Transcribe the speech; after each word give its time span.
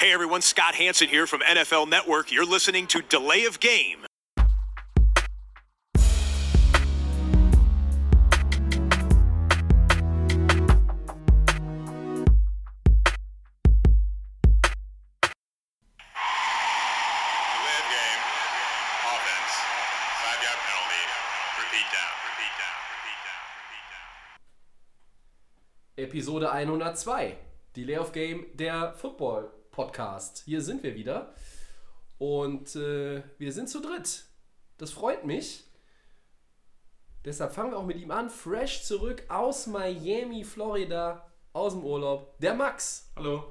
Hey 0.00 0.12
everyone, 0.14 0.40
Scott 0.40 0.76
Hanson 0.76 1.08
here 1.08 1.26
from 1.26 1.42
NFL 1.42 1.86
Network. 1.86 2.32
You're 2.32 2.46
listening 2.46 2.86
to 2.86 3.02
Delay 3.02 3.44
of 3.44 3.60
Game. 3.60 3.98
Delay 3.98 4.06
of 17.76 17.88
game. 17.92 18.22
Offense. 19.04 19.52
Five 20.16 20.40
yard 20.40 20.60
penalty. 20.64 21.04
Repeat 21.60 21.88
down. 21.92 22.12
Repeat 22.24 22.56
down. 22.56 22.76
Repeat 22.96 23.20
down. 23.28 23.44
Repeat 23.68 23.84
down. 23.92 24.08
Episode 26.08 26.44
102. 26.44 27.36
Delay 27.74 27.96
of 27.96 28.12
Game, 28.14 28.46
der 28.56 28.92
Football 28.96 29.59
Podcast. 29.70 30.42
Hier 30.44 30.62
sind 30.62 30.82
wir 30.82 30.94
wieder. 30.94 31.32
Und 32.18 32.76
äh, 32.76 33.22
wir 33.38 33.52
sind 33.52 33.68
zu 33.68 33.80
dritt. 33.80 34.24
Das 34.78 34.90
freut 34.90 35.24
mich. 35.24 35.64
Deshalb 37.24 37.52
fangen 37.52 37.72
wir 37.72 37.78
auch 37.78 37.86
mit 37.86 37.98
ihm 37.98 38.10
an. 38.10 38.30
Fresh 38.30 38.84
zurück 38.84 39.22
aus 39.28 39.66
Miami, 39.66 40.44
Florida, 40.44 41.26
aus 41.52 41.72
dem 41.72 41.84
Urlaub. 41.84 42.38
Der 42.38 42.54
Max. 42.54 43.10
Hallo. 43.16 43.44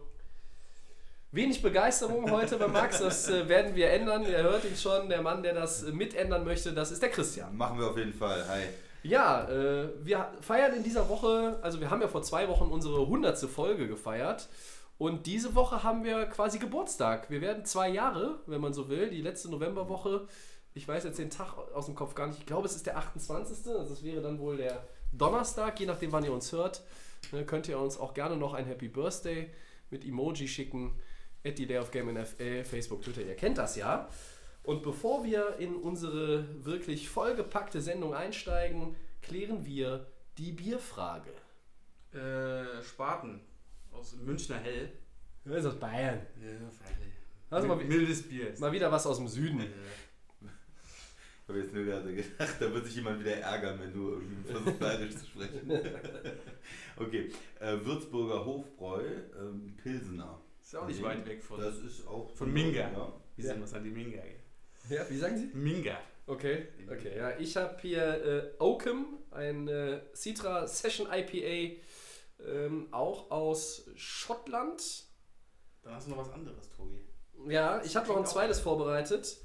Wenig 1.31 1.61
Begeisterung 1.61 2.31
heute 2.31 2.57
bei 2.57 2.67
Max, 2.67 2.97
das 2.97 3.29
äh, 3.29 3.47
werden 3.47 3.75
wir 3.75 3.91
ändern. 3.91 4.23
Ihr 4.23 4.41
hört 4.41 4.65
ihn 4.65 4.75
schon, 4.75 5.09
der 5.09 5.21
Mann, 5.21 5.43
der 5.43 5.53
das 5.53 5.83
äh, 5.83 5.91
mitändern 5.91 6.43
möchte, 6.43 6.73
das 6.73 6.89
ist 6.89 7.03
der 7.03 7.09
Christian. 7.09 7.55
Machen 7.55 7.77
wir 7.77 7.87
auf 7.91 7.97
jeden 7.97 8.13
Fall. 8.13 8.47
Hi. 8.47 8.63
Ja, 9.03 9.47
äh, 9.47 9.89
wir 10.03 10.31
feiern 10.41 10.73
in 10.73 10.83
dieser 10.83 11.07
Woche, 11.07 11.59
also 11.61 11.79
wir 11.79 11.91
haben 11.91 12.01
ja 12.01 12.07
vor 12.07 12.23
zwei 12.23 12.47
Wochen 12.47 12.65
unsere 12.65 13.01
100. 13.01 13.37
Folge 13.41 13.87
gefeiert 13.87 14.47
und 14.99 15.27
diese 15.27 15.55
Woche 15.55 15.81
haben 15.81 16.03
wir 16.03 16.25
quasi 16.25 16.59
Geburtstag. 16.59 17.29
Wir 17.29 17.39
werden 17.39 17.63
zwei 17.63 17.87
Jahre, 17.87 18.41
wenn 18.47 18.59
man 18.59 18.73
so 18.73 18.89
will, 18.89 19.09
die 19.09 19.21
letzte 19.21 19.49
Novemberwoche. 19.49 20.27
Ich 20.73 20.85
weiß 20.85 21.05
jetzt 21.05 21.19
den 21.19 21.29
Tag 21.29 21.57
aus 21.73 21.85
dem 21.85 21.95
Kopf 21.95 22.15
gar 22.15 22.27
nicht. 22.27 22.39
Ich 22.39 22.45
glaube, 22.45 22.67
es 22.67 22.75
ist 22.75 22.85
der 22.85 22.97
28. 22.97 23.73
Also 23.73 23.93
es 23.93 24.03
wäre 24.03 24.21
dann 24.21 24.39
wohl 24.39 24.57
der 24.57 24.85
Donnerstag, 25.13 25.79
je 25.79 25.85
nachdem, 25.85 26.11
wann 26.11 26.25
ihr 26.25 26.33
uns 26.33 26.51
hört. 26.51 26.83
Ne, 27.31 27.45
könnt 27.45 27.69
ihr 27.69 27.79
uns 27.79 27.97
auch 27.97 28.13
gerne 28.13 28.35
noch 28.35 28.53
ein 28.53 28.65
Happy 28.65 28.89
Birthday 28.89 29.49
mit 29.89 30.03
Emoji 30.03 30.49
schicken. 30.49 30.99
At 31.45 31.55
the 31.55 31.65
Day 31.65 31.77
of 31.77 31.91
Game 31.91 32.13
NFL, 32.13 32.65
Facebook, 32.65 33.01
Twitter, 33.01 33.21
ihr 33.21 33.37
kennt 33.37 33.57
das 33.57 33.77
ja. 33.77 34.09
Und 34.63 34.83
bevor 34.83 35.23
wir 35.23 35.55
in 35.59 35.77
unsere 35.77 36.65
wirklich 36.65 37.07
vollgepackte 37.07 37.79
Sendung 37.79 38.13
einsteigen, 38.13 38.97
klären 39.21 39.65
wir 39.65 40.07
die 40.37 40.51
Bierfrage. 40.51 41.31
Äh, 42.11 42.83
Spaten. 42.83 43.39
Aus 43.99 44.15
Münchner 44.15 44.57
Hell. 44.57 44.89
Das 45.45 45.57
ist 45.59 45.65
aus 45.65 45.79
Bayern. 45.79 46.19
Ja, 46.41 46.69
freilich. 46.71 47.13
Also 47.49 47.67
mal, 47.67 47.77
Mildes 47.77 48.23
Bier. 48.23 48.49
ist 48.51 48.59
mal 48.59 48.71
wieder 48.71 48.91
was 48.91 49.05
aus 49.07 49.17
dem 49.17 49.27
Süden. 49.27 49.61
Ich 50.41 51.49
habe 51.49 51.59
jetzt 51.59 51.73
nur 51.73 51.83
gerade 51.83 52.13
gedacht, 52.13 52.55
da 52.59 52.71
wird 52.73 52.85
sich 52.85 52.95
jemand 52.95 53.19
wieder 53.21 53.35
ärgern, 53.37 53.79
wenn 53.79 53.91
du 53.91 54.11
irgendwie 54.11 54.51
versuchst, 54.51 54.79
bayerisch 54.79 55.15
zu 55.15 55.25
sprechen. 55.25 55.71
Okay, 56.95 57.31
äh, 57.59 57.77
Würzburger 57.83 58.45
Hofbräu, 58.45 59.03
ähm, 59.39 59.75
Pilsener. 59.81 60.39
Ist 60.61 60.73
ja 60.73 60.81
auch 60.81 60.87
nicht 60.87 61.01
weit 61.01 61.25
weg 61.27 61.41
von, 61.43 61.59
Das 61.59 61.79
ist 61.79 62.05
auch 62.07 62.29
von 62.35 62.53
Minga. 62.53 62.79
Ja. 62.91 63.13
Wie 63.35 63.41
Ja. 63.41 63.53
sind 63.55 63.67
wir 63.71 63.77
an 63.77 63.83
die 63.83 63.89
Minga? 63.89 64.19
Ja, 64.89 65.09
wie 65.09 65.17
sagen 65.17 65.37
Sie? 65.37 65.49
Minga. 65.57 65.97
Okay, 66.27 66.67
okay. 66.87 67.17
Ja, 67.17 67.37
ich 67.39 67.57
habe 67.57 67.75
hier 67.81 68.03
äh, 68.03 68.61
Oakham, 68.63 69.17
ein 69.31 69.67
äh, 69.67 70.01
Citra 70.13 70.67
Session 70.67 71.07
IPA, 71.11 71.81
ähm, 72.45 72.87
auch 72.91 73.31
aus 73.31 73.89
Schottland. 73.95 75.05
Dann 75.83 75.95
hast 75.95 76.07
du 76.07 76.11
noch 76.11 76.17
was 76.19 76.31
anderes, 76.31 76.69
Tobi. 76.75 76.99
Ja, 77.47 77.81
ich 77.83 77.95
habe 77.95 78.07
noch 78.07 78.17
ein 78.17 78.25
zweites 78.25 78.59
vorbereitet. 78.59 79.37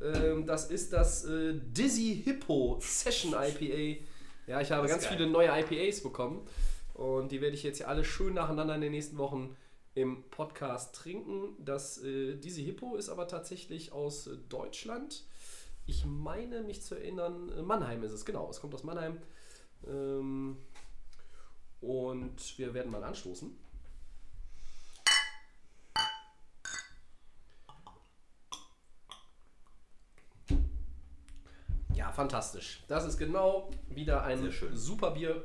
Ähm, 0.00 0.46
das 0.46 0.70
ist 0.70 0.92
das 0.92 1.24
äh, 1.24 1.54
Dizzy 1.54 2.22
Hippo 2.24 2.78
Session 2.80 3.34
IPA. 3.34 4.04
Ja, 4.46 4.60
ich 4.60 4.72
habe 4.72 4.88
ganz 4.88 5.04
geil. 5.04 5.16
viele 5.16 5.30
neue 5.30 5.48
IPAs 5.48 6.02
bekommen. 6.02 6.46
Und 6.94 7.32
die 7.32 7.40
werde 7.40 7.54
ich 7.54 7.62
jetzt 7.62 7.78
hier 7.78 7.88
alle 7.88 8.04
schön 8.04 8.34
nacheinander 8.34 8.74
in 8.74 8.80
den 8.80 8.92
nächsten 8.92 9.18
Wochen 9.18 9.56
im 9.94 10.24
Podcast 10.30 10.94
trinken. 10.94 11.56
Das 11.58 12.02
äh, 12.02 12.36
Dizzy 12.36 12.64
Hippo 12.64 12.96
ist 12.96 13.08
aber 13.08 13.28
tatsächlich 13.28 13.92
aus 13.92 14.26
äh, 14.26 14.36
Deutschland. 14.48 15.24
Ich 15.86 16.04
meine 16.06 16.62
mich 16.62 16.82
zu 16.82 16.94
erinnern, 16.94 17.52
äh, 17.56 17.62
Mannheim 17.62 18.02
ist 18.02 18.12
es, 18.12 18.24
genau. 18.24 18.48
Es 18.50 18.60
kommt 18.60 18.74
aus 18.74 18.84
Mannheim. 18.84 19.18
Ähm, 19.86 20.56
und 21.86 22.58
wir 22.58 22.74
werden 22.74 22.90
mal 22.90 23.04
anstoßen. 23.04 23.56
Ja, 31.94 32.10
fantastisch. 32.12 32.82
Das 32.88 33.04
ist 33.04 33.18
genau 33.18 33.70
wieder 33.88 34.24
ein 34.24 34.50
super 34.72 35.12
Bier 35.12 35.44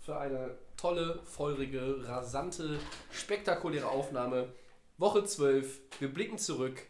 für 0.00 0.18
eine 0.18 0.56
tolle, 0.76 1.20
feurige, 1.24 2.06
rasante, 2.08 2.78
spektakuläre 3.10 3.88
Aufnahme. 3.88 4.52
Woche 4.96 5.24
12. 5.24 5.78
Wir 5.98 6.12
blicken 6.12 6.38
zurück. 6.38 6.82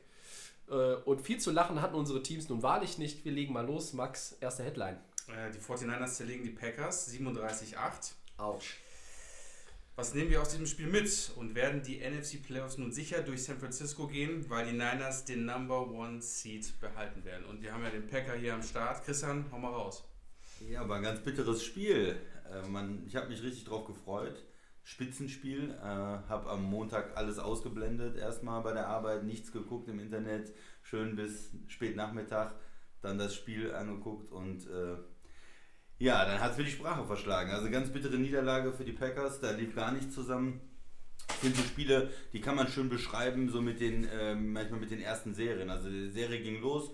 Äh, 0.68 0.94
Und 1.04 1.20
viel 1.22 1.38
zu 1.40 1.50
lachen 1.50 1.82
hatten 1.82 1.96
unsere 1.96 2.22
Teams 2.22 2.48
nun 2.48 2.62
wahrlich 2.62 2.98
nicht. 2.98 3.24
Wir 3.24 3.32
legen 3.32 3.52
mal 3.52 3.66
los. 3.66 3.92
Max, 3.92 4.32
erste 4.40 4.62
Headline. 4.62 4.98
Äh, 5.28 5.50
die 5.52 5.58
49ers 5.58 6.14
zerlegen 6.14 6.44
die 6.44 6.50
Packers 6.50 7.08
37-8. 7.12 8.12
Autsch. 8.36 8.76
Was 10.00 10.14
nehmen 10.14 10.30
wir 10.30 10.40
aus 10.40 10.48
diesem 10.48 10.64
Spiel 10.64 10.86
mit? 10.86 11.30
Und 11.36 11.54
werden 11.54 11.82
die 11.82 11.98
NFC 11.98 12.42
Playoffs 12.42 12.78
nun 12.78 12.90
sicher 12.90 13.20
durch 13.20 13.44
San 13.44 13.58
Francisco 13.58 14.06
gehen, 14.06 14.48
weil 14.48 14.64
die 14.64 14.72
Niners 14.72 15.26
den 15.26 15.44
Number 15.44 15.90
One 15.90 16.22
Seed 16.22 16.80
behalten 16.80 17.22
werden? 17.26 17.44
Und 17.44 17.60
wir 17.60 17.74
haben 17.74 17.82
ja 17.82 17.90
den 17.90 18.06
Packer 18.06 18.32
hier 18.32 18.54
am 18.54 18.62
Start. 18.62 19.04
Christian, 19.04 19.44
hau 19.52 19.58
mal 19.58 19.68
raus. 19.68 20.08
Ja, 20.66 20.88
war 20.88 20.96
ein 20.96 21.02
ganz 21.02 21.20
bitteres 21.20 21.62
Spiel. 21.62 22.16
Äh, 22.50 22.66
man, 22.66 23.04
ich 23.06 23.14
habe 23.14 23.28
mich 23.28 23.42
richtig 23.42 23.66
drauf 23.66 23.84
gefreut. 23.84 24.42
Spitzenspiel. 24.84 25.72
Äh, 25.72 25.84
habe 25.84 26.48
am 26.48 26.64
Montag 26.64 27.18
alles 27.18 27.38
ausgeblendet. 27.38 28.16
Erstmal 28.16 28.62
bei 28.62 28.72
der 28.72 28.86
Arbeit, 28.86 29.24
nichts 29.24 29.52
geguckt 29.52 29.86
im 29.88 29.98
Internet. 29.98 30.50
Schön 30.80 31.14
bis 31.14 31.50
spät 31.66 31.94
Nachmittag. 31.94 32.54
Dann 33.02 33.18
das 33.18 33.34
Spiel 33.34 33.74
angeguckt 33.74 34.32
und 34.32 34.66
äh, 34.66 34.96
ja, 36.00 36.24
dann 36.24 36.40
hat 36.40 36.52
es 36.52 36.58
mir 36.58 36.64
die 36.64 36.70
Sprache 36.70 37.04
verschlagen. 37.04 37.52
Also 37.52 37.70
ganz 37.70 37.90
bittere 37.90 38.16
Niederlage 38.16 38.72
für 38.72 38.84
die 38.84 38.92
Packers. 38.92 39.38
Da 39.40 39.50
lief 39.50 39.76
gar 39.76 39.92
nichts 39.92 40.14
zusammen. 40.14 40.60
Ich 41.28 41.36
finde 41.36 41.58
so 41.58 41.62
Spiele, 41.62 42.10
die 42.32 42.40
kann 42.40 42.56
man 42.56 42.68
schön 42.68 42.88
beschreiben, 42.88 43.50
so 43.50 43.60
mit 43.60 43.80
den, 43.80 44.08
ähm, 44.18 44.54
manchmal 44.54 44.80
mit 44.80 44.90
den 44.90 45.02
ersten 45.02 45.34
Serien. 45.34 45.68
Also 45.68 45.90
die 45.90 46.08
Serie 46.08 46.40
ging 46.40 46.60
los, 46.62 46.90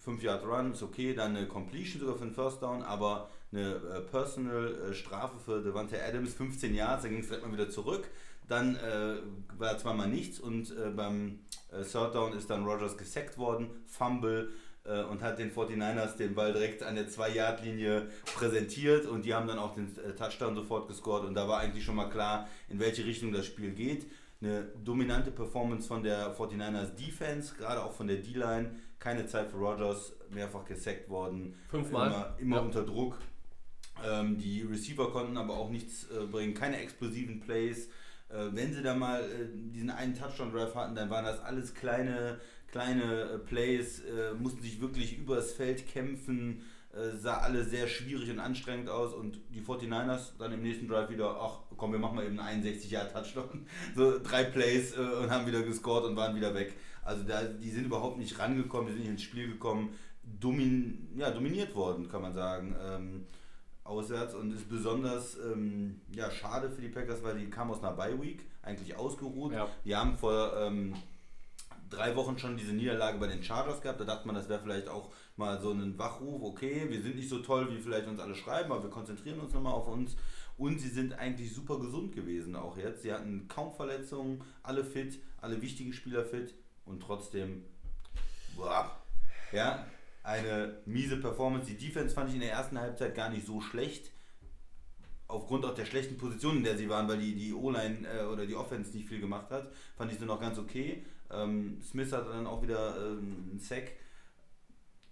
5 0.00 0.22
Yard 0.24 0.44
Run 0.44 0.72
ist 0.72 0.82
okay, 0.82 1.14
dann 1.14 1.36
eine 1.36 1.46
Completion 1.46 2.00
sogar 2.00 2.16
für 2.16 2.24
einen 2.24 2.34
First 2.34 2.62
Down, 2.62 2.82
aber 2.82 3.30
eine 3.52 3.76
äh, 3.76 4.00
Personal 4.00 4.74
äh, 4.74 4.94
Strafe 4.94 5.38
für 5.38 5.62
Devante 5.62 6.02
Adams, 6.04 6.34
15 6.34 6.74
Yards, 6.74 7.04
dann 7.04 7.12
ging 7.12 7.20
es 7.20 7.28
direkt 7.28 7.46
mal 7.46 7.52
wieder 7.52 7.70
zurück. 7.70 8.10
Dann 8.48 8.76
äh, 8.76 9.16
war 9.56 9.78
zweimal 9.78 10.08
nichts 10.08 10.40
und 10.40 10.76
äh, 10.76 10.90
beim 10.90 11.38
äh, 11.72 11.82
Third 11.82 12.14
Down 12.14 12.32
ist 12.34 12.50
dann 12.50 12.64
Rogers 12.64 12.98
gesackt 12.98 13.38
worden, 13.38 13.70
Fumble 13.86 14.50
äh, 14.84 15.02
und 15.04 15.22
hat 15.22 15.38
den 15.38 15.52
49ers 15.52 16.16
den 16.16 16.34
Ball 16.34 16.52
direkt 16.52 16.82
an 16.82 16.94
der 16.94 17.08
2-Yard-Linie 17.08 18.08
präsentiert 18.34 19.06
und 19.06 19.24
die 19.24 19.34
haben 19.34 19.46
dann 19.46 19.58
auch 19.58 19.74
den 19.74 19.96
äh, 19.98 20.12
Touchdown 20.14 20.54
sofort 20.54 20.88
gescored 20.88 21.24
und 21.24 21.34
da 21.34 21.48
war 21.48 21.60
eigentlich 21.60 21.84
schon 21.84 21.96
mal 21.96 22.08
klar, 22.08 22.48
in 22.68 22.78
welche 22.78 23.04
Richtung 23.04 23.32
das 23.32 23.46
Spiel 23.46 23.70
geht. 23.72 24.06
Eine 24.40 24.64
dominante 24.84 25.30
Performance 25.30 25.88
von 25.88 26.02
der 26.02 26.36
49ers 26.36 26.94
Defense, 26.96 27.54
gerade 27.56 27.82
auch 27.82 27.92
von 27.92 28.06
der 28.06 28.16
D-Line. 28.18 28.76
Keine 28.98 29.26
Zeit 29.26 29.50
für 29.50 29.56
Rogers, 29.56 30.12
mehrfach 30.30 30.64
gesackt 30.64 31.08
worden. 31.08 31.54
Fünfmal. 31.68 32.08
Immer, 32.08 32.34
immer 32.38 32.56
Ja. 32.56 32.62
unter 32.62 32.82
Druck. 32.84 33.18
Ähm, 34.06 34.36
die 34.38 34.62
Receiver 34.62 35.10
konnten 35.12 35.36
aber 35.36 35.54
auch 35.54 35.70
nichts 35.70 36.08
äh, 36.10 36.26
bringen, 36.26 36.52
keine 36.54 36.78
explosiven 36.80 37.40
Plays. 37.40 37.86
Äh, 38.28 38.46
wenn 38.52 38.72
sie 38.74 38.82
da 38.82 38.94
mal 38.94 39.22
äh, 39.22 39.46
diesen 39.72 39.90
einen 39.90 40.14
Touchdown-Drive 40.14 40.74
hatten, 40.74 40.94
dann 40.94 41.08
waren 41.10 41.24
das 41.24 41.40
alles 41.40 41.74
kleine, 41.74 42.40
kleine 42.74 43.30
äh, 43.30 43.38
Plays, 43.38 44.00
äh, 44.00 44.34
mussten 44.34 44.60
sich 44.60 44.80
wirklich 44.80 45.16
übers 45.16 45.52
Feld 45.52 45.86
kämpfen, 45.86 46.62
äh, 46.92 47.16
sah 47.16 47.36
alles 47.36 47.70
sehr 47.70 47.86
schwierig 47.86 48.28
und 48.30 48.40
anstrengend 48.40 48.88
aus 48.88 49.14
und 49.14 49.38
die 49.50 49.60
49ers 49.60 50.32
dann 50.40 50.52
im 50.52 50.60
nächsten 50.60 50.88
Drive 50.88 51.08
wieder, 51.08 51.40
ach 51.40 51.60
komm, 51.76 51.92
wir 51.92 52.00
machen 52.00 52.16
mal 52.16 52.26
eben 52.26 52.40
einen 52.40 52.64
61-Jahr-Touchdown. 52.64 53.66
So 53.94 54.18
drei 54.18 54.42
Plays 54.42 54.92
und 54.98 55.30
haben 55.30 55.46
wieder 55.46 55.62
gescored 55.62 56.04
und 56.04 56.16
waren 56.16 56.34
wieder 56.34 56.52
weg. 56.52 56.74
Also 57.04 57.22
da, 57.22 57.44
die 57.44 57.70
sind 57.70 57.84
überhaupt 57.84 58.18
nicht 58.18 58.36
rangekommen, 58.40 58.88
die 58.88 58.94
sind 58.94 59.02
nicht 59.02 59.10
ins 59.10 59.22
Spiel 59.22 59.46
gekommen, 59.46 59.90
domin, 60.40 61.12
ja, 61.16 61.30
dominiert 61.30 61.76
worden, 61.76 62.08
kann 62.08 62.22
man 62.22 62.34
sagen. 62.34 62.74
Ähm, 62.84 63.26
auswärts 63.84 64.34
und 64.34 64.52
ist 64.52 64.68
besonders 64.68 65.36
ähm, 65.36 66.00
ja, 66.12 66.28
schade 66.28 66.70
für 66.70 66.80
die 66.80 66.88
Packers, 66.88 67.22
weil 67.22 67.38
die 67.38 67.50
kamen 67.50 67.70
aus 67.70 67.84
einer 67.84 67.92
Bye 67.92 68.20
Week, 68.20 68.44
eigentlich 68.62 68.96
ausgeruht. 68.96 69.52
Ja. 69.52 69.68
Die 69.84 69.94
haben 69.94 70.16
vor 70.16 70.56
ähm, 70.58 70.94
drei 71.94 72.16
Wochen 72.16 72.38
schon 72.38 72.56
diese 72.56 72.72
Niederlage 72.72 73.18
bei 73.18 73.26
den 73.26 73.42
Chargers 73.42 73.80
gehabt. 73.80 74.00
Da 74.00 74.04
dachte 74.04 74.26
man, 74.26 74.34
das 74.34 74.48
wäre 74.48 74.60
vielleicht 74.60 74.88
auch 74.88 75.12
mal 75.36 75.60
so 75.60 75.72
ein 75.72 75.98
Wachruf, 75.98 76.42
okay, 76.42 76.86
wir 76.88 77.02
sind 77.02 77.16
nicht 77.16 77.28
so 77.28 77.38
toll, 77.38 77.68
wie 77.70 77.80
vielleicht 77.80 78.06
uns 78.06 78.20
alle 78.20 78.34
schreiben, 78.34 78.72
aber 78.72 78.84
wir 78.84 78.90
konzentrieren 78.90 79.40
uns 79.40 79.52
nochmal 79.52 79.72
auf 79.72 79.88
uns. 79.88 80.16
Und 80.56 80.80
sie 80.80 80.88
sind 80.88 81.14
eigentlich 81.14 81.52
super 81.52 81.80
gesund 81.80 82.14
gewesen 82.14 82.54
auch 82.54 82.76
jetzt. 82.76 83.02
Sie 83.02 83.12
hatten 83.12 83.48
kaum 83.48 83.74
Verletzungen, 83.74 84.44
alle 84.62 84.84
fit, 84.84 85.18
alle 85.40 85.60
wichtigen 85.60 85.92
Spieler 85.92 86.24
fit 86.24 86.54
und 86.84 87.00
trotzdem, 87.00 87.64
boah, 88.56 88.96
ja, 89.52 89.86
eine 90.22 90.80
miese 90.86 91.16
Performance. 91.16 91.66
Die 91.66 91.76
Defense 91.76 92.14
fand 92.14 92.28
ich 92.28 92.36
in 92.36 92.40
der 92.40 92.52
ersten 92.52 92.78
Halbzeit 92.78 93.14
gar 93.14 93.30
nicht 93.30 93.46
so 93.46 93.60
schlecht. 93.60 94.12
Aufgrund 95.26 95.64
auch 95.64 95.74
der 95.74 95.86
schlechten 95.86 96.18
Position, 96.18 96.58
in 96.58 96.64
der 96.64 96.76
sie 96.76 96.88
waren, 96.88 97.08
weil 97.08 97.18
die, 97.18 97.34
die 97.34 97.52
O-Line 97.52 98.06
äh, 98.06 98.24
oder 98.24 98.46
die 98.46 98.54
Offense 98.54 98.92
nicht 98.96 99.08
viel 99.08 99.20
gemacht 99.20 99.50
hat, 99.50 99.72
fand 99.96 100.12
ich 100.12 100.18
sie 100.18 100.26
noch 100.26 100.40
ganz 100.40 100.58
okay. 100.58 101.04
Ähm, 101.36 101.80
Smith 101.82 102.12
hatte 102.12 102.30
dann 102.30 102.46
auch 102.46 102.62
wieder 102.62 102.96
ähm, 102.96 103.48
einen 103.50 103.58
Sack. 103.58 103.92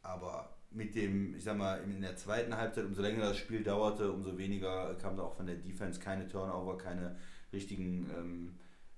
Aber 0.02 0.50
mit 0.70 0.94
dem, 0.94 1.34
ich 1.36 1.44
sag 1.44 1.56
mal, 1.56 1.82
in 1.84 2.00
der 2.00 2.16
zweiten 2.16 2.56
Halbzeit, 2.56 2.84
umso 2.84 3.02
länger 3.02 3.26
das 3.26 3.38
Spiel 3.38 3.62
dauerte, 3.62 4.10
umso 4.10 4.36
weniger 4.38 4.94
kam 4.94 5.16
da 5.16 5.22
auch 5.24 5.34
von 5.34 5.46
der 5.46 5.56
Defense 5.56 6.00
keine 6.00 6.26
Turnover, 6.28 6.78
keine 6.78 7.16
richtigen 7.52 8.10
ähm, 8.16 8.54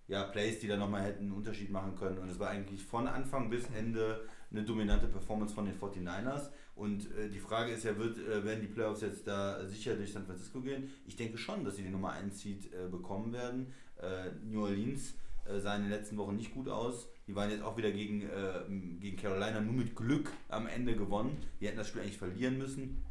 ja, 0.06 0.24
Plays, 0.24 0.60
die 0.60 0.68
da 0.68 0.76
nochmal 0.76 1.02
hätten 1.02 1.24
einen 1.24 1.32
Unterschied 1.32 1.70
machen 1.70 1.96
können. 1.96 2.18
Und 2.18 2.28
es 2.28 2.38
war 2.38 2.50
eigentlich 2.50 2.84
von 2.84 3.08
Anfang 3.08 3.50
bis 3.50 3.64
Ende 3.76 4.26
eine 4.50 4.62
dominante 4.62 5.06
Performance 5.08 5.54
von 5.54 5.64
den 5.64 5.78
49ers. 5.78 6.50
Und 6.76 7.10
äh, 7.16 7.28
die 7.28 7.38
Frage 7.38 7.72
ist 7.72 7.84
ja, 7.84 7.96
wird, 7.96 8.18
äh, 8.18 8.44
werden 8.44 8.60
die 8.60 8.68
Playoffs 8.68 9.00
jetzt 9.00 9.26
da 9.26 9.66
sicher 9.66 9.94
durch 9.94 10.12
San 10.12 10.26
Francisco 10.26 10.60
gehen? 10.60 10.90
Ich 11.06 11.16
denke 11.16 11.38
schon, 11.38 11.64
dass 11.64 11.76
sie 11.76 11.82
die 11.82 11.90
Nummer 11.90 12.12
1 12.12 12.40
Seed 12.40 12.72
äh, 12.72 12.88
bekommen 12.88 13.32
werden. 13.32 13.72
Äh, 14.00 14.30
New 14.44 14.62
Orleans 14.62 15.14
äh, 15.46 15.58
sah 15.58 15.76
in 15.76 15.82
den 15.82 15.90
letzten 15.90 16.16
Wochen 16.16 16.36
nicht 16.36 16.52
gut 16.52 16.68
aus. 16.68 17.08
Die 17.26 17.34
waren 17.34 17.50
jetzt 17.50 17.62
auch 17.62 17.76
wieder 17.76 17.90
gegen, 17.90 18.22
äh, 18.22 18.98
gegen 19.00 19.16
Carolina 19.16 19.60
nur 19.60 19.72
mit 19.74 19.96
Glück 19.96 20.30
am 20.48 20.66
Ende 20.66 20.94
gewonnen. 20.94 21.38
Die 21.60 21.66
hätten 21.66 21.78
das 21.78 21.88
Spiel 21.88 22.02
eigentlich 22.02 22.18
verlieren 22.18 22.58
müssen. 22.58 23.02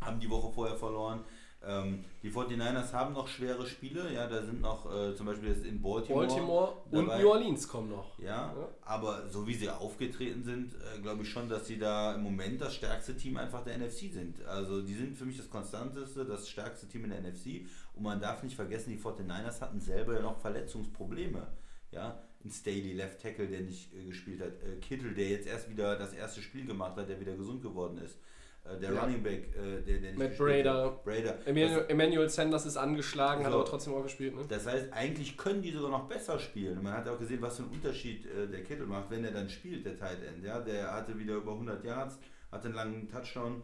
Haben 0.00 0.18
die 0.18 0.30
Woche 0.30 0.50
vorher 0.52 0.76
verloren. 0.76 1.20
Ähm, 1.62 2.06
die 2.22 2.30
49ers 2.32 2.94
haben 2.94 3.12
noch 3.12 3.28
schwere 3.28 3.66
Spiele. 3.66 4.10
Ja, 4.14 4.26
da 4.26 4.42
sind 4.42 4.62
noch 4.62 4.90
äh, 4.90 5.14
zum 5.14 5.26
Beispiel 5.26 5.50
jetzt 5.50 5.66
in 5.66 5.82
Baltimore. 5.82 6.26
Baltimore 6.26 6.72
und 6.90 7.06
dabei. 7.06 7.20
New 7.20 7.28
Orleans 7.28 7.68
kommen 7.68 7.90
noch. 7.90 8.18
Ja, 8.18 8.54
Ja. 8.56 8.68
aber 8.80 9.28
so 9.28 9.46
wie 9.46 9.52
sie 9.52 9.68
aufgetreten 9.68 10.42
sind, 10.42 10.72
äh, 10.74 10.98
glaube 11.02 11.22
ich 11.22 11.28
schon, 11.28 11.50
dass 11.50 11.66
sie 11.66 11.76
da 11.78 12.14
im 12.14 12.22
Moment 12.22 12.62
das 12.62 12.74
stärkste 12.74 13.14
Team 13.14 13.36
einfach 13.36 13.62
der 13.62 13.74
NFC 13.76 14.10
sind. 14.10 14.42
Also 14.46 14.80
die 14.80 14.94
sind 14.94 15.18
für 15.18 15.26
mich 15.26 15.36
das 15.36 15.50
konstanteste, 15.50 16.24
das 16.24 16.48
stärkste 16.48 16.88
Team 16.88 17.04
in 17.04 17.10
der 17.10 17.20
NFC. 17.20 17.66
Und 17.92 18.04
man 18.04 18.18
darf 18.22 18.42
nicht 18.42 18.56
vergessen, 18.56 18.88
die 18.88 18.98
49ers 18.98 19.60
hatten 19.60 19.80
selber 19.80 20.14
ja 20.14 20.22
noch 20.22 20.38
Verletzungsprobleme. 20.40 21.46
Ja, 21.92 22.22
ein 22.44 22.50
Staley, 22.50 22.94
Left 22.94 23.20
Tackle, 23.20 23.46
der 23.46 23.60
nicht 23.60 23.92
äh, 23.94 24.04
gespielt 24.04 24.40
hat. 24.40 24.52
Äh, 24.62 24.76
Kittel, 24.80 25.12
der 25.14 25.28
jetzt 25.28 25.46
erst 25.46 25.68
wieder 25.70 25.96
das 25.96 26.12
erste 26.12 26.40
Spiel 26.42 26.66
gemacht 26.66 26.96
hat, 26.96 27.08
der 27.08 27.20
wieder 27.20 27.36
gesund 27.36 27.62
geworden 27.62 27.98
ist. 27.98 28.18
Äh, 28.64 28.78
der 28.78 28.92
Ja. 28.94 29.02
Running 29.02 29.22
Back, 29.22 29.54
äh, 29.56 29.82
der, 29.82 29.98
der 29.98 30.00
nicht 30.12 30.18
Matt 30.18 30.28
gespielt 30.30 30.64
Brader. 30.64 30.84
hat. 30.86 31.04
Brader. 31.04 31.46
Emmanuel, 31.46 31.84
Emmanuel 31.88 32.28
Sanders 32.30 32.64
ist 32.66 32.76
angeschlagen, 32.76 33.44
hat 33.44 33.52
So. 33.52 33.58
aber 33.58 33.66
trotzdem 33.68 33.94
auch 33.94 34.02
gespielt. 34.02 34.34
Ne? 34.36 34.44
Das 34.48 34.66
heißt, 34.66 34.92
eigentlich 34.92 35.36
können 35.36 35.60
die 35.62 35.70
sogar 35.72 35.90
noch 35.90 36.08
besser 36.08 36.38
spielen. 36.38 36.82
Man 36.82 36.92
hat 36.94 37.06
auch 37.08 37.18
gesehen, 37.18 37.42
was 37.42 37.56
für 37.56 37.62
einen 37.64 37.72
Unterschied 37.72 38.24
äh, 38.26 38.46
der 38.48 38.62
Kittel 38.64 38.86
macht, 38.86 39.10
wenn 39.10 39.24
er 39.24 39.32
dann 39.32 39.48
spielt, 39.48 39.84
der 39.84 39.98
Tight 39.98 40.22
End. 40.22 40.42
Ja? 40.44 40.60
Der 40.60 40.92
hatte 40.92 41.18
wieder 41.18 41.34
über 41.36 41.52
100 41.52 41.84
Yards, 41.84 42.18
hatte 42.50 42.66
einen 42.66 42.74
langen 42.74 43.08
Touchdown. 43.08 43.62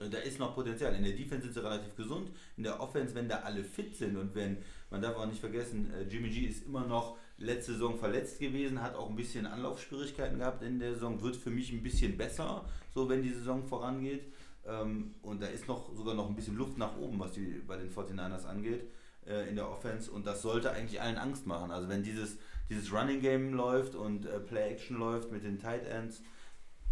Äh, 0.00 0.08
Da 0.08 0.18
ist 0.18 0.38
noch 0.38 0.54
Potenzial. 0.54 0.94
In 0.94 1.04
der 1.04 1.12
Defense 1.12 1.44
sind 1.44 1.52
sie 1.54 1.62
relativ 1.62 1.94
gesund. 1.96 2.30
In 2.56 2.64
der 2.64 2.80
Offense, 2.80 3.14
wenn 3.14 3.28
da 3.28 3.40
alle 3.40 3.62
fit 3.62 3.94
sind 3.94 4.16
und 4.16 4.34
wenn, 4.34 4.56
man 4.90 5.00
darf 5.02 5.16
auch 5.16 5.26
nicht 5.26 5.40
vergessen, 5.40 5.92
äh, 5.94 6.02
Jimmy 6.04 6.28
G 6.30 6.46
ist 6.46 6.66
immer 6.66 6.86
noch 6.86 7.16
letzte 7.38 7.72
Saison 7.72 7.98
verletzt 7.98 8.38
gewesen, 8.38 8.80
hat 8.82 8.94
auch 8.94 9.08
ein 9.10 9.16
bisschen 9.16 9.46
Anlaufschwierigkeiten 9.46 10.38
gehabt 10.38 10.62
in 10.62 10.78
der 10.78 10.94
Saison, 10.94 11.20
wird 11.22 11.36
für 11.36 11.50
mich 11.50 11.72
ein 11.72 11.82
bisschen 11.82 12.16
besser, 12.16 12.64
so 12.94 13.08
wenn 13.08 13.22
die 13.22 13.32
Saison 13.32 13.64
vorangeht. 13.64 14.24
Ähm, 14.66 15.14
Und 15.22 15.42
da 15.42 15.46
ist 15.46 15.68
noch 15.68 15.94
sogar 15.94 16.14
noch 16.14 16.28
ein 16.28 16.36
bisschen 16.36 16.56
Luft 16.56 16.78
nach 16.78 16.96
oben, 16.96 17.18
was 17.18 17.32
die 17.32 17.62
bei 17.66 17.76
den 17.76 17.90
49ers 17.90 18.46
angeht 18.46 18.84
äh, 19.26 19.48
in 19.48 19.56
der 19.56 19.68
Offense 19.68 20.10
und 20.10 20.26
das 20.26 20.42
sollte 20.42 20.70
eigentlich 20.70 21.00
allen 21.00 21.18
Angst 21.18 21.46
machen. 21.46 21.70
Also 21.70 21.88
wenn 21.88 22.02
dieses, 22.02 22.38
dieses 22.70 22.92
Running 22.92 23.20
Game 23.20 23.52
läuft 23.52 23.94
und 23.94 24.26
äh, 24.26 24.40
Play 24.40 24.70
Action 24.70 24.96
läuft 24.96 25.30
mit 25.30 25.44
den 25.44 25.58
Tight 25.58 25.86
Ends, 25.86 26.22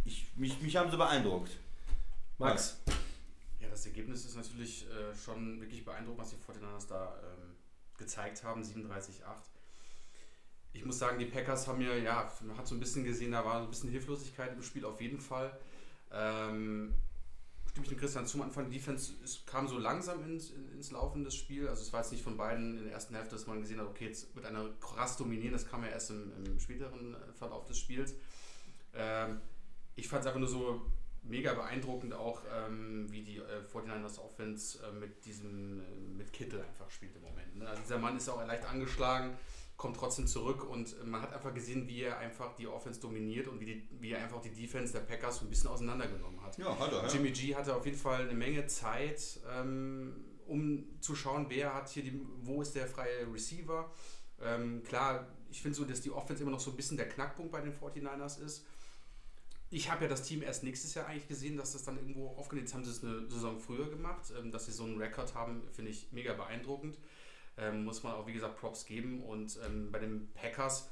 ich, 0.04 0.26
mich, 0.36 0.60
mich 0.60 0.76
haben 0.76 0.90
sie 0.90 0.96
beeindruckt. 0.96 1.52
Max, 2.38 2.78
Ja, 3.60 3.68
das 3.70 3.86
Ergebnis 3.86 4.24
ist 4.24 4.36
natürlich 4.36 4.86
äh, 4.90 5.14
schon 5.16 5.60
wirklich 5.60 5.84
beeindruckend, 5.84 6.22
was 6.22 6.30
die 6.30 6.36
49ers 6.36 6.88
da 6.88 7.14
ähm, 7.22 7.54
gezeigt 7.96 8.42
haben, 8.42 8.62
37-8. 8.62 8.68
Ich 10.72 10.84
muss 10.84 10.98
sagen, 10.98 11.18
die 11.18 11.26
Packers 11.26 11.68
haben 11.68 11.78
mir, 11.78 11.98
ja, 11.98 12.32
man 12.42 12.56
hat 12.56 12.66
so 12.66 12.74
ein 12.74 12.80
bisschen 12.80 13.04
gesehen, 13.04 13.32
da 13.32 13.44
war 13.44 13.62
ein 13.62 13.68
bisschen 13.68 13.90
Hilflosigkeit 13.90 14.52
im 14.52 14.62
Spiel 14.62 14.84
auf 14.84 15.00
jeden 15.00 15.20
Fall. 15.20 15.58
Ähm, 16.10 16.94
stimme 17.72 17.86
ich 17.86 17.90
dem 17.90 17.98
Christian 17.98 18.26
zu, 18.26 18.38
am 18.38 18.44
Anfang 18.44 18.70
die 18.70 18.76
Defense 18.76 19.14
es 19.24 19.44
kam 19.46 19.66
so 19.66 19.78
langsam 19.78 20.22
ins, 20.24 20.50
ins 20.50 20.90
Laufen 20.90 21.24
des 21.24 21.34
Spiels. 21.34 21.68
Also 21.68 21.82
es 21.82 21.92
war 21.92 22.00
jetzt 22.00 22.12
nicht 22.12 22.22
von 22.22 22.36
beiden 22.36 22.78
in 22.78 22.84
der 22.84 22.92
ersten 22.92 23.14
Hälfte, 23.14 23.34
dass 23.34 23.46
man 23.46 23.60
gesehen 23.60 23.80
hat, 23.80 23.86
okay, 23.86 24.06
jetzt 24.06 24.34
wird 24.34 24.46
einer 24.46 24.68
krass 24.80 25.16
dominieren. 25.16 25.52
Das 25.52 25.66
kam 25.66 25.82
ja 25.82 25.88
erst 25.88 26.10
im, 26.10 26.32
im 26.44 26.60
späteren 26.60 27.14
äh, 27.14 27.32
Verlauf 27.32 27.64
des 27.66 27.78
Spiels. 27.78 28.14
Ähm, 28.94 29.40
ich 29.96 30.08
fand 30.08 30.22
es 30.22 30.26
einfach 30.26 30.40
nur 30.40 30.48
so 30.48 30.82
mega 31.22 31.54
beeindruckend 31.54 32.14
auch, 32.14 32.42
ähm, 32.52 33.10
wie 33.10 33.22
die 33.22 33.38
äh, 33.38 33.62
49ers 33.72 34.18
Offense 34.18 34.78
äh, 34.84 34.92
mit 34.92 35.24
diesem, 35.24 35.80
äh, 35.80 35.84
mit 36.18 36.32
Kittel 36.32 36.60
einfach 36.60 36.90
spielt 36.90 37.14
im 37.16 37.22
Moment. 37.22 37.56
Ne? 37.56 37.68
Also 37.68 37.82
dieser 37.82 37.98
Mann 37.98 38.16
ist 38.16 38.28
auch 38.28 38.44
leicht 38.46 38.64
angeschlagen, 38.64 39.36
kommt 39.82 39.96
trotzdem 39.96 40.28
zurück 40.28 40.64
und 40.70 40.96
äh, 40.96 41.04
man 41.04 41.20
hat 41.20 41.32
einfach 41.32 41.52
gesehen, 41.52 41.88
wie 41.88 42.02
er 42.02 42.16
einfach 42.18 42.54
die 42.54 42.68
Offense 42.68 43.00
dominiert 43.00 43.48
und 43.48 43.58
wie, 43.58 43.66
die, 43.66 43.88
wie 44.00 44.12
er 44.12 44.22
einfach 44.22 44.40
die 44.40 44.52
Defense 44.52 44.92
der 44.92 45.00
Packers 45.00 45.38
so 45.38 45.44
ein 45.44 45.50
bisschen 45.50 45.68
auseinandergenommen 45.68 46.40
hat. 46.40 46.56
Ja, 46.56 46.78
hat 46.78 46.92
er. 46.92 47.08
Jimmy 47.08 47.32
G 47.32 47.56
hatte 47.56 47.74
auf 47.74 47.84
jeden 47.84 47.98
Fall 47.98 48.22
eine 48.22 48.34
Menge 48.34 48.64
Zeit, 48.68 49.40
ähm, 49.52 50.14
um 50.46 50.84
zu 51.00 51.16
schauen, 51.16 51.46
wer 51.48 51.74
hat 51.74 51.88
hier 51.88 52.04
die, 52.04 52.24
wo 52.42 52.62
ist 52.62 52.76
der 52.76 52.86
freie 52.86 53.26
Receiver. 53.32 53.90
Ähm, 54.40 54.84
klar, 54.84 55.26
ich 55.50 55.60
finde 55.60 55.76
so, 55.76 55.84
dass 55.84 56.00
die 56.00 56.12
Offense 56.12 56.44
immer 56.44 56.52
noch 56.52 56.60
so 56.60 56.70
ein 56.70 56.76
bisschen 56.76 56.96
der 56.96 57.08
Knackpunkt 57.08 57.50
bei 57.50 57.60
den 57.60 57.72
49ers 57.72 58.40
ist. 58.40 58.64
Ich 59.70 59.90
habe 59.90 60.04
ja 60.04 60.08
das 60.08 60.22
Team 60.22 60.42
erst 60.42 60.62
nächstes 60.62 60.94
Jahr 60.94 61.06
eigentlich 61.06 61.26
gesehen, 61.26 61.56
dass 61.56 61.72
das 61.72 61.82
dann 61.82 61.96
irgendwo 61.96 62.28
aufgenommen 62.28 62.66
Jetzt 62.66 62.74
haben 62.74 62.84
sie 62.84 62.90
es 62.90 63.02
eine 63.02 63.28
Saison 63.28 63.58
früher 63.58 63.90
gemacht. 63.90 64.32
Ähm, 64.38 64.52
dass 64.52 64.66
sie 64.66 64.72
so 64.72 64.84
einen 64.84 64.98
Rekord 64.98 65.34
haben, 65.34 65.62
finde 65.72 65.90
ich 65.90 66.12
mega 66.12 66.34
beeindruckend. 66.34 66.98
Ähm, 67.58 67.84
muss 67.84 68.02
man 68.02 68.12
auch, 68.14 68.26
wie 68.26 68.32
gesagt, 68.32 68.56
Props 68.58 68.86
geben. 68.86 69.22
Und 69.22 69.58
ähm, 69.66 69.90
bei 69.92 69.98
den 69.98 70.32
Packers 70.34 70.88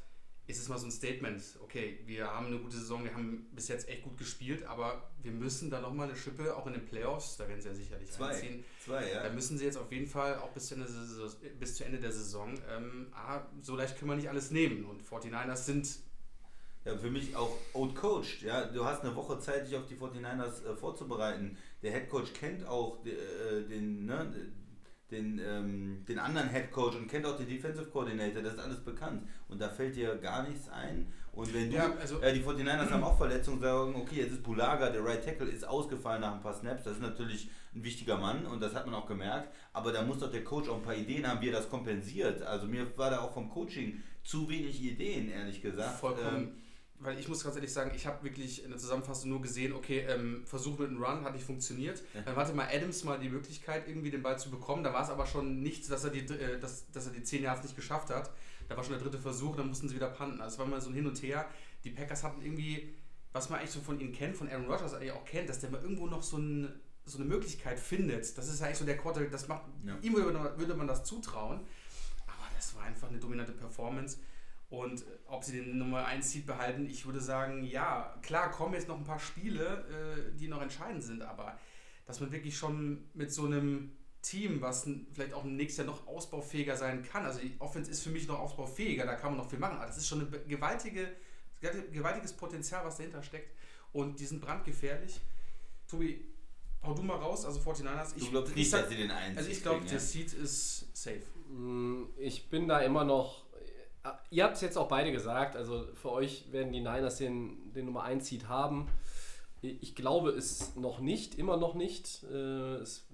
ist 0.46 0.58
es 0.58 0.68
mal 0.68 0.78
so 0.78 0.86
ein 0.86 0.90
Statement. 0.90 1.42
Okay, 1.62 2.00
wir 2.06 2.26
haben 2.26 2.46
eine 2.46 2.58
gute 2.58 2.76
Saison, 2.76 3.04
wir 3.04 3.14
haben 3.14 3.46
bis 3.52 3.68
jetzt 3.68 3.88
echt 3.88 4.02
gut 4.02 4.18
gespielt, 4.18 4.64
aber 4.64 5.10
wir 5.22 5.30
müssen 5.30 5.70
da 5.70 5.80
nochmal 5.80 6.08
eine 6.08 6.16
Schippe, 6.16 6.56
auch 6.56 6.66
in 6.66 6.72
den 6.72 6.84
Playoffs, 6.86 7.36
da 7.36 7.46
werden 7.48 7.60
sie 7.60 7.68
ja 7.68 7.74
sicherlich 7.74 8.10
Zwei. 8.10 8.30
einziehen. 8.30 8.64
Zwei, 8.84 9.12
ja. 9.12 9.22
Da 9.22 9.32
müssen 9.32 9.58
sie 9.58 9.64
jetzt 9.64 9.76
auf 9.78 9.92
jeden 9.92 10.08
Fall 10.08 10.38
auch 10.38 10.50
bis 10.50 10.66
zu 10.66 10.74
Ende, 10.74 10.86
der 10.86 10.94
Saison- 11.04 11.30
bis 11.60 11.76
zu 11.76 11.84
Ende 11.84 11.98
der 12.00 12.10
Saison, 12.10 12.52
ähm, 12.68 13.06
ah, 13.12 13.42
so 13.62 13.76
leicht 13.76 13.96
können 13.96 14.10
wir 14.10 14.16
nicht 14.16 14.28
alles 14.28 14.50
nehmen. 14.50 14.84
Und 14.86 15.02
49ers 15.04 15.66
sind 15.66 15.88
Ja, 16.84 16.96
für 16.96 17.10
mich 17.10 17.36
auch 17.36 17.56
outcoached. 17.74 18.40
Ja, 18.42 18.64
du 18.64 18.84
hast 18.86 19.02
eine 19.04 19.14
Woche 19.14 19.38
Zeit, 19.38 19.66
dich 19.68 19.76
auf 19.76 19.86
die 19.86 19.96
49ers 19.96 20.64
äh, 20.64 20.74
vorzubereiten. 20.74 21.58
Der 21.82 21.92
Head 21.92 22.08
Coach 22.08 22.32
kennt 22.32 22.66
auch 22.66 23.04
äh, 23.04 23.62
den, 23.68 24.06
ne, 24.06 24.32
den, 25.10 25.40
ähm, 25.44 26.04
den 26.08 26.18
anderen 26.18 26.48
Head 26.50 26.70
Coach 26.70 26.96
und 26.96 27.08
kennt 27.08 27.26
auch 27.26 27.36
den 27.36 27.48
Defensive 27.48 27.86
Coordinator. 27.90 28.42
Das 28.42 28.54
ist 28.54 28.60
alles 28.60 28.80
bekannt. 28.80 29.22
Und 29.48 29.60
da 29.60 29.68
fällt 29.68 29.96
dir 29.96 30.16
gar 30.16 30.48
nichts 30.48 30.68
ein. 30.68 31.12
Und 31.32 31.52
wenn 31.54 31.70
du, 31.70 31.76
Ja, 31.76 31.92
also- 32.00 32.20
äh, 32.20 32.32
die 32.32 32.40
49ers 32.40 32.90
haben 32.90 33.04
auch 33.04 33.16
Verletzungen, 33.16 33.60
sagen, 33.60 33.94
okay, 33.94 34.16
jetzt 34.16 34.32
ist 34.32 34.42
Bulaga, 34.42 34.90
der 34.90 35.04
Right 35.04 35.24
Tackle, 35.24 35.46
ist 35.48 35.66
ausgefallen 35.66 36.20
nach 36.22 36.34
ein 36.34 36.40
paar 36.40 36.54
Snaps. 36.54 36.84
Das 36.84 36.94
ist 36.94 37.02
natürlich 37.02 37.50
ein 37.74 37.84
wichtiger 37.84 38.16
Mann 38.18 38.46
und 38.46 38.60
das 38.60 38.74
hat 38.74 38.86
man 38.86 38.94
auch 38.96 39.06
gemerkt. 39.06 39.48
Aber 39.72 39.92
da 39.92 40.02
muss 40.02 40.18
doch 40.18 40.30
der 40.30 40.42
Coach 40.44 40.68
auch 40.68 40.76
ein 40.76 40.82
paar 40.82 40.96
Ideen 40.96 41.26
haben, 41.26 41.40
wie 41.40 41.48
er 41.48 41.52
das 41.52 41.68
kompensiert. 41.68 42.42
Also 42.42 42.66
mir 42.66 42.86
war 42.98 43.10
da 43.10 43.20
auch 43.20 43.32
vom 43.32 43.48
Coaching 43.48 44.02
zu 44.24 44.48
wenig 44.48 44.82
Ideen, 44.82 45.30
ehrlich 45.30 45.62
gesagt. 45.62 46.00
Vollkommen. 46.00 46.36
Ähm, 46.36 46.52
weil 47.00 47.18
ich 47.18 47.28
muss 47.28 47.42
ganz 47.42 47.56
ehrlich 47.56 47.72
sagen, 47.72 47.92
ich 47.94 48.06
habe 48.06 48.22
wirklich 48.24 48.62
in 48.62 48.70
der 48.70 48.78
Zusammenfassung 48.78 49.30
nur 49.30 49.40
gesehen, 49.42 49.72
okay, 49.72 50.00
ähm, 50.08 50.42
Versuch 50.44 50.78
mit 50.78 50.88
einem 50.88 51.02
Run 51.02 51.24
hat 51.24 51.32
nicht 51.34 51.44
funktioniert. 51.46 52.02
Dann 52.24 52.36
hatte 52.36 52.52
mal 52.52 52.68
Adams 52.70 53.04
mal 53.04 53.18
die 53.18 53.28
Möglichkeit, 53.30 53.88
irgendwie 53.88 54.10
den 54.10 54.22
Ball 54.22 54.38
zu 54.38 54.50
bekommen. 54.50 54.84
Da 54.84 54.92
war 54.92 55.02
es 55.02 55.10
aber 55.10 55.26
schon 55.26 55.62
nichts, 55.62 55.88
dass 55.88 56.04
er 56.04 56.10
die, 56.10 56.20
äh, 56.20 56.58
dass, 56.60 56.90
dass 56.92 57.06
er 57.06 57.12
die 57.12 57.22
10 57.22 57.42
Yards 57.42 57.62
nicht 57.62 57.74
geschafft 57.76 58.10
hat. 58.10 58.30
Da 58.68 58.76
war 58.76 58.84
schon 58.84 58.92
der 58.92 59.02
dritte 59.02 59.18
Versuch, 59.18 59.56
dann 59.56 59.68
mussten 59.68 59.88
sie 59.88 59.96
wieder 59.96 60.08
panten. 60.10 60.40
Also 60.40 60.54
es 60.54 60.58
war 60.60 60.66
mal 60.66 60.80
so 60.80 60.90
ein 60.90 60.94
Hin 60.94 61.06
und 61.06 61.20
Her. 61.22 61.46
Die 61.84 61.90
Packers 61.90 62.22
hatten 62.22 62.42
irgendwie, 62.42 62.94
was 63.32 63.48
man 63.50 63.58
eigentlich 63.58 63.70
so 63.72 63.80
von 63.80 63.98
ihnen 63.98 64.12
kennt, 64.12 64.36
von 64.36 64.48
Aaron 64.48 64.66
Rodgers 64.66 64.94
eigentlich 64.94 65.12
auch 65.12 65.24
kennt, 65.24 65.48
dass 65.48 65.58
der 65.60 65.70
mal 65.70 65.80
irgendwo 65.82 66.06
noch 66.06 66.22
so, 66.22 66.36
ein, 66.36 66.68
so 67.06 67.16
eine 67.18 67.26
Möglichkeit 67.26 67.80
findet. 67.80 68.36
Das 68.36 68.46
ist 68.48 68.60
eigentlich 68.62 68.76
so 68.78 68.84
der 68.84 68.98
Quarterback, 68.98 69.30
das 69.32 69.48
macht, 69.48 69.62
Ja. 69.84 69.96
ihm 70.02 70.14
würde 70.14 70.38
man, 70.38 70.58
würde 70.58 70.74
man 70.74 70.86
das 70.86 71.02
zutrauen. 71.04 71.60
Aber 72.26 72.46
das 72.54 72.76
war 72.76 72.82
einfach 72.84 73.08
eine 73.08 73.18
dominante 73.18 73.52
Performance. 73.52 74.18
Und 74.70 75.04
ob 75.26 75.42
sie 75.42 75.60
den 75.60 75.78
Nummer 75.78 76.06
1 76.06 76.30
Seed 76.30 76.46
behalten, 76.46 76.86
ich 76.88 77.04
würde 77.04 77.20
sagen, 77.20 77.64
ja, 77.64 78.16
klar 78.22 78.50
kommen 78.50 78.74
jetzt 78.74 78.86
noch 78.86 78.96
ein 78.96 79.04
paar 79.04 79.18
Spiele, 79.18 80.30
äh, 80.32 80.36
die 80.38 80.46
noch 80.46 80.62
entscheidend 80.62 81.02
sind, 81.02 81.22
aber 81.22 81.58
dass 82.06 82.20
man 82.20 82.30
wirklich 82.32 82.56
schon 82.56 83.04
mit 83.14 83.32
so 83.32 83.46
einem 83.46 83.92
Team, 84.22 84.60
was 84.60 84.88
vielleicht 85.12 85.32
auch 85.32 85.44
nächstes 85.44 85.84
Jahr 85.84 85.94
noch 85.94 86.06
ausbaufähiger 86.06 86.76
sein 86.76 87.02
kann, 87.02 87.24
also 87.24 87.40
die 87.40 87.54
Offense 87.58 87.90
ist 87.90 88.02
für 88.02 88.10
mich 88.10 88.28
noch 88.28 88.38
ausbaufähiger, 88.38 89.06
da 89.06 89.14
kann 89.16 89.32
man 89.32 89.38
noch 89.38 89.50
viel 89.50 89.58
machen, 89.58 89.76
aber 89.76 89.86
das 89.86 89.96
ist 89.96 90.06
schon 90.06 90.20
ein 90.20 90.48
gewaltige, 90.48 91.08
gewaltiges 91.92 92.32
Potenzial, 92.32 92.84
was 92.84 92.96
dahinter 92.96 93.22
steckt 93.22 93.52
und 93.92 94.20
die 94.20 94.26
sind 94.26 94.40
brandgefährlich. 94.40 95.20
Tobi, 95.88 96.24
hau 96.82 96.94
du 96.94 97.02
mal 97.02 97.16
raus, 97.16 97.44
also 97.44 97.60
49ers. 97.60 98.18
Du 98.18 98.30
glaubst 98.30 98.54
nicht, 98.54 98.72
dass 98.72 98.88
sie 98.88 98.96
den 98.96 99.10
einen 99.10 99.36
Also 99.36 99.50
ich 99.50 99.62
glaube, 99.62 99.78
kriegen, 99.78 99.90
der 99.90 99.98
ja? 99.98 100.04
Seed 100.04 100.32
ist 100.32 100.96
safe. 100.96 101.22
Mm, 101.48 102.06
Ich 102.18 102.48
bin 102.48 102.68
da 102.68 102.80
immer 102.80 103.04
noch. 103.04 103.44
Äh, 104.04 104.10
Ihr 104.30 104.44
habt 104.44 104.56
es 104.56 104.62
jetzt 104.62 104.76
auch 104.76 104.88
beide 104.88 105.12
gesagt, 105.12 105.56
also 105.56 105.86
für 105.94 106.10
euch 106.10 106.52
werden 106.52 106.72
die 106.72 106.80
Niners 106.80 107.16
den, 107.16 107.72
den 107.72 107.86
Nummer 107.86 108.02
1 108.04 108.26
Seed 108.26 108.48
haben. 108.48 108.88
Ich 109.62 109.94
glaube 109.94 110.30
es 110.30 110.74
noch 110.76 111.00
nicht, 111.00 111.34
immer 111.34 111.56
noch 111.56 111.74
nicht. 111.74 112.24
Äh, 112.24 112.76
Es, 112.76 113.06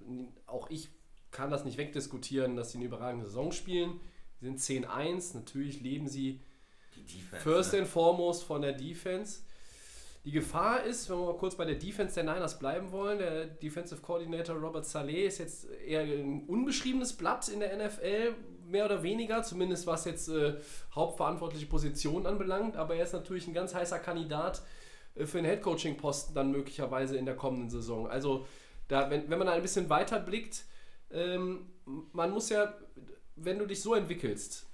auch 0.45 0.69
ich 0.69 0.89
kann 1.31 1.51
das 1.51 1.65
nicht 1.65 1.77
wegdiskutieren, 1.77 2.55
dass 2.55 2.71
sie 2.71 2.77
eine 2.77 2.85
überragende 2.85 3.25
Saison 3.25 3.51
spielen. 3.51 3.99
Sie 4.39 4.45
sind 4.45 4.59
10-1, 4.59 5.35
natürlich 5.35 5.81
leben 5.81 6.07
sie 6.07 6.39
Defense, 6.95 7.43
First 7.43 7.73
ne? 7.73 7.79
and 7.79 7.87
foremost 7.87 8.43
von 8.43 8.61
der 8.61 8.73
Defense. 8.73 9.41
Die 10.25 10.31
Gefahr 10.31 10.83
ist, 10.83 11.09
wenn 11.09 11.17
wir 11.19 11.27
mal 11.27 11.37
kurz 11.37 11.55
bei 11.55 11.63
der 11.65 11.75
Defense 11.75 12.15
der 12.15 12.23
Niners 12.23 12.59
bleiben 12.59 12.91
wollen, 12.91 13.19
der 13.19 13.45
Defensive 13.45 14.01
Coordinator 14.01 14.57
Robert 14.57 14.85
Saleh 14.85 15.25
ist 15.25 15.37
jetzt 15.37 15.69
eher 15.69 16.01
ein 16.01 16.43
unbeschriebenes 16.47 17.13
Blatt 17.13 17.47
in 17.47 17.61
der 17.61 17.75
NFL, 17.77 18.35
mehr 18.67 18.85
oder 18.85 19.03
weniger, 19.03 19.43
zumindest 19.43 19.87
was 19.87 20.05
jetzt 20.05 20.27
äh, 20.29 20.55
hauptverantwortliche 20.93 21.65
Positionen 21.65 22.25
anbelangt, 22.25 22.75
aber 22.77 22.95
er 22.95 23.03
ist 23.03 23.13
natürlich 23.13 23.47
ein 23.47 23.53
ganz 23.53 23.73
heißer 23.73 23.99
Kandidat 23.99 24.61
äh, 25.15 25.25
für 25.25 25.37
den 25.37 25.45
Headcoaching-Posten 25.45 26.33
dann 26.33 26.51
möglicherweise 26.51 27.17
in 27.17 27.25
der 27.25 27.35
kommenden 27.35 27.69
Saison. 27.69 28.07
Also 28.07 28.45
da, 28.87 29.09
wenn, 29.09 29.29
wenn 29.29 29.37
man 29.37 29.47
da 29.47 29.53
ein 29.53 29.61
bisschen 29.61 29.89
weiter 29.89 30.19
blickt, 30.19 30.65
ähm, 31.11 31.69
man 32.11 32.31
muss 32.31 32.49
ja, 32.49 32.73
wenn 33.35 33.59
du 33.59 33.65
dich 33.65 33.81
so 33.81 33.95
entwickelst, 33.95 34.65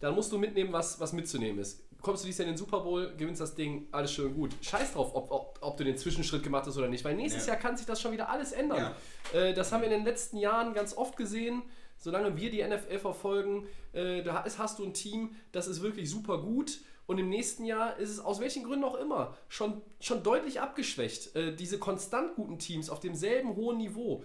dann 0.00 0.14
musst 0.14 0.30
du 0.30 0.38
mitnehmen, 0.38 0.72
was, 0.72 1.00
was 1.00 1.12
mitzunehmen 1.12 1.58
ist. 1.58 1.82
Kommst 2.00 2.22
du 2.22 2.26
dieses 2.26 2.38
Jahr 2.38 2.46
in 2.48 2.54
den 2.54 2.58
Super 2.58 2.80
Bowl, 2.80 3.12
gewinnst 3.16 3.40
das 3.40 3.56
Ding, 3.56 3.88
alles 3.90 4.12
schön 4.12 4.32
gut. 4.34 4.54
Scheiß 4.62 4.92
drauf, 4.92 5.10
ob, 5.14 5.32
ob, 5.32 5.58
ob 5.60 5.76
du 5.76 5.82
den 5.82 5.96
Zwischenschritt 5.96 6.44
gemacht 6.44 6.64
hast 6.66 6.76
oder 6.78 6.86
nicht, 6.88 7.04
weil 7.04 7.16
nächstes 7.16 7.46
Ja. 7.46 7.54
Jahr 7.54 7.62
kann 7.62 7.76
sich 7.76 7.86
das 7.86 8.00
schon 8.00 8.12
wieder 8.12 8.28
alles 8.28 8.52
ändern. 8.52 8.92
Äh, 9.32 9.52
das 9.54 9.72
haben 9.72 9.80
wir 9.80 9.88
in 9.90 9.96
den 9.96 10.04
letzten 10.04 10.36
Jahren 10.36 10.74
ganz 10.74 10.96
oft 10.96 11.16
gesehen. 11.16 11.62
Solange 11.98 12.36
wir 12.36 12.50
die 12.50 12.62
NFL 12.62 12.98
verfolgen, 12.98 13.66
äh, 13.92 14.22
da 14.22 14.40
ist, 14.40 14.58
hast 14.58 14.78
du 14.78 14.84
ein 14.84 14.94
Team, 14.94 15.34
das 15.52 15.66
ist 15.66 15.82
wirklich 15.82 16.08
super 16.08 16.38
gut. 16.38 16.80
Und 17.06 17.18
im 17.18 17.28
nächsten 17.28 17.64
Jahr 17.64 17.96
ist 17.96 18.10
es 18.10 18.20
aus 18.20 18.40
welchen 18.40 18.64
Gründen 18.64 18.84
auch 18.84 18.94
immer 18.94 19.36
schon, 19.48 19.82
schon 20.00 20.22
deutlich 20.22 20.60
abgeschwächt. 20.60 21.34
Äh, 21.34 21.54
diese 21.54 21.78
konstant 21.78 22.36
guten 22.36 22.58
Teams 22.58 22.90
auf 22.90 23.00
demselben 23.00 23.56
hohen 23.56 23.78
Niveau. 23.78 24.24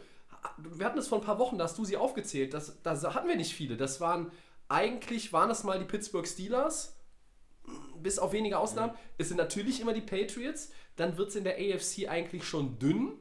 Wir 0.58 0.86
hatten 0.86 1.00
es 1.00 1.08
vor 1.08 1.20
ein 1.20 1.24
paar 1.24 1.40
Wochen, 1.40 1.58
da 1.58 1.64
hast 1.64 1.78
du 1.78 1.86
sie 1.86 1.98
aufgezählt. 1.98 2.54
Das, 2.54 2.82
da 2.84 3.14
hatten 3.14 3.28
wir 3.28 3.38
nicht 3.38 3.54
viele. 3.54 3.78
Das 3.78 4.02
waren 4.02 4.32
eigentlich 4.68 5.32
waren 5.34 5.50
es 5.50 5.64
mal 5.64 5.80
die 5.80 5.86
Pittsburgh 5.86 6.28
Steelers, 6.28 6.98
bis 8.02 8.20
auf 8.20 8.34
wenige 8.34 8.58
Ausnahmen. 8.60 8.94
Es 9.18 9.30
sind 9.30 9.38
natürlich 9.38 9.80
immer 9.80 9.94
die 9.94 10.02
Patriots. 10.02 10.72
Dann 10.96 11.18
wird 11.18 11.30
es 11.30 11.36
in 11.36 11.44
der 11.44 11.58
AFC 11.58 12.10
eigentlich 12.10 12.44
schon 12.44 12.80
dünn. 12.80 13.14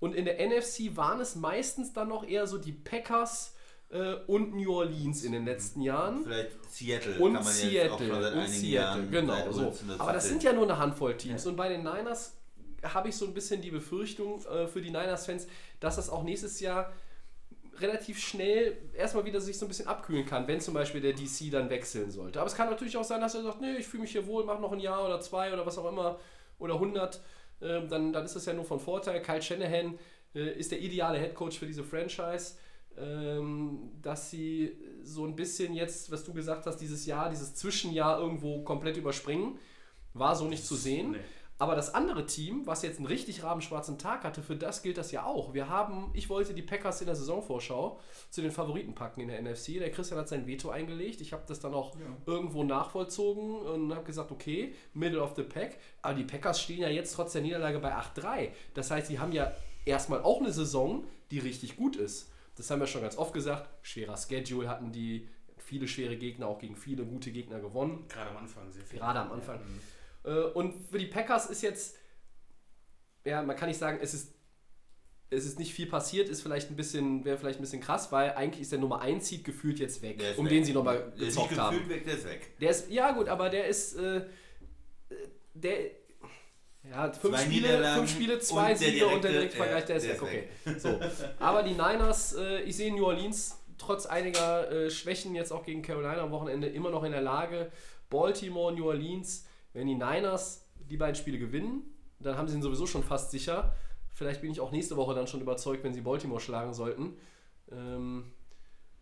Und 0.00 0.14
in 0.14 0.24
der 0.24 0.44
NFC 0.46 0.96
waren 0.96 1.20
es 1.20 1.34
meistens 1.34 1.92
dann 1.92 2.08
noch 2.08 2.26
eher 2.26 2.46
so 2.46 2.58
die 2.58 2.72
Packers 2.72 3.54
äh, 3.90 4.14
und 4.26 4.54
New 4.54 4.72
Orleans 4.72 5.24
in 5.24 5.32
den 5.32 5.44
letzten 5.44 5.80
Jahren. 5.80 6.22
Vielleicht 6.24 6.70
Seattle 6.70 7.18
Und 7.18 7.34
kann 7.34 7.44
man 7.44 7.52
jetzt 7.52 7.64
auch 7.64 7.98
Seattle, 7.98 8.08
schon 8.08 8.22
seit 8.22 8.34
und 8.34 8.48
Seattle, 8.48 8.68
Jahren 8.68 9.10
genau. 9.10 9.52
So. 9.52 9.74
Aber 9.98 10.12
das 10.12 10.28
sind 10.28 10.42
ja 10.42 10.52
nur 10.52 10.64
eine 10.64 10.78
Handvoll 10.78 11.16
Teams. 11.16 11.46
Und 11.46 11.56
bei 11.56 11.68
den 11.68 11.82
Niners 11.82 12.36
habe 12.82 13.08
ich 13.08 13.16
so 13.16 13.26
ein 13.26 13.34
bisschen 13.34 13.60
die 13.60 13.70
Befürchtung 13.70 14.44
äh, 14.46 14.66
für 14.66 14.80
die 14.80 14.90
Niners-Fans, 14.90 15.46
dass 15.80 15.96
das 15.96 16.10
auch 16.10 16.22
nächstes 16.22 16.60
Jahr 16.60 16.92
relativ 17.80 18.18
schnell 18.18 18.76
erstmal 18.94 19.24
wieder 19.24 19.40
sich 19.40 19.58
so 19.58 19.66
ein 19.66 19.68
bisschen 19.68 19.86
abkühlen 19.86 20.26
kann, 20.26 20.46
wenn 20.48 20.60
zum 20.60 20.74
Beispiel 20.74 21.00
der 21.00 21.12
DC 21.12 21.50
dann 21.50 21.70
wechseln 21.70 22.10
sollte. 22.10 22.40
Aber 22.40 22.48
es 22.48 22.54
kann 22.54 22.68
natürlich 22.68 22.96
auch 22.96 23.04
sein, 23.04 23.20
dass 23.20 23.34
er 23.34 23.42
sagt, 23.42 23.60
nee, 23.60 23.76
ich 23.76 23.86
fühle 23.86 24.02
mich 24.02 24.12
hier 24.12 24.26
wohl, 24.26 24.44
mach 24.44 24.58
noch 24.58 24.72
ein 24.72 24.80
Jahr 24.80 25.04
oder 25.04 25.20
zwei 25.20 25.52
oder 25.52 25.64
was 25.64 25.78
auch 25.78 25.88
immer 25.88 26.18
oder 26.58 26.74
100. 26.74 27.20
Ähm, 27.60 27.88
dann, 27.88 28.12
dann 28.12 28.24
ist 28.24 28.36
das 28.36 28.46
ja 28.46 28.52
nur 28.52 28.64
von 28.64 28.80
Vorteil. 28.80 29.22
Kyle 29.22 29.42
Shanahan 29.42 29.98
äh, 30.34 30.58
ist 30.58 30.72
der 30.72 30.80
ideale 30.80 31.18
Headcoach 31.18 31.58
für 31.58 31.66
diese 31.66 31.84
Franchise. 31.84 32.54
Ähm, 33.00 33.90
dass 34.02 34.30
sie 34.30 34.76
so 35.02 35.24
ein 35.24 35.36
bisschen 35.36 35.74
jetzt, 35.74 36.10
was 36.10 36.24
du 36.24 36.32
gesagt 36.32 36.66
hast, 36.66 36.78
dieses 36.78 37.06
Jahr, 37.06 37.30
dieses 37.30 37.54
Zwischenjahr 37.54 38.18
irgendwo 38.18 38.62
komplett 38.62 38.96
überspringen, 38.96 39.58
war 40.14 40.34
so 40.34 40.46
nicht 40.46 40.64
zu 40.64 40.74
sehen. 40.74 41.12
Nee. 41.12 41.18
Aber 41.60 41.74
das 41.74 41.92
andere 41.92 42.24
Team, 42.24 42.66
was 42.66 42.82
jetzt 42.82 42.98
einen 42.98 43.06
richtig 43.06 43.42
rabenschwarzen 43.42 43.98
Tag 43.98 44.22
hatte, 44.22 44.42
für 44.42 44.54
das 44.54 44.82
gilt 44.82 44.96
das 44.96 45.10
ja 45.10 45.24
auch. 45.24 45.54
Wir 45.54 45.68
haben, 45.68 46.10
ich 46.14 46.30
wollte 46.30 46.54
die 46.54 46.62
Packers 46.62 47.00
in 47.00 47.06
der 47.06 47.16
Saisonvorschau 47.16 47.98
zu 48.30 48.42
den 48.42 48.52
Favoriten 48.52 48.94
packen 48.94 49.20
in 49.20 49.28
der 49.28 49.42
NFC. 49.42 49.74
Der 49.74 49.90
Christian 49.90 50.20
hat 50.20 50.28
sein 50.28 50.46
Veto 50.46 50.70
eingelegt. 50.70 51.20
Ich 51.20 51.32
habe 51.32 51.42
das 51.48 51.58
dann 51.58 51.74
auch 51.74 51.96
irgendwo 52.26 52.62
nachvollzogen 52.62 53.56
und 53.56 53.92
habe 53.92 54.04
gesagt, 54.04 54.30
okay, 54.30 54.72
Middle 54.94 55.20
of 55.20 55.34
the 55.34 55.42
Pack. 55.42 55.78
Aber 56.00 56.14
die 56.14 56.22
Packers 56.22 56.60
stehen 56.60 56.80
ja 56.80 56.90
jetzt 56.90 57.14
trotz 57.14 57.32
der 57.32 57.42
Niederlage 57.42 57.80
bei 57.80 57.92
8-3. 57.92 58.50
Das 58.74 58.92
heißt, 58.92 59.08
sie 59.08 59.18
haben 59.18 59.32
ja 59.32 59.50
erstmal 59.84 60.22
auch 60.22 60.40
eine 60.40 60.52
Saison, 60.52 61.04
die 61.32 61.40
richtig 61.40 61.76
gut 61.76 61.96
ist. 61.96 62.30
Das 62.58 62.70
haben 62.70 62.80
wir 62.80 62.86
schon 62.86 63.00
ganz 63.02 63.16
oft 63.16 63.32
gesagt. 63.32 63.68
Schwerer 63.82 64.16
Schedule 64.16 64.68
hatten 64.68 64.92
die, 64.92 65.28
viele 65.58 65.88
schwere 65.88 66.16
Gegner, 66.16 66.46
auch 66.48 66.58
gegen 66.58 66.76
viele 66.76 67.04
gute 67.04 67.30
Gegner 67.30 67.60
gewonnen. 67.60 68.04
Gerade 68.08 68.30
am 68.30 68.36
Anfang 68.38 68.70
sehr 68.70 68.84
viel. 68.84 68.98
Gerade 68.98 69.20
am 69.20 69.32
Anfang. 69.32 69.60
Äh, 70.24 70.30
Und 70.54 70.74
für 70.90 70.98
die 70.98 71.06
Packers 71.06 71.46
ist 71.48 71.62
jetzt, 71.62 71.96
ja, 73.24 73.42
man 73.42 73.56
kann 73.56 73.68
nicht 73.68 73.78
sagen, 73.78 73.98
es 74.02 74.12
ist, 74.12 74.34
es 75.30 75.44
ist 75.44 75.58
nicht 75.58 75.74
viel 75.74 75.86
passiert, 75.86 76.28
ist 76.30 76.40
vielleicht 76.42 76.70
ein 76.70 76.76
bisschen, 76.76 77.24
wäre 77.24 77.36
vielleicht 77.36 77.58
ein 77.58 77.62
bisschen 77.62 77.80
krass, 77.82 78.10
weil 78.10 78.30
eigentlich 78.32 78.62
ist 78.62 78.72
der 78.72 78.78
Nummer 78.78 79.02
1 79.02 79.28
Seed 79.28 79.44
gefühlt 79.44 79.78
jetzt 79.78 80.00
weg, 80.02 80.18
Der 80.18 80.38
um 80.38 80.46
weg. 80.46 80.50
den 80.52 80.64
sie 80.64 80.72
nochmal 80.72 81.12
Der 81.18 81.28
ist 81.28 81.34
gezockt 81.34 81.50
nicht 81.50 81.60
haben. 81.60 81.76
gefühlt 81.76 81.94
weg, 81.96 82.04
der 82.06 82.14
ist 82.14 82.24
weg. 82.24 82.58
Der 82.60 82.70
ist, 82.70 82.90
ja 82.90 83.12
gut, 83.12 83.28
aber 83.28 83.50
der 83.50 83.66
ist, 83.68 83.94
äh, 83.96 84.24
der, 85.54 85.90
ja, 86.84 87.12
fünf 87.12 87.34
Zwei 87.34 87.44
Spiele, 87.44 87.94
fünf 87.94 88.10
Spiele, 88.10 88.38
zwei 88.38 88.72
und 88.72 88.78
Siege 88.78 89.06
und 89.06 89.24
der 89.24 89.32
direkte, 89.32 89.56
Vergleich, 89.56 89.84
der 89.84 89.96
ist 89.96 90.06
der 90.06 90.20
weg, 90.20 90.48
ist 90.64 90.84
okay. 90.84 90.98
So. 90.98 91.00
Aber 91.38 91.62
die 91.62 91.72
Niners, 91.72 92.34
äh, 92.34 92.62
ich 92.62 92.76
sehe 92.76 92.92
New 92.94 93.04
Orleans 93.04 93.58
trotz 93.78 94.06
einiger 94.06 94.70
äh, 94.70 94.90
Schwächen 94.90 95.34
jetzt 95.34 95.52
auch 95.52 95.64
gegen 95.64 95.82
Carolina 95.82 96.22
am 96.22 96.30
Wochenende 96.30 96.68
immer 96.68 96.90
noch 96.90 97.04
in 97.04 97.12
der 97.12 97.20
Lage. 97.20 97.70
Baltimore, 98.10 98.74
New 98.74 98.86
Orleans, 98.86 99.46
wenn 99.72 99.86
die 99.86 99.94
Niners 99.94 100.68
die 100.76 100.96
beiden 100.96 101.14
Spiele 101.14 101.38
gewinnen, 101.38 101.82
dann 102.18 102.36
haben 102.36 102.48
sie 102.48 102.56
ihn 102.56 102.62
sowieso 102.62 102.86
schon 102.86 103.04
fast 103.04 103.30
sicher. 103.30 103.74
Vielleicht 104.10 104.40
bin 104.40 104.50
ich 104.50 104.60
auch 104.60 104.72
nächste 104.72 104.96
Woche 104.96 105.14
dann 105.14 105.26
schon 105.26 105.40
überzeugt, 105.40 105.84
wenn 105.84 105.94
sie 105.94 106.00
Baltimore 106.00 106.40
schlagen 106.40 106.74
sollten. 106.74 107.16
Ähm, 107.70 108.32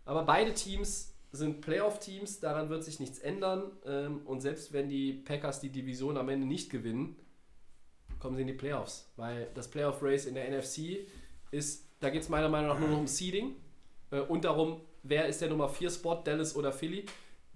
aber 0.04 0.24
beide 0.24 0.52
Teams 0.52 1.14
sind 1.32 1.60
Playoff-Teams, 1.60 2.40
daran 2.40 2.68
wird 2.68 2.84
sich 2.84 3.00
nichts 3.00 3.18
ändern. 3.18 3.70
Ähm, 3.84 4.20
und 4.26 4.40
selbst 4.40 4.72
wenn 4.72 4.88
die 4.88 5.12
Packers 5.12 5.60
die 5.60 5.70
Division 5.70 6.16
am 6.16 6.28
Ende 6.28 6.46
nicht 6.46 6.70
gewinnen, 6.70 7.16
kommen 8.18 8.36
sie 8.36 8.42
in 8.42 8.48
die 8.48 8.54
Playoffs. 8.54 9.10
Weil 9.16 9.48
das 9.54 9.68
Playoff-Race 9.68 10.26
in 10.26 10.34
der 10.34 10.48
NFC 10.50 11.06
ist, 11.50 11.84
da 12.00 12.10
geht 12.10 12.22
es 12.22 12.28
meiner 12.28 12.48
Meinung 12.48 12.68
nach 12.68 12.78
nur 12.78 12.88
noch 12.88 12.98
um 12.98 13.06
Seeding 13.06 13.56
äh, 14.10 14.20
und 14.20 14.44
darum, 14.44 14.80
wer 15.02 15.26
ist 15.26 15.40
der 15.40 15.48
Nummer 15.48 15.68
4 15.68 15.90
Spot, 15.90 16.16
Dallas 16.24 16.54
oder 16.56 16.72
Philly. 16.72 17.06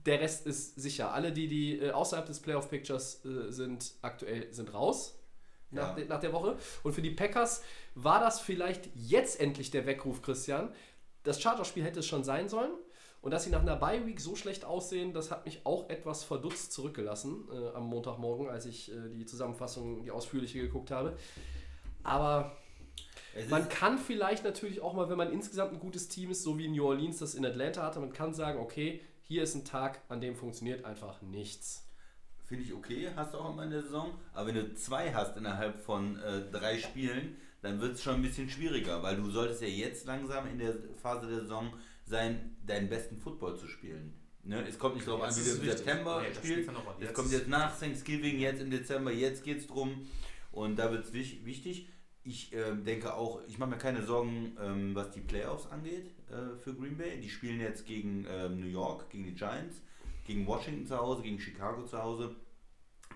Der 0.07 0.21
Rest 0.21 0.47
ist 0.47 0.77
sicher. 0.81 1.13
Alle, 1.13 1.31
die, 1.33 1.47
die 1.47 1.79
äh, 1.79 1.91
außerhalb 1.91 2.25
des 2.27 2.41
Playoff-Pictures 2.41 3.25
äh, 3.25 3.51
sind, 3.53 3.93
aktuell 4.03 4.53
sind 4.53 4.73
raus 4.73 5.19
nach, 5.71 5.89
Ja. 5.91 5.95
de, 5.95 6.07
nach 6.09 6.21
der 6.21 6.33
Woche. 6.33 6.57
Und 6.83 6.93
für 6.95 7.03
die 7.03 7.11
Packers 7.11 7.63
war 7.95 8.21
das 8.21 8.41
vielleicht 8.41 8.89
jetzt 8.95 9.39
endlich 9.41 9.71
der 9.71 9.85
Weckruf, 9.87 10.23
Christian. 10.23 10.73
Das 11.23 11.41
Chargers-Spiel 11.43 11.85
hätte 11.85 12.01
es 12.01 12.07
schon 12.07 12.25
sein 12.25 12.49
sollen. 12.49 12.73
Und 13.23 13.33
dass 13.33 13.45
sie 13.45 13.51
nach 13.51 13.61
einer 13.61 13.77
Bye-Week 13.77 14.19
so 14.19 14.35
schlecht 14.35 14.65
aussehen, 14.65 15.13
das 15.13 15.31
hat 15.31 15.45
mich 15.45 15.61
auch 15.65 15.91
etwas 15.91 16.25
verdutzt 16.25 16.73
zurückgelassen 16.73 17.49
äh, 17.53 17.77
am 17.77 17.87
Montagmorgen, 17.87 18.49
als 18.49 18.65
ich 18.65 18.91
äh, 18.91 18.95
die 19.15 19.27
Zusammenfassung, 19.27 20.03
die 20.03 20.11
ausführliche 20.11 20.61
geguckt 20.61 20.91
habe. 20.91 21.17
Aber 22.03 22.57
man 23.49 23.69
kann 23.69 23.99
vielleicht 23.99 24.45
natürlich 24.45 24.81
auch 24.81 24.95
mal, 24.95 25.09
wenn 25.09 25.19
man 25.19 25.33
insgesamt 25.33 25.73
ein 25.73 25.81
gutes 25.81 26.09
Team 26.09 26.31
ist, 26.31 26.43
so 26.43 26.59
wie 26.59 26.69
New 26.69 26.85
Orleans 26.85 27.19
das 27.19 27.35
in 27.35 27.45
Atlanta 27.45 27.83
hatte, 27.83 28.01
man 28.01 28.13
kann 28.13 28.35
sagen, 28.35 28.59
okay, 28.59 29.01
hier 29.23 29.43
ist 29.43 29.55
ein 29.55 29.65
Tag, 29.65 30.01
an 30.09 30.21
dem 30.21 30.35
funktioniert 30.35 30.85
einfach 30.85 31.23
nichts. 31.23 31.87
Finde 32.47 32.65
ich 32.65 32.75
okay, 32.75 33.11
hast 33.15 33.33
du 33.33 33.39
auch 33.39 33.53
immer 33.53 33.63
in 33.63 33.71
der 33.71 33.83
Saison. 33.83 34.19
Aber 34.35 34.49
wenn 34.49 34.57
du 34.57 34.75
zwei 34.75 35.15
hast 35.15 35.37
innerhalb 35.37 35.81
von 35.81 36.19
äh, 36.21 36.51
drei 36.51 36.79
Spielen, 36.79 37.37
dann 37.63 37.81
wird 37.81 37.93
es 37.95 38.03
schon 38.03 38.17
ein 38.17 38.23
bisschen 38.23 38.51
schwieriger, 38.51 39.03
weil 39.03 39.17
du 39.17 39.31
solltest 39.31 39.63
ja 39.63 39.69
jetzt 39.69 40.07
langsam 40.07 40.49
in 40.49 40.59
der 40.59 40.75
Phase 41.01 41.29
der 41.29 41.41
Saison 41.43 41.73
sein, 42.11 42.57
deinen 42.67 42.89
besten 42.89 43.17
Football 43.17 43.57
zu 43.59 43.67
spielen. 43.67 44.15
Ne? 44.43 44.65
Es 44.69 44.79
kommt 44.79 44.97
nicht 44.97 45.07
darauf 45.07 45.23
an, 45.23 45.35
wie 45.37 45.41
du 45.43 45.51
im. 45.57 45.65
September 45.65 46.23
Nee, 46.23 46.35
spielst. 46.35 46.71
Es 47.01 47.15
kommt 47.15 47.33
jetzt 47.33 47.49
nach 47.49 47.79
Thanksgiving, 47.79 48.39
jetzt 48.39 48.61
im 48.61 48.71
Dezember, 48.71 49.13
jetzt 49.13 49.45
geht 49.45 49.59
es 49.59 49.67
drum. 49.67 50.07
Und 50.53 50.77
da 50.79 50.91
wird 50.91 51.05
es 51.05 51.13
wichtig. 51.13 51.89
Ich 52.23 52.53
ähm, 52.53 52.85
denke 52.85 53.15
auch, 53.15 53.41
ich 53.49 53.59
mache 53.59 53.71
mir 53.71 53.79
keine 53.79 54.03
Sorgen, 54.05 54.57
ähm, 54.61 54.95
was 54.95 55.11
die 55.11 55.21
Playoffs 55.21 55.67
angeht 55.71 56.11
äh, 56.31 56.59
für 56.59 56.75
Green 56.75 56.97
Bay. 56.99 57.19
Die 57.21 57.31
spielen 57.31 57.61
jetzt 57.61 57.87
gegen 57.87 58.27
ähm, 58.29 58.61
New 58.61 58.67
York, 58.67 59.09
gegen 59.11 59.25
die 59.25 59.35
Giants, 59.35 59.81
gegen 60.27 60.47
Washington 60.47 60.87
zu 60.87 60.99
Hause, 60.99 61.23
gegen 61.23 61.41
Chicago 61.41 61.85
zu 61.85 62.03
Hause. 62.03 62.35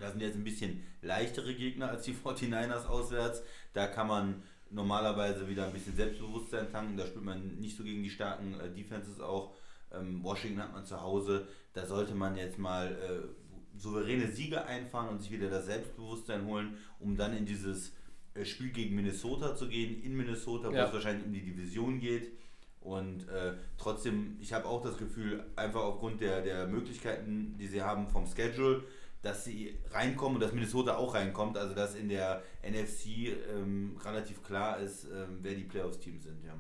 Da 0.01 0.11
sind 0.11 0.21
jetzt 0.21 0.37
ein 0.37 0.45
bisschen 0.45 0.83
leichtere 1.03 1.55
Gegner 1.55 1.91
als 1.91 2.03
die 2.05 2.15
49ers 2.25 2.87
auswärts. 2.87 3.43
Da 3.75 3.87
kann 3.89 4.07
man 4.09 4.43
normalerweise 4.75 5.49
wieder 5.49 5.67
ein 5.67 5.73
bisschen 5.73 5.95
Selbstbewusstsein 5.95 6.71
tanken. 6.71 6.97
Da 6.97 7.07
spielt 7.07 7.25
man 7.25 7.57
nicht 7.59 7.77
so 7.77 7.85
gegen 7.85 8.03
die 8.03 8.11
starken 8.11 8.59
äh, 8.61 8.69
Defenses 8.71 9.21
auch. 9.21 9.55
Ähm, 9.93 10.23
Washington 10.23 10.61
hat 10.63 10.73
man 10.73 10.85
zu 10.85 11.01
Hause. 11.01 11.47
Da 11.73 11.87
sollte 11.87 12.15
man 12.15 12.37
jetzt 12.37 12.59
mal 12.59 12.89
äh, 12.93 13.79
souveräne 13.79 14.29
Siege 14.29 14.65
einfahren 14.67 15.09
und 15.09 15.21
sich 15.21 15.31
wieder 15.31 15.49
das 15.49 15.67
Selbstbewusstsein 15.67 16.45
holen, 16.47 16.77
um 17.01 17.17
dann 17.17 17.37
in 17.37 17.47
dieses 17.47 17.93
äh, 18.35 18.45
Spiel 18.45 18.71
gegen 18.71 18.95
Minnesota 18.97 19.55
zu 19.57 19.69
gehen, 19.69 20.03
in 20.03 20.17
Minnesota, 20.17 20.71
wo 20.71 20.75
Ja. 20.75 20.87
es 20.87 20.93
wahrscheinlich 20.93 21.25
um 21.27 21.33
die 21.33 21.43
Division 21.43 22.01
geht. 22.01 22.33
Und 22.81 23.27
äh, 23.29 23.55
trotzdem, 23.79 24.37
ich 24.41 24.53
habe 24.53 24.67
auch 24.67 24.83
das 24.83 24.99
Gefühl, 24.99 25.43
einfach 25.57 25.81
aufgrund 25.81 26.21
der, 26.21 26.43
der 26.43 26.67
Möglichkeiten, 26.67 27.57
die 27.59 27.67
sie 27.67 27.81
haben 27.81 28.09
vom 28.09 28.27
Schedule, 28.27 28.83
dass 29.25 29.45
sie 29.45 29.79
reinkommen 29.91 30.37
und 30.37 30.41
dass 30.41 30.53
Minnesota 30.53 30.97
auch 30.97 31.15
reinkommt. 31.15 31.57
Also 31.57 31.75
dass 31.75 31.95
in 31.95 32.09
der 32.09 32.43
NFC 32.63 33.37
ähm, 33.53 33.97
relativ 34.05 34.43
klar 34.43 34.79
ist, 34.79 35.05
ähm, 35.05 35.39
wer 35.41 35.55
die 35.55 35.65
Playoffs-Teams 35.65 36.25
sind, 36.25 36.45
ja. 36.45 36.55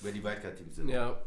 Wer 0.00 0.12
die 0.12 0.22
Wildcard-Teams 0.22 0.76
sind. 0.76 0.88
Ja, 0.90 1.20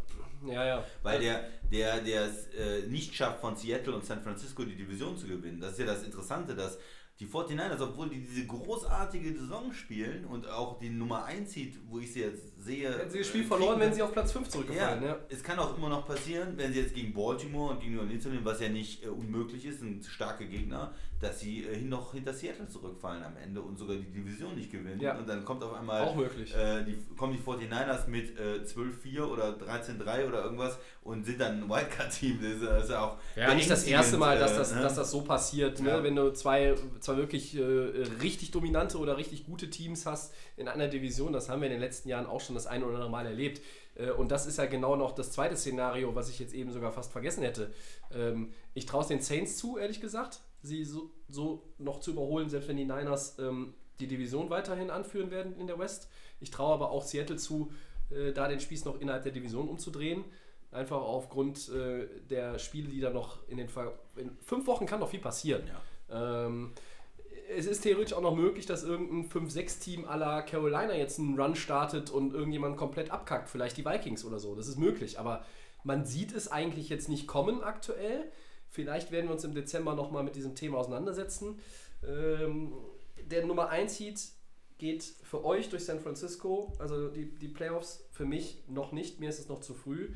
ja, 0.46 0.66
ja. 0.66 0.86
Weil 1.04 1.20
der, 1.20 1.50
der, 1.72 2.00
der 2.00 2.26
es 2.26 2.48
äh, 2.54 2.88
nicht 2.88 3.14
schafft, 3.14 3.42
von 3.42 3.56
Seattle 3.56 3.94
und 3.94 4.06
San 4.06 4.22
Francisco 4.22 4.64
die 4.64 4.76
Division 4.76 5.18
zu 5.18 5.28
gewinnen. 5.28 5.60
Das 5.60 5.74
ist 5.74 5.80
ja 5.80 5.86
das 5.86 6.04
Interessante, 6.04 6.56
dass 6.56 6.78
die 7.20 7.28
49ers, 7.28 7.82
obwohl 7.82 8.10
die 8.10 8.22
diese 8.22 8.48
großartige 8.48 9.38
Saison 9.38 9.74
spielen 9.74 10.26
und 10.26 10.48
auch 10.50 10.80
die 10.80 10.90
Nummer 10.90 11.26
1 11.26 11.52
zieht, 11.52 11.80
wo 11.88 12.00
ich 12.00 12.14
sie 12.14 12.22
jetzt 12.22 12.61
sehe. 12.62 12.90
Hätten 12.92 13.10
sie 13.12 13.20
das 13.20 13.28
Spiel 13.28 13.42
äh, 13.42 13.46
verloren, 13.46 13.78
kriegen- 13.80 13.82
wenn 13.90 13.94
sie 13.94 14.02
auf 14.02 14.12
Platz 14.14 14.32
5 14.32 14.46
ja, 14.46 14.52
zurückgefallen, 14.52 15.04
ja. 15.04 15.18
es 15.30 15.44
kann 15.44 15.60
auch 15.60 15.78
immer 15.78 15.90
noch 15.90 16.06
passieren, 16.08 16.54
wenn 16.58 16.72
sie 16.74 16.80
jetzt 16.82 16.94
gegen 16.96 17.14
Baltimore 17.14 17.74
und 17.74 17.80
gegen 17.82 17.96
New 17.96 18.02
Orleans 18.02 18.26
nehmen, 18.26 18.46
was 18.46 18.60
ja 18.62 18.70
nicht 18.70 19.04
äh, 19.04 19.10
unmöglich 19.10 19.66
ist, 19.66 19.80
sind 19.80 20.06
starke 20.06 20.46
Gegner, 20.48 20.94
dass 21.20 21.40
sie 21.40 21.66
äh, 21.66 21.76
hin- 21.76 21.90
noch 21.90 22.14
hinter 22.14 22.34
Seattle 22.34 22.68
zurückfallen 22.68 23.24
am 23.24 23.38
Ende 23.38 23.62
und 23.62 23.78
sogar 23.78 23.96
die 23.96 24.10
Division 24.12 24.56
nicht 24.56 24.72
gewinnen. 24.72 25.00
Ja. 25.00 25.18
Und 25.18 25.28
dann 25.28 25.44
kommt 25.46 25.64
auf 25.64 25.74
einmal 25.74 26.02
Auch 26.04 26.16
möglich. 26.16 26.54
äh, 26.56 26.84
die, 26.84 26.98
kommen 27.16 27.34
die 27.34 27.40
49ers 27.44 28.08
mit 28.08 28.38
äh, 28.40 28.62
12-4 28.64 29.22
oder 29.24 29.50
13-3 29.58 30.28
oder 30.28 30.44
irgendwas 30.44 30.78
und 31.04 31.26
sind 31.26 31.40
dann 31.42 31.64
ein 31.64 31.70
Wildcard-Team. 31.70 32.40
Das 32.42 32.52
ist, 32.54 32.64
das 32.64 32.84
ist 32.86 32.90
ja 32.92 33.02
auch 33.06 33.18
Ja, 33.36 33.54
nicht 33.54 33.70
das 33.70 33.84
erste 33.84 34.18
Mal, 34.18 34.38
dass 34.40 34.56
das, 34.56 34.72
äh, 34.72 34.76
ne? 34.76 34.82
dass 34.82 34.96
das 34.96 35.12
so 35.12 35.22
passiert, 35.22 35.80
ne? 35.82 35.90
Ja. 35.90 36.04
wenn 36.04 36.16
du 36.16 36.32
zwei, 36.34 36.76
zwei 37.00 37.18
wirklich 37.18 37.56
äh, 37.58 37.62
richtig 38.22 38.52
dominante 38.52 38.98
oder 38.98 39.18
richtig 39.18 39.46
gute 39.46 39.70
Teams 39.70 40.06
hast 40.06 40.34
in 40.58 40.68
einer 40.68 40.88
Division. 40.88 41.34
Das 41.34 41.50
haben 41.50 41.62
wir 41.62 41.68
in 41.68 41.74
den 41.74 41.82
letzten 41.82 42.10
Jahren 42.10 42.26
auch 42.26 42.42
schon 42.42 42.51
das 42.54 42.68
ein 42.68 42.84
oder 42.84 42.96
andere 42.96 43.10
Mal 43.10 43.26
erlebt. 43.26 43.62
Äh, 43.96 44.12
und 44.12 44.32
das 44.32 44.46
ist 44.46 44.58
ja 44.58 44.66
genau 44.66 44.96
noch 44.96 45.14
das 45.14 45.32
zweite 45.32 45.58
Szenario, 45.58 46.16
was 46.16 46.30
ich 46.30 46.40
jetzt 46.40 46.54
eben 46.54 46.72
sogar 46.72 46.92
fast 46.92 47.12
vergessen 47.12 47.44
hätte. 47.44 47.74
Ähm, 48.14 48.54
ich 48.74 48.86
traue 48.86 49.02
es 49.02 49.08
den 49.08 49.22
Saints 49.22 49.58
zu, 49.58 49.78
ehrlich 49.78 50.02
gesagt, 50.02 50.42
sie 50.62 50.84
so, 50.86 51.12
so 51.28 51.64
noch 51.78 52.00
zu 52.00 52.12
überholen, 52.12 52.50
selbst 52.50 52.70
wenn 52.70 52.78
die 52.78 52.86
Niners 52.86 53.38
ähm, 53.40 53.74
die 54.00 54.08
Division 54.08 54.50
weiterhin 54.50 54.90
anführen 54.90 55.32
werden 55.32 55.56
in 55.58 55.68
der 55.68 55.80
West. 55.80 56.10
Ich 56.40 56.52
traue 56.52 56.74
aber 56.74 56.92
auch 56.92 57.04
Seattle 57.04 57.38
zu, 57.38 57.72
äh, 58.10 58.32
da 58.34 58.48
den 58.48 58.60
Spieß 58.60 58.86
noch 58.86 59.00
innerhalb 59.00 59.24
der 59.24 59.32
Division 59.32 59.70
umzudrehen. 59.70 60.26
Einfach 60.72 61.02
aufgrund 61.02 61.70
äh, 61.70 62.08
der 62.30 62.58
Spiele, 62.58 62.88
die 62.88 63.02
da 63.02 63.10
noch 63.10 63.48
in 63.50 63.58
den 63.58 63.68
Ver 63.68 64.00
in 64.16 64.38
fünf 64.42 64.68
Wochen 64.68 64.86
kann 64.86 65.02
noch 65.02 65.10
viel 65.10 65.20
passieren. 65.20 65.64
Ähm, 66.10 66.72
es 67.56 67.66
ist 67.66 67.82
theoretisch 67.82 68.14
auch 68.14 68.22
noch 68.22 68.36
möglich, 68.36 68.66
dass 68.66 68.84
irgendein 68.84 69.30
5-6-Team 69.30 70.06
à 70.06 70.16
la 70.16 70.42
Carolina 70.42 70.96
jetzt 70.96 71.20
einen 71.20 71.40
Run 71.40 71.56
startet 71.56 72.10
und 72.10 72.34
irgendjemand 72.34 72.78
komplett 72.78 73.12
abkackt. 73.12 73.50
Vielleicht 73.50 73.78
die 73.78 73.86
Vikings 73.86 74.26
oder 74.26 74.40
so. 74.40 74.56
Das 74.56 74.68
ist 74.68 74.78
möglich. 74.78 75.20
Aber 75.20 75.46
man 75.84 76.06
sieht 76.06 76.34
es 76.34 76.52
eigentlich 76.52 76.90
jetzt 76.90 77.10
nicht 77.10 77.28
kommen 77.28 77.62
aktuell. 77.62 78.32
Vielleicht 78.70 79.12
werden 79.12 79.28
wir 79.28 79.34
uns 79.34 79.44
im 79.44 79.54
Dezember 79.54 79.96
nochmal 79.96 80.24
mit 80.24 80.36
diesem 80.36 80.56
Thema 80.56 80.78
auseinandersetzen. 80.78 81.60
Ähm, 82.08 82.74
der 83.24 83.46
Nummer 83.46 83.70
1 83.70 84.00
Heat 84.00 84.20
geht 84.78 85.04
für 85.04 85.44
euch 85.46 85.70
durch 85.70 85.86
San 85.86 86.00
Francisco. 86.00 86.74
Also 86.80 87.10
die, 87.10 87.34
die 87.36 87.50
Playoffs 87.50 88.06
für 88.12 88.26
mich 88.26 88.64
noch 88.68 88.92
nicht. 88.92 89.20
Mir 89.20 89.30
ist 89.30 89.40
es 89.40 89.50
noch 89.50 89.60
zu 89.60 89.74
früh. 89.74 90.10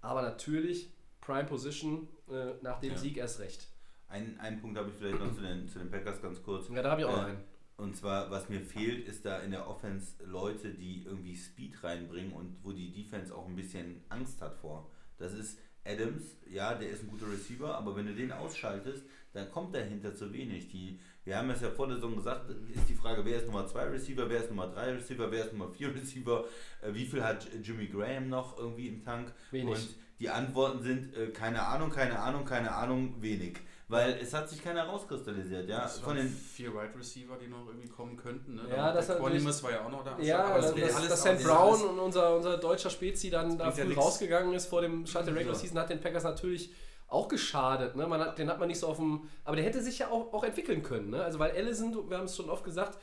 Aber 0.00 0.22
natürlich 0.22 0.92
Prime 1.20 1.44
Position 1.44 2.08
äh, 2.30 2.54
nach 2.62 2.80
dem 2.80 2.92
Ja. 2.92 2.98
Sieg 2.98 3.16
erst 3.16 3.40
recht. 3.40 3.68
Ein, 4.12 4.38
einen 4.40 4.60
Punkt 4.60 4.78
habe 4.78 4.90
ich 4.90 4.94
vielleicht 4.96 5.18
noch 5.18 5.34
zu 5.34 5.40
den, 5.40 5.66
zu 5.68 5.78
den 5.78 5.90
Packers 5.90 6.20
ganz 6.20 6.42
kurz. 6.42 6.68
Ja, 6.68 6.82
da 6.82 6.90
habe 6.92 7.00
ich 7.00 7.06
auch 7.06 7.16
Äh, 7.22 7.26
einen. 7.30 7.44
Und 7.78 7.96
zwar, 7.96 8.30
was 8.30 8.48
mir 8.48 8.60
fehlt, 8.60 9.08
ist 9.08 9.24
da 9.24 9.38
in 9.40 9.50
der 9.50 9.66
Offense 9.68 10.22
Leute, 10.24 10.70
die 10.74 11.02
irgendwie 11.04 11.34
Speed 11.34 11.82
reinbringen 11.82 12.32
und 12.32 12.58
wo 12.62 12.72
die 12.72 12.92
Defense 12.92 13.34
auch 13.34 13.48
ein 13.48 13.56
bisschen 13.56 14.02
Angst 14.10 14.40
hat 14.42 14.54
vor. 14.56 14.90
Das 15.18 15.32
ist 15.32 15.58
Adams, 15.84 16.36
ja, 16.48 16.74
der 16.74 16.90
ist 16.90 17.02
ein 17.02 17.08
guter 17.08 17.32
Receiver, 17.32 17.74
aber 17.76 17.96
wenn 17.96 18.06
du 18.06 18.14
den 18.14 18.30
ausschaltest, 18.30 19.04
dann 19.32 19.50
kommt 19.50 19.74
dahinter 19.74 20.14
zu 20.14 20.32
wenig. 20.32 20.68
Die, 20.68 21.00
wir 21.24 21.36
haben 21.38 21.50
es 21.50 21.62
ja 21.62 21.70
vor 21.70 21.86
der 21.88 21.96
Saison 21.96 22.14
gesagt, 22.14 22.50
ist 22.72 22.88
die 22.88 22.94
Frage, 22.94 23.24
wer 23.24 23.38
ist 23.38 23.46
Nummer 23.46 23.66
2 23.66 23.84
Receiver, 23.88 24.28
wer 24.28 24.40
ist 24.44 24.50
Nummer 24.50 24.68
3 24.68 24.92
Receiver, 24.92 25.30
wer 25.32 25.46
ist 25.46 25.52
Nummer 25.54 25.70
4 25.70 25.94
Receiver, 25.96 26.44
äh, 26.82 26.94
wie 26.94 27.06
viel 27.06 27.24
hat 27.24 27.48
Jimmy 27.64 27.86
Graham 27.86 28.28
noch 28.28 28.58
irgendwie 28.58 28.88
im 28.88 29.02
Tank? 29.02 29.32
Wenig. 29.50 29.74
Und 29.74 29.88
die 30.20 30.28
Antworten 30.28 30.82
sind 30.82 31.16
äh, 31.16 31.28
keine 31.30 31.62
Ahnung, 31.66 31.90
keine 31.90 32.18
Ahnung, 32.20 32.44
keine 32.44 32.72
Ahnung, 32.72 33.20
wenig. 33.20 33.58
Weil 33.92 34.18
es 34.22 34.32
hat 34.32 34.48
sich 34.48 34.64
keiner 34.64 34.84
rauskristallisiert, 34.84 35.68
ja. 35.68 35.82
Das 35.82 35.98
Von 35.98 36.16
den 36.16 36.28
vier 36.28 36.72
Wide 36.72 36.98
Receiver, 36.98 37.36
die 37.36 37.46
noch 37.46 37.66
irgendwie 37.66 37.88
kommen 37.88 38.16
könnten. 38.16 38.54
Ne? 38.54 38.62
Ja, 38.70 38.90
das 38.92 39.08
der 39.08 39.16
Quanimus 39.16 39.62
war 39.62 39.70
ja 39.70 39.84
auch 39.84 39.90
noch 39.90 40.02
da. 40.02 40.18
Ja, 40.18 40.44
aber 40.44 40.60
dass, 40.62 40.74
das, 40.74 40.80
dass, 40.80 40.96
alles 40.96 41.08
dass 41.10 41.22
Sam 41.22 41.38
Brown 41.42 41.74
alles- 41.74 41.82
und 41.82 41.98
unser, 41.98 42.36
unser 42.36 42.56
deutscher 42.56 42.88
Spezi 42.88 43.28
dann 43.28 43.58
da 43.58 43.66
ja 43.66 43.70
früh 43.70 43.84
nix. 43.84 44.00
rausgegangen 44.00 44.54
ist 44.54 44.66
vor 44.66 44.80
dem 44.80 45.06
Start 45.06 45.26
der 45.26 45.34
Regular 45.34 45.54
Ja. 45.54 45.60
Season, 45.60 45.78
hat 45.78 45.90
den 45.90 46.00
Packers 46.00 46.24
natürlich 46.24 46.72
auch 47.08 47.28
geschadet. 47.28 47.94
Ne? 47.94 48.06
Man 48.06 48.20
hat, 48.20 48.38
den 48.38 48.48
hat 48.48 48.58
man 48.58 48.68
nicht 48.68 48.78
so 48.78 48.86
auf 48.86 48.96
dem. 48.96 49.28
Aber 49.44 49.56
der 49.56 49.64
hätte 49.66 49.82
sich 49.82 49.98
ja 49.98 50.08
auch, 50.08 50.32
auch 50.32 50.44
entwickeln 50.44 50.82
können. 50.82 51.10
Ne? 51.10 51.22
Also, 51.22 51.38
weil 51.38 51.50
Allison, 51.52 52.08
wir 52.08 52.16
haben 52.16 52.24
es 52.24 52.34
schon 52.34 52.48
oft 52.48 52.64
gesagt, 52.64 52.98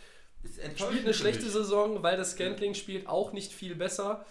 spielt 0.76 1.04
eine 1.04 1.14
schlechte. 1.14 1.48
Saison, 1.50 2.02
weil 2.02 2.18
das 2.18 2.32
Scantling 2.32 2.74
spielt 2.74 3.08
auch 3.08 3.32
nicht 3.32 3.52
viel 3.54 3.76
besser. 3.76 4.26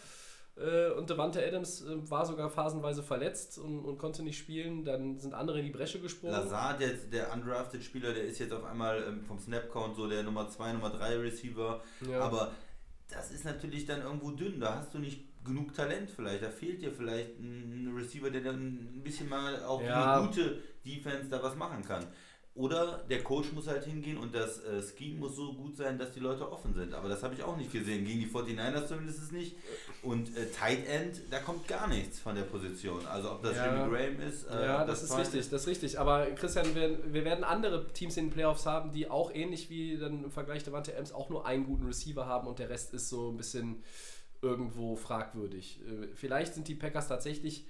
Äh, 0.61 0.91
Und 0.93 1.09
Devante 1.11 1.45
Adams 1.47 1.83
äh, 1.83 2.11
war 2.11 2.27
sogar 2.27 2.51
phasenweise 2.51 3.03
verletzt 3.03 3.59
und, 3.59 3.85
und 3.85 3.99
konnte 3.99 4.23
nicht 4.23 4.39
spielen. 4.39 4.85
Dann 4.85 5.19
sind 5.19 5.35
andere 5.35 5.59
in 5.61 5.67
die 5.67 5.71
Bresche 5.73 6.01
gesprungen. 6.01 6.35
Lazard, 6.35 6.81
der, 6.81 6.91
der 6.95 7.33
undrafted 7.33 7.83
Spieler, 7.85 8.13
der 8.13 8.25
ist 8.25 8.39
jetzt 8.39 8.53
auf 8.53 8.65
einmal 8.65 9.03
ähm, 9.07 9.23
vom 9.25 9.39
Snap-Count 9.39 9.97
so 9.97 10.09
der 10.09 10.23
Nummer 10.23 10.49
2, 10.49 10.73
Nummer 10.73 10.91
3 10.91 11.17
Receiver. 11.19 11.81
Ja. 12.11 12.21
Aber 12.21 12.53
das 13.09 13.31
ist 13.31 13.45
natürlich 13.45 13.87
dann 13.87 14.03
irgendwo 14.03 14.31
dünn. 14.33 14.61
Da 14.61 14.75
hast 14.77 14.93
du 14.95 14.99
nicht 14.99 15.25
genug 15.45 15.73
Talent 15.75 16.11
vielleicht. 16.11 16.43
Da 16.43 16.51
fehlt 16.51 16.83
dir 16.83 16.93
vielleicht 16.93 17.39
ein 17.39 17.95
Receiver, 17.97 18.31
der 18.31 18.43
dann 18.43 18.57
ein 18.97 19.03
bisschen 19.03 19.29
mal 19.29 19.63
auch 19.65 19.83
Ja. 19.83 20.17
eine 20.19 20.27
gute 20.27 20.59
Defense 20.85 21.29
da 21.29 21.43
was 21.43 21.55
machen 21.57 21.83
kann. 21.85 22.05
Oder 22.59 23.05
der 23.09 23.23
Coach 23.23 23.53
muss 23.53 23.69
halt 23.69 23.85
hingehen 23.85 24.19
und 24.19 24.35
das 24.35 24.65
äh, 24.65 24.83
Scheme 24.83 25.21
muss 25.21 25.37
so 25.37 25.53
gut 25.55 25.77
sein, 25.77 25.97
dass 25.97 26.11
die 26.11 26.19
Leute 26.19 26.51
offen 26.51 26.75
sind. 26.75 26.93
Aber 26.93 27.09
das 27.09 27.23
habe 27.23 27.33
ich 27.35 27.43
auch 27.45 27.57
nicht 27.57 27.71
gesehen. 27.73 28.05
Gegen 28.05 28.19
die 28.19 28.27
49ers 28.27 28.89
zumindest 28.89 29.31
nicht. 29.31 29.55
Und 30.03 30.37
äh, 30.37 30.47
Tight 30.51 30.85
End, 30.89 31.21
da 31.31 31.39
kommt 31.39 31.69
gar 31.69 31.87
nichts 31.87 32.19
von 32.19 32.35
der 32.35 32.43
Position. 32.43 33.07
Also 33.07 33.31
ob 33.31 33.43
das 33.45 33.55
Ja. 33.55 33.67
Jimmy 33.87 33.97
Graham 33.97 34.21
ist. 34.29 34.45
äh, 34.49 34.65
Ja, 34.67 34.81
ob 34.83 34.89
das 34.89 35.05
ist 35.05 35.17
richtig, 35.17 35.49
das 35.51 35.61
ist 35.63 35.67
richtig. 35.69 36.01
Aber 36.01 36.27
Christian, 36.33 36.75
wir, 36.75 36.99
wir 37.15 37.25
werden 37.25 37.45
andere 37.45 37.87
Teams 37.93 38.17
in 38.17 38.27
den 38.27 38.33
Playoffs 38.33 38.67
haben, 38.67 38.91
die 38.91 39.09
auch 39.09 39.33
ähnlich 39.33 39.71
wie 39.71 39.97
dann 39.97 40.25
im 40.25 40.31
Vergleich 40.33 40.65
der 40.65 40.73
Wante 40.73 40.93
Ems 40.95 41.13
auch 41.13 41.31
nur 41.31 41.47
einen 41.47 41.65
guten 41.65 41.87
Receiver 41.87 42.27
haben 42.27 42.49
und 42.49 42.59
der 42.59 42.71
Rest 42.71 42.93
ist 42.93 43.09
so 43.09 43.31
ein 43.31 43.37
bisschen 43.37 43.85
irgendwo 44.43 44.97
fragwürdig. 44.97 45.81
Äh, 45.87 46.09
Vielleicht 46.15 46.55
sind 46.55 46.67
die 46.67 46.75
Packers 46.75 47.07
tatsächlich 47.09 47.67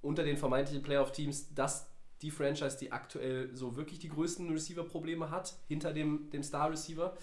unter 0.00 0.22
den 0.24 0.36
vermeintlichen 0.36 0.82
Playoff-Teams 0.82 1.54
das 1.54 1.88
die 2.22 2.30
Franchise, 2.30 2.78
die 2.78 2.92
aktuell 2.92 3.54
so 3.54 3.76
wirklich 3.76 3.98
die 3.98 4.08
größten 4.08 4.50
Receiver-Probleme 4.50 5.30
hat, 5.30 5.54
hinter 5.68 5.92
dem, 5.92 6.30
dem 6.30 6.42
Star-Receiver. 6.42 7.16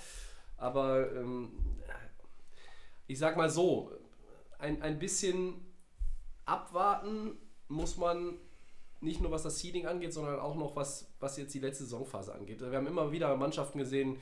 Aber 0.57 1.11
ähm, 1.15 1.51
ich 3.07 3.17
sag 3.17 3.37
mal 3.37 3.49
so, 3.49 3.91
ein, 4.59 4.81
ein 4.81 4.99
bisschen 4.99 5.55
abwarten 6.45 7.37
muss 7.69 7.97
man 7.97 8.37
nicht 9.01 9.21
nur 9.21 9.31
was 9.31 9.43
das 9.43 9.59
Seeding 9.59 9.87
angeht, 9.87 10.13
sondern 10.13 10.39
auch 10.39 10.55
noch 10.55 10.75
was, 10.75 11.09
was 11.19 11.37
jetzt 11.37 11.53
die 11.53 11.59
letzte 11.59 11.85
Saisonphase 11.85 12.33
angeht. 12.33 12.59
Wir 12.59 12.77
haben 12.77 12.87
immer 12.87 13.11
wieder 13.11 13.35
Mannschaften 13.37 13.79
gesehen, 13.79 14.17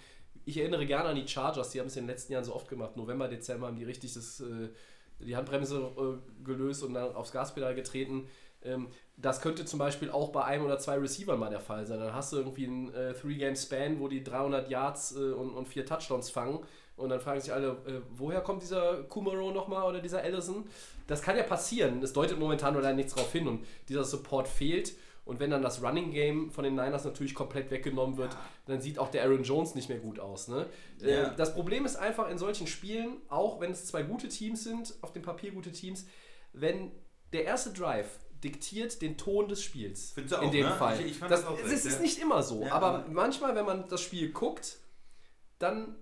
ich 0.45 0.57
erinnere 0.57 0.85
gerne 0.85 1.09
an 1.09 1.15
die 1.15 1.27
Chargers, 1.27 1.71
die 1.71 1.79
haben 1.79 1.87
es 1.87 1.95
in 1.95 2.03
den 2.03 2.09
letzten 2.09 2.33
Jahren 2.33 2.45
so 2.45 2.55
oft 2.55 2.69
gemacht. 2.69 2.95
November, 2.95 3.27
Dezember 3.27 3.67
haben 3.67 3.75
die 3.75 3.83
richtig 3.83 4.13
das, 4.13 4.39
äh, 4.39 4.69
die 5.19 5.35
Handbremse 5.35 5.91
äh, 5.97 6.43
gelöst 6.43 6.83
und 6.83 6.93
dann 6.93 7.15
aufs 7.15 7.31
Gaspedal 7.31 7.73
getreten. 7.75 8.27
Das 9.19 9.41
könnte 9.41 9.65
zum 9.65 9.79
Beispiel 9.79 10.11
auch 10.11 10.29
bei 10.29 10.43
einem 10.43 10.65
oder 10.65 10.77
zwei 10.77 10.97
Receivern 10.97 11.39
mal 11.39 11.49
der 11.49 11.59
Fall 11.59 11.87
sein. 11.87 11.99
Dann 11.99 12.13
hast 12.13 12.33
du 12.33 12.37
irgendwie 12.37 12.67
einen 12.67 12.93
äh, 12.93 13.13
Three-Game-Span, 13.13 13.99
wo 13.99 14.07
die 14.07 14.23
300 14.23 14.69
Yards 14.69 15.15
äh, 15.15 15.31
und, 15.31 15.49
und 15.51 15.67
vier 15.67 15.85
Touchdowns 15.85 16.29
fangen. 16.29 16.59
Und 16.97 17.09
dann 17.09 17.19
fragen 17.19 17.41
sich 17.41 17.51
alle, 17.51 17.69
äh, 17.87 18.01
woher 18.15 18.41
kommt 18.41 18.61
dieser 18.61 19.03
Kumaro 19.03 19.51
nochmal 19.51 19.87
oder 19.87 20.01
dieser 20.01 20.21
Allison? 20.21 20.65
Das 21.07 21.21
kann 21.23 21.35
ja 21.35 21.43
passieren. 21.43 22.01
Es 22.03 22.13
deutet 22.13 22.37
momentan 22.37 22.73
nur 22.73 22.83
leider 22.83 22.95
nichts 22.95 23.15
darauf 23.15 23.31
hin. 23.31 23.47
Und 23.47 23.65
dieser 23.89 24.03
Support 24.03 24.47
fehlt. 24.47 24.93
Und 25.27 25.41
wenn 25.41 25.51
dann 25.51 25.61
das 25.61 25.83
Running 25.83 26.11
Game 26.11 26.51
von 26.51 26.63
den 26.63 26.75
Niners 26.75 27.03
natürlich 27.03 27.35
komplett 27.35 27.69
weggenommen 27.69 28.17
wird, 28.17 28.37
dann 28.65 28.79
sieht 28.79 28.97
auch 28.97 29.09
der 29.09 29.23
Aaron 29.23 29.43
Jones 29.43 29.75
nicht 29.75 29.89
mehr 29.89 29.97
gut 29.97 30.19
aus. 30.19 30.47
Ne? 30.47 30.67
Ja. 30.99 31.07
Äh, 31.07 31.35
das 31.35 31.53
Problem 31.53 31.85
ist 31.85 31.97
einfach 31.97 32.29
in 32.29 32.37
solchen 32.37 32.65
Spielen, 32.65 33.17
auch 33.27 33.59
wenn 33.59 33.71
es 33.71 33.85
zwei 33.85 34.03
gute 34.03 34.29
Teams 34.29 34.63
sind, 34.63 34.93
auf 35.01 35.11
dem 35.11 35.23
Papier 35.23 35.51
gute 35.51 35.71
Teams, 35.71 36.05
wenn 36.53 36.91
der 37.33 37.43
erste 37.43 37.71
Drive 37.71 38.07
diktiert 38.43 39.01
den 39.01 39.17
Ton 39.17 39.47
des 39.47 39.63
Spiels. 39.63 40.11
Findest 40.13 40.35
du 40.35 40.41
in 40.41 40.47
auch, 40.47 40.51
dem 40.51 40.65
ne? 40.67 40.75
Fall. 40.75 40.99
Ich- 41.01 41.05
ich 41.07 41.17
fand 41.17 41.31
das, 41.31 41.41
das 41.41 41.49
auch 41.49 41.57
es 41.59 41.65
recht, 41.65 41.85
ist 41.85 41.93
ja. 41.95 41.99
nicht 41.99 42.19
immer 42.21 42.43
so, 42.43 42.61
Ja, 42.63 42.73
aber 42.73 42.87
aber- 42.99 43.05
manchmal, 43.09 43.55
wenn 43.55 43.65
man 43.65 43.87
das 43.89 44.01
Spiel 44.01 44.31
guckt, 44.31 44.77
dann 45.59 45.95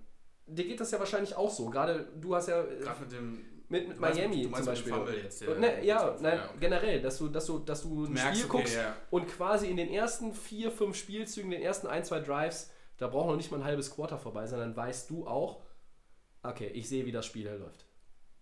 dir 0.46 0.64
geht 0.64 0.80
das 0.80 0.90
ja 0.90 0.98
wahrscheinlich 0.98 1.34
auch 1.36 1.50
so. 1.50 1.70
Gerade 1.70 2.08
du 2.20 2.34
hast 2.34 2.48
ja 2.48 2.62
äh, 2.62 2.78
Gerade 2.78 3.00
mit 3.00 3.12
dem. 3.12 3.32
mit, 3.68 3.88
mit 3.88 3.96
Du 3.96 4.00
meinst- 4.00 4.18
Miami 4.18 4.42
du 4.42 4.48
meinst 4.50 4.64
zum 4.66 4.74
mit 4.74 4.84
dem 4.86 4.90
Beispiel. 4.90 4.92
Fumble 4.92 5.22
jetzt, 5.24 5.42
Und 5.48 5.60
ne, 5.60 5.84
ja, 5.84 6.16
nein, 6.20 6.36
ja, 6.38 6.44
okay. 6.44 6.56
generell, 6.60 7.00
dass 7.02 7.18
du, 7.18 7.28
dass 7.28 7.46
du, 7.46 7.58
dass 7.58 7.82
du 7.82 8.04
ein 8.04 8.12
merkst, 8.12 8.40
Spiel 8.40 8.44
okay, 8.50 8.58
guckst 8.58 8.76
ja. 8.76 8.96
und 9.10 9.26
quasi 9.28 9.66
in 9.68 9.76
den 9.76 9.88
ersten 9.88 10.32
vier, 10.34 10.70
fünf 10.70 10.96
Spielzügen, 10.96 11.50
den 11.50 11.62
ersten 11.62 11.86
ein, 11.88 12.04
zwei 12.04 12.20
Drives, 12.20 12.70
da 12.98 13.08
braucht 13.08 13.28
noch 13.28 13.36
nicht 13.36 13.50
mal 13.50 13.58
ein 13.58 13.64
halbes 13.64 13.90
Quarter 13.90 14.18
vorbei 14.18 14.46
sein, 14.46 14.60
dann 14.60 14.76
weißt 14.76 15.10
du 15.10 15.26
auch, 15.26 15.62
Okay, 16.42 16.68
ich 16.68 16.88
sehe, 16.88 17.04
wie 17.06 17.10
das 17.10 17.26
Spiel 17.26 17.48
läuft. 17.48 17.86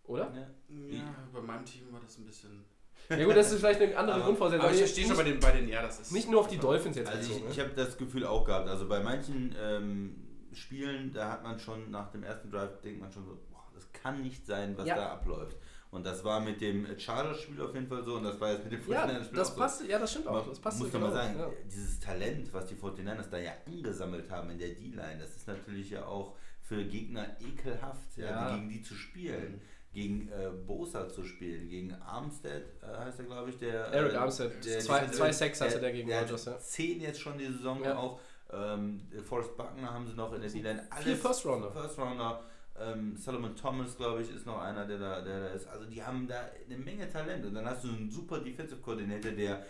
Oder? 0.03 0.31
Ja. 0.35 0.77
Ja, 0.99 1.15
bei 1.33 1.41
meinem 1.41 1.65
Team 1.65 1.91
war 1.91 2.01
das 2.01 2.19
ein 2.19 2.27
bisschen. 2.27 2.63
Ja 3.09 3.25
gut, 3.25 3.37
das 3.37 3.53
ist 3.53 3.59
vielleicht 3.61 3.81
eine 3.81 3.97
andere 3.97 4.17
Aber- 4.17 4.25
Grundvoraussetzung. 4.27 4.65
Aber 4.65 4.75
ich 4.75 4.81
Nicht- 4.81 4.93
verstehe 4.95 5.07
schon 5.09 5.17
bei 5.17 5.31
den, 5.31 5.41
bei 5.41 5.51
den, 5.53 5.69
ja, 5.69 5.83
das 5.83 6.01
ist. 6.01 6.13
Nicht 6.13 6.31
nur 6.31 6.41
auf 6.41 6.49
die 6.49 6.59
Dolphins 6.59 6.97
jetzt 6.97 7.09
Also 7.11 7.21
ich, 7.23 7.29
bezogen, 7.37 7.51
ich 7.51 7.57
ne? 7.59 7.65
habe 7.65 7.75
das 7.75 7.97
Gefühl 7.99 8.25
auch 8.27 8.45
gehabt. 8.45 8.69
Also 8.69 8.89
bei 8.89 9.01
manchen 9.01 9.55
ähm, 9.61 10.17
Spielen, 10.53 11.13
da 11.13 11.31
hat 11.33 11.43
man 11.43 11.59
schon 11.59 11.91
nach 11.91 12.11
dem 12.13 12.23
ersten 12.23 12.51
Drive, 12.51 12.81
denkt 12.83 13.01
man 13.01 13.11
schon 13.13 13.25
so, 13.25 13.39
boah, 13.51 13.65
das 13.75 13.91
kann 13.93 14.23
nicht 14.23 14.47
sein, 14.47 14.77
was 14.79 14.87
Ja. 14.87 14.95
da 14.97 15.13
abläuft. 15.13 15.57
Und 15.91 16.05
das 16.05 16.25
war 16.25 16.41
mit 16.41 16.61
dem 16.61 16.87
Chargers-Spiel 16.99 17.61
auf 17.61 17.73
jeden 17.75 17.87
Fall 17.87 18.03
so 18.05 18.15
und 18.17 18.25
das 18.25 18.41
war 18.41 18.51
jetzt 18.53 18.65
mit 18.65 18.73
dem 18.73 18.81
Ja, 18.91 19.05
49ers-Spiel 19.05 19.37
das 19.39 19.49
auch 19.51 19.55
so. 19.55 19.61
passt, 19.61 19.85
ja, 19.87 19.99
das 19.99 20.11
stimmt 20.11 20.27
auch. 20.27 20.49
Das 20.49 20.59
passt 20.59 20.79
muss 20.81 20.89
so 20.91 20.99
doch 20.99 21.01
mal 21.09 21.11
genau, 21.13 21.23
sagen, 21.23 21.39
ja. 21.39 21.51
dieses 21.67 22.01
Talent, 22.01 22.53
was 22.53 22.67
die 22.67 22.75
49ers 22.75 23.29
da 23.31 23.39
ja 23.39 23.53
angesammelt 23.67 24.29
haben 24.31 24.51
in 24.51 24.59
der 24.59 24.71
D-Line, 24.71 25.19
das 25.21 25.37
ist 25.37 25.47
natürlich 25.47 25.91
ja 25.91 26.05
auch 26.07 26.35
für 26.63 26.83
Gegner 26.85 27.27
ekelhaft, 27.41 28.17
ja, 28.17 28.27
Ja. 28.27 28.55
gegen 28.57 28.69
die 28.71 28.83
zu 28.83 28.95
spielen. 28.95 29.61
Gegen 29.95 30.29
äh, 30.29 30.51
Bosa 30.67 31.09
zu 31.09 31.23
spielen, 31.25 31.69
gegen 31.69 31.95
Armstead 31.95 32.65
äh, 32.83 32.87
heißt 32.99 33.21
er, 33.21 33.25
glaube 33.27 33.51
ich, 33.51 33.59
der. 33.59 33.85
Eric 33.87 34.13
äh, 34.13 34.17
Armstead. 34.17 34.53
der 34.65 34.81
Zwei- 34.81 34.99
Defensive- 35.01 35.17
zwei 35.17 35.33
Sacks 35.33 35.61
hatte 35.61 35.79
der 35.81 35.93
gegen 35.93 36.13
Rodgers, 36.13 36.45
ja. 36.47 36.59
Zehn 36.59 37.01
jetzt 37.01 37.21
schon 37.21 37.39
die 37.39 37.47
Saison 37.47 37.83
Ja. 37.85 37.97
auch. 37.97 38.21
Ähm, 38.53 39.01
Forrest 39.25 39.57
Buckner 39.57 39.93
haben 39.95 40.07
sie 40.07 40.15
noch 40.15 40.33
in 40.35 40.41
der 40.43 40.51
D-Line. 40.51 40.87
Vier 41.01 41.17
First 41.17 41.47
Rounder. 41.47 41.71
First 41.71 41.97
Rounder. 41.99 42.43
Ähm, 42.79 43.17
Solomon 43.17 43.55
Thomas, 43.55 43.97
glaube 43.97 44.23
ich, 44.23 44.35
ist 44.35 44.47
noch 44.47 44.61
einer, 44.61 44.85
der 44.85 44.99
da, 44.99 45.21
der 45.21 45.41
da 45.41 45.47
ist. 45.49 45.67
Also 45.69 45.87
die 45.87 46.03
haben 46.03 46.27
da 46.27 46.41
eine 46.67 46.77
Menge 46.77 47.09
Talent. 47.09 47.45
Und 47.47 47.55
dann 47.55 47.65
hast 47.65 47.85
du 47.85 47.89
einen 47.89 48.11
super 48.11 48.41
Defensive 48.41 48.81
Coordinator, 48.81 49.31
der 49.31 49.65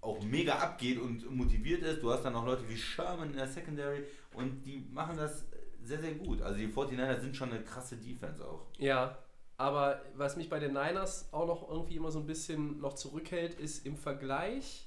auch 0.00 0.20
mega 0.24 0.54
abgeht 0.54 1.00
und 1.00 1.28
motiviert 1.34 1.82
ist. 1.82 2.02
Du 2.02 2.12
hast 2.12 2.24
dann 2.24 2.34
auch 2.34 2.44
Leute 2.46 2.68
wie 2.68 2.76
Sherman 2.76 3.30
in 3.30 3.36
der 3.36 3.46
Secondary 3.48 4.04
und 4.34 4.64
die 4.64 4.84
machen 4.92 5.16
das 5.16 5.44
sehr, 5.84 6.00
sehr 6.00 6.14
gut. 6.14 6.42
Also 6.42 6.58
die 6.58 6.68
49ers 6.68 7.20
sind 7.20 7.36
schon 7.36 7.50
eine 7.50 7.62
krasse 7.62 7.96
Defense 7.96 8.44
auch. 8.44 8.66
Ja, 8.78 9.16
aber 9.58 10.00
was 10.14 10.36
mich 10.36 10.48
bei 10.48 10.60
den 10.60 10.72
Niners 10.72 11.28
auch 11.32 11.46
noch 11.46 11.68
irgendwie 11.68 11.96
immer 11.96 12.10
so 12.10 12.20
ein 12.20 12.26
bisschen 12.26 12.80
noch 12.80 12.94
zurückhält, 12.94 13.54
ist 13.54 13.84
im 13.84 13.96
Vergleich 13.96 14.86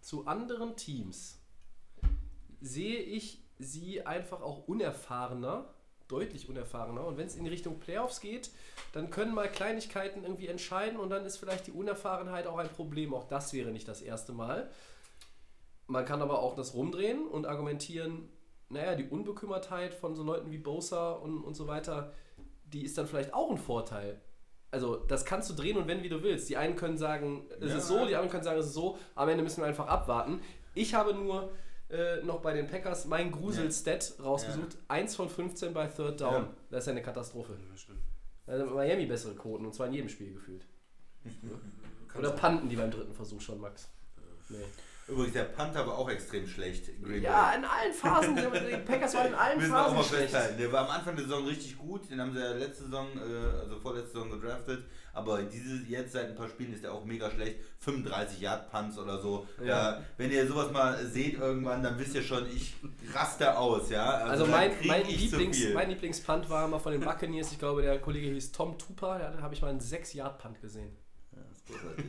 zu 0.00 0.26
anderen 0.26 0.76
Teams 0.76 1.40
sehe 2.60 2.98
ich 2.98 3.42
sie 3.58 4.04
einfach 4.06 4.42
auch 4.42 4.66
unerfahrener, 4.66 5.72
deutlich 6.08 6.48
unerfahrener. 6.48 7.06
Und 7.06 7.16
wenn 7.16 7.26
es 7.26 7.36
in 7.36 7.44
die 7.44 7.50
Richtung 7.50 7.78
Playoffs 7.78 8.20
geht, 8.20 8.50
dann 8.92 9.10
können 9.10 9.32
mal 9.34 9.48
Kleinigkeiten 9.48 10.24
irgendwie 10.24 10.48
entscheiden 10.48 10.98
und 10.98 11.10
dann 11.10 11.24
ist 11.24 11.36
vielleicht 11.36 11.66
die 11.68 11.72
Unerfahrenheit 11.72 12.46
auch 12.46 12.58
ein 12.58 12.68
Problem. 12.68 13.14
Auch 13.14 13.24
das 13.24 13.52
wäre 13.52 13.70
nicht 13.70 13.86
das 13.86 14.02
erste 14.02 14.32
Mal. 14.32 14.70
Man 15.86 16.04
kann 16.04 16.20
aber 16.20 16.40
auch 16.40 16.54
das 16.54 16.74
rumdrehen 16.74 17.26
und 17.26 17.46
argumentieren, 17.46 18.28
naja, 18.68 18.94
die 18.94 19.08
Unbekümmertheit 19.08 19.94
von 19.94 20.14
so 20.14 20.22
Leuten 20.22 20.50
wie 20.50 20.58
Bosa 20.58 21.12
und, 21.12 21.42
und 21.42 21.54
so 21.54 21.66
weiter, 21.66 22.12
die 22.72 22.84
ist 22.84 22.96
dann 22.98 23.06
vielleicht 23.06 23.32
auch 23.34 23.50
ein 23.50 23.58
Vorteil. 23.58 24.20
Also, 24.72 24.96
das 24.96 25.24
kannst 25.24 25.50
du 25.50 25.54
drehen 25.54 25.76
und 25.76 25.88
wenn, 25.88 26.02
wie 26.02 26.08
du 26.08 26.22
willst. 26.22 26.48
Die 26.48 26.56
einen 26.56 26.76
können 26.76 26.96
sagen, 26.96 27.46
es 27.60 27.70
Ja. 27.72 27.78
ist 27.78 27.88
so, 27.88 28.06
die 28.06 28.14
anderen 28.14 28.30
können 28.30 28.44
sagen, 28.44 28.60
es 28.60 28.66
ist 28.66 28.74
so. 28.74 28.96
Am 29.16 29.28
Ende 29.28 29.42
müssen 29.42 29.60
wir 29.62 29.66
einfach 29.66 29.88
abwarten. 29.88 30.40
Ich 30.74 30.94
habe 30.94 31.12
nur 31.14 31.50
äh, 31.88 32.22
noch 32.22 32.40
bei 32.40 32.52
den 32.52 32.68
Packers 32.68 33.04
mein 33.06 33.32
Grusel-Stat 33.32 34.14
rausgesucht. 34.22 34.76
1 34.86 35.16
von 35.16 35.28
15 35.28 35.74
bei 35.74 35.88
Third 35.88 36.20
Down. 36.20 36.32
Ja. 36.34 36.48
Das 36.70 36.84
ist 36.84 36.86
ja 36.86 36.92
eine 36.92 37.02
Katastrophe. 37.02 37.54
Ja, 37.68 37.76
stimmt. 37.76 37.98
Also 38.46 38.64
Miami 38.66 39.06
bessere 39.06 39.34
Quoten 39.34 39.66
und 39.66 39.74
zwar 39.74 39.88
in 39.88 39.94
jedem 39.94 40.08
Spiel 40.08 40.32
gefühlt. 40.34 40.64
Oder 42.16 42.30
panten 42.30 42.68
die 42.68 42.76
beim 42.76 42.90
dritten 42.92 43.12
Versuch 43.14 43.40
schon, 43.40 43.60
Max? 43.60 43.88
Nee. 44.48 44.58
Übrigens, 45.10 45.32
der 45.32 45.44
Panther 45.44 45.86
war 45.86 45.98
auch 45.98 46.08
extrem 46.08 46.46
schlecht. 46.46 46.86
Green 47.02 47.22
Ja, 47.22 47.48
Bay. 47.50 47.58
in 47.58 47.64
allen 47.64 47.92
Phasen. 47.92 48.36
Die 48.36 48.76
Packers 48.76 49.14
waren 49.14 49.26
in 49.28 49.34
allen 49.34 49.58
Müssen 49.58 49.70
wir 49.72 49.78
auch 49.78 49.82
Phasen 49.86 49.96
mal 49.98 50.04
schlecht. 50.04 50.22
festhalten. 50.30 50.58
Der 50.58 50.72
war 50.72 50.84
am 50.84 50.90
Anfang 50.90 51.16
der 51.16 51.24
Saison 51.24 51.46
richtig 51.46 51.76
gut. 51.78 52.10
Den 52.10 52.20
haben 52.20 52.32
sie 52.32 52.40
ja 52.40 52.52
letzte 52.52 52.84
Saison, 52.84 53.06
äh, 53.16 53.60
also 53.60 53.78
vorletzte 53.80 54.12
Saison 54.12 54.30
gedraftet. 54.30 54.84
Aber 55.12 55.42
diese, 55.42 55.76
jetzt 55.88 56.12
seit 56.12 56.28
ein 56.28 56.34
paar 56.36 56.48
Spielen 56.48 56.72
ist 56.72 56.84
er 56.84 56.92
auch 56.94 57.04
mega 57.04 57.28
schlecht. 57.30 57.56
35 57.80 58.40
Yard 58.40 58.70
Punts 58.70 58.96
oder 58.98 59.18
so. 59.18 59.46
Ja. 59.60 59.66
Ja. 59.66 60.02
wenn 60.16 60.30
ihr 60.30 60.46
sowas 60.46 60.70
mal 60.70 61.04
seht 61.06 61.34
irgendwann, 61.38 61.82
dann 61.82 61.98
wisst 61.98 62.14
ihr 62.14 62.22
schon, 62.22 62.46
ich 62.54 62.74
raste 63.12 63.58
aus, 63.58 63.90
ja. 63.90 64.04
Also 64.08 64.44
da 64.46 64.50
mein, 64.52 64.70
mein, 64.84 65.06
Lieblings, 65.06 65.58
mein 65.74 65.90
Lieblingspunt 65.90 66.48
war 66.48 66.68
mal 66.68 66.78
von 66.78 66.92
den 66.92 67.00
Buccaneers. 67.00 67.50
Ich 67.50 67.58
glaube, 67.58 67.82
der 67.82 67.98
Kollege 68.00 68.28
hieß 68.28 68.52
Tom 68.52 68.78
Tupa. 68.78 69.18
Da 69.18 69.42
habe 69.42 69.54
ich 69.54 69.62
mal 69.62 69.68
einen 69.70 69.80
6-Yard-Punt 69.80 70.60
gesehen. 70.60 70.96
Ja, 71.32 71.38
das 71.48 71.58
ist 71.58 71.66
großartig. 71.66 72.04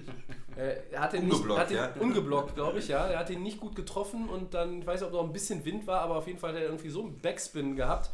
Äh, 0.57 0.75
Er 0.91 1.01
hat 1.01 1.13
nicht, 1.13 1.23
Ungeblockt, 1.23 1.59
hat 1.59 1.69
den 1.69 1.77
ja? 1.77 1.93
ungeblockt, 1.99 2.55
glaube 2.55 2.79
ich, 2.79 2.87
ja. 2.87 3.07
Er 3.07 3.19
hat 3.19 3.29
ihn 3.29 3.43
nicht 3.43 3.59
gut 3.59 3.75
getroffen 3.75 4.29
und 4.29 4.53
dann, 4.53 4.79
ich 4.79 4.87
weiß 4.87 5.01
nicht, 5.01 5.07
ob 5.07 5.13
noch 5.13 5.23
ein 5.23 5.33
bisschen 5.33 5.63
Wind 5.65 5.87
war, 5.87 6.01
aber 6.01 6.15
auf 6.17 6.27
jeden 6.27 6.39
Fall 6.39 6.51
hat 6.53 6.57
er 6.59 6.65
irgendwie 6.65 6.89
so 6.89 7.01
einen 7.01 7.19
Backspin 7.19 7.75
gehabt, 7.75 8.09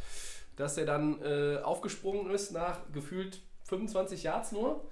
dass 0.56 0.76
er 0.78 0.86
dann 0.86 1.20
äh, 1.22 1.58
aufgesprungen 1.62 2.30
ist 2.30 2.52
nach 2.52 2.80
gefühlt 2.92 3.40
25 3.64 4.22
Yards 4.22 4.52
nur 4.52 4.84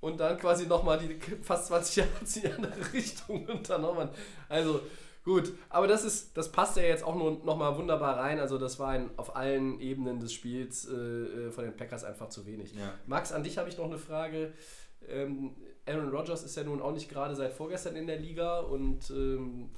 und 0.00 0.20
dann 0.20 0.38
quasi 0.38 0.66
nochmal 0.66 0.98
die 0.98 1.14
fast 1.42 1.66
20 1.66 1.96
Yards 1.96 2.36
in 2.36 2.42
die 2.42 2.52
andere 2.52 2.72
Richtung 2.92 3.46
und 3.46 3.68
dann 3.68 3.82
nochmal. 3.82 4.10
Also 4.48 4.80
gut, 5.24 5.52
aber 5.70 5.86
das 5.88 6.04
ist, 6.04 6.36
das 6.36 6.52
passt 6.52 6.76
ja 6.76 6.84
jetzt 6.84 7.02
auch 7.04 7.16
nur 7.16 7.32
nochmal 7.44 7.76
wunderbar 7.76 8.16
rein. 8.18 8.38
Also 8.38 8.58
das 8.58 8.78
war 8.78 8.90
ein, 8.90 9.10
auf 9.16 9.34
allen 9.36 9.80
Ebenen 9.80 10.20
des 10.20 10.32
Spiels 10.32 10.86
äh, 10.88 10.94
äh, 10.94 11.50
von 11.50 11.64
den 11.64 11.76
Packers 11.76 12.04
einfach 12.04 12.28
zu 12.28 12.46
wenig. 12.46 12.72
Ja. 12.74 12.94
Max, 13.06 13.32
an 13.32 13.42
dich 13.42 13.58
habe 13.58 13.68
ich 13.68 13.76
noch 13.76 13.86
eine 13.86 13.98
Frage. 13.98 14.52
Ähm, 15.08 15.54
Aaron 15.86 16.10
Rodgers 16.10 16.42
ist 16.42 16.56
ja 16.56 16.64
nun 16.64 16.82
auch 16.82 16.92
nicht 16.92 17.08
gerade 17.08 17.34
seit 17.34 17.52
vorgestern 17.52 17.96
in 17.96 18.06
der 18.06 18.18
Liga 18.18 18.60
und 18.60 19.10
ähm, 19.10 19.70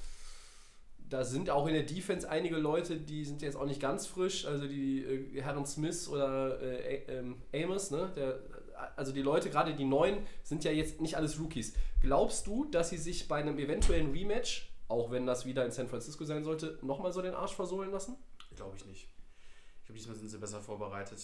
da 1.09 1.23
sind 1.23 1.49
auch 1.49 1.67
in 1.67 1.73
der 1.73 1.83
Defense 1.83 2.29
einige 2.29 2.57
Leute, 2.57 2.97
die 2.97 3.25
sind 3.25 3.41
jetzt 3.41 3.55
auch 3.55 3.65
nicht 3.65 3.81
ganz 3.81 4.05
frisch. 4.05 4.45
Also 4.45 4.67
die 4.67 5.03
äh, 5.03 5.41
Herren 5.41 5.65
Smith 5.65 6.07
oder 6.07 6.61
äh, 6.61 7.03
ähm, 7.07 7.41
Amos, 7.53 7.91
ne? 7.91 8.11
Der, 8.15 8.39
also 8.95 9.11
die 9.11 9.21
Leute, 9.21 9.49
gerade 9.49 9.73
die 9.73 9.85
Neuen, 9.85 10.19
sind 10.43 10.63
ja 10.63 10.71
jetzt 10.71 11.01
nicht 11.01 11.17
alles 11.17 11.39
Rookies. 11.39 11.73
Glaubst 12.01 12.47
du, 12.47 12.65
dass 12.65 12.89
sie 12.89 12.97
sich 12.97 13.27
bei 13.27 13.37
einem 13.37 13.57
eventuellen 13.57 14.11
Rematch, 14.11 14.71
auch 14.87 15.11
wenn 15.11 15.25
das 15.25 15.45
wieder 15.45 15.65
in 15.65 15.71
San 15.71 15.87
Francisco 15.87 16.23
sein 16.25 16.43
sollte, 16.43 16.77
nochmal 16.81 17.11
so 17.11 17.21
den 17.21 17.33
Arsch 17.33 17.55
versohlen 17.55 17.91
lassen? 17.91 18.15
Glaube 18.55 18.75
ich 18.77 18.85
nicht. 18.85 19.09
Ich 19.79 19.85
glaube, 19.85 19.97
diesmal 19.97 20.15
sind 20.15 20.29
sie 20.29 20.37
besser 20.37 20.61
vorbereitet. 20.61 21.19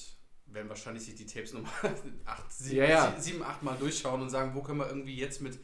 Werden 0.48 0.70
wahrscheinlich 0.70 1.04
sich 1.04 1.16
die 1.16 1.26
Tapes 1.26 1.54
nochmal 1.54 1.72
acht, 2.26 2.52
sieben, 2.52 2.78
Ja, 2.78 2.86
ja. 2.86 3.16
sie- 3.18 3.32
sieben, 3.32 3.44
acht 3.44 3.62
Mal 3.64 3.78
durchschauen 3.78 4.22
und 4.22 4.30
sagen, 4.30 4.54
wo 4.56 4.62
können 4.62 4.80
wir 4.80 4.88
irgendwie 4.88 5.16
jetzt 5.16 5.42
mit. 5.42 5.60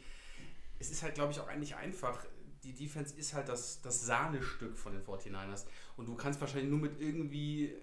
Es 0.80 0.89
ist 0.91 1.04
halt, 1.04 1.15
glaube 1.15 1.32
ich, 1.32 1.39
auch 1.39 1.48
eigentlich 1.48 1.76
einfach. 1.76 2.26
Die 2.63 2.74
Defense 2.74 3.15
ist 3.15 3.34
halt 3.34 3.48
das, 3.50 3.82
das 3.82 4.06
Sahnestück 4.06 4.78
von 4.78 4.94
den 4.94 5.02
49ers. 5.04 5.65
Und 5.98 6.08
du 6.08 6.15
kannst 6.15 6.39
wahrscheinlich 6.41 6.70
nur 6.70 6.80
mit 6.80 7.00
irgendwie 7.00 7.74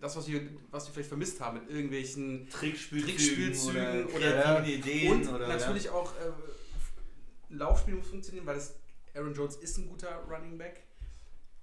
das, 0.00 0.16
was 0.16 0.28
wir, 0.28 0.40
was 0.70 0.86
wir 0.86 0.94
vielleicht 0.94 1.08
vermisst 1.08 1.40
haben, 1.40 1.60
mit 1.60 1.68
irgendwelchen 1.70 2.48
Trickspielzügen, 2.48 3.16
Trickspielzügen 3.16 4.06
oder, 4.06 4.14
oder- 4.14 4.18
kreativen 4.42 4.80
Ideen. 4.80 5.12
und 5.12 5.28
oder, 5.34 5.48
natürlich 5.48 5.90
auch 5.90 6.12
äh, 6.16 6.30
Laufspiel 7.50 7.94
muss 7.94 8.08
funktionieren, 8.08 8.46
weil 8.46 8.54
das 8.56 8.74
Aaron 9.14 9.34
Jones 9.34 9.56
ist 9.56 9.78
ein 9.78 9.88
guter 9.88 10.14
Running 10.28 10.56
Back. 10.58 10.82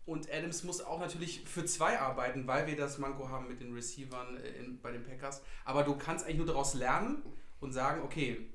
Und 0.05 0.31
Adams 0.31 0.63
muss 0.63 0.81
auch 0.81 0.99
natürlich 0.99 1.43
für 1.45 1.65
zwei 1.65 1.99
arbeiten, 1.99 2.45
weil 2.45 2.67
wir 2.67 2.75
das 2.75 2.99
Manko 2.99 3.29
haben 3.29 3.47
mit 3.47 3.59
den 3.59 3.73
Receivern 3.73 4.37
äh, 4.37 4.49
in, 4.59 4.79
bei 4.81 4.91
den 4.91 5.03
Packers. 5.03 5.41
Aber 5.63 5.83
du 5.83 5.97
kannst 5.97 6.25
eigentlich 6.25 6.37
nur 6.37 6.45
daraus 6.45 6.75
lernen 6.75 7.23
und 7.59 7.71
sagen, 7.71 8.03
okay, 8.03 8.47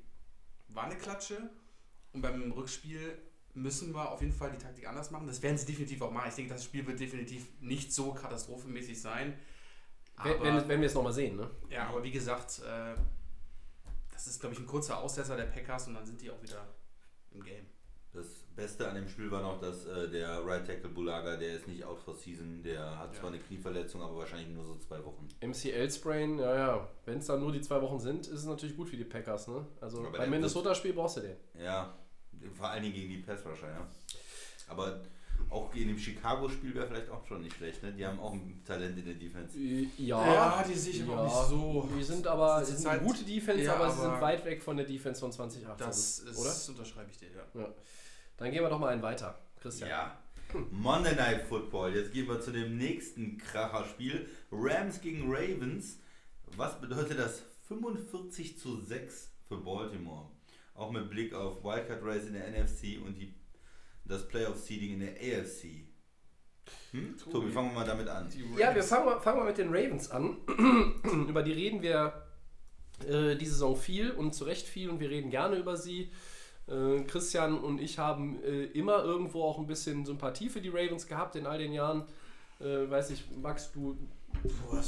war 0.69 0.85
eine 0.85 0.95
Klatsche 0.95 1.49
und 2.13 2.21
beim 2.21 2.51
Rückspiel 2.53 3.17
müssen 3.53 3.93
wir 3.93 4.11
auf 4.11 4.21
jeden 4.21 4.31
Fall 4.31 4.51
die 4.51 4.57
Taktik 4.57 4.87
anders 4.87 5.11
machen. 5.11 5.27
Das 5.27 5.41
werden 5.41 5.57
sie 5.57 5.65
definitiv 5.65 6.01
auch 6.01 6.11
machen. 6.11 6.29
Ich 6.29 6.35
denke, 6.35 6.53
das 6.53 6.63
Spiel 6.63 6.87
wird 6.87 7.01
definitiv 7.01 7.47
nicht 7.59 7.91
so 7.93 8.13
katastrophenmäßig 8.13 9.01
sein. 9.01 9.37
Wenn, 10.23 10.33
Aber- 10.35 10.43
wenn, 10.45 10.67
wenn 10.69 10.79
wir 10.79 10.87
es 10.87 10.93
nochmal 10.93 11.11
sehen, 11.11 11.35
ne? 11.35 11.49
ja, 11.69 11.87
aber 11.89 12.01
wie 12.03 12.11
gesagt, 12.11 12.59
äh, 12.65 12.95
das 14.13 14.27
ist, 14.27 14.39
glaube 14.39 14.53
ich, 14.53 14.61
ein 14.61 14.67
kurzer 14.67 14.99
Aussetzer 14.99 15.35
der 15.35 15.45
Packers 15.45 15.87
und 15.87 15.95
dann 15.95 16.05
sind 16.05 16.21
die 16.21 16.31
auch 16.31 16.41
wieder 16.41 16.65
im 17.31 17.43
Game. 17.43 17.65
Das 18.55 18.65
Beste 18.77 18.87
an 18.89 18.95
dem 18.95 19.07
Spiel 19.07 19.31
war 19.31 19.41
noch, 19.41 19.59
dass 19.61 19.85
äh, 19.85 20.09
der 20.09 20.45
Right 20.45 20.65
Tackle 20.67 20.89
Bulaga, 20.89 21.37
der 21.37 21.55
ist 21.55 21.67
nicht 21.67 21.83
out 21.85 21.99
for 21.99 22.13
season, 22.13 22.61
der 22.63 22.97
hat 22.99 23.15
zwar 23.15 23.29
Ja. 23.29 23.35
eine 23.35 23.39
Knieverletzung, 23.39 24.01
aber 24.01 24.17
wahrscheinlich 24.17 24.49
nur 24.49 24.63
so 24.63 24.75
zwei 24.77 25.03
Wochen. 25.05 25.27
MCL-Sprain, 25.41 26.37
ja, 26.37 26.55
ja. 26.55 26.87
Wenn 27.05 27.19
es 27.19 27.27
dann 27.27 27.39
nur 27.39 27.51
die 27.51 27.61
zwei 27.61 27.81
Wochen 27.81 27.99
sind, 27.99 28.27
ist 28.27 28.39
es 28.39 28.45
natürlich 28.45 28.75
gut 28.75 28.89
für 28.89 28.97
die 28.97 29.05
Packers, 29.05 29.47
ne? 29.47 29.65
Also 29.79 29.99
Aber 30.05 30.17
beim 30.17 30.29
Minnesota-Spiel 30.29 30.93
brauchst 30.93 31.17
du 31.17 31.21
den. 31.21 31.37
Ja, 31.63 31.93
vor 32.53 32.67
allen 32.69 32.83
Dingen 32.83 32.93
gegen 32.95 33.09
die 33.09 33.17
Pass 33.19 33.45
Rusher, 33.45 33.69
ja. 33.69 33.87
Aber 34.67 35.01
auch 35.49 35.73
in 35.73 35.87
dem 35.87 35.97
Chicago-Spiel 35.97 36.75
wäre 36.75 36.87
vielleicht 36.87 37.09
auch 37.09 37.25
schon 37.25 37.41
nicht 37.41 37.55
schlecht, 37.55 37.81
ne? 37.83 37.93
Die 37.93 38.05
haben 38.05 38.19
auch 38.19 38.33
ein 38.33 38.61
Talent 38.65 38.97
in 38.97 39.05
der 39.05 39.15
Defense. 39.15 39.57
Ja, 39.97 40.33
Ja, 40.33 40.65
die 40.67 40.73
sehe 40.75 40.93
ich 40.93 41.03
aber 41.03 41.19
auch 41.21 41.49
nicht 41.49 41.49
so. 41.49 41.89
Die 41.97 42.03
sind 42.03 42.27
aber 42.27 42.59
Das 42.59 42.67
sie 42.67 42.73
ist 42.75 42.81
sind 42.81 42.91
halt- 42.91 42.99
eine 42.99 43.07
gute 43.09 43.23
Defense, 43.23 43.63
Ja, 43.63 43.75
aber, 43.75 43.89
sie 43.89 44.01
aber- 44.01 44.11
sind 44.11 44.21
weit 44.21 44.45
weg 44.45 44.61
von 44.61 44.75
der 44.77 44.85
Defense 44.85 45.19
von 45.21 45.31
2018. 45.31 45.87
Das 45.87 46.19
ist, 46.19 46.37
oder? 46.37 46.73
unterschreibe 46.77 47.09
ich 47.11 47.17
dir, 47.17 47.27
ja. 47.31 47.61
Ja. 47.61 47.67
Dann 48.41 48.51
gehen 48.51 48.63
wir 48.63 48.69
doch 48.69 48.79
mal 48.79 48.87
einen 48.87 49.03
weiter. 49.03 49.39
Christian. 49.61 49.91
Ja. 49.91 50.17
Monday 50.71 51.15
Night 51.15 51.43
Football. 51.43 51.95
Jetzt 51.95 52.11
gehen 52.11 52.27
wir 52.27 52.41
zu 52.41 52.51
dem 52.51 52.75
nächsten 52.75 53.37
Kracherspiel. 53.37 54.27
Rams 54.51 54.99
gegen 54.99 55.31
Ravens. 55.31 55.99
Was 56.57 56.81
bedeutet 56.81 57.19
das? 57.19 57.43
45 57.67 58.57
zu 58.57 58.81
6 58.81 59.31
für 59.47 59.57
Baltimore. 59.57 60.25
Auch 60.73 60.89
mit 60.91 61.11
Blick 61.11 61.35
auf 61.35 61.63
Wildcard 61.63 62.03
Race 62.03 62.25
in 62.25 62.33
der 62.33 62.49
NFC 62.49 62.99
und 63.05 63.13
die, 63.13 63.31
das 64.05 64.27
Playoff 64.27 64.57
Seeding 64.57 64.93
in 64.93 64.99
der 65.01 65.11
AFC. 65.11 65.85
Hm? 66.93 67.15
Tobi, 67.17 67.51
fangen 67.51 67.69
wir 67.69 67.75
mal 67.75 67.85
damit 67.85 68.07
an. 68.07 68.27
Ja, 68.57 68.73
wir 68.73 68.81
fangen 68.81 69.05
mal, 69.05 69.19
fangen 69.21 69.37
mal 69.37 69.45
mit 69.45 69.59
den 69.59 69.69
Ravens 69.69 70.09
an. 70.09 70.37
über 71.29 71.43
die 71.43 71.53
reden 71.53 71.83
wir 71.83 72.25
äh, 73.07 73.35
die 73.35 73.45
Saison 73.45 73.75
viel 73.75 74.09
und 74.09 74.33
zu 74.33 74.45
Recht 74.45 74.65
viel 74.65 74.89
und 74.89 74.99
wir 74.99 75.11
reden 75.11 75.29
gerne 75.29 75.57
über 75.57 75.77
sie. 75.77 76.11
Äh, 76.67 77.03
Christian 77.03 77.59
und 77.59 77.79
ich 77.79 77.99
haben 77.99 78.41
äh, 78.43 78.65
immer 78.65 79.03
irgendwo 79.03 79.43
auch 79.43 79.59
ein 79.59 79.67
bisschen 79.67 80.05
Sympathie 80.05 80.49
für 80.49 80.61
die 80.61 80.69
Ravens 80.69 81.07
gehabt 81.07 81.35
in 81.35 81.45
all 81.45 81.57
den 81.57 81.73
Jahren. 81.73 82.05
Äh, 82.59 82.89
weiß 82.89 83.09
ich, 83.09 83.25
Max, 83.41 83.71
du, 83.71 83.97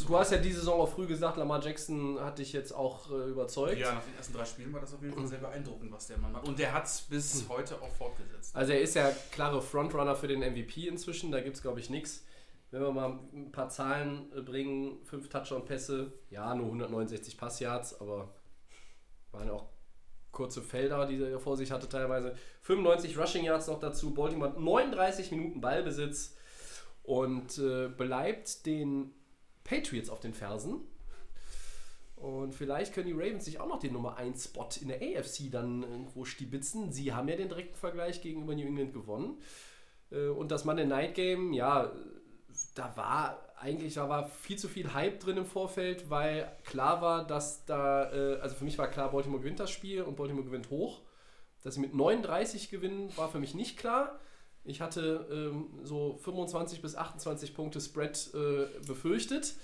du 0.07 0.17
hast 0.17 0.31
ja 0.31 0.37
diese 0.37 0.59
Saison 0.59 0.81
auch 0.81 0.89
früh 0.89 1.07
gesagt, 1.07 1.37
Lamar 1.37 1.63
Jackson 1.63 2.19
hat 2.19 2.37
dich 2.37 2.53
jetzt 2.53 2.71
auch 2.71 3.09
äh, 3.09 3.29
überzeugt. 3.29 3.79
Ja, 3.79 3.95
nach 3.95 4.03
den 4.03 4.15
ersten 4.15 4.33
drei 4.33 4.45
Spielen 4.45 4.71
war 4.71 4.81
das 4.81 4.93
auf 4.93 5.01
jeden 5.01 5.13
Fall 5.15 5.25
sehr 5.25 5.39
beeindruckend, 5.39 5.91
was 5.91 6.07
der 6.07 6.19
Mann 6.19 6.31
macht. 6.31 6.47
Und 6.47 6.59
der 6.59 6.71
hat 6.71 6.85
es 6.85 7.01
bis 7.01 7.45
heute 7.49 7.81
auch 7.81 7.91
fortgesetzt. 7.91 8.55
Also 8.55 8.73
er 8.73 8.81
ist 8.81 8.95
ja 8.95 9.11
klare 9.31 9.61
Frontrunner 9.61 10.15
für 10.15 10.27
den 10.27 10.39
MVP 10.39 10.87
inzwischen, 10.87 11.31
da 11.31 11.41
gibt 11.41 11.55
es 11.55 11.61
glaube 11.63 11.79
ich 11.79 11.89
nichts. 11.89 12.23
Wenn 12.69 12.81
wir 12.81 12.91
mal 12.91 13.19
ein 13.33 13.51
paar 13.51 13.69
Zahlen 13.69 14.31
äh, 14.35 14.41
bringen, 14.41 15.03
fünf 15.03 15.29
Touchdown-Pässe, 15.29 16.11
ja, 16.29 16.55
nur 16.55 16.65
169 16.65 17.37
Passyards, 17.37 17.99
aber 18.01 18.33
waren 19.31 19.47
ja 19.47 19.53
auch 19.53 19.72
kurze 20.33 20.61
Felder, 20.61 21.05
die 21.05 21.21
er 21.21 21.39
vor 21.39 21.55
sich 21.55 21.71
hatte 21.71 21.87
teilweise. 21.87 22.35
95 22.63 23.17
Rushing 23.17 23.45
Yards 23.45 23.67
noch 23.67 23.79
dazu, 23.79 24.13
Baltimore 24.13 24.59
39 24.59 25.31
Minuten 25.31 25.61
Ballbesitz 25.61 26.35
und 27.03 27.57
äh, 27.59 27.87
bleibt 27.87 28.65
den 28.65 29.11
Patriots 29.63 30.09
auf 30.09 30.19
den 30.19 30.33
Fersen. 30.33 30.81
Und 32.17 32.55
vielleicht 32.55 32.93
können 32.93 33.07
die 33.07 33.13
Ravens 33.13 33.45
sich 33.45 33.59
auch 33.59 33.67
noch 33.67 33.79
den 33.79 33.93
Nummer 33.93 34.17
1 34.17 34.45
Spot 34.45 34.69
in 34.81 34.87
der 34.87 35.01
AFC 35.01 35.51
dann 35.51 35.83
irgendwo 35.83 36.25
stibitzen. 36.25 36.91
Sie 36.91 37.13
haben 37.13 37.27
ja 37.27 37.35
den 37.35 37.49
direkten 37.49 37.75
Vergleich 37.75 38.21
gegenüber 38.21 38.55
New 38.55 38.65
England 38.65 38.93
gewonnen. 38.93 39.41
Äh, 40.11 40.27
Und 40.27 40.51
das 40.51 40.65
Monday 40.65 40.85
Night 40.85 41.15
Game, 41.15 41.53
ja, 41.53 41.91
da 42.75 42.95
war 42.95 43.52
eigentlich, 43.63 43.93
da 43.93 44.09
war 44.09 44.27
viel 44.27 44.57
zu 44.57 44.67
viel 44.67 44.93
Hype 44.93 45.21
drin 45.21 45.37
im 45.37 45.45
Vorfeld, 45.45 46.09
weil 46.09 46.51
klar 46.65 47.01
war, 47.01 47.25
dass 47.25 47.65
da, 47.65 48.11
äh, 48.11 48.39
also 48.41 48.55
für 48.55 48.65
mich 48.65 48.77
war 48.77 48.89
klar, 48.89 49.11
Baltimore 49.11 49.41
gewinnt 49.41 49.59
das 49.59 49.71
Spiel 49.71 50.03
und 50.03 50.17
Baltimore 50.17 50.45
gewinnt 50.45 50.69
hoch. 50.69 51.01
Dass 51.61 51.75
sie 51.75 51.79
mit 51.79 51.93
39 51.93 52.69
gewinnen, 52.69 53.09
war 53.15 53.29
für 53.29 53.39
mich 53.39 53.55
nicht 53.55 53.77
klar. 53.77 54.19
Ich 54.65 54.81
hatte 54.81 55.27
ähm, 55.31 55.79
so 55.83 56.17
25 56.17 56.81
bis 56.81 56.95
28 56.95 57.55
Punkte 57.55 57.79
Spread 57.79 58.31
äh, 58.33 58.65
befürchtet. 58.85 59.55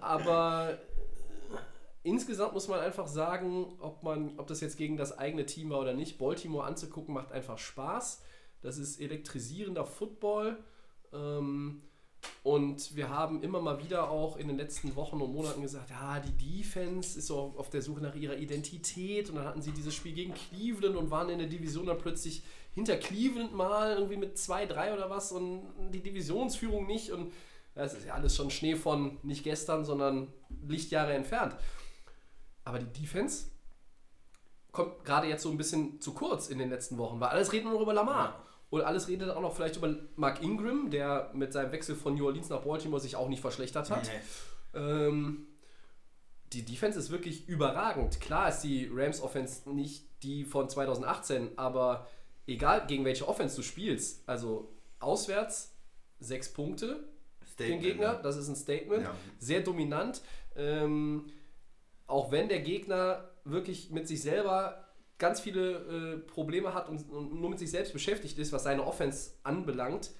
Aber 0.00 0.70
äh, 0.72 0.76
insgesamt 2.02 2.54
muss 2.54 2.66
man 2.66 2.80
einfach 2.80 3.06
sagen, 3.06 3.66
ob, 3.78 4.02
man, 4.02 4.36
ob 4.38 4.48
das 4.48 4.60
jetzt 4.60 4.76
gegen 4.76 4.96
das 4.96 5.16
eigene 5.16 5.46
Team 5.46 5.70
war 5.70 5.78
oder 5.78 5.94
nicht. 5.94 6.18
Baltimore 6.18 6.66
anzugucken 6.66 7.14
macht 7.14 7.30
einfach 7.30 7.58
Spaß. 7.58 8.22
Das 8.62 8.78
ist 8.78 9.00
elektrisierender 9.00 9.86
Football. 9.86 10.56
Ähm, 11.12 11.82
und 12.44 12.96
wir 12.96 13.08
haben 13.08 13.42
immer 13.42 13.60
mal 13.60 13.82
wieder 13.82 14.10
auch 14.10 14.36
in 14.36 14.48
den 14.48 14.56
letzten 14.56 14.96
Wochen 14.96 15.20
und 15.20 15.32
Monaten 15.32 15.62
gesagt, 15.62 15.90
ja, 15.90 16.18
die 16.18 16.58
Defense 16.58 17.18
ist 17.18 17.28
so 17.28 17.54
auf 17.56 17.70
der 17.70 17.82
Suche 17.82 18.00
nach 18.00 18.16
ihrer 18.16 18.36
Identität. 18.36 19.28
Und 19.28 19.36
dann 19.36 19.44
hatten 19.44 19.62
sie 19.62 19.70
dieses 19.70 19.94
Spiel 19.94 20.12
gegen 20.12 20.34
Cleveland 20.34 20.96
und 20.96 21.10
waren 21.10 21.28
in 21.28 21.38
der 21.38 21.46
Division 21.46 21.86
dann 21.86 21.98
plötzlich 21.98 22.42
hinter 22.74 22.96
Cleveland 22.96 23.54
mal 23.54 23.94
irgendwie 23.94 24.16
mit 24.16 24.36
2-3 24.36 24.94
oder 24.94 25.08
was 25.08 25.30
und 25.30 25.62
die 25.92 26.02
Divisionsführung 26.02 26.86
nicht. 26.86 27.12
Und 27.12 27.32
das 27.76 27.94
ist 27.94 28.06
ja 28.06 28.14
alles 28.14 28.34
schon 28.34 28.50
Schnee 28.50 28.74
von 28.74 29.18
nicht 29.22 29.44
gestern, 29.44 29.84
sondern 29.84 30.32
Lichtjahre 30.66 31.12
entfernt. 31.12 31.54
Aber 32.64 32.80
die 32.80 33.00
Defense 33.00 33.46
kommt 34.72 35.04
gerade 35.04 35.28
jetzt 35.28 35.42
so 35.42 35.50
ein 35.50 35.58
bisschen 35.58 36.00
zu 36.00 36.12
kurz 36.12 36.48
in 36.48 36.58
den 36.58 36.70
letzten 36.70 36.98
Wochen, 36.98 37.20
weil 37.20 37.28
alles 37.28 37.52
redet 37.52 37.70
nur 37.70 37.80
über 37.80 37.94
Lamar. 37.94 38.44
Und 38.72 38.80
alles 38.80 39.06
redet 39.06 39.28
auch 39.28 39.42
noch 39.42 39.54
vielleicht 39.54 39.76
über 39.76 39.94
Mark 40.16 40.42
Ingram, 40.42 40.90
der 40.90 41.30
mit 41.34 41.52
seinem 41.52 41.72
Wechsel 41.72 41.94
von 41.94 42.14
New 42.14 42.24
Orleans 42.24 42.48
nach 42.48 42.62
Baltimore 42.62 43.02
sich 43.02 43.16
auch 43.16 43.28
nicht 43.28 43.42
verschlechtert 43.42 43.90
hat. 43.90 44.04
Nee. 44.04 44.80
Ähm, 44.80 45.46
die 46.54 46.64
Defense 46.64 46.98
ist 46.98 47.10
wirklich 47.10 47.46
überragend. 47.46 48.18
Klar 48.22 48.48
ist 48.48 48.60
die 48.60 48.88
Rams 48.90 49.20
Offense 49.20 49.70
nicht 49.70 50.06
die 50.22 50.46
von 50.46 50.70
2018, 50.70 51.50
aber 51.56 52.08
egal 52.46 52.86
gegen 52.86 53.04
welche 53.04 53.28
Offense 53.28 53.56
du 53.56 53.62
spielst, 53.62 54.26
also 54.26 54.72
auswärts 55.00 55.76
sechs 56.18 56.50
Punkte 56.50 57.04
den 57.58 57.78
Gegner, 57.78 58.14
das 58.14 58.38
ist 58.38 58.48
ein 58.48 58.56
Statement. 58.56 59.02
Ja. 59.02 59.14
Sehr 59.38 59.60
dominant. 59.60 60.22
Ähm, 60.56 61.26
auch 62.06 62.32
wenn 62.32 62.48
der 62.48 62.60
Gegner 62.60 63.28
wirklich 63.44 63.90
mit 63.90 64.08
sich 64.08 64.22
selber 64.22 64.81
ganz 65.22 65.40
viele 65.40 66.16
äh, 66.16 66.18
Probleme 66.18 66.74
hat 66.74 66.88
und, 66.88 67.08
und 67.08 67.40
nur 67.40 67.48
mit 67.48 67.60
sich 67.60 67.70
selbst 67.70 67.92
beschäftigt 67.92 68.36
ist, 68.40 68.52
was 68.52 68.64
seine 68.64 68.84
Offense 68.84 69.30
anbelangt, 69.44 70.10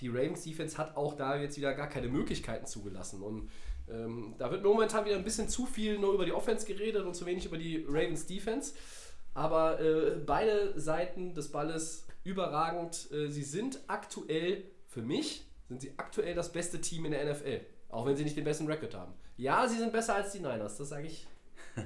die 0.00 0.08
Ravens 0.08 0.42
Defense 0.42 0.76
hat 0.76 0.96
auch 0.96 1.14
da 1.14 1.36
jetzt 1.36 1.56
wieder 1.56 1.74
gar 1.74 1.88
keine 1.88 2.08
Möglichkeiten 2.08 2.66
zugelassen. 2.66 3.22
Und 3.22 3.50
ähm, 3.88 4.34
da 4.36 4.50
wird 4.50 4.64
momentan 4.64 5.04
wieder 5.04 5.14
ein 5.14 5.22
bisschen 5.22 5.48
zu 5.48 5.64
viel 5.64 5.98
nur 5.98 6.12
über 6.12 6.24
die 6.24 6.32
Offense 6.32 6.66
geredet 6.66 7.04
und 7.06 7.14
zu 7.14 7.24
wenig 7.24 7.46
über 7.46 7.56
die 7.56 7.84
Ravens 7.88 8.26
Defense. 8.26 8.74
Aber 9.32 9.80
äh, 9.80 10.16
beide 10.26 10.78
Seiten 10.78 11.34
des 11.34 11.52
Balles 11.52 12.06
überragend. 12.24 13.10
Äh, 13.12 13.28
sie 13.28 13.44
sind 13.44 13.80
aktuell, 13.86 14.64
für 14.88 15.02
mich, 15.02 15.46
sind 15.68 15.82
sie 15.82 15.92
aktuell 15.98 16.34
das 16.34 16.52
beste 16.52 16.80
Team 16.80 17.04
in 17.04 17.12
der 17.12 17.32
NFL. 17.32 17.60
Auch 17.90 18.06
wenn 18.06 18.16
sie 18.16 18.24
nicht 18.24 18.36
den 18.36 18.44
besten 18.44 18.66
Rekord 18.66 18.94
haben. 18.94 19.14
Ja, 19.36 19.68
sie 19.68 19.78
sind 19.78 19.92
besser 19.92 20.16
als 20.16 20.32
die 20.32 20.40
Niners, 20.40 20.78
das 20.78 20.88
sage 20.88 21.06
ich 21.06 21.28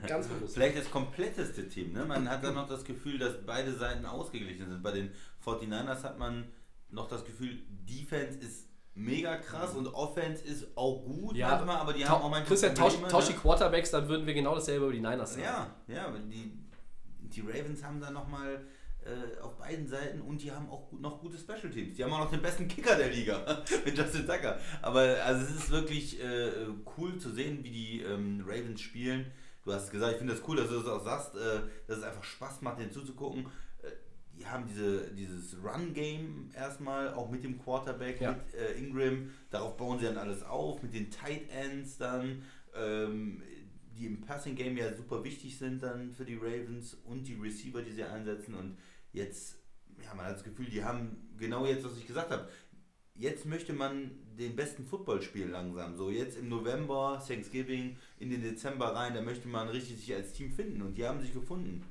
ganz 0.06 0.26
bewusst. 0.28 0.54
Vielleicht 0.54 0.78
das 0.78 0.90
kompletteste 0.90 1.68
Team. 1.68 1.92
Ne? 1.92 2.04
Man 2.04 2.28
hat 2.28 2.44
dann 2.44 2.54
noch 2.54 2.68
das 2.68 2.84
Gefühl, 2.84 3.18
dass 3.18 3.34
beide 3.44 3.72
Seiten 3.72 4.06
ausgeglichen 4.06 4.68
sind. 4.68 4.82
Bei 4.82 4.92
den 4.92 5.10
49ers 5.44 6.02
hat 6.02 6.18
man 6.18 6.44
noch 6.90 7.08
das 7.08 7.24
Gefühl, 7.24 7.58
Defense 7.68 8.38
ist 8.38 8.68
mega 8.94 9.36
krass 9.36 9.74
und 9.74 9.86
Offense 9.88 10.44
ist 10.44 10.76
auch 10.76 11.02
gut 11.02 11.36
Ja, 11.36 11.48
manchmal, 11.48 11.76
aber 11.76 11.92
die 11.92 12.04
haben 12.04 12.22
auch 12.22 12.30
manchmal 12.30 12.44
Christian, 12.44 12.74
tausch, 12.74 12.94
tausch 13.08 13.26
die 13.26 13.32
ne? 13.32 13.38
Quarterbacks, 13.38 13.90
dann 13.90 14.08
würden 14.08 14.26
wir 14.26 14.34
genau 14.34 14.54
dasselbe 14.54 14.84
über 14.84 14.92
die 14.92 15.00
Niners 15.00 15.34
sagen. 15.34 15.44
Ja, 15.44 15.74
ja, 15.88 16.12
die, 16.30 16.52
die 17.20 17.40
Ravens 17.40 17.82
haben 17.82 18.00
da 18.00 18.10
nochmal 18.10 18.66
äh, 19.04 19.40
auf 19.40 19.56
beiden 19.56 19.88
Seiten 19.88 20.20
und 20.20 20.42
die 20.42 20.52
haben 20.52 20.68
auch 20.68 20.92
noch 20.92 21.20
gute 21.20 21.38
Special 21.38 21.70
Teams. 21.70 21.96
Die 21.96 22.04
haben 22.04 22.12
auch 22.12 22.20
noch 22.20 22.30
den 22.30 22.42
besten 22.42 22.68
Kicker 22.68 22.96
der 22.96 23.10
Liga 23.10 23.62
mit 23.84 23.96
Justin 23.96 24.26
Tucker. 24.26 24.58
Aber 24.80 25.00
also 25.24 25.44
es 25.44 25.50
ist 25.50 25.70
wirklich 25.70 26.22
äh, 26.22 26.50
cool 26.96 27.18
zu 27.18 27.30
sehen, 27.30 27.64
wie 27.64 27.70
die 27.70 28.02
ähm, 28.02 28.44
Ravens 28.46 28.80
spielen. 28.80 29.26
Du 29.64 29.72
hast 29.72 29.84
es 29.84 29.90
gesagt, 29.90 30.12
ich 30.12 30.18
finde 30.18 30.34
das 30.34 30.42
cool, 30.48 30.56
dass 30.56 30.68
du 30.68 30.76
das 30.76 30.86
auch 30.86 31.04
sagst, 31.04 31.34
äh, 31.36 31.60
dass 31.86 31.98
es 31.98 32.04
einfach 32.04 32.24
Spaß 32.24 32.62
macht, 32.62 32.78
denen 32.80 32.90
zuzugucken. 32.90 33.46
Äh, 33.82 33.90
die 34.36 34.46
haben 34.46 34.66
diese, 34.66 35.12
dieses 35.12 35.56
Run-Game 35.62 36.50
erstmal, 36.54 37.14
auch 37.14 37.30
mit 37.30 37.44
dem 37.44 37.58
Quarterback, 37.62 38.20
Ja. 38.20 38.32
mit 38.32 38.54
äh, 38.54 38.72
Ingram. 38.74 39.30
Darauf 39.50 39.76
bauen 39.76 39.98
sie 39.98 40.06
dann 40.06 40.18
alles 40.18 40.42
auf, 40.42 40.82
mit 40.82 40.94
den 40.94 41.10
Tight 41.10 41.48
Ends 41.50 41.96
dann. 41.98 42.42
Ähm, 42.74 43.42
die 43.96 44.06
im 44.06 44.20
Passing 44.22 44.56
Game 44.56 44.76
ja 44.78 44.92
super 44.94 45.22
wichtig 45.22 45.58
sind 45.58 45.82
dann 45.82 46.10
für 46.12 46.24
die 46.24 46.36
Ravens 46.36 46.94
und 47.04 47.24
die 47.28 47.34
Receiver, 47.34 47.82
die 47.82 47.92
sie 47.92 48.02
einsetzen. 48.04 48.54
Und 48.54 48.78
jetzt, 49.12 49.58
ja, 50.02 50.14
man 50.14 50.24
hat 50.26 50.36
das 50.36 50.44
Gefühl, 50.44 50.64
die 50.66 50.82
haben 50.82 51.30
genau 51.38 51.66
jetzt, 51.66 51.84
was 51.84 51.98
ich 51.98 52.06
gesagt 52.06 52.30
habe. 52.30 52.48
Jetzt 53.14 53.44
möchte 53.46 53.72
man 53.72 54.10
den 54.38 54.56
besten 54.56 54.86
Football 54.86 55.20
spielen 55.22 55.50
langsam. 55.50 55.94
So 55.96 56.10
jetzt 56.10 56.38
im 56.38 56.48
November, 56.48 57.22
Thanksgiving, 57.26 57.96
in 58.18 58.30
den 58.30 58.42
Dezember 58.42 58.94
rein, 58.94 59.14
da 59.14 59.20
möchte 59.20 59.48
man 59.48 59.68
richtig 59.68 59.98
sich 59.98 60.14
als 60.14 60.32
Team 60.32 60.50
finden. 60.50 60.80
Und 60.82 60.96
die 60.96 61.06
haben 61.06 61.20
sich 61.20 61.32
gefunden. 61.34 61.84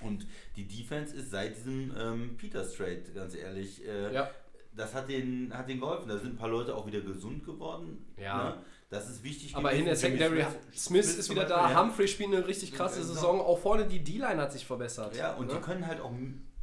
Und 0.00 0.26
die 0.56 0.66
Defense 0.66 1.14
ist 1.14 1.30
seit 1.30 1.56
diesem 1.56 1.92
ähm, 1.98 2.36
Peters 2.36 2.74
Trade, 2.74 3.02
ganz 3.14 3.34
ehrlich, 3.34 3.86
äh, 3.86 4.12
Ja. 4.14 4.30
das 4.74 4.94
hat 4.94 5.08
den, 5.08 5.52
hat 5.56 5.68
den 5.68 5.78
geholfen. 5.80 6.08
Da 6.08 6.18
sind 6.18 6.34
ein 6.34 6.36
paar 6.36 6.48
Leute 6.50 6.74
auch 6.74 6.86
wieder 6.86 7.00
gesund 7.00 7.44
geworden. 7.44 8.04
Ja. 8.16 8.50
Ne? 8.50 8.62
Das 8.88 9.10
ist 9.10 9.22
wichtig. 9.24 9.54
Aber 9.56 9.68
gewesen. 9.70 9.80
in 9.80 9.86
der 9.86 9.96
Secondary, 9.96 10.42
Smith- 10.42 11.04
Smith, 11.04 11.18
ist 11.18 11.26
zum 11.26 11.36
wieder 11.36 11.44
da, 11.46 11.70
ja. 11.70 11.82
Humphrey 11.82 12.08
spielt 12.08 12.32
eine 12.34 12.46
richtig 12.46 12.72
krasse 12.72 13.00
Genau. 13.00 13.12
Saison. 13.12 13.40
Auch 13.40 13.58
vorne 13.58 13.86
die 13.86 14.02
D-Line 14.02 14.40
hat 14.40 14.52
sich 14.52 14.64
verbessert. 14.64 15.16
Ja, 15.16 15.34
und 15.34 15.48
ne? 15.48 15.54
die 15.54 15.60
können 15.60 15.86
halt 15.86 16.00
auch 16.00 16.12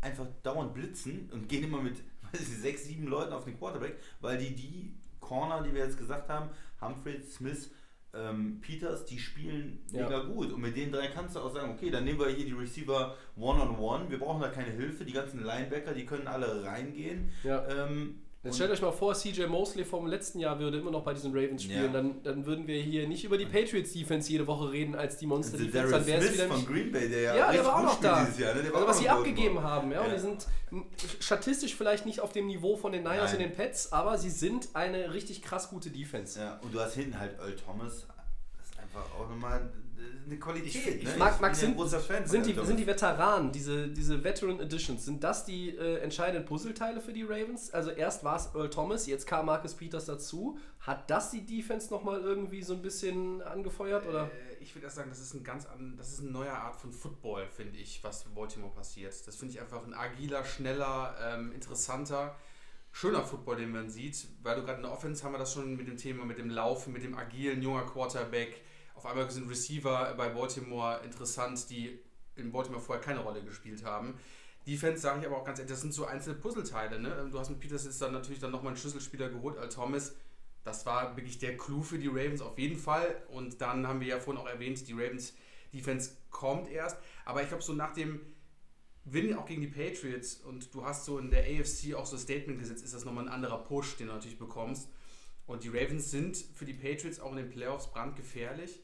einfach 0.02 0.26
dauernd 0.42 0.74
blitzen 0.74 1.30
und 1.32 1.48
gehen 1.48 1.64
immer 1.64 1.82
mit 1.82 1.98
sechs, 2.62 2.86
sieben 2.86 3.08
Leuten 3.08 3.34
auf 3.34 3.46
den 3.46 3.58
Quarterback, 3.58 3.98
weil 4.22 4.38
die 4.38 4.56
die 4.56 4.94
Corner, 5.20 5.62
die 5.64 5.74
wir 5.74 5.84
jetzt 5.86 5.98
gesagt 5.98 6.30
haben, 6.30 6.50
Humphrey, 6.82 7.22
Smith, 7.22 7.72
ähm, 8.14 8.60
Peters, 8.62 9.06
die 9.06 9.18
spielen 9.18 9.80
Ja. 9.92 10.04
mega 10.04 10.20
gut. 10.24 10.52
Und 10.52 10.62
mit 10.62 10.76
den 10.76 10.92
drei 10.92 11.08
kannst 11.08 11.36
du 11.36 11.40
auch 11.40 11.54
sagen, 11.54 11.72
okay, 11.72 11.90
dann 11.90 12.04
nehmen 12.04 12.20
wir 12.20 12.28
hier 12.28 12.46
die 12.46 12.52
Receiver 12.52 13.16
one-on-one. 13.38 14.10
Wir 14.10 14.20
brauchen 14.20 14.42
da 14.42 14.50
keine 14.50 14.72
Hilfe. 14.72 15.06
Die 15.06 15.14
ganzen 15.14 15.44
Linebacker, 15.44 15.94
die 15.94 16.06
können 16.06 16.28
alle 16.28 16.64
reingehen. 16.64 17.32
Ja. 17.44 17.68
Ähm, 17.68 18.20
Jetzt 18.44 18.52
und- 18.52 18.56
stellt 18.58 18.72
euch 18.72 18.82
mal 18.82 18.92
vor, 18.92 19.14
CJ 19.16 19.46
Mosley 19.48 19.86
vom 19.86 20.06
letzten 20.06 20.38
Jahr 20.40 20.60
würde 20.60 20.78
immer 20.78 20.92
noch 20.92 21.04
bei 21.04 21.14
diesen 21.14 21.32
Ravens 21.32 21.64
spielen. 21.64 21.86
Ja. 21.86 21.92
Dann, 21.94 22.22
dann 22.24 22.46
würden 22.46 22.68
wir 22.68 22.82
hier 22.82 23.08
nicht 23.08 23.24
über 23.24 23.38
die 23.38 23.46
Patriots 23.46 23.94
Defense 23.94 24.30
jede 24.30 24.46
Woche 24.48 24.70
reden 24.72 24.96
als 24.96 25.16
die 25.18 25.26
Monster 25.26 25.54
Also 25.54 25.66
Defense. 25.66 25.92
Darius 25.92 26.06
Dann 26.06 26.08
wäre 26.22 26.26
es 26.30 26.34
wieder 26.34 26.48
von. 26.50 26.66
Green 26.66 26.92
Bay, 26.92 27.08
der 27.10 27.22
ja, 27.22 27.36
Ja, 27.38 27.52
der 27.54 27.66
war 27.66 27.76
auch 27.78 27.84
noch 27.84 28.02
da. 28.02 28.28
Jahr. 28.38 28.54
Ne? 28.56 28.64
Der 28.64 28.72
war 28.74 28.80
Also 28.82 28.88
was 28.90 29.00
sie 29.00 29.08
abgegeben 29.10 29.56
Baltimore. 29.56 29.64
haben. 29.64 29.92
Ja, 29.94 30.02
Und 30.02 30.08
Ja. 30.10 30.14
die 30.16 30.20
sind 30.20 30.48
statistisch 31.20 31.76
vielleicht 31.76 32.06
nicht 32.06 32.20
auf 32.20 32.32
dem 32.34 32.48
Niveau 32.48 32.76
von 32.76 32.92
den 32.92 33.04
Niners 33.04 33.32
Nein. 33.32 33.44
und 33.44 33.50
den 33.50 33.56
Pets, 33.56 33.94
aber 33.94 34.18
sie 34.18 34.30
sind 34.30 34.70
eine 34.74 35.14
richtig 35.14 35.42
krass 35.42 35.70
gute 35.70 35.90
Defense. 35.90 36.40
Ja, 36.40 36.60
und 36.62 36.74
du 36.74 36.80
hast 36.80 36.96
hinten 36.96 37.20
halt 37.20 37.38
Earl 37.40 37.56
Thomas. 37.56 38.06
Das 38.58 38.68
ist 38.68 38.80
einfach 38.80 39.04
einfach 39.04 39.20
auch 39.20 39.30
nochmal 39.30 39.72
eine 40.26 40.40
Qualität. 40.40 40.76
Ich, 40.76 41.04
ich 41.04 41.04
ne? 41.04 41.18
mag, 41.18 41.40
mag 41.42 41.56
sind, 41.56 41.72
ein 41.72 41.76
großer 41.76 42.00
Fan 42.00 42.26
sind, 42.26 42.46
die, 42.46 42.54
sind 42.54 42.78
die. 42.80 42.88
Veteranen, 42.88 43.52
diese, 43.52 43.88
diese 43.88 44.24
Veteran 44.24 44.60
Editions, 44.60 45.06
sind 45.06 45.24
das 45.24 45.46
die 45.46 45.70
äh, 45.70 46.00
entscheidenden 46.00 46.46
Puzzleteile 46.46 47.02
für 47.02 47.14
die 47.14 47.24
Ravens? 47.24 47.72
Also 47.72 47.92
erst 47.92 48.24
war 48.24 48.36
es 48.36 48.50
Earl 48.54 48.70
Thomas, 48.70 49.08
jetzt 49.08 49.28
kam 49.28 49.46
Marcus 49.48 49.74
Peters 49.76 50.06
dazu. 50.06 50.58
Hat 50.80 51.10
das 51.10 51.32
die 51.32 51.46
Defense 51.46 51.90
nochmal 51.92 52.22
irgendwie 52.22 52.62
so 52.62 52.74
ein 52.74 52.82
bisschen 52.82 53.42
angefeuert? 53.42 54.06
Oder? 54.08 54.26
Äh, 54.26 54.64
ich 54.64 54.76
würde 54.76 54.86
erst 54.86 54.98
sagen, 54.98 55.10
das 55.10 55.20
ist 55.20 55.34
ein 55.34 55.44
ganz 55.44 55.66
an, 55.66 55.96
das 55.98 56.14
ist 56.14 56.22
eine 56.22 56.32
neue 56.32 56.52
Art 56.52 56.76
von 56.76 56.92
Football, 56.92 57.48
finde 57.48 57.78
ich, 57.78 58.04
was 58.04 58.26
in 58.26 58.34
Baltimore 58.34 58.74
passiert. 58.74 59.14
Das 59.28 59.36
finde 59.36 59.54
ich 59.54 59.62
einfach 59.62 59.86
ein 59.86 59.94
agiler, 59.94 60.44
schneller, 60.44 61.16
ähm, 61.22 61.52
interessanter, 61.52 62.36
schöner 62.92 63.24
Football, 63.24 63.58
den 63.58 63.72
man 63.72 63.90
sieht. 63.90 64.28
Weil 64.42 64.56
du 64.56 64.64
gerade 64.64 64.78
in 64.78 64.84
der 64.84 64.92
Offense 64.92 65.24
haben 65.24 65.34
wir 65.34 65.40
das 65.40 65.54
schon 65.54 65.76
mit 65.76 65.88
dem 65.88 65.98
Thema, 65.98 66.26
mit 66.26 66.38
dem 66.38 66.50
Laufen, 66.50 66.94
mit 66.94 67.04
dem 67.04 67.18
agilen, 67.18 67.62
junger 67.62 67.86
Quarterback. 67.86 68.62
Auf 69.04 69.10
einmal 69.10 69.30
sind 69.30 69.50
Receiver 69.50 70.14
bei 70.16 70.30
Baltimore 70.30 71.02
interessant, 71.04 71.70
die 71.70 72.00
in 72.38 72.54
Baltimore 72.54 72.82
vorher 72.82 73.04
keine 73.04 73.20
Rolle 73.20 73.44
gespielt 73.44 73.84
haben. 73.84 74.18
Defense 74.66 75.02
sage 75.02 75.20
ich 75.20 75.28
aber 75.28 75.36
auch 75.36 75.44
ganz 75.44 75.60
ehrlich, 75.60 75.74
das 75.74 75.82
sind 75.82 75.94
so 75.94 76.06
einzelne 76.06 76.38
Puzzleteile. 76.38 76.98
Ne? 77.02 77.28
Du 77.30 77.38
hast 77.38 77.50
mit 77.50 77.60
Peters 77.60 77.84
jetzt 77.84 78.02
dann 78.02 78.14
natürlich 78.14 78.40
dann 78.40 78.52
nochmal 78.52 78.70
einen 78.70 78.78
Schlüsselspieler 78.78 79.28
geholt, 79.28 79.58
Al 79.58 79.68
Thomas. 79.68 80.16
Das 80.64 80.86
war 80.86 81.18
wirklich 81.18 81.38
der 81.38 81.58
Clou 81.58 81.82
für 81.82 82.00
die 82.00 82.08
Ravens 82.08 82.40
auf 82.40 82.58
jeden 82.58 82.80
Fall. 82.80 83.22
Und 83.28 83.60
dann 83.60 83.86
haben 83.86 84.00
wir 84.00 84.08
ja 84.08 84.22
vorhin 84.22 84.42
auch 84.42 84.48
erwähnt, 84.48 84.88
die 84.88 84.94
Ravens 84.94 85.34
Defense 85.74 86.12
kommt 86.30 86.72
erst. 86.72 86.96
Aber 87.26 87.42
ich 87.42 87.50
glaube, 87.50 87.62
so 87.62 87.74
nach 87.74 87.92
dem 87.92 88.22
Win 89.04 89.36
auch 89.36 89.46
gegen 89.46 89.60
die 89.60 89.68
Patriots 89.68 90.36
und 90.36 90.74
du 90.74 90.86
hast 90.86 91.04
so 91.04 91.20
in 91.20 91.30
der 91.30 91.42
AFC 91.42 91.94
auch 91.94 92.06
so 92.06 92.16
ein 92.16 92.20
Statement 92.20 92.58
gesetzt, 92.58 92.86
ist 92.86 92.94
das 92.94 93.04
nochmal 93.04 93.26
ein 93.26 93.34
anderer 93.34 93.66
Push, 93.66 93.98
den 93.98 94.08
du 94.08 94.14
natürlich 94.14 94.40
bekommst. 94.40 94.88
Und 95.46 95.66
die 95.66 95.68
Ravens 95.68 96.10
sind 96.10 96.38
für 96.38 96.64
die 96.64 96.74
Patriots 96.74 97.20
auch 97.20 97.32
in 97.32 97.38
den 97.40 97.50
Playoffs 97.50 97.92
brandgefährlich. 97.92 98.80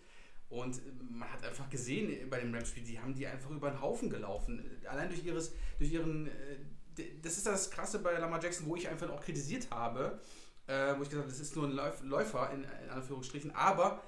Und 0.49 0.81
man 1.11 1.31
hat 1.31 1.43
einfach 1.45 1.69
gesehen 1.69 2.27
bei 2.29 2.39
dem 2.39 2.53
Rams-Spiel, 2.53 2.83
die 2.83 2.99
haben 2.99 3.13
die 3.13 3.27
einfach 3.27 3.51
über 3.51 3.69
den 3.69 3.79
Haufen 3.81 4.09
gelaufen. 4.09 4.63
Allein 4.89 5.07
durch, 5.09 5.23
ihres, 5.23 5.53
durch 5.77 5.91
ihren. 5.91 6.27
äh, 6.27 7.03
Das 7.21 7.37
ist 7.37 7.45
das 7.45 7.69
Krasse 7.69 7.99
bei 7.99 8.13
Lamar 8.17 8.41
Jackson, 8.41 8.65
wo 8.67 8.75
ich 8.75 8.87
einfach 8.87 9.09
auch 9.09 9.21
kritisiert 9.21 9.69
habe, 9.69 10.19
äh, 10.67 10.95
wo 10.97 11.03
ich 11.03 11.09
gesagt 11.09 11.23
habe, 11.23 11.29
das 11.29 11.39
ist 11.39 11.55
nur 11.55 11.65
ein 11.67 11.73
Läuf- 11.73 12.01
Läufer 12.03 12.51
in, 12.51 12.63
in 12.63 12.89
Anführungsstrichen, 12.89 13.51
aber 13.55 14.01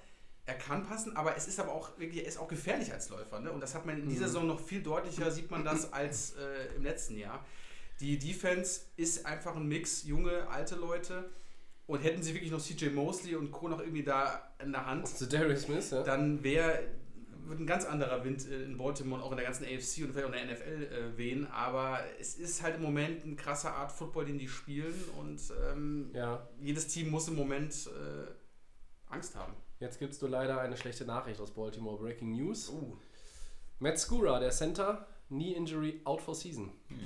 er 0.47 0.55
kann 0.55 0.83
passen, 0.87 1.15
aber 1.15 1.37
es 1.37 1.47
ist 1.47 1.59
aber 1.59 1.71
auch 1.71 1.97
wirklich, 1.99 2.23
er 2.23 2.27
ist 2.27 2.37
auch 2.39 2.47
gefährlich 2.47 2.91
als 2.91 3.09
Läufer. 3.09 3.39
Ne? 3.39 3.51
Und 3.51 3.61
das 3.61 3.75
hat 3.75 3.85
man 3.85 3.99
in 3.99 4.09
dieser 4.09 4.25
Saison 4.27 4.47
noch 4.47 4.59
viel 4.59 4.81
deutlicher, 4.81 5.29
sieht 5.31 5.51
man 5.51 5.63
das 5.63 5.93
als 5.93 6.33
äh, 6.33 6.75
im 6.75 6.83
letzten 6.83 7.15
Jahr. 7.17 7.45
Die 7.99 8.17
Defense 8.17 8.81
ist 8.97 9.27
einfach 9.27 9.55
ein 9.55 9.67
Mix, 9.67 10.03
junge, 10.03 10.47
alte 10.49 10.75
Leute. 10.75 11.29
Und 11.91 12.01
hätten 12.03 12.23
sie 12.23 12.33
wirklich 12.33 12.51
noch 12.51 12.61
CJ 12.61 12.89
Mosley 12.91 13.35
und 13.35 13.51
Co. 13.51 13.67
noch 13.67 13.81
irgendwie 13.81 14.03
da 14.03 14.53
in 14.63 14.71
der 14.71 14.85
Hand, 14.85 15.09
So 15.09 15.25
Darius 15.25 15.63
Smith, 15.63 15.91
ja. 15.91 16.03
dann 16.03 16.41
wäre 16.41 16.79
wird 17.47 17.59
ein 17.59 17.67
ganz 17.67 17.83
anderer 17.83 18.23
Wind 18.23 18.47
äh, 18.47 18.63
in 18.63 18.77
Baltimore 18.77 19.21
und 19.21 19.27
auch 19.27 19.31
in 19.31 19.37
der 19.37 19.45
ganzen 19.45 19.65
AFC 19.65 20.03
und 20.03 20.13
vielleicht 20.13 20.25
auch 20.25 20.33
in 20.33 20.47
der 20.47 20.55
NFL 20.55 20.83
äh, 20.83 21.17
wehen. 21.17 21.47
Aber 21.51 21.99
es 22.17 22.35
ist 22.35 22.63
halt 22.63 22.77
im 22.77 22.81
Moment 22.81 23.25
ein 23.25 23.35
krasser 23.35 23.73
Art 23.75 23.91
Football, 23.91 24.23
den 24.23 24.37
die 24.37 24.47
spielen. 24.47 24.93
Und 25.19 25.41
ähm, 25.69 26.11
ja. 26.13 26.47
jedes 26.61 26.87
Team 26.87 27.09
muss 27.09 27.27
im 27.27 27.35
Moment 27.35 27.73
äh, 27.87 29.13
Angst 29.13 29.35
haben. 29.35 29.53
Jetzt 29.81 29.99
gibst 29.99 30.21
du 30.21 30.27
leider 30.27 30.61
eine 30.61 30.77
schlechte 30.77 31.03
Nachricht 31.03 31.41
aus 31.41 31.51
Baltimore. 31.51 31.97
Breaking 31.97 32.31
News. 32.31 32.69
Uh. 32.69 32.95
Matt 33.79 33.99
Skura, 33.99 34.39
der 34.39 34.51
Center, 34.51 35.05
Knee 35.27 35.51
Injury, 35.53 35.99
out 36.05 36.21
for 36.21 36.35
season. 36.35 36.71
Hm. 36.87 36.99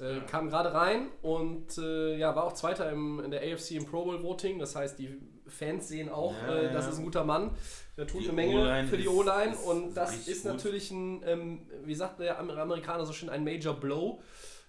Äh, 0.00 0.14
Ja. 0.16 0.20
Kam 0.20 0.48
gerade 0.48 0.72
rein 0.72 1.08
und 1.22 1.76
äh, 1.78 2.16
ja, 2.16 2.34
war 2.34 2.44
auch 2.44 2.54
Zweiter 2.54 2.90
im, 2.90 3.20
in 3.20 3.30
der 3.30 3.42
AFC 3.42 3.72
im 3.72 3.84
Pro 3.86 4.04
Bowl 4.04 4.22
Voting. 4.22 4.58
Das 4.58 4.74
heißt, 4.74 4.98
die 4.98 5.20
Fans 5.46 5.88
sehen 5.88 6.08
auch, 6.08 6.34
Ja, 6.34 6.56
äh, 6.56 6.72
das 6.72 6.88
ist 6.88 6.98
ein 6.98 7.04
guter 7.04 7.24
Mann. 7.24 7.50
Der 7.96 8.06
tut 8.06 8.22
eine 8.24 8.32
Menge 8.32 8.86
für 8.88 8.96
die 8.96 9.08
O-Line 9.08 9.54
und 9.58 9.94
das 9.94 10.26
ist 10.26 10.44
gut. 10.44 10.52
natürlich 10.52 10.90
ein, 10.90 11.22
ähm, 11.26 11.66
wie 11.84 11.94
sagt 11.94 12.18
der 12.20 12.38
Amer- 12.38 12.56
Amerikaner 12.56 13.04
so 13.04 13.12
schön, 13.12 13.28
ein 13.28 13.44
Major 13.44 13.74
Blow. 13.78 14.22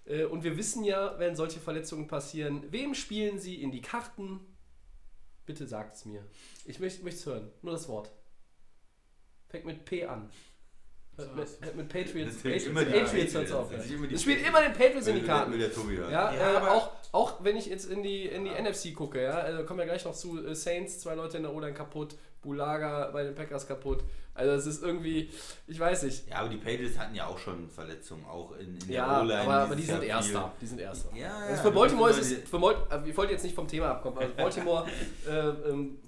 Äh, 0.04 0.24
und 0.24 0.44
wir 0.44 0.56
wissen 0.58 0.84
ja, 0.84 1.18
wenn 1.18 1.34
solche 1.36 1.60
Verletzungen 1.60 2.08
passieren, 2.08 2.64
wem 2.70 2.94
spielen 2.94 3.38
sie 3.38 3.62
in 3.62 3.70
die 3.70 3.80
Karten? 3.80 4.40
Bitte 5.46 5.66
sagt 5.66 5.94
es 5.96 6.04
mir. 6.04 6.26
Ich 6.66 6.78
möchte 6.78 7.08
es 7.08 7.24
hören. 7.26 7.50
Nur 7.62 7.72
das 7.72 7.88
Wort. 7.88 8.12
Fängt 9.48 9.64
mit 9.64 9.84
P 9.84 10.04
an. 10.06 10.30
Hört 11.22 11.36
mit, 11.36 11.48
hört 11.60 11.76
mit 11.76 11.88
Patriots. 11.88 12.36
Patriots, 12.36 12.66
Patriots 12.74 13.34
hört's 13.34 13.52
auf. 13.52 13.72
Ja. 13.72 13.78
Es 14.12 14.22
spielt 14.22 14.46
immer 14.46 14.60
den 14.60 14.72
Patriots 14.72 15.06
in 15.06 15.16
die 15.16 15.22
Karten. 15.22 15.52
will 15.52 15.58
der 15.58 15.72
Tobi 15.72 15.96
hören. 15.96 16.10
Ja, 16.12 16.32
Ja, 16.34 16.66
äh, 16.66 16.68
auch, 16.68 16.90
auch 17.12 17.44
wenn 17.44 17.56
ich 17.56 17.66
jetzt 17.66 17.90
in 17.90 18.02
die, 18.02 18.26
in 18.26 18.44
die 18.44 18.50
NFC 18.50 18.94
gucke, 18.94 19.22
ja, 19.22 19.32
also 19.32 19.64
kommen 19.64 19.78
wir 19.80 19.86
gleich 19.86 20.04
noch 20.04 20.14
zu 20.14 20.44
äh, 20.46 20.54
Saints, 20.54 21.00
zwei 21.00 21.14
Leute 21.14 21.36
in 21.36 21.42
der 21.44 21.54
O-Line 21.54 21.74
kaputt, 21.74 22.16
Bulaga 22.42 23.10
bei 23.12 23.22
den 23.22 23.34
Packers 23.34 23.66
kaputt. 23.68 24.02
Also 24.34 24.52
es 24.54 24.64
ist 24.66 24.82
irgendwie, 24.82 25.30
ich 25.66 25.78
weiß 25.78 26.04
nicht. 26.04 26.26
Ja, 26.28 26.36
aber 26.38 26.48
die 26.48 26.56
Patriots 26.56 26.98
hatten 26.98 27.14
ja 27.14 27.26
auch 27.26 27.38
schon 27.38 27.68
Verletzungen, 27.68 28.24
auch 28.24 28.52
in, 28.58 28.78
in 28.78 28.90
Ja, 28.90 29.06
der 29.16 29.22
O-Line. 29.22 29.40
aber, 29.42 29.54
aber 29.54 29.76
die 29.76 29.82
sind. 29.82 30.02
Erster. 30.02 30.52
Die 30.60 30.66
sind 30.66 30.80
Erster. 30.80 31.14
Ja, 31.14 31.36
Also 31.36 31.54
ja, 31.54 31.62
für 31.62 31.70
Baltimore 31.70 32.10
ist 32.10 32.18
es, 32.18 32.48
für 32.48 32.58
Bal 32.58 32.76
also 32.88 33.06
ich 33.06 33.16
wollte 33.16 33.32
jetzt 33.32 33.42
nicht 33.44 33.54
vom 33.54 33.68
Thema 33.68 33.90
abkommen, 33.90 34.18
also 34.18 34.34
Baltimore, 34.34 34.86
äh, 35.28 35.48
ähm, 35.70 35.98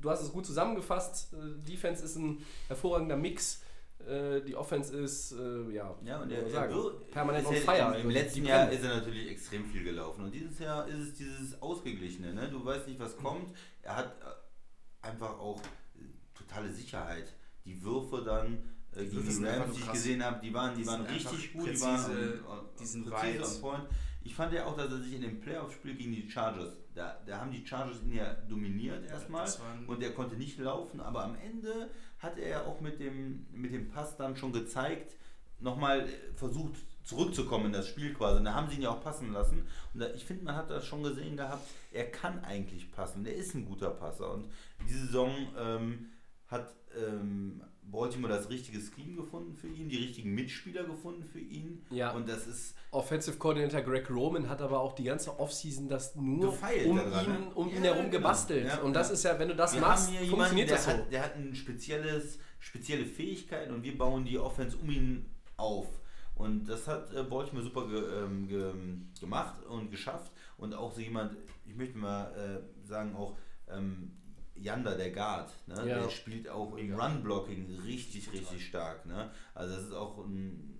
du 0.00 0.10
hast 0.10 0.22
es 0.22 0.32
gut 0.32 0.46
zusammengefasst, 0.46 1.32
äh, 1.34 1.68
Defense 1.68 2.04
ist 2.04 2.16
ein 2.16 2.44
hervorragender 2.68 3.16
Mix, 3.16 3.62
äh, 4.06 4.40
die 4.42 4.54
Offense 4.56 4.96
ist, 4.96 5.32
äh, 5.32 5.70
ja, 5.72 5.94
die- 6.00 6.06
Ja, 6.06 6.20
und 6.22 6.28
der, 6.30 6.48
sagen, 6.48 6.74
wird- 6.74 7.10
permanent 7.10 7.46
on 7.46 7.54
fire. 7.54 7.78
Im, 7.78 7.86
Also 7.86 8.00
Im 8.00 8.10
letzten 8.10 8.42
die 8.42 8.48
Jahr 8.48 8.70
ist 8.70 8.82
er 8.84 8.96
natürlich 8.96 9.30
extrem 9.30 9.64
viel 9.66 9.84
gelaufen. 9.84 10.24
Und 10.24 10.32
dieses 10.34 10.58
Jahr 10.58 10.86
ist 10.88 10.98
es 10.98 11.14
dieses 11.14 11.60
Ausgeglichene. 11.62 12.32
Ne? 12.34 12.48
Du 12.48 12.64
weißt 12.64 12.86
nicht, 12.88 13.00
was 13.00 13.16
kommt. 13.16 13.54
Er 13.82 13.96
hat 13.96 14.16
äh, 14.22 15.06
einfach 15.06 15.38
auch 15.38 15.60
äh, 15.60 16.00
totale 16.34 16.70
Sicherheit. 16.72 17.32
Die 17.64 17.82
Würfe 17.82 18.22
dann, 18.24 18.62
äh, 18.92 19.04
gegen 19.04 19.28
die 19.28 19.44
Rams, 19.44 19.74
die 19.74 19.80
ich 19.80 19.92
gesehen 19.92 20.24
habe, 20.24 20.40
die 20.40 20.54
waren, 20.54 20.74
die 20.74 20.82
Die 20.82 20.86
waren 20.86 21.02
richtig 21.06 21.52
gut. 21.52 21.62
die 21.66 21.68
präzise, 21.70 21.84
waren 21.86 22.44
on- 22.46 22.58
on- 22.58 22.66
die 22.80 22.86
sind 22.86 23.06
präzise 23.10 23.40
weit. 23.40 23.54
on 23.54 23.60
point. 23.60 23.84
Ich 24.22 24.34
fand 24.34 24.52
ja 24.52 24.66
auch, 24.66 24.76
dass 24.76 24.90
er 24.90 24.98
sich 25.00 25.14
in 25.14 25.22
dem 25.22 25.40
Playoff-Spiel 25.40 25.94
gegen 25.94 26.10
die 26.10 26.28
Chargers, 26.28 26.72
da, 26.96 27.20
da 27.26 27.38
haben 27.40 27.52
die 27.52 27.64
Chargers 27.64 28.02
ihn 28.02 28.12
ja 28.16 28.34
dominiert 28.48 29.04
erstmal 29.06 29.48
und 29.86 30.02
er 30.02 30.10
konnte 30.14 30.34
nicht 30.34 30.58
laufen, 30.58 31.00
aber 31.00 31.22
am 31.24 31.36
Ende 31.36 31.90
hat 32.18 32.38
er 32.38 32.48
ja 32.48 32.64
auch 32.64 32.80
mit 32.80 33.00
dem, 33.00 33.46
mit 33.52 33.72
dem 33.72 33.88
Pass 33.88 34.16
dann 34.16 34.36
schon 34.36 34.52
gezeigt, 34.52 35.16
nochmal 35.60 36.08
versucht 36.34 36.76
zurückzukommen 37.04 37.66
in 37.66 37.72
das 37.72 37.88
Spiel 37.88 38.12
quasi. 38.14 38.38
Und 38.38 38.44
da 38.44 38.54
haben 38.54 38.68
sie 38.68 38.76
ihn 38.76 38.82
ja 38.82 38.90
auch 38.90 39.02
passen 39.02 39.32
lassen. 39.32 39.66
Und 39.94 40.00
da, 40.00 40.08
ich 40.10 40.24
finde, 40.24 40.44
man 40.44 40.56
hat 40.56 40.70
das 40.70 40.86
schon 40.86 41.02
gesehen 41.02 41.36
gehabt, 41.36 41.62
er 41.92 42.10
kann 42.10 42.42
eigentlich 42.44 42.90
passen. 42.90 43.24
Der 43.24 43.34
ist 43.34 43.54
ein 43.54 43.64
guter 43.64 43.90
Passer. 43.90 44.32
Und 44.32 44.50
diese 44.88 45.06
Saison 45.06 45.30
ähm, 45.56 46.10
hat 46.48 46.74
ähm, 46.96 47.62
Baltimore 47.90 48.32
das 48.32 48.50
richtige 48.50 48.80
Scheme 48.80 49.16
gefunden 49.16 49.54
für 49.54 49.68
ihn, 49.68 49.88
die 49.88 49.96
richtigen 49.96 50.34
Mitspieler 50.34 50.84
gefunden 50.84 51.24
für 51.24 51.38
ihn. 51.38 51.84
Ja. 51.90 52.12
Und 52.12 52.28
das 52.28 52.46
ist 52.46 52.74
Offensive 52.90 53.36
Coordinator 53.36 53.80
Greg 53.82 54.10
Roman 54.10 54.48
hat 54.48 54.60
aber 54.60 54.80
auch 54.80 54.94
die 54.94 55.04
ganze 55.04 55.38
Offseason 55.38 55.88
das 55.88 56.14
nur 56.16 56.50
Gefeilt 56.52 56.86
um 56.86 56.96
daran, 56.96 57.26
ihn, 57.26 57.52
um 57.54 57.68
ihn 57.68 57.76
Ja, 57.76 57.92
herum 57.92 58.10
genau. 58.10 58.18
gebastelt. 58.18 58.66
Ja, 58.66 58.78
und 58.80 58.92
das 58.94 59.10
ist 59.10 59.22
ja, 59.24 59.38
wenn 59.38 59.48
du 59.48 59.56
das 59.56 59.74
wir 59.74 59.80
machst, 59.80 60.06
haben 60.08 60.12
hier 60.16 60.22
jemanden, 60.24 60.36
funktioniert 60.36 60.70
der 60.70 60.76
das 60.76 60.84
so. 60.84 60.90
hat, 60.92 61.12
der 61.12 61.22
hat 61.22 61.36
ein 61.36 61.54
spezielles, 61.54 62.38
spezielle 62.58 63.04
Fähigkeiten 63.06 63.72
und 63.72 63.82
wir 63.82 63.96
bauen 63.96 64.24
die 64.24 64.38
Offense 64.38 64.76
um 64.76 64.90
ihn 64.90 65.26
auf. 65.56 65.86
Und 66.34 66.66
das 66.68 66.86
hat 66.86 67.14
äh, 67.14 67.22
Baltimore 67.22 67.64
super 67.64 67.88
ge, 67.88 68.02
ähm, 68.22 68.46
ge, 68.46 68.72
gemacht 69.20 69.64
und 69.64 69.90
geschafft. 69.90 70.30
Und 70.58 70.74
auch 70.74 70.92
so 70.92 71.00
jemand, 71.00 71.36
ich 71.64 71.74
möchte 71.74 71.96
mal 71.96 72.30
äh, 72.34 72.86
sagen, 72.86 73.14
auch 73.16 73.36
ähm, 73.68 74.12
Yanda, 74.58 74.94
der 74.94 75.10
Guard, 75.10 75.50
ne? 75.66 75.74
Ja. 75.88 76.00
der 76.00 76.10
spielt 76.10 76.48
auch 76.48 76.76
im 76.76 76.94
Run-Blocking 76.94 77.80
richtig, 77.84 78.32
richtig 78.32 78.66
stark. 78.66 79.06
Ne? 79.06 79.30
Also 79.54 79.74
das 79.76 79.84
ist 79.86 79.92
auch 79.92 80.18
ein, 80.24 80.78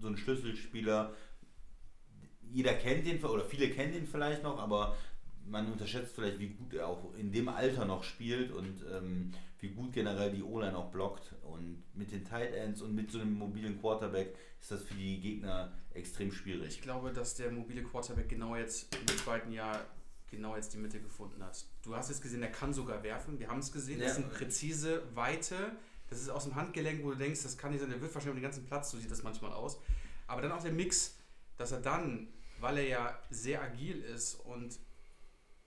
so 0.00 0.08
ein 0.08 0.16
Schlüsselspieler. 0.16 1.12
Jeder 2.50 2.74
kennt 2.74 3.06
ihn, 3.06 3.22
oder 3.24 3.44
viele 3.44 3.68
kennen 3.70 3.94
ihn 3.94 4.06
vielleicht 4.06 4.42
noch, 4.42 4.58
aber 4.58 4.96
man 5.44 5.70
unterschätzt 5.70 6.14
vielleicht, 6.14 6.38
wie 6.38 6.48
gut 6.50 6.74
er 6.74 6.88
auch 6.88 7.14
in 7.14 7.32
dem 7.32 7.48
Alter 7.48 7.84
noch 7.84 8.04
spielt 8.04 8.52
und 8.52 8.84
ähm, 8.92 9.32
wie 9.60 9.68
gut 9.70 9.92
generell 9.92 10.30
die 10.30 10.42
O-Line 10.42 10.76
auch 10.76 10.90
blockt. 10.90 11.34
Und 11.42 11.82
mit 11.94 12.12
den 12.12 12.24
Tight 12.24 12.54
Ends 12.54 12.80
und 12.82 12.94
mit 12.94 13.10
so 13.10 13.20
einem 13.20 13.32
mobilen 13.34 13.80
Quarterback 13.80 14.34
ist 14.60 14.70
das 14.70 14.82
für 14.82 14.94
die 14.94 15.20
Gegner 15.20 15.72
extrem 15.94 16.28
Ich 16.28 16.36
schwierig. 16.36 16.80
glaube, 16.82 17.12
dass 17.12 17.34
der 17.34 17.50
mobile 17.50 17.82
Quarterback 17.82 18.28
genau 18.28 18.56
jetzt 18.56 18.94
im 18.94 19.06
zweiten 19.18 19.52
Jahr 19.52 19.84
genau 20.30 20.56
jetzt 20.56 20.72
die 20.74 20.78
Mitte 20.78 21.00
gefunden 21.00 21.42
hat. 21.42 21.64
Du 21.82 21.94
hast 21.96 22.08
jetzt 22.10 22.22
gesehen, 22.22 22.42
er 22.42 22.50
kann 22.50 22.72
sogar 22.72 23.02
werfen. 23.02 23.38
Wir 23.38 23.48
haben 23.48 23.60
es 23.60 23.72
gesehen. 23.72 23.98
Das 24.00 24.08
Ja. 24.10 24.14
sind 24.16 24.30
präzise 24.32 25.02
Weite. 25.14 25.72
Das 26.10 26.20
ist 26.20 26.28
aus 26.30 26.44
dem 26.44 26.54
Handgelenk, 26.54 27.02
wo 27.04 27.10
du 27.10 27.16
denkst, 27.16 27.42
das 27.42 27.56
kann 27.58 27.70
nicht 27.70 27.80
sein. 27.80 27.90
Der 27.90 28.00
wirft 28.00 28.14
wahrscheinlich 28.14 28.36
um 28.36 28.40
den 28.40 28.50
ganzen 28.50 28.64
Platz. 28.66 28.90
So 28.90 28.98
sieht 28.98 29.10
das 29.10 29.22
manchmal 29.22 29.52
aus. 29.52 29.78
Aber 30.26 30.40
dann 30.42 30.52
auch 30.52 30.62
der 30.62 30.72
Mix, 30.72 31.16
dass 31.56 31.72
er 31.72 31.80
dann, 31.80 32.28
weil 32.60 32.78
er 32.78 32.86
ja 32.86 33.18
sehr 33.30 33.62
agil 33.62 34.00
ist 34.02 34.34
und 34.36 34.78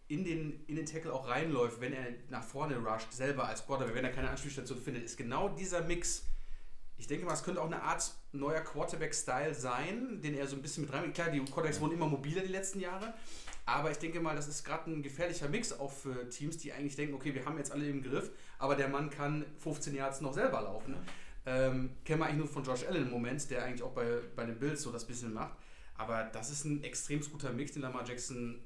in 0.07 0.25
den, 0.25 0.65
in 0.67 0.75
den 0.75 0.86
Tackle 0.86 1.13
auch 1.13 1.27
reinläuft, 1.29 1.79
wenn 1.79 1.93
er 1.93 2.05
nach 2.29 2.43
vorne 2.43 2.77
rusht, 2.77 3.11
selber 3.13 3.47
als 3.47 3.65
Quarterback, 3.65 3.95
wenn 3.95 4.03
er 4.03 4.11
keine 4.11 4.29
Anspielstation 4.29 4.77
findet, 4.81 5.03
ist 5.03 5.15
genau 5.17 5.49
dieser 5.49 5.81
Mix. 5.83 6.25
ich 6.97 7.07
denke 7.07 7.25
mal, 7.25 7.33
es 7.33 7.43
könnte 7.43 7.61
auch 7.61 7.65
eine 7.67 7.81
Art 7.81 8.13
neuer 8.31 8.59
Quarterback-Style 8.61 9.55
sein, 9.55 10.21
den 10.21 10.36
er 10.36 10.45
so 10.47 10.55
ein 10.55 10.61
bisschen 10.61 10.83
mit 10.83 10.93
rein. 10.93 11.11
Klar, 11.13 11.29
die 11.29 11.39
Quarterbacks 11.39 11.79
wurden 11.79 11.93
immer 11.93 12.07
mobiler 12.07 12.41
die 12.41 12.49
letzten 12.51 12.79
Jahre, 12.79 13.13
aber 13.66 13.91
ich 13.91 13.97
denke 13.97 14.20
mal, 14.20 14.36
das 14.36 14.47
ist 14.47 14.64
gerade 14.64 14.89
ein 14.89 15.01
gefährlicher 15.03 15.47
Mix 15.47 15.72
auch 15.74 15.91
für 15.91 16.30
Teams, 16.30 16.57
die 16.57 16.74
eigentlich 16.74 16.95
denken, 16.95 17.14
okay, 17.14 17.34
wir 17.34 17.45
haben 17.45 17.57
jetzt 17.57 17.72
alle 17.72 17.88
im 17.88 18.01
Griff, 18.01 18.32
aber 18.57 18.76
der 18.76 18.88
Mann 18.88 19.09
kann 19.09 19.45
15 19.59 19.95
Yards 19.95 20.22
noch 20.22 20.34
selber 20.34 20.62
laufen. 20.62 20.95
Ähm, 21.45 21.91
kennen 22.05 22.20
wir 22.20 22.26
eigentlich 22.26 22.38
nur 22.38 22.47
von 22.47 22.64
Josh 22.64 22.86
Allen 22.86 23.03
im 23.03 23.12
Moment, 23.12 23.49
der 23.49 23.64
eigentlich 23.64 23.84
auch 23.84 23.93
bei, 23.93 24.20
bei 24.36 24.45
den 24.45 24.59
Bills 24.59 24.82
so 24.84 24.91
das 24.91 25.05
bisschen 25.05 25.34
macht. 25.34 25.55
Aber 25.97 26.24
das 26.24 26.51
ist 26.51 26.66
ein 26.66 26.84
extrem 26.84 27.22
guter 27.22 27.51
Mix, 27.51 27.74
den 27.74 27.82
Lamar 27.82 28.07
Jackson 28.07 28.59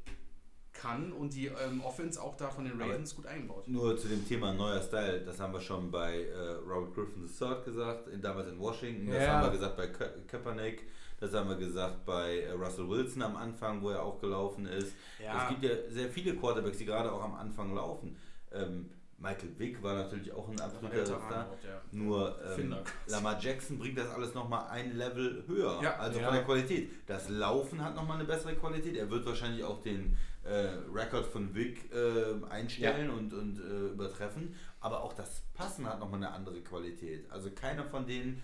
kann 0.82 1.11
und 1.13 1.34
die 1.34 1.47
ähm, 1.47 1.82
Offense 1.84 2.21
auch 2.21 2.36
da 2.36 2.49
von 2.49 2.65
den 2.65 2.80
Ravens 2.82 3.15
gut 3.15 3.26
einbaut. 3.26 3.67
Nur 3.67 3.97
zu 3.97 4.07
dem 4.07 4.28
Thema 4.28 4.53
neuer 4.53 4.82
Style, 4.82 5.21
das 5.21 5.39
haben 5.39 5.53
wir 5.53 5.61
schon 5.61 5.89
bei 5.89 6.23
äh, 6.26 6.51
Robert 6.69 6.93
Griffin 6.93 7.23
III 7.26 7.63
gesagt, 7.63 8.07
in, 8.09 8.21
damals 8.21 8.47
in 8.49 8.59
Washington, 8.59 9.07
das 9.07 9.23
Ja. 9.23 9.34
haben 9.34 9.43
wir 9.45 9.51
gesagt 9.51 9.78
bei 9.78 9.88
Ka 9.88 10.05
Kaepernick, 10.28 10.84
das 11.19 11.34
haben 11.34 11.49
wir 11.49 11.55
gesagt 11.55 12.05
bei 12.05 12.41
äh, 12.41 12.51
Russell 12.51 12.89
Wilson 12.89 13.21
am 13.21 13.36
Anfang, 13.38 13.82
wo 13.82 13.89
er 13.89 14.03
auch 14.03 14.19
gelaufen 14.19 14.65
ist. 14.65 14.93
Ja. 15.23 15.43
Es 15.43 15.49
gibt 15.49 15.63
ja 15.63 15.89
sehr 15.89 16.09
viele 16.09 16.36
Quarterbacks, 16.36 16.78
die 16.78 16.86
gerade 16.86 17.11
auch 17.11 17.23
am 17.23 17.36
Anfang 17.36 17.73
laufen. 17.73 18.17
Ähm, 18.51 18.89
Michael 19.17 19.57
Vick 19.57 19.82
war 19.82 19.93
natürlich 19.93 20.34
auch 20.34 20.49
ein 20.49 20.59
absoluter 20.59 21.05
Star. 21.05 21.47
ja. 21.65 21.82
Nur 21.93 22.36
ähm. 22.57 22.76
Lamar 23.07 23.39
Jackson 23.39 23.80
bringt 23.80 23.97
das 23.97 24.09
alles 24.09 24.34
nochmal 24.34 24.67
ein 24.69 24.97
Level 24.97 25.41
höher. 25.47 25.80
Ja. 25.82 25.95
also 25.95 26.19
Ja. 26.19 26.26
von 26.26 26.36
der 26.36 26.43
Qualität. 26.43 26.91
Das 27.07 27.30
Laufen 27.30 27.82
hat 27.84 27.95
nochmal 27.95 28.17
eine 28.17 28.26
bessere 28.26 28.53
Qualität. 28.55 28.97
Er 28.97 29.09
wird 29.09 29.26
wahrscheinlich 29.26 29.63
auch 29.63 29.82
den 29.82 30.17
äh, 30.46 30.70
Rekord 30.93 31.26
von 31.26 31.54
Vic 31.56 31.91
äh, 31.93 32.43
einstellen 32.50 33.10
und, 33.10 33.34
und 33.34 33.60
äh, 33.60 33.91
übertreffen. 33.93 34.56
Aber 34.80 35.04
auch 35.04 35.14
das 35.14 35.41
Passen 35.54 35.86
hat 35.88 36.00
nochmal 36.00 36.24
eine 36.24 36.32
andere 36.32 36.62
Qualität. 36.62 37.30
Also 37.32 37.50
keiner 37.52 37.84
von 37.86 38.06
denen, 38.06 38.41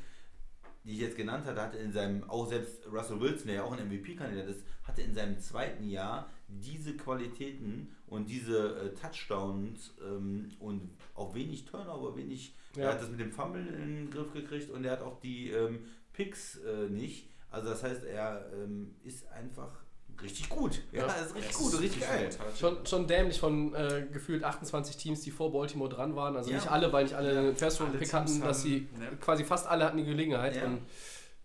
die 0.84 0.94
ich 0.94 1.00
jetzt 1.00 1.16
genannt 1.16 1.46
hatte, 1.46 1.62
hatte 1.62 1.78
in 1.78 1.92
seinem, 1.94 2.24
auch 2.30 2.48
selbst 2.50 2.86
Russell 2.92 3.20
Wilson, 3.20 3.48
der 3.48 3.56
ja 3.58 3.64
auch 3.64 3.72
ein 3.78 3.88
MVP-Kandidat 3.88 4.48
ist, 4.48 4.64
hatte 4.84 5.04
in 5.04 5.14
seinem 5.14 5.40
zweiten 5.40 5.88
Jahr 5.88 6.30
diese 6.48 6.98
Qualitäten 6.98 7.96
und 8.08 8.30
diese 8.30 8.76
äh, 8.80 8.94
Touchdowns 8.96 9.94
ähm, 10.04 10.50
und 10.60 10.90
auch 11.14 11.36
wenig 11.36 11.66
Turnover, 11.66 12.18
wenig, 12.18 12.56
Ja. 12.76 12.86
er 12.86 12.94
hat 12.94 13.02
das 13.02 13.10
mit 13.12 13.20
dem 13.20 13.32
Fumble 13.32 13.66
in 13.68 13.96
den 14.08 14.10
Griff 14.10 14.34
gekriegt 14.34 14.72
und 14.72 14.84
er 14.84 14.94
hat 14.94 15.02
auch 15.02 15.20
die 15.20 15.52
ähm, 15.52 15.86
Picks 16.14 16.58
äh, 16.58 16.90
nicht. 16.90 17.30
Also 17.52 17.70
das 17.70 17.84
heißt, 17.84 18.04
er 18.06 18.50
ähm, 18.54 18.96
ist 19.04 19.28
einfach 19.32 19.84
richtig 20.22 20.50
gut. 20.50 20.82
Ja, 20.92 21.08
Ja. 21.08 21.14
ist 21.14 21.36
richtig 21.36 21.54
gut, 21.54 21.74
ist 21.74 21.82
richtig 21.82 22.02
geil. 22.02 22.30
Schon, 22.60 22.86
schon 22.86 23.08
dämlich 23.08 23.40
von 23.40 23.74
äh, 23.74 24.06
gefühlt 24.12 24.44
28 24.44 24.98
Teams, 24.98 25.22
die 25.22 25.32
vor 25.32 25.52
Baltimore 25.52 25.90
dran 25.90 26.16
waren. 26.16 26.36
Also 26.36 26.52
Ja. 26.52 26.58
nicht 26.58 26.70
alle, 26.72 26.92
weil 26.94 27.04
nicht 27.06 27.16
alle 27.16 27.34
Ja. 27.34 27.40
einen 27.40 27.56
first 27.56 27.82
Alle 27.82 27.98
pick 27.98 28.14
hatten, 28.14 28.42
dass 28.42 28.62
sie 28.64 28.88
ne. 29.00 29.18
quasi 29.20 29.44
fast 29.44 29.68
alle 29.68 29.86
hatten 29.86 29.98
die 29.98 30.06
Gelegenheit. 30.06 30.56
Ja. 30.56 30.66
Und 30.66 30.80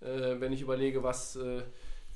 äh, 0.06 0.40
wenn 0.40 0.52
ich 0.52 0.60
überlege, 0.62 1.02
was 1.02 1.36
äh, 1.36 1.62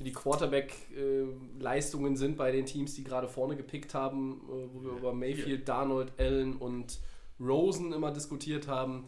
die 0.00 0.12
Quarterback-Leistungen 0.12 2.16
sind 2.16 2.36
bei 2.36 2.52
den 2.52 2.66
Teams, 2.66 2.94
die 2.94 3.04
gerade 3.04 3.28
vorne 3.28 3.56
gepickt 3.56 3.94
haben, 3.94 4.40
äh, 4.48 4.68
wo 4.74 4.82
wir 4.82 4.90
über 4.92 5.12
Mayfield, 5.12 5.68
Darnold, 5.68 6.12
Allen 6.18 6.56
und 6.56 6.98
Rosen 7.38 7.92
immer 7.92 8.10
diskutiert 8.10 8.66
haben. 8.68 9.06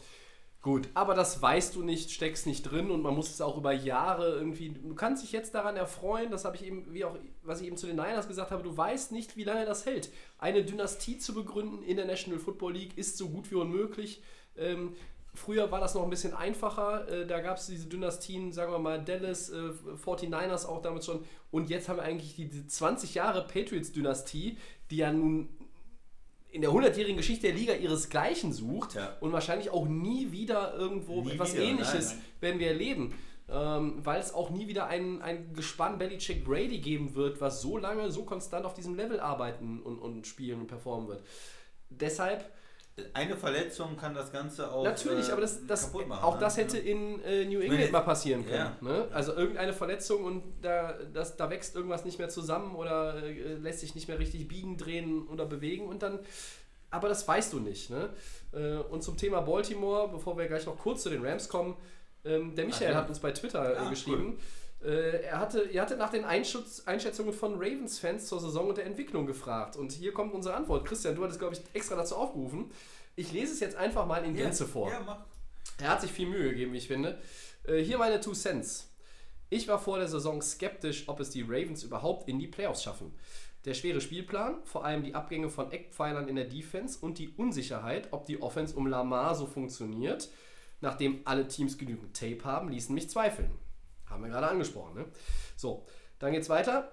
Gut, 0.62 0.88
aber 0.94 1.14
das 1.14 1.42
weißt 1.42 1.74
du 1.74 1.82
nicht, 1.82 2.12
steckst 2.12 2.46
nicht 2.46 2.62
drin 2.62 2.90
und 2.92 3.02
man 3.02 3.14
muss 3.14 3.30
es 3.30 3.40
auch 3.40 3.56
über 3.58 3.72
Jahre 3.72 4.36
irgendwie. 4.36 4.70
Du 4.70 4.94
kannst 4.94 5.24
dich 5.24 5.32
jetzt 5.32 5.54
daran 5.56 5.76
erfreuen, 5.76 6.30
das 6.30 6.44
habe 6.44 6.54
ich 6.56 6.64
eben, 6.64 6.86
wie 6.94 7.04
auch, 7.04 7.16
was 7.44 7.60
ich 7.60 7.66
eben 7.66 7.76
zu 7.76 7.86
den 7.86 7.96
Niners 7.96 8.28
gesagt 8.28 8.50
habe, 8.50 8.62
du 8.62 8.76
weißt 8.76 9.12
nicht, 9.12 9.36
wie 9.36 9.44
lange 9.44 9.64
das 9.64 9.86
hält. 9.86 10.10
Eine 10.38 10.64
Dynastie 10.64 11.18
zu 11.18 11.34
begründen 11.34 11.82
in 11.82 11.96
der 11.96 12.06
National 12.06 12.38
Football 12.38 12.74
League 12.74 12.96
ist 12.98 13.16
so 13.18 13.28
gut 13.28 13.50
wie 13.50 13.56
unmöglich. 13.56 14.22
Ähm, 14.56 14.94
früher 15.34 15.70
war 15.70 15.80
das 15.80 15.94
noch 15.94 16.02
ein 16.04 16.10
bisschen 16.10 16.34
einfacher, 16.34 17.08
äh, 17.08 17.26
da 17.26 17.40
gab 17.40 17.56
es 17.56 17.66
diese 17.66 17.86
Dynastien, 17.88 18.52
sagen 18.52 18.70
wir 18.72 18.78
mal, 18.78 19.02
Dallas, 19.02 19.50
äh, 19.50 19.70
49ers 20.04 20.66
auch 20.66 20.82
damit 20.82 21.04
schon. 21.04 21.24
Und 21.50 21.70
jetzt 21.70 21.88
haben 21.88 21.96
wir 21.96 22.02
eigentlich 22.04 22.36
die, 22.36 22.48
die 22.48 22.66
20 22.66 23.14
Jahre 23.14 23.46
Patriots-Dynastie, 23.46 24.56
die 24.90 24.96
ja 24.96 25.12
nun 25.12 25.48
in 26.50 26.60
der 26.60 26.70
100-jährigen 26.70 27.16
Geschichte 27.16 27.46
der 27.46 27.56
Liga 27.56 27.72
ihresgleichen 27.72 28.52
sucht 28.52 28.94
Ja. 28.94 29.16
und 29.20 29.32
wahrscheinlich 29.32 29.70
auch 29.70 29.86
nie 29.88 30.32
wieder 30.32 30.74
irgendwo 30.76 31.22
Nie 31.22 31.32
etwas 31.32 31.54
wieder, 31.54 31.62
ähnliches 31.64 32.08
nein, 32.10 32.16
nein. 32.18 32.24
werden 32.40 32.60
wir 32.60 32.66
erleben. 32.68 33.14
Ähm, 33.48 34.00
weil 34.04 34.20
es 34.20 34.32
auch 34.32 34.50
nie 34.50 34.68
wieder 34.68 34.86
ein, 34.86 35.20
ein 35.20 35.52
Gespann 35.52 35.98
Belichick 35.98 36.44
Brady 36.44 36.78
geben 36.78 37.14
wird, 37.14 37.40
was 37.40 37.60
so 37.60 37.76
lange, 37.76 38.10
so 38.10 38.24
konstant 38.24 38.64
auf 38.64 38.74
diesem 38.74 38.94
Level 38.94 39.20
arbeiten 39.20 39.82
und, 39.82 39.98
und 39.98 40.26
spielen 40.26 40.60
und 40.60 40.68
performen 40.68 41.08
wird. 41.08 41.22
Deshalb, 41.90 42.50
Eine 43.14 43.36
Verletzung 43.36 43.96
kann 43.96 44.14
das 44.14 44.32
Ganze 44.32 44.70
auch 44.70 44.84
natürlich, 44.84 45.28
äh, 45.28 45.32
aber 45.32 45.40
das, 45.40 45.66
das, 45.66 45.92
machen. 45.92 46.12
auch 46.12 46.34
ne? 46.34 46.40
das 46.40 46.56
hätte 46.56 46.78
in 46.78 47.20
äh, 47.22 47.44
New 47.44 47.60
England 47.60 47.90
mal 47.90 48.00
passieren 48.00 48.44
können. 48.44 48.54
ja. 48.54 48.76
Ne? 48.80 49.08
Also 49.12 49.34
irgendeine 49.34 49.72
Verletzung 49.72 50.24
und 50.24 50.42
da, 50.62 50.94
das, 51.12 51.36
da 51.36 51.50
wächst 51.50 51.74
irgendwas 51.74 52.04
nicht 52.04 52.18
mehr 52.18 52.28
zusammen 52.28 52.74
oder 52.74 53.22
äh, 53.22 53.54
lässt 53.54 53.80
sich 53.80 53.94
nicht 53.94 54.08
mehr 54.08 54.18
richtig 54.18 54.46
biegen, 54.46 54.76
drehen 54.76 55.26
oder 55.26 55.46
bewegen 55.46 55.86
und 55.86 56.02
dann. 56.02 56.20
Aber 56.90 57.08
das 57.08 57.26
weißt 57.26 57.54
du 57.54 57.60
nicht. 57.60 57.90
Ne? 57.90 58.10
Äh, 58.52 58.76
und 58.76 59.02
zum 59.02 59.16
Thema 59.16 59.40
Baltimore, 59.40 60.08
bevor 60.08 60.36
wir 60.36 60.46
gleich 60.46 60.66
noch 60.66 60.78
kurz 60.78 61.02
zu 61.02 61.10
den 61.10 61.24
Rams 61.24 61.48
kommen, 61.48 61.76
ähm, 62.24 62.54
der 62.54 62.66
Michael 62.66 62.92
ja. 62.92 62.96
hat 62.96 63.08
uns 63.08 63.18
bei 63.18 63.32
Twitter 63.32 63.74
äh, 63.74 63.78
Ah, 63.78 63.90
geschrieben. 63.90 64.38
Äh, 64.82 65.22
er 65.22 65.38
hatte, 65.38 65.62
ihr 65.62 65.80
hattet 65.80 65.98
nach 65.98 66.10
den 66.10 66.24
Einschutz, 66.24 66.82
Einschätzungen 66.86 67.32
von 67.32 67.54
Ravens-Fans 67.54 68.26
zur 68.26 68.40
Saison 68.40 68.68
und 68.68 68.78
der 68.78 68.86
Entwicklung 68.86 69.26
gefragt. 69.26 69.76
Und 69.76 69.92
hier 69.92 70.12
kommt 70.12 70.34
unsere 70.34 70.54
Antwort. 70.54 70.84
Christian, 70.84 71.14
du 71.14 71.22
hattest, 71.22 71.38
glaube 71.38 71.54
ich, 71.54 71.62
extra 71.74 71.94
dazu 71.94 72.16
aufgerufen. 72.16 72.70
Ich 73.14 73.32
lese 73.32 73.52
es 73.52 73.60
jetzt 73.60 73.76
einfach 73.76 74.06
mal 74.06 74.24
in 74.24 74.34
Gänze 74.34 74.66
vor. 74.66 74.90
Ja, 74.90 75.00
mach. 75.04 75.18
Er 75.78 75.90
hat 75.90 76.00
sich 76.00 76.10
viel 76.10 76.26
Mühe 76.28 76.50
gegeben, 76.50 76.72
wie 76.72 76.78
ich 76.78 76.88
finde. 76.88 77.18
Äh, 77.64 77.78
hier 77.78 77.98
meine 77.98 78.20
Two 78.20 78.32
Cents. 78.32 78.88
Ich 79.50 79.68
war 79.68 79.78
vor 79.78 79.98
der 79.98 80.08
Saison 80.08 80.40
skeptisch, 80.40 81.08
ob 81.08 81.20
es 81.20 81.30
die 81.30 81.42
Ravens 81.42 81.82
überhaupt 81.82 82.28
in 82.28 82.38
die 82.38 82.46
Playoffs 82.46 82.82
schaffen. 82.82 83.14
Der 83.64 83.74
schwere 83.74 84.00
Spielplan, 84.00 84.56
vor 84.64 84.84
allem 84.84 85.04
die 85.04 85.14
Abgänge 85.14 85.48
von 85.48 85.70
Eckpfeilern 85.70 86.26
in 86.26 86.36
der 86.36 86.46
Defense 86.46 86.98
und 87.00 87.18
die 87.18 87.28
Unsicherheit, 87.28 88.08
ob 88.12 88.26
die 88.26 88.42
Offense 88.42 88.74
um 88.74 88.86
Lamar 88.86 89.34
so 89.34 89.46
funktioniert, 89.46 90.30
nachdem 90.82 91.22
alle 91.24 91.48
Teams 91.48 91.78
genügend 91.78 92.16
Tape 92.16 92.44
haben, 92.44 92.68
ließen 92.68 92.94
mich 92.94 93.08
zweifeln. 93.08 93.50
Haben 94.06 94.24
wir 94.24 94.30
gerade 94.30 94.48
angesprochen. 94.48 94.94
Ne? 94.94 95.06
So, 95.56 95.86
dann 96.18 96.32
geht's 96.32 96.48
weiter. 96.48 96.92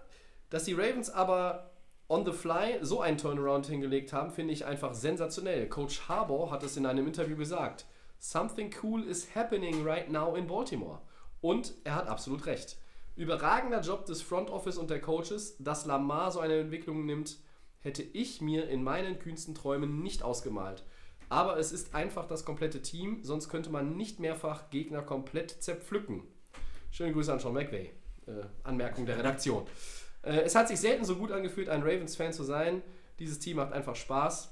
Dass 0.50 0.64
die 0.64 0.74
Ravens 0.74 1.10
aber 1.10 1.72
on 2.08 2.26
the 2.26 2.32
fly 2.32 2.80
so 2.82 3.02
einen 3.02 3.18
Turnaround 3.18 3.68
hingelegt 3.68 4.14
haben, 4.14 4.32
finde 4.32 4.54
ich 4.54 4.66
einfach 4.66 4.94
sensationell. 4.94 5.68
Coach 5.68 6.08
Harbour 6.08 6.50
hat 6.50 6.64
es 6.64 6.78
in 6.78 6.86
einem 6.86 7.08
Interview 7.08 7.36
gesagt. 7.36 7.86
Something 8.18 8.74
cool 8.84 9.04
is 9.04 9.36
happening 9.36 9.86
right 9.86 10.10
now 10.10 10.36
in 10.36 10.48
Baltimore. 10.48 11.02
Und 11.42 11.74
er 11.84 11.96
hat 11.96 12.08
absolut 12.08 12.46
recht. 12.46 12.78
Überragender 13.16 13.82
Job 13.82 14.06
des 14.06 14.22
Front 14.22 14.50
Office 14.50 14.78
und 14.78 14.90
der 14.90 15.02
Coaches, 15.02 15.58
dass 15.60 15.86
Lamar 15.86 16.32
so 16.32 16.40
eine 16.40 16.60
Entwicklung 16.60 17.06
nimmt, 17.06 17.38
hätte 17.80 18.02
ich 18.02 18.42
mir 18.42 18.68
in 18.70 18.84
meinen 18.84 19.20
kühnsten 19.20 19.56
Träumen 19.56 20.02
nicht 20.02 20.24
ausgemalt. 20.24 20.84
Aber 21.30 21.57
es 21.57 21.71
ist 21.71 21.93
einfach 21.93 22.25
das 22.27 22.43
komplette 22.43 22.82
Team, 22.82 23.19
sonst 23.23 23.49
könnte 23.49 23.69
man 23.69 23.95
nicht 23.95 24.19
mehrfach 24.19 24.69
Gegner 24.71 25.03
komplett 25.03 25.51
zerpflücken. 25.63 26.23
Schöne 26.91 27.13
Grüße 27.13 27.32
an 27.32 27.39
Sean 27.39 27.53
McVay. 27.53 27.91
Äh, 28.25 28.32
Anmerkung 28.63 29.05
der 29.05 29.17
Redaktion. 29.19 29.65
Äh, 30.23 30.41
es 30.41 30.55
hat 30.55 30.67
sich 30.67 30.80
selten 30.80 31.05
so 31.05 31.15
gut 31.15 31.32
angefühlt, 31.32 31.69
ein 31.69 31.82
Ravens-Fan 31.82 32.34
zu 32.34 32.43
sein. 32.43 32.82
Dieses 33.19 33.39
Team 33.39 33.57
macht 33.57 33.73
einfach 33.73 33.95
Spaß. 33.95 34.51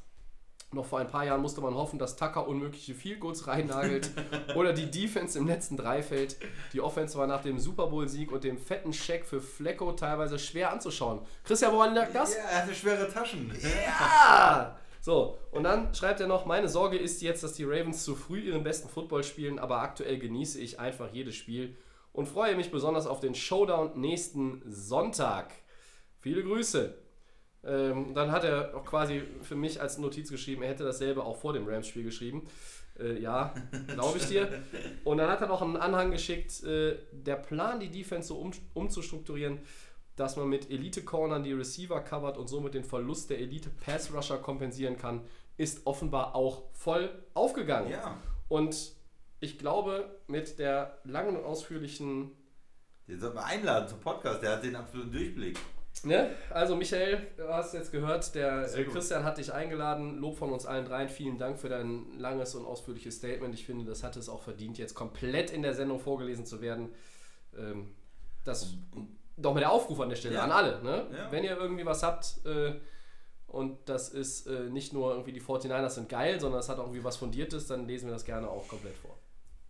Noch 0.73 0.85
vor 0.85 0.99
ein 0.99 1.07
paar 1.07 1.23
Jahren 1.23 1.41
musste 1.41 1.61
man 1.61 1.75
hoffen, 1.75 1.97
dass 1.97 2.17
Tucker 2.17 2.45
unmögliche 2.45 2.93
Field 2.93 3.21
Goals 3.21 3.47
reinnagelt 3.47 4.11
oder 4.55 4.73
die 4.73 4.91
Defense 4.91 5.39
im 5.39 5.47
letzten 5.47 5.77
Dreifeld. 5.77 6.35
Die 6.73 6.81
Offense 6.81 7.17
war 7.17 7.25
nach 7.25 7.41
dem 7.41 7.57
Super 7.57 7.87
Bowl-Sieg 7.87 8.33
und 8.33 8.43
dem 8.43 8.57
fetten 8.57 8.91
Scheck 8.91 9.25
für 9.25 9.39
Flecko 9.39 9.93
teilweise 9.93 10.37
schwer 10.37 10.73
anzuschauen. 10.73 11.21
Christian, 11.45 11.71
woran 11.71 11.95
lag 11.95 12.11
das? 12.11 12.35
Ja, 12.35 12.43
er 12.51 12.63
hatte 12.63 12.75
schwere 12.75 13.09
Taschen. 13.09 13.51
Ja! 13.61 14.77
So, 15.07 15.37
und 15.51 15.63
dann 15.63 15.95
schreibt 15.95 16.19
er 16.19 16.27
noch, 16.27 16.45
meine 16.45 16.67
Sorge 16.67 16.97
ist 16.97 17.21
jetzt, 17.21 17.41
dass 17.41 17.53
die 17.53 17.63
Ravens 17.63 18.03
zu 18.03 18.13
früh 18.13 18.41
ihren 18.41 18.65
besten 18.65 18.89
Football 18.89 19.23
spielen, 19.23 19.57
aber 19.57 19.79
aktuell 19.79 20.19
genieße 20.19 20.59
ich 20.59 20.81
einfach 20.81 21.13
jedes 21.13 21.33
Spiel 21.35 21.77
und 22.11 22.27
freue 22.27 22.57
mich 22.57 22.71
besonders 22.71 23.07
auf 23.07 23.21
den 23.21 23.33
Showdown 23.33 23.97
nächsten 23.97 24.61
Sonntag. 24.65 25.53
Viele 26.19 26.43
Grüße. 26.43 26.93
Ähm, 27.63 28.15
dann 28.15 28.33
hat 28.33 28.43
er 28.43 28.75
auch 28.75 28.83
quasi 28.83 29.21
für 29.43 29.55
mich 29.55 29.79
als 29.79 29.97
Notiz 29.97 30.29
geschrieben, 30.29 30.61
er 30.63 30.71
hätte 30.71 30.83
dasselbe 30.83 31.23
auch 31.23 31.37
vor 31.37 31.53
dem 31.53 31.65
Rams-Spiel 31.65 32.03
geschrieben. 32.03 32.45
Äh, 32.99 33.17
ja, 33.21 33.53
glaube 33.87 34.17
ich 34.17 34.25
dir. 34.25 34.49
Und 35.05 35.19
dann 35.19 35.29
hat 35.29 35.39
er 35.39 35.47
noch 35.47 35.61
einen 35.61 35.77
Anhang 35.77 36.11
geschickt, 36.11 36.63
äh, 36.63 36.97
der 37.13 37.37
Plan, 37.37 37.79
die 37.79 37.91
Defense 37.91 38.27
so 38.27 38.39
um, 38.39 38.51
umzustrukturieren, 38.73 39.59
dass 40.17 40.35
man 40.35 40.49
mit 40.49 40.69
Elite-Cornern 40.69 41.43
die 41.43 41.53
Receiver 41.53 42.01
covert 42.01 42.37
und 42.37 42.47
somit 42.47 42.73
den 42.73 42.83
Verlust 42.83 43.29
der 43.29 43.39
Elite-Pass-Rusher 43.39 44.39
kompensieren 44.39 44.97
kann, 44.97 45.21
ist 45.57 45.85
offenbar 45.85 46.35
auch 46.35 46.63
voll 46.73 47.09
aufgegangen. 47.33 47.91
Ja. 47.91 48.17
Und 48.49 48.93
ich 49.39 49.57
glaube, 49.59 50.19
mit 50.27 50.59
der 50.59 50.97
langen 51.03 51.37
und 51.37 51.45
ausführlichen 51.45 52.31
Den 53.07 53.19
sollten 53.19 53.37
wir 53.37 53.45
einladen 53.45 53.87
zum 53.87 53.99
Podcast, 53.99 54.41
der 54.41 54.53
hat 54.53 54.63
den 54.63 54.75
absoluten 54.75 55.11
Durchblick. 55.11 55.57
Ne? 56.03 56.31
Also 56.51 56.75
Michael, 56.75 57.27
du 57.37 57.47
hast 57.47 57.73
jetzt 57.73 57.91
gehört, 57.91 58.33
der. 58.35 58.67
Christian 58.91 59.23
hat 59.23 59.37
dich 59.37 59.51
eingeladen. 59.51 60.17
Lob 60.17 60.37
von 60.37 60.51
uns 60.51 60.65
allen 60.65 60.85
dreien. 60.85 61.09
Vielen 61.09 61.37
Dank 61.39 61.59
für 61.59 61.69
dein 61.69 62.19
langes 62.19 62.53
und 62.53 62.65
ausführliches 62.65 63.15
Statement. 63.15 63.55
Ich 63.55 63.65
finde, 63.65 63.85
das 63.85 64.03
hat 64.03 64.15
es 64.15 64.29
auch 64.29 64.41
verdient, 64.41 64.77
jetzt 64.77 64.93
komplett 64.93 65.49
in 65.49 65.63
der 65.63 65.73
Sendung 65.73 65.99
vorgelesen 65.99 66.45
zu 66.45 66.61
werden. 66.61 66.89
Ähm, 67.57 67.95
das 68.43 68.75
doch 68.93 69.16
mal 69.37 69.59
der 69.59 69.71
Aufruf 69.71 69.99
an 69.99 70.09
der 70.09 70.15
Stelle 70.15 70.35
Ja. 70.35 70.43
an 70.43 70.51
alle. 70.51 70.81
Ne? 70.83 71.07
Ja. 71.15 71.31
Wenn 71.31 71.43
ihr 71.43 71.55
irgendwie 71.57 71.85
was 71.85 72.03
habt 72.03 72.39
äh, 72.45 72.73
und 73.47 73.77
das 73.87 74.09
ist 74.09 74.47
äh, 74.47 74.69
nicht 74.69 74.93
nur 74.93 75.11
irgendwie 75.11 75.31
die 75.31 75.41
49ers 75.41 75.89
sind 75.91 76.09
geil, 76.09 76.39
sondern 76.39 76.59
es 76.59 76.69
hat 76.69 76.77
auch 76.79 76.85
irgendwie 76.85 77.03
was 77.03 77.17
Fundiertes, 77.17 77.67
dann 77.67 77.87
lesen 77.87 78.07
wir 78.07 78.13
das 78.13 78.25
gerne 78.25 78.49
auch 78.49 78.67
komplett 78.67 78.95
vor. 78.97 79.17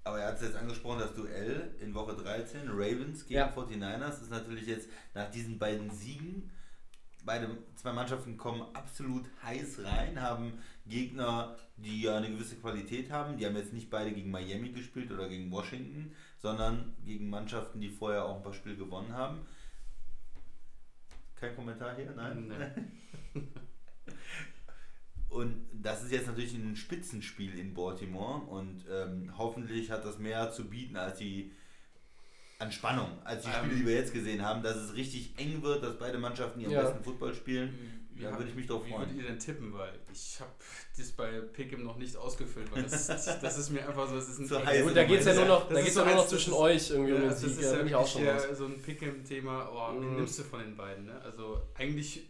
Aber 0.03 0.20
er 0.20 0.30
hat 0.30 0.36
es 0.36 0.41
jetzt 0.43 0.55
angesprochen, 0.55 0.99
das 0.99 1.13
Duell 1.13 1.76
in 1.82 1.93
Woche 1.93 2.15
13, 2.15 2.61
Ravens 2.70 3.26
gegen 3.28 3.39
Ja. 3.39 3.49
49ers, 3.53 4.22
ist 4.22 4.32
natürlich 4.32 4.65
jetzt 4.65 4.88
nach 5.13 5.30
diesen 5.30 5.59
beiden 5.59 5.91
Siegen, 5.91 6.49
beide 7.26 7.49
zwei 7.76 7.91
Mannschaften 7.91 8.38
kommen 8.38 8.63
absolut 8.74 9.26
heiß 9.43 9.80
rein, 9.84 10.22
haben 10.22 10.53
Gegner, 10.86 11.57
die 11.76 12.03
ja 12.03 12.15
eine 12.15 12.30
gewisse 12.32 12.55
Qualität 12.55 13.11
haben. 13.11 13.38
Die 13.38 13.45
haben 13.45 13.57
jetzt 13.57 13.74
nicht 13.74 13.89
beide 13.89 14.13
gegen 14.13 14.32
Miami 14.32 14.70
gespielt 14.70 15.11
oder 15.11 15.28
gegen 15.28 15.51
Washington, 15.51 16.15
sondern 16.39 16.93
gegen 17.05 17.30
Mannschaften, 17.30 17.82
die 17.82 17.89
vorher 17.89 18.24
auch 18.24 18.38
ein 18.38 18.43
paar 18.43 18.53
Spiele 18.53 18.78
gewonnen 18.78 19.11
haben. 19.13 19.39
Kein 21.39 21.55
Kommentar 21.55 21.95
hier? 21.95 22.11
Nein? 22.15 22.47
Nee. 23.33 23.41
Und 25.29 25.67
das 25.73 26.03
ist 26.03 26.11
jetzt 26.11 26.27
natürlich 26.27 26.53
ein 26.53 26.75
Spitzenspiel 26.75 27.59
in 27.59 27.73
Baltimore 27.73 28.39
und 28.47 28.85
ähm, 28.89 29.33
hoffentlich 29.38 29.91
hat 29.91 30.05
das 30.05 30.17
mehr 30.19 30.51
zu 30.51 30.69
bieten 30.69 30.95
als 30.95 31.17
die 31.17 31.51
an 32.59 32.71
Spannung, 32.71 33.09
als 33.25 33.43
die 33.43 33.51
Spiele, 33.51 33.73
Ähm. 33.73 33.79
die 33.79 33.85
wir 33.85 33.95
jetzt 33.95 34.13
gesehen 34.13 34.41
haben, 34.41 34.63
dass 34.63 34.77
es 34.77 34.95
richtig 34.95 35.38
eng 35.38 35.61
wird, 35.61 35.83
dass 35.83 35.99
beide 35.99 36.17
Mannschaften 36.17 36.61
ihren 36.61 36.71
Ja. 36.71 36.81
besten 36.83 37.03
Football 37.03 37.35
spielen. 37.35 38.06
Wie 38.20 38.26
hab- 38.26 38.38
würde 38.38 38.49
ich 38.49 38.55
mich 38.55 38.68
drauf 38.68 38.86
Wie 38.86 38.89
freuen. 38.91 39.01
würdet 39.09 39.18
ihr 39.18 39.24
denn 39.30 39.39
tippen? 39.39 39.74
Weil 39.74 39.93
ich 40.11 40.39
habe 40.39 40.51
das 40.97 41.11
bei 41.11 41.39
Pick'em 41.39 41.84
noch 41.84 41.97
nicht 41.97 42.15
ausgefüllt, 42.18 42.72
weil 42.72 42.84
das, 42.84 43.07
das 43.07 43.57
ist 43.57 43.70
mir 43.70 43.88
einfach 43.88 44.07
so, 44.09 44.15
das 44.15 44.30
ist 44.30 44.39
ein 44.39 44.45
Zu 44.47 44.65
heiß. 44.65 44.84
Gut, 44.86 44.95
da 44.95 45.03
geht 45.03 45.20
es 45.20 45.26
ja 45.26 45.34
nur 45.36 45.45
noch, 45.45 45.61
Das 45.68 45.70
da 45.74 45.78
ist 45.80 45.84
geht's 45.86 45.93
so 45.95 45.99
ja 46.01 46.05
nur 46.07 46.15
noch 46.15 46.22
das 46.24 46.30
zwischen 46.32 46.53
ist- 46.53 46.59
euch 46.59 46.89
irgendwie 46.91 47.11
um 47.13 47.18
Ja, 47.18 47.22
den 47.24 47.30
das 47.30 47.41
Sieg. 47.41 47.49
ist 47.51 47.61
Da 47.72 47.78
ja 47.80 47.86
ich 47.86 47.95
auch 47.95 48.07
schon 48.07 48.24
ja 48.26 48.55
so 48.55 48.65
ein 48.65 48.82
Pick'em-Thema. 48.82 49.70
Oh, 49.72 49.99
wen 50.01 50.09
Mhm. 50.11 50.15
nimmst 50.18 50.39
du 50.39 50.43
von 50.43 50.59
den 50.59 50.76
beiden? 50.76 51.05
Ne? 51.05 51.22
Also 51.22 51.61
eigentlich 51.76 52.30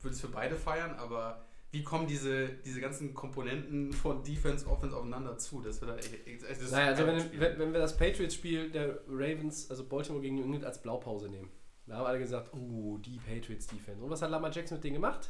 würde 0.00 0.14
ich 0.14 0.14
es 0.14 0.20
für 0.20 0.28
beide 0.28 0.56
feiern, 0.56 0.94
aber 0.94 1.44
wie 1.72 1.84
kommen 1.84 2.06
diese, 2.08 2.48
diese 2.64 2.80
ganzen 2.80 3.14
Komponenten 3.14 3.92
von 3.92 4.24
Defense, 4.24 4.66
Offense 4.66 4.96
aufeinander 4.96 5.38
zu? 5.38 5.60
Das 5.60 5.80
wird 5.80 5.90
da 5.92 5.96
das 5.96 6.58
ist 6.62 6.72
Naja, 6.72 6.86
also 6.88 7.06
wenn, 7.06 7.38
wenn, 7.38 7.58
wenn 7.60 7.72
wir 7.72 7.78
das 7.80 7.96
Patriots-Spiel 7.96 8.70
der 8.70 8.98
Ravens, 9.08 9.70
also 9.70 9.84
Baltimore 9.84 10.20
gegen 10.22 10.34
New 10.36 10.44
England 10.44 10.64
als 10.64 10.82
Blaupause 10.82 11.28
nehmen, 11.28 11.48
da 11.90 11.96
haben 11.96 12.06
alle 12.06 12.20
gesagt, 12.20 12.50
oh, 12.54 12.98
die 12.98 13.18
Patriots-Defense. 13.18 14.00
Und 14.04 14.10
was 14.10 14.22
hat 14.22 14.30
Lamar 14.30 14.52
Jackson 14.52 14.76
mit 14.76 14.84
denen 14.84 14.94
gemacht? 14.94 15.28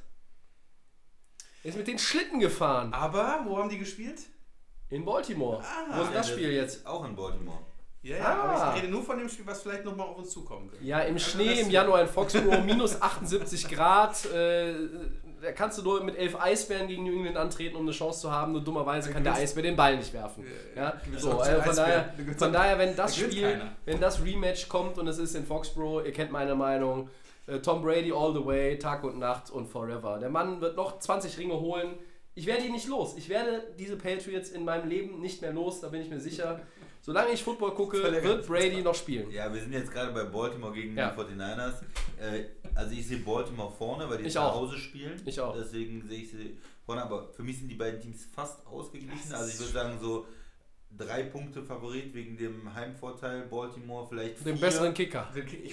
Er 1.64 1.70
ist 1.70 1.76
mit 1.78 1.88
den 1.88 1.98
Schlitten 1.98 2.38
gefahren. 2.38 2.92
aber 2.92 3.44
wo 3.46 3.56
haben 3.56 3.70
die 3.70 3.78
gespielt? 3.78 4.20
In 4.90 5.04
Baltimore. 5.06 5.62
Ah. 5.64 5.96
Wo 5.98 6.02
ist 6.02 6.14
das 6.14 6.28
Ja, 6.28 6.34
Spiel 6.34 6.50
jetzt? 6.52 6.86
Auch 6.86 7.04
in 7.06 7.16
Baltimore. 7.16 7.61
Ja, 8.02 8.16
ja, 8.18 8.24
Ah. 8.24 8.42
aber 8.42 8.76
ich 8.76 8.82
rede 8.82 8.92
nur 8.92 9.02
von 9.02 9.18
dem 9.18 9.28
Spiel, 9.28 9.46
was 9.46 9.62
vielleicht 9.62 9.84
nochmal 9.84 10.08
auf 10.08 10.18
uns 10.18 10.30
zukommen 10.30 10.68
könnte. 10.68 10.84
Ja, 10.84 11.00
im 11.00 11.14
Also 11.14 11.30
Schnee 11.30 11.48
das- 11.50 11.58
im 11.61 11.70
Januar 11.70 12.02
in 12.02 12.08
Foxborough, 12.08 12.62
minus 12.64 13.00
78 13.00 13.68
Grad. 13.68 14.24
Äh, 14.26 14.74
da 15.41 15.53
kannst 15.53 15.78
du 15.78 15.82
nur 15.82 16.03
mit 16.03 16.16
elf 16.16 16.38
Eisbären 16.41 16.88
gegen 16.88 17.05
New 17.05 17.12
England 17.12 17.36
antreten, 17.36 17.76
um 17.76 17.82
eine 17.82 17.93
Chance 17.93 18.20
zu 18.20 18.30
haben. 18.30 18.53
Nur 18.53 18.62
dummerweise 18.62 19.11
kann 19.11 19.24
der 19.24 19.34
Eisbär 19.34 19.62
den 19.62 19.76
Ball 19.76 19.97
nicht 19.97 20.12
werfen. 20.12 20.45
Ja, 20.76 21.01
so, 21.16 21.30
zu 21.30 21.62
von, 21.62 21.76
daher, 21.76 22.14
von 22.36 22.53
daher, 22.53 22.78
wenn 22.78 22.97
das 22.97 23.16
Spiel, 23.16 23.61
wenn 23.84 24.01
das 24.01 24.22
Rematch 24.24 24.68
kommt 24.68 24.99
und 24.99 25.09
es 25.09 25.18
ist 25.18 25.34
in 25.34 25.45
Foxborough, 25.45 26.05
ihr 26.05 26.12
kennt 26.12 26.30
meine 26.30 26.55
Meinung, 26.55 27.09
äh, 27.47 27.59
Tom 27.59 27.82
Brady 27.82 28.12
all 28.12 28.32
the 28.32 28.45
way, 28.45 28.78
Tag 28.78 29.05
und 29.05 29.18
Nacht 29.18 29.51
und 29.51 29.66
forever. 29.66 30.18
Der 30.18 30.30
Mann 30.30 30.61
wird 30.61 30.76
noch 30.76 30.99
20 30.99 31.38
Ringe 31.38 31.59
holen. 31.59 31.95
Ich 32.34 32.47
werde 32.47 32.64
ihn 32.64 32.72
nicht 32.72 32.88
los. 32.88 33.16
Ich 33.16 33.28
werde 33.28 33.62
diese 33.78 33.97
Patriots 33.97 34.51
in 34.51 34.64
meinem 34.64 34.88
Leben 34.88 35.20
nicht 35.20 35.43
mehr 35.43 35.53
los, 35.53 35.80
da 35.80 35.88
bin 35.88 36.01
ich 36.01 36.11
mir 36.11 36.20
sicher. 36.20 36.61
Solange 37.11 37.32
ich 37.32 37.42
Football 37.42 37.74
gucke, 37.74 38.00
wird 38.22 38.46
Brady 38.46 38.82
noch 38.82 38.94
spielen. 38.94 39.32
Ja, 39.32 39.52
wir 39.52 39.61
sind 39.61 39.72
jetzt 39.72 39.90
gerade 39.90 40.12
bei 40.12 40.22
Baltimore 40.22 40.72
gegen 40.72 40.96
Ja. 40.96 41.11
die 41.11 41.20
49ers. 41.20 41.82
Äh, 42.20 42.44
also 42.72 42.92
ich 42.94 43.04
sehe 43.04 43.18
Baltimore 43.18 43.72
vorne, 43.76 44.08
weil 44.08 44.18
die 44.18 44.26
Ich 44.26 44.34
zu 44.34 44.40
auch. 44.40 44.54
Hause 44.54 44.78
spielen. 44.78 45.20
Ich 45.24 45.40
auch. 45.40 45.56
Deswegen 45.56 46.06
sehe 46.06 46.20
ich 46.22 46.30
sie 46.30 46.56
vorne. 46.86 47.02
Aber 47.02 47.32
für 47.32 47.42
mich 47.42 47.58
sind 47.58 47.66
die 47.68 47.74
beiden 47.74 48.00
Teams 48.00 48.28
fast 48.32 48.64
ausgeglichen. 48.64 49.32
Also 49.34 49.48
ich 49.50 49.58
würde 49.58 49.72
sagen 49.72 49.98
so 50.00 50.24
drei 50.96 51.24
Punkte 51.24 51.64
Favorit 51.64 52.14
wegen 52.14 52.36
dem 52.36 52.72
Heimvorteil. 52.72 53.42
Baltimore 53.48 54.06
vielleicht 54.08 54.46
Den 54.46 54.56
vier. 54.56 54.66
besseren 54.66 54.94
Kicker. 54.94 55.28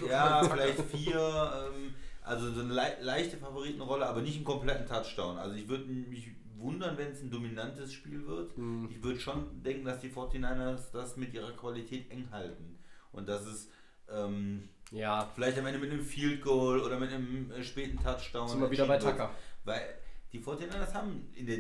Ja, 0.10 0.44
vielleicht 0.44 0.82
vier. 0.90 1.52
Ähm, 1.76 1.94
also 2.24 2.52
so 2.52 2.62
eine 2.62 2.74
lei- 2.74 2.98
leichte 3.02 3.38
Favoritenrolle, 3.38 4.08
aber 4.08 4.22
nicht 4.22 4.38
einen 4.38 4.44
kompletten 4.44 4.88
Touchdown. 4.88 5.38
Also 5.38 5.56
ich 5.56 5.68
würde 5.70 5.86
mich 5.86 6.30
wundern, 6.60 6.98
wenn 6.98 7.12
es 7.12 7.22
ein 7.22 7.32
dominantes 7.32 7.94
Spiel 7.94 8.26
wird. 8.26 8.58
Mhm. 8.58 8.90
Ich 8.92 9.04
würde 9.04 9.20
schon 9.20 9.64
denken, 9.64 9.86
dass 9.86 10.00
die 10.00 10.10
49ers 10.10 10.92
das 10.92 11.18
mit 11.18 11.34
ihrer 11.34 11.52
Qualität 11.52 12.10
eng 12.12 12.28
halten. 12.32 12.78
Und 13.12 13.28
dass 13.28 13.46
es 13.46 13.70
ähm, 14.10 14.70
Ja, 14.92 15.30
vielleicht 15.34 15.58
am 15.58 15.66
Ende 15.66 15.80
mit 15.80 15.92
einem 15.92 16.04
Field 16.04 16.42
Goal 16.42 16.80
oder 16.80 17.00
mit 17.00 17.12
einem 17.12 17.52
äh, 17.52 17.64
späten 17.64 18.02
Touchdown. 18.02 18.48
sind 18.48 18.62
wir 18.62 18.72
wieder 18.72 18.88
bei 18.88 18.98
Tucker. 18.98 19.32
Weil 19.64 19.82
die 20.32 20.40
49ers 20.40 20.94
haben 20.94 21.30
in 21.34 21.48
der 21.48 21.58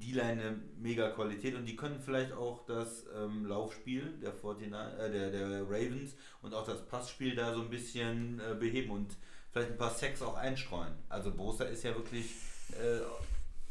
D-Line 0.00 0.42
eine 0.42 0.60
mega 0.78 1.10
Qualität 1.10 1.54
und 1.54 1.66
die 1.66 1.76
können 1.76 2.00
vielleicht 2.00 2.32
auch 2.32 2.64
das 2.64 3.06
ähm, 3.14 3.46
Laufspiel 3.46 4.18
der, 4.22 4.32
49, 4.32 4.72
äh, 4.72 5.10
der, 5.10 5.30
der 5.30 5.62
Ravens 5.64 6.16
und 6.42 6.54
auch 6.54 6.64
das 6.64 6.86
Passspiel 6.86 7.34
da 7.34 7.54
so 7.54 7.62
ein 7.62 7.70
bisschen 7.70 8.40
äh, 8.40 8.54
beheben 8.54 8.90
und 8.90 9.16
vielleicht 9.52 9.72
ein 9.72 9.76
paar 9.76 9.90
Sacks 9.90 10.22
auch 10.22 10.36
einstreuen. 10.36 10.94
Also 11.08 11.32
Bosa 11.32 11.64
ist 11.64 11.84
ja 11.84 11.94
wirklich 11.94 12.30
äh, 12.72 13.00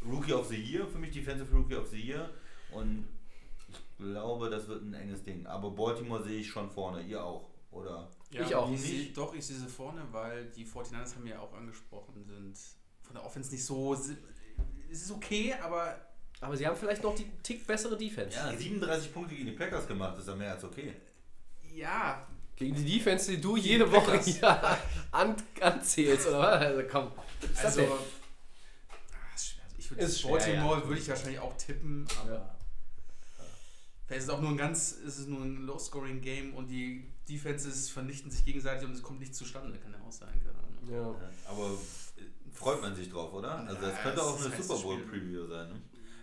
Rookie 0.06 0.34
of 0.34 0.48
the 0.48 0.56
Year, 0.56 0.88
für 0.88 0.98
mich 0.98 1.12
Defensive 1.12 1.54
Rookie 1.56 1.76
of 1.76 1.88
the 1.88 2.00
Year 2.00 2.30
und 2.72 3.08
ich 3.68 3.98
glaube, 3.98 4.50
das 4.50 4.68
wird 4.68 4.84
ein 4.84 4.94
enges 4.94 5.24
Ding. 5.24 5.46
Aber 5.46 5.72
Baltimore 5.72 6.24
sehe 6.24 6.40
ich 6.40 6.48
schon 6.50 6.70
vorne, 6.70 7.02
ihr 7.04 7.24
auch, 7.24 7.50
oder? 7.72 8.10
Ja, 8.32 8.42
Ich 8.46 8.56
auch. 8.56 8.72
Ich 8.72 8.82
sehe, 8.82 9.06
doch, 9.14 9.34
ich 9.34 9.46
sehe 9.46 9.58
sie 9.58 9.68
vorne, 9.68 10.02
weil 10.12 10.46
die 10.52 10.66
49ers 10.66 11.16
haben 11.16 11.24
wir 11.26 11.34
ja 11.34 11.40
auch 11.40 11.54
angesprochen, 11.54 12.24
sind 12.26 12.58
von 13.02 13.16
der 13.16 13.26
Offense 13.26 13.52
nicht 13.52 13.66
so. 13.66 13.94
Es 13.94 14.10
ist 14.90 15.12
okay, 15.12 15.54
aber 15.62 16.00
Aber 16.42 16.56
sie 16.56 16.66
haben 16.66 16.76
vielleicht 16.78 17.04
noch 17.04 17.16
die 17.16 17.30
Tick 17.44 17.68
bessere 17.68 17.98
Defense. 17.98 18.38
Ja, 18.38 18.56
37 18.56 19.14
Punkte 19.14 19.36
gegen 19.36 19.48
die 19.48 19.56
Packers 19.56 19.88
gemacht, 19.88 20.18
ist 20.18 20.28
ja 20.28 20.36
mehr 20.36 20.54
als 20.54 20.64
okay. 20.64 20.94
ja, 21.76 22.26
Gegen 22.56 22.76
die 22.76 22.98
Defense, 22.98 23.32
die 23.32 23.40
du 23.40 23.56
jede 23.56 23.90
Woche 23.90 24.12
Packers. 24.12 24.26
hier 24.26 24.78
an, 25.12 25.36
anzählst, 25.62 26.28
oder 26.28 26.40
was? 26.40 26.62
Also 26.62 26.84
komm. 26.92 27.12
Also. 27.64 27.82
denn? 27.82 27.90
ah, 27.92 29.36
ist 29.36 29.48
schwer. 29.48 29.64
Also 29.64 29.76
ich 29.78 29.79
würde 29.90 30.04
Ist 30.04 30.22
schwer, 30.22 30.32
Baltimore 30.32 30.80
ja. 30.82 30.88
würde 30.88 31.02
ich 31.02 31.08
wahrscheinlich 31.10 31.40
auch 31.40 31.56
tippen, 31.58 32.08
aber. 32.22 32.34
Ja. 32.34 32.56
Vielleicht 34.06 34.24
ist 34.24 34.28
es 34.30 34.34
auch 34.34 34.42
nur 34.42 34.50
ein 34.52 34.58
ganz, 34.58 34.92
ist 34.94 35.20
es 35.20 35.28
nur 35.28 35.42
ein 35.42 35.66
Low-Scoring-Game 35.68 36.56
und 36.56 36.68
die 36.68 37.06
Defenses 37.30 37.90
vernichten 37.92 38.32
sich 38.32 38.44
gegenseitig 38.44 38.88
und 38.88 38.94
es 38.96 39.04
kommt 39.04 39.20
nicht 39.20 39.36
zustande, 39.36 39.78
kann 39.78 39.92
ja 39.94 40.00
auch 40.08 40.12
sein. 40.12 40.30
Keine 40.44 40.58
Ahnung. 40.58 41.14
Ja. 41.22 41.30
Aber 41.52 41.70
freut 42.52 42.82
man 42.82 42.96
sich 42.96 43.10
drauf, 43.12 43.32
oder? 43.34 43.60
Also 43.60 43.76
das 43.82 43.92
Ja, 43.94 44.02
könnte 44.02 44.24
auch 44.24 44.40
eine 44.44 44.64
Super 44.64 44.82
Bowl 44.82 44.98
Spiel. 45.00 45.10
Preview 45.22 45.46
sein, 45.48 45.70
ne? 45.70 45.82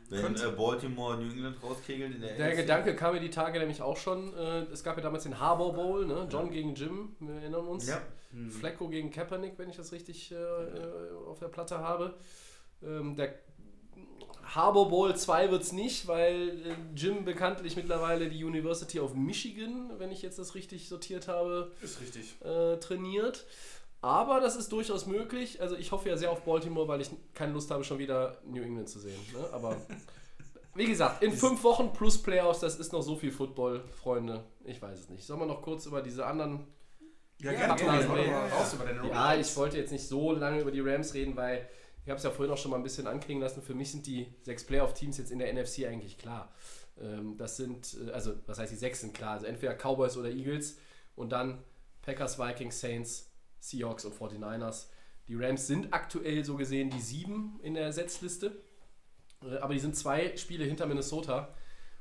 Wenn 0.09 0.21
Könnte. 0.23 0.49
äh, 0.49 0.51
Baltimore 0.53 1.17
New 1.17 1.31
England 1.33 1.61
rauskegelt 1.63 2.15
in 2.15 2.21
der 2.21 2.37
Der 2.37 2.47
AFC. 2.49 2.57
Gedanke 2.59 2.95
kam 2.97 3.15
mir 3.15 3.21
die 3.21 3.31
Tage 3.31 3.59
nämlich 3.59 3.83
auch 3.83 3.97
schon. 3.97 4.35
Äh, 4.35 4.63
es 4.73 4.83
gab 4.85 4.97
ja 4.97 5.03
damals 5.03 5.25
den 5.25 5.39
Harbor 5.41 5.73
Bowl, 5.75 6.07
ne? 6.07 6.29
John 6.31 6.51
gegen 6.51 6.75
Jim, 6.77 7.17
wir 7.21 7.35
erinnern 7.35 7.67
uns. 7.67 7.89
Ja. 7.89 8.01
Hm. 8.33 8.51
Flecko 8.51 8.89
gegen 8.89 9.11
Kaepernick, 9.11 9.59
wenn 9.59 9.69
ich 9.69 9.77
das 9.77 9.91
richtig 9.93 10.31
äh, 10.33 10.35
äh, 10.37 11.13
auf 11.29 11.39
der 11.41 11.49
Platte 11.49 11.79
habe. 11.79 12.15
Ähm, 12.83 13.17
der 13.17 13.35
Harbor 14.45 14.89
Bowl 14.89 15.15
2 15.15 15.51
wird 15.51 15.63
es 15.63 15.73
nicht, 15.73 16.07
weil 16.07 16.49
äh, 16.67 16.75
Jim 16.95 17.25
bekanntlich 17.25 17.77
mittlerweile 17.77 18.29
die 18.29 18.43
University 18.45 19.01
of 19.01 19.15
Michigan, 19.15 19.91
wenn 19.99 20.11
ich 20.11 20.23
jetzt 20.23 20.39
das 20.39 20.55
richtig 20.55 20.89
sortiert 20.89 21.29
habe, 21.29 21.73
Ist 21.83 22.01
richtig. 22.01 22.37
äh, 22.45 22.77
trainiert. 22.79 23.45
Aber 24.03 24.41
das 24.41 24.55
ist 24.57 24.71
durchaus 24.73 25.07
möglich. 25.07 25.61
Also 25.61 25.75
ich 25.77 25.91
hoffe 25.91 26.09
ja 26.09 26.17
sehr 26.17 26.31
auf 26.31 26.43
Baltimore, 26.43 26.87
weil 26.87 27.01
ich 27.01 27.11
keine 27.35 27.53
Lust 27.53 27.71
habe, 27.71 27.83
schon 27.83 27.99
wieder 27.99 28.37
New 28.45 28.63
England 28.63 28.89
zu 28.89 29.01
sehen. 29.01 29.19
Ne? 29.33 29.45
Aber 29.53 29.77
wie 30.75 30.87
gesagt, 30.87 31.23
in 31.23 31.33
fünf 31.33 31.65
Wochen 31.65 31.93
plus 31.93 32.23
Playoffs, 32.23 32.61
das 32.61 32.79
ist 32.79 32.93
noch 32.93 33.03
so 33.03 33.17
viel 33.17 33.33
Football, 33.33 33.83
Freunde. 34.03 34.45
Ich 34.65 34.81
weiß 34.81 34.99
es 35.01 35.09
nicht. 35.09 35.25
Sollen 35.27 35.41
wir 35.41 35.47
noch 35.47 35.63
kurz 35.63 35.87
über 35.87 36.03
diese 36.03 36.25
anderen 36.25 36.67
Ja, 37.41 37.51
Ja, 37.53 37.75
gerne. 37.75 38.27
ja, 38.27 38.47
raus 38.49 38.75
über 38.75 38.85
deine 38.85 39.09
Ja, 39.09 39.31
Rams. 39.31 39.51
ich 39.51 39.57
wollte 39.57 39.77
jetzt 39.79 39.91
nicht 39.93 40.07
so 40.07 40.33
lange 40.33 40.61
über 40.61 40.71
die 40.71 40.81
Rams 40.81 41.13
reden, 41.15 41.35
weil 41.35 41.69
ich 42.07 42.11
habe 42.11 42.19
es 42.19 42.23
ja 42.23 42.31
vorhin 42.31 42.55
auch 42.55 42.57
schon 42.57 42.71
mal 42.71 42.77
ein 42.77 42.85
bisschen 42.85 43.09
anklingen 43.09 43.43
lassen. 43.43 43.63
Für 43.63 43.75
mich 43.75 43.91
sind 43.91 44.07
die 44.07 44.29
sechs 44.43 44.63
Playoff-Teams 44.63 45.19
jetzt 45.19 45.33
in 45.33 45.41
der 45.41 45.53
NFC 45.53 45.87
eigentlich 45.87 46.17
klar. 46.17 46.53
Ähm, 47.01 47.37
das 47.37 47.57
sind, 47.57 47.97
äh, 48.07 48.13
also 48.13 48.35
was 48.47 48.61
heißt 48.61 48.71
die 48.71 48.77
sechs 48.77 49.01
sind 49.01 49.13
klar? 49.13 49.33
Also 49.33 49.47
entweder 49.47 49.75
Cowboys 49.75 50.17
oder 50.17 50.31
Eagles 50.31 50.79
und 51.17 51.33
dann 51.33 51.59
Packers, 52.03 52.39
Vikings, 52.39 52.81
Saints, 52.81 53.33
Seahawks 53.59 54.05
und 54.05 54.15
49ers. 54.15 54.87
Die 55.27 55.35
Rams 55.35 55.67
sind 55.67 55.93
aktuell 55.93 56.45
so 56.45 56.57
gesehen 56.57 56.91
die 56.91 57.01
sieben 57.01 57.59
in 57.65 57.75
der 57.75 57.93
Setzliste, 57.93 58.57
äh, 59.43 59.57
aber 59.57 59.75
die 59.75 59.81
sind 59.81 59.97
zwei 59.97 60.37
Spiele 60.37 60.65
hinter 60.65 60.87
Minnesota. 60.87 61.53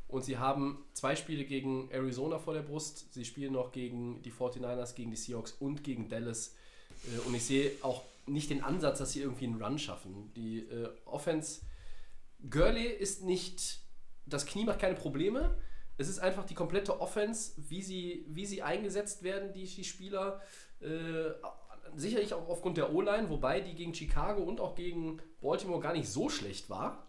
Und 0.08 0.24
sie 0.24 0.38
haben 0.38 0.86
zwei 0.94 1.16
Spiele 1.16 1.46
gegen 1.46 1.90
Arizona 1.90 2.38
vor 2.38 2.54
der 2.54 2.62
Brust. 2.62 3.12
Sie 3.12 3.26
spielen 3.26 3.54
noch 3.54 3.72
gegen 3.72 4.22
die 4.22 4.32
49ers, 4.32 4.94
gegen 4.94 5.10
die 5.10 5.18
Seahawks 5.18 5.54
und 5.54 5.84
gegen 5.84 6.10
Dallas. 6.10 6.56
Äh, 7.06 7.28
Und 7.28 7.34
ich 7.34 7.44
sehe 7.44 7.72
auch 7.82 8.04
nicht 8.26 8.50
den 8.50 8.64
Ansatz, 8.64 9.00
dass 9.00 9.12
sie 9.12 9.22
irgendwie 9.22 9.46
einen 9.46 9.62
Run 9.62 9.78
schaffen. 9.78 10.32
Die 10.36 10.60
äh, 10.60 10.90
Offense, 11.06 11.62
Gurley 12.50 12.88
ist 12.88 13.24
nicht, 13.24 13.80
das 14.26 14.46
Knie 14.46 14.66
macht 14.66 14.80
keine 14.80 14.96
Probleme. 14.96 15.58
Es 15.98 16.10
ist 16.10 16.20
einfach 16.20 16.46
die 16.46 16.56
komplette 16.56 17.00
Offense, 17.00 17.54
wie 17.58 17.82
sie, 17.82 18.26
wie 18.28 18.46
sie 18.46 18.62
eingesetzt 18.62 19.24
werden, 19.24 19.54
die, 19.54 19.66
die 19.66 19.84
Spieler. 19.84 20.42
Äh, 20.82 21.32
sicherlich 21.96 22.34
auch 22.34 22.50
aufgrund 22.50 22.78
der 22.78 22.94
O-Line, 22.94 23.30
wobei 23.30 23.62
die 23.62 23.76
gegen 23.76 23.94
Chicago 23.94 24.44
und 24.44 24.60
auch 24.60 24.76
gegen 24.76 25.22
Baltimore 25.42 25.80
gar 25.80 25.94
nicht 25.94 26.10
so 26.10 26.30
schlecht 26.30 26.70
war. 26.70 27.08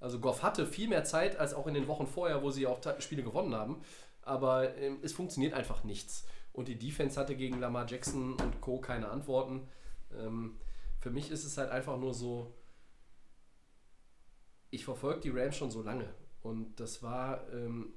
Also 0.00 0.18
Goff 0.18 0.42
hatte 0.42 0.66
viel 0.66 0.88
mehr 0.88 1.04
Zeit 1.04 1.36
als 1.36 1.54
auch 1.54 1.66
in 1.66 1.74
den 1.74 1.86
Wochen 1.86 2.06
vorher, 2.06 2.42
wo 2.42 2.50
sie 2.50 2.66
auch 2.66 2.80
Spiele 2.98 3.22
gewonnen 3.22 3.54
haben. 3.54 3.82
Aber 4.22 4.74
ähm, 4.76 4.98
es 5.02 5.12
funktioniert 5.12 5.54
einfach 5.54 5.84
nichts. 5.84 6.26
Und 6.52 6.68
die 6.68 6.78
Defense 6.78 7.18
hatte 7.18 7.34
gegen 7.34 7.60
Lamar 7.60 7.86
Jackson 7.86 8.32
und 8.32 8.60
Co. 8.60 8.78
keine 8.78 9.08
Antworten. 9.08 9.68
Ähm, 10.18 10.58
für 11.00 11.10
mich 11.10 11.30
ist 11.30 11.44
es 11.44 11.58
halt 11.58 11.70
einfach 11.70 11.98
nur 11.98 12.14
so, 12.14 12.54
ich 14.70 14.84
verfolge 14.84 15.20
die 15.20 15.30
Rams 15.30 15.56
schon 15.56 15.70
so 15.70 15.82
lange. 15.82 16.14
Und 16.42 16.80
das 16.80 17.02
war 17.02 17.48
ähm, 17.52 17.92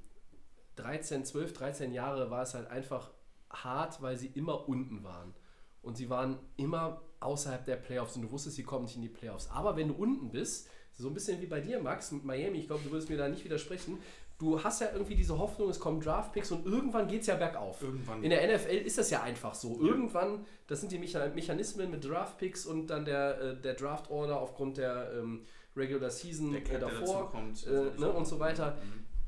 13, 0.75 1.25
12, 1.25 1.53
13 1.53 1.91
Jahre 1.91 2.29
war 2.29 2.43
es 2.43 2.53
halt 2.53 2.67
einfach 2.67 3.11
hart, 3.49 4.01
weil 4.01 4.17
sie 4.17 4.27
immer 4.27 4.67
unten 4.67 5.03
waren. 5.03 5.33
Und 5.81 5.97
sie 5.97 6.09
waren 6.09 6.39
immer 6.57 7.01
außerhalb 7.19 7.65
der 7.65 7.77
Playoffs 7.77 8.15
und 8.15 8.23
du 8.23 8.31
wusstest, 8.31 8.55
sie 8.55 8.63
kommen 8.63 8.85
nicht 8.85 8.95
in 8.95 9.01
die 9.01 9.09
Playoffs. 9.09 9.49
Aber 9.49 9.75
wenn 9.75 9.89
du 9.89 9.93
unten 9.93 10.31
bist, 10.31 10.69
so 10.97 11.07
ein 11.07 11.13
bisschen 11.13 11.41
wie 11.41 11.45
bei 11.45 11.61
dir, 11.61 11.81
Max, 11.81 12.11
mit 12.11 12.23
Miami, 12.23 12.59
ich 12.59 12.67
glaube, 12.67 12.83
du 12.83 12.91
würdest 12.91 13.09
mir 13.09 13.17
da 13.17 13.27
nicht 13.27 13.43
widersprechen, 13.43 13.99
du 14.37 14.63
hast 14.63 14.81
ja 14.81 14.87
irgendwie 14.91 15.15
diese 15.15 15.37
Hoffnung, 15.37 15.69
es 15.69 15.79
kommen 15.79 16.01
Draftpicks 16.01 16.51
und 16.51 16.65
irgendwann 16.65 17.07
geht 17.07 17.21
es 17.21 17.27
ja 17.27 17.35
bergauf. 17.35 17.81
Irgendwann. 17.81 18.23
In 18.23 18.29
der 18.29 18.55
NFL 18.57 18.75
ist 18.85 18.97
das 18.97 19.09
ja 19.09 19.21
einfach 19.23 19.53
so. 19.55 19.79
Irgendwann, 19.79 20.45
das 20.67 20.81
sind 20.81 20.91
die 20.91 20.99
Mecha- 20.99 21.33
Mechanismen 21.33 21.89
mit 21.91 22.03
Draftpicks 22.03 22.65
und 22.65 22.87
dann 22.87 23.05
der, 23.05 23.39
äh, 23.41 23.61
der 23.61 23.73
Draft-Order 23.75 24.39
aufgrund 24.39 24.77
der 24.77 25.11
ähm, 25.13 25.45
Regular 25.75 26.09
Season 26.09 26.51
Der 26.51 26.61
der 26.61 26.79
davor 26.79 27.23
dazukommt, 27.23 27.65
äh, 27.67 27.99
ne, 27.99 28.11
und 28.11 28.25
so 28.25 28.39
weiter. 28.39 28.77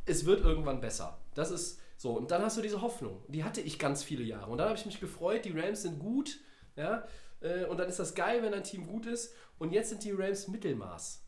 Es 0.05 0.25
wird 0.25 0.41
irgendwann 0.41 0.79
besser. 0.81 1.17
Das 1.35 1.51
ist 1.51 1.79
so. 1.97 2.11
Und 2.13 2.31
dann 2.31 2.41
hast 2.41 2.57
du 2.57 2.61
diese 2.61 2.81
Hoffnung. 2.81 3.21
Die 3.27 3.43
hatte 3.43 3.59
ich 3.61 3.77
ganz 3.79 4.03
viele 4.03 4.23
Jahre. 4.23 4.49
Und 4.51 4.57
dann 4.59 4.69
habe 4.69 4.77
ich 4.77 4.85
mich 4.85 4.99
gefreut, 4.99 5.43
die 5.45 5.57
Rams 5.57 5.81
sind 5.81 5.99
gut. 5.99 6.39
Ja, 6.77 7.05
äh, 7.41 7.65
und 7.65 7.77
dann 7.79 7.89
ist 7.89 7.99
das 7.99 8.13
geil, 8.15 8.43
wenn 8.43 8.53
ein 8.53 8.63
Team 8.63 8.87
gut 8.87 9.05
ist. 9.05 9.33
Und 9.57 9.71
jetzt 9.73 9.89
sind 9.89 10.03
die 10.03 10.11
Rams 10.11 10.47
Mittelmaß. 10.47 11.23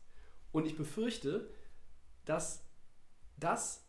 Und 0.52 0.66
ich 0.66 0.76
befürchte, 0.76 1.50
dass 2.24 2.62
das 3.40 3.84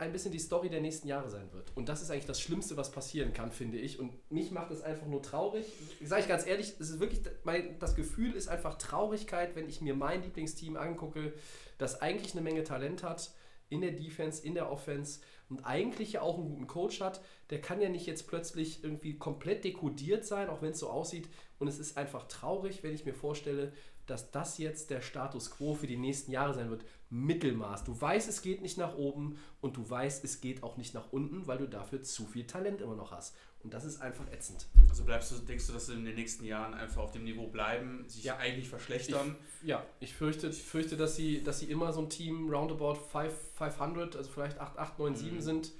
ein 0.00 0.12
bisschen 0.12 0.32
die 0.32 0.38
Story 0.38 0.70
der 0.70 0.80
nächsten 0.80 1.08
Jahre 1.08 1.28
sein 1.28 1.52
wird. 1.52 1.76
Und 1.76 1.88
das 1.88 2.00
ist 2.00 2.10
eigentlich 2.10 2.26
das 2.26 2.40
Schlimmste, 2.40 2.76
was 2.76 2.90
passieren 2.90 3.34
kann, 3.34 3.52
finde 3.52 3.78
ich. 3.78 4.00
Und 4.00 4.14
mich 4.30 4.50
macht 4.50 4.70
es 4.70 4.80
einfach 4.80 5.06
nur 5.06 5.22
traurig. 5.22 5.66
Sage 6.02 6.22
ich 6.22 6.28
ganz 6.28 6.46
ehrlich, 6.46 6.74
es 6.78 6.90
ist 6.90 7.00
wirklich, 7.00 7.20
mein, 7.44 7.78
das 7.78 7.94
Gefühl 7.94 8.32
ist 8.32 8.48
einfach 8.48 8.78
Traurigkeit, 8.78 9.54
wenn 9.56 9.68
ich 9.68 9.82
mir 9.82 9.94
mein 9.94 10.22
Lieblingsteam 10.22 10.76
angucke, 10.76 11.34
das 11.76 12.00
eigentlich 12.00 12.32
eine 12.32 12.40
Menge 12.40 12.64
Talent 12.64 13.02
hat 13.02 13.30
in 13.68 13.82
der 13.82 13.92
Defense, 13.92 14.44
in 14.44 14.54
der 14.54 14.72
Offense 14.72 15.20
und 15.50 15.64
eigentlich 15.64 16.12
ja 16.12 16.22
auch 16.22 16.38
einen 16.38 16.48
guten 16.48 16.66
Coach 16.66 17.00
hat. 17.00 17.20
Der 17.50 17.60
kann 17.60 17.80
ja 17.80 17.90
nicht 17.90 18.06
jetzt 18.06 18.26
plötzlich 18.26 18.82
irgendwie 18.82 19.18
komplett 19.18 19.64
dekodiert 19.64 20.24
sein, 20.24 20.48
auch 20.48 20.62
wenn 20.62 20.72
es 20.72 20.78
so 20.78 20.88
aussieht. 20.88 21.28
Und 21.58 21.68
es 21.68 21.78
ist 21.78 21.98
einfach 21.98 22.26
traurig, 22.26 22.82
wenn 22.82 22.94
ich 22.94 23.04
mir 23.04 23.14
vorstelle, 23.14 23.72
dass 24.06 24.30
das 24.30 24.58
jetzt 24.58 24.90
der 24.90 25.02
Status 25.02 25.50
quo 25.50 25.74
für 25.74 25.86
die 25.86 25.96
nächsten 25.96 26.32
Jahre 26.32 26.54
sein 26.54 26.70
wird. 26.70 26.84
Mittelmaß. 27.10 27.84
Du 27.84 28.00
weißt, 28.00 28.28
es 28.28 28.40
geht 28.42 28.62
nicht 28.62 28.78
nach 28.78 28.96
oben 28.96 29.36
und 29.60 29.76
du 29.76 29.88
weißt, 29.88 30.24
es 30.24 30.40
geht 30.40 30.62
auch 30.62 30.76
nicht 30.76 30.94
nach 30.94 31.12
unten, 31.12 31.46
weil 31.46 31.58
du 31.58 31.66
dafür 31.68 32.02
zu 32.02 32.24
viel 32.26 32.46
Talent 32.46 32.80
immer 32.80 32.94
noch 32.96 33.10
hast. 33.12 33.36
Und 33.62 33.74
das 33.74 33.84
ist 33.84 34.00
einfach 34.00 34.26
ätzend. 34.32 34.66
Also 34.88 35.04
bleibst 35.04 35.30
du, 35.32 35.36
denkst 35.36 35.66
du, 35.66 35.72
dass 35.74 35.86
sie 35.86 35.92
in 35.94 36.04
den 36.06 36.14
nächsten 36.14 36.44
Jahren 36.44 36.72
einfach 36.72 37.02
auf 37.02 37.12
dem 37.12 37.24
Niveau 37.24 37.48
bleiben, 37.48 38.04
sich 38.08 38.24
Ja. 38.24 38.38
eigentlich 38.38 38.68
verschlechtern? 38.70 39.36
Ja, 39.62 39.84
ich 40.00 40.14
fürchte, 40.14 40.46
ich 40.48 40.62
fürchte 40.62 40.96
dass, 40.96 41.14
sie, 41.16 41.42
dass 41.42 41.58
sie 41.58 41.66
immer 41.70 41.92
so 41.92 42.00
ein 42.00 42.08
Team 42.08 42.48
roundabout 42.48 42.94
5, 42.94 43.32
500, 43.56 44.16
also 44.16 44.30
vielleicht 44.30 44.58
8, 44.58 44.78
8 44.78 44.98
9, 44.98 45.14
7 45.14 45.40
sind, 45.42 45.72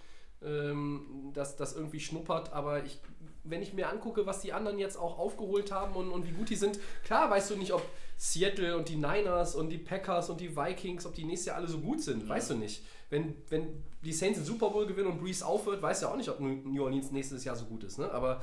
ähm, 0.43 1.31
dass 1.33 1.57
das 1.57 1.75
irgendwie 1.75 2.01
schnuppert. 2.01 2.53
Aber 2.53 2.85
ich, 2.85 2.99
wenn 3.45 3.63
ich 3.63 3.73
mir 3.73 3.89
angucke, 3.89 4.27
was 4.27 4.41
die 4.41 4.53
anderen 4.53 4.79
jetzt 4.79 4.97
auch 4.97 5.19
aufgeholt 5.19 5.73
haben 5.73 5.95
und, 5.95 6.11
und 6.11 6.27
wie 6.27 6.33
gut 6.33 6.51
die 6.51 6.57
sind, 6.57 6.79
klar 7.05 7.31
weißt 7.31 7.51
du 7.51 7.57
nicht, 7.57 7.73
ob 7.73 7.83
Seattle 8.23 8.77
und 8.77 8.87
die 8.91 8.97
Niners 8.97 9.55
und 9.55 9.71
die 9.71 9.79
Packers 9.79 10.29
und 10.29 10.43
die 10.43 10.55
Vikings, 10.55 11.07
ob 11.07 11.15
die 11.15 11.25
nächstes 11.25 11.47
Jahr 11.47 11.57
alle 11.57 11.69
so 11.69 11.81
gut 11.81 12.03
sind. 12.03 12.29
Weißt 12.29 12.51
du 12.51 12.55
nicht. 12.55 12.85
Wenn, 13.09 13.35
wenn 13.49 13.83
die 14.05 14.13
Saints 14.13 14.39
den 14.39 14.45
Super 14.45 14.69
Bowl 14.69 14.87
gewinnen 14.87 15.09
und 15.09 15.21
Breeze 15.21 15.45
aufhört, 15.45 15.81
weißt 15.81 16.03
du 16.03 16.07
ja 16.07 16.13
auch 16.13 16.17
nicht, 16.19 16.29
ob 16.29 16.39
New 16.39 16.85
Orleans 16.85 17.11
nächstes 17.13 17.45
Jahr 17.45 17.57
so 17.57 17.65
gut 17.65 17.83
ist. 17.83 17.99
Ne? 17.99 18.11
Aber 18.13 18.43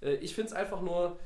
äh, 0.00 0.14
ich 0.14 0.34
finde 0.34 0.48
es 0.48 0.54
einfach 0.54 0.80
nur 0.80 1.18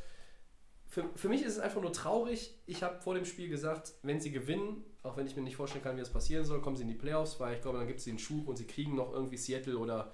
für, 0.89 1.05
für 1.15 1.29
mich 1.29 1.43
ist 1.43 1.53
es 1.53 1.59
einfach 1.61 1.81
nur 1.81 1.93
traurig. 1.93 2.59
Ich 2.67 2.83
habe 2.83 3.01
vor 3.01 3.15
dem 3.15 3.25
Spiel 3.25 3.49
gesagt, 3.49 3.93
wenn 4.03 4.21
sie 4.21 4.33
gewinnen, 4.33 4.85
auch 5.05 5.17
wenn 5.17 5.29
ich 5.29 5.37
mir 5.37 5.43
nicht 5.43 5.57
vorstellen 5.57 5.85
kann, 5.85 5.95
wie 5.95 6.01
das 6.01 6.13
passieren 6.13 6.45
soll, 6.45 6.61
kommen 6.61 6.75
sie 6.75 6.83
in 6.83 6.89
die 6.89 6.95
Playoffs, 6.95 7.39
weil 7.39 7.55
ich 7.55 7.63
glaube, 7.63 7.79
dann 7.79 7.87
gibt 7.87 8.01
es 8.01 8.05
den 8.05 8.19
Schub 8.19 8.49
und 8.49 8.57
sie 8.57 8.67
kriegen 8.67 8.97
noch 8.97 9.13
irgendwie 9.13 9.37
Seattle 9.37 9.79
oder 9.79 10.13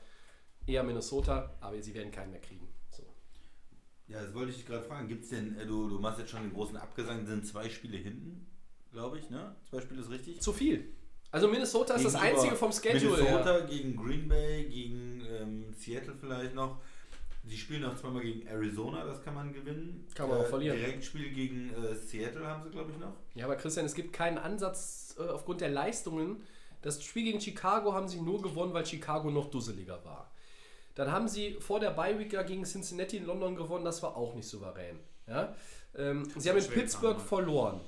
eher 0.67 0.83
Minnesota, 0.83 1.57
aber 1.61 1.81
sie 1.81 1.95
werden 1.95 2.13
keinen 2.13 2.33
mehr 2.33 2.41
kriegen. 2.43 2.68
Ja, 4.09 4.23
das 4.23 4.35
wollte 4.35 4.51
ich 4.51 4.57
dich 4.57 4.67
gerade 4.67 4.85
fragen. 4.85 5.09
Gibt's 5.09 5.29
denn, 5.29 5.59
äh, 5.59 5.67
du, 5.67 5.89
du 5.89 5.99
machst 5.99 6.19
jetzt 6.19 6.31
schon 6.31 6.43
den 6.43 6.53
großen 6.53 6.77
Abgesang, 6.77 7.27
sind 7.27 7.47
zwei 7.47 7.69
Spiele 7.69 7.99
hinten, 7.99 8.47
glaube 8.93 9.19
ich, 9.19 9.29
ne? 9.31 9.55
Zwei 9.71 9.81
Spiele 9.81 10.01
ist 10.01 10.11
richtig? 10.11 10.41
Zu 10.41 10.53
viel. 10.53 10.93
Also 11.31 11.47
Minnesota 11.47 11.95
ist 11.95 12.07
das 12.07 12.15
einzige 12.15 12.57
vom 12.57 12.73
Schedule 12.73 13.17
Minnesota 13.17 13.53
her. 13.53 13.67
gegen 13.69 13.97
Green 13.97 14.29
Bay, 14.29 14.65
gegen 14.65 15.23
ähm, 15.31 15.75
Seattle 15.75 16.15
vielleicht 16.19 16.55
noch. 16.55 16.81
Sie 17.45 17.57
spielen 17.57 17.83
noch 17.83 17.99
zweimal 17.99 18.23
gegen 18.23 18.47
Arizona, 18.47 19.05
das 19.05 19.23
kann 19.23 19.35
man 19.35 19.53
gewinnen. 19.53 20.07
Kann 20.15 20.29
man 20.29 20.39
auch 20.39 20.47
verlieren. 20.47 20.77
Direktspiel 20.77 21.31
gegen 21.31 21.71
äh, 21.71 21.95
Seattle 21.95 22.47
haben 22.47 22.63
sie, 22.63 22.71
glaube 22.71 22.93
ich, 22.93 22.99
noch. 22.99 23.15
Ja, 23.35 23.45
aber 23.45 23.57
Christian, 23.57 23.87
es 23.87 23.95
gibt 23.95 24.13
keinen 24.13 24.39
Ansatz 24.39 25.17
äh, 25.19 25.23
aufgrund 25.23 25.61
der 25.61 25.71
Leistungen. 25.71 26.43
Das 26.83 27.03
Spiel 27.03 27.25
gegen 27.25 27.41
Chicago 27.41 27.93
haben 27.93 28.09
sie 28.09 28.21
nur 28.21 28.41
gewonnen, 28.43 28.73
weil 28.73 28.87
Chicago 28.87 29.31
noch 29.31 29.51
dusseliger 29.51 30.03
war. 30.05 30.31
Dann 30.99 31.13
haben 31.13 31.29
sie 31.29 31.53
vor 31.61 31.79
der 31.79 31.93
Bye 31.93 32.19
Week 32.19 32.33
ja 32.33 32.43
gegen 32.43 32.65
Cincinnati 32.65 33.19
in 33.19 33.25
London 33.25 33.55
gewonnen, 33.55 33.85
das 33.85 34.03
war 34.03 34.17
auch 34.17 34.35
nicht 34.35 34.49
souverän. 34.49 34.99
Ja? 35.29 35.55
Ähm, 35.97 36.29
sie 36.37 36.51
haben 36.51 36.59
in 36.59 36.67
Pittsburgh 36.67 37.21
verloren. 37.21 37.81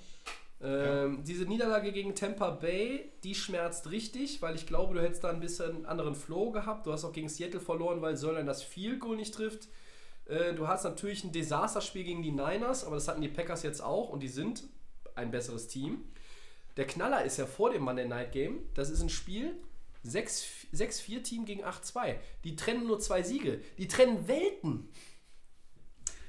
Ähm, 0.62 1.24
Diese 1.24 1.44
Niederlage 1.44 1.90
gegen 1.90 2.14
Tampa 2.14 2.50
Bay, 2.50 3.10
die 3.24 3.34
schmerzt 3.34 3.90
richtig, 3.90 4.40
weil 4.42 4.54
ich 4.54 4.64
glaube, 4.64 4.94
du 4.94 5.02
hättest 5.02 5.24
da 5.24 5.30
ein 5.30 5.40
bisschen 5.40 5.86
anderen 5.86 6.14
Flow 6.14 6.52
gehabt. 6.52 6.86
Du 6.86 6.92
hast 6.92 7.04
auch 7.04 7.12
gegen 7.12 7.28
Seattle 7.28 7.58
verloren, 7.58 8.00
weil 8.00 8.16
Sörlein 8.16 8.46
das 8.46 8.62
Field 8.62 9.00
Goal 9.00 9.16
nicht 9.16 9.34
trifft. 9.34 9.66
Äh, 10.26 10.54
du 10.54 10.68
hast 10.68 10.84
natürlich 10.84 11.24
ein 11.24 11.32
Desasterspiel 11.32 12.04
gegen 12.04 12.22
die 12.22 12.30
Niners, 12.30 12.84
aber 12.84 12.94
das 12.94 13.08
hatten 13.08 13.22
die 13.22 13.28
Packers 13.28 13.64
jetzt 13.64 13.82
auch 13.82 14.10
und 14.10 14.20
die 14.20 14.28
sind 14.28 14.62
ein 15.16 15.32
besseres 15.32 15.66
Team. 15.66 16.04
Der 16.76 16.86
Knaller 16.86 17.24
ist 17.24 17.38
ja 17.38 17.46
vor 17.46 17.70
dem 17.70 17.82
Monday 17.82 18.06
Night 18.06 18.30
Game. 18.30 18.60
Das 18.74 18.88
ist 18.88 19.02
ein 19.02 19.08
Spiel 19.08 19.56
6-4 20.04 21.22
Team 21.22 21.44
gegen 21.44 21.64
8-2. 21.64 22.16
Die 22.44 22.56
trennen 22.56 22.86
nur 22.86 23.00
zwei 23.00 23.22
Siege. 23.22 23.60
Die 23.78 23.88
trennen 23.88 24.26
Welten. 24.28 24.88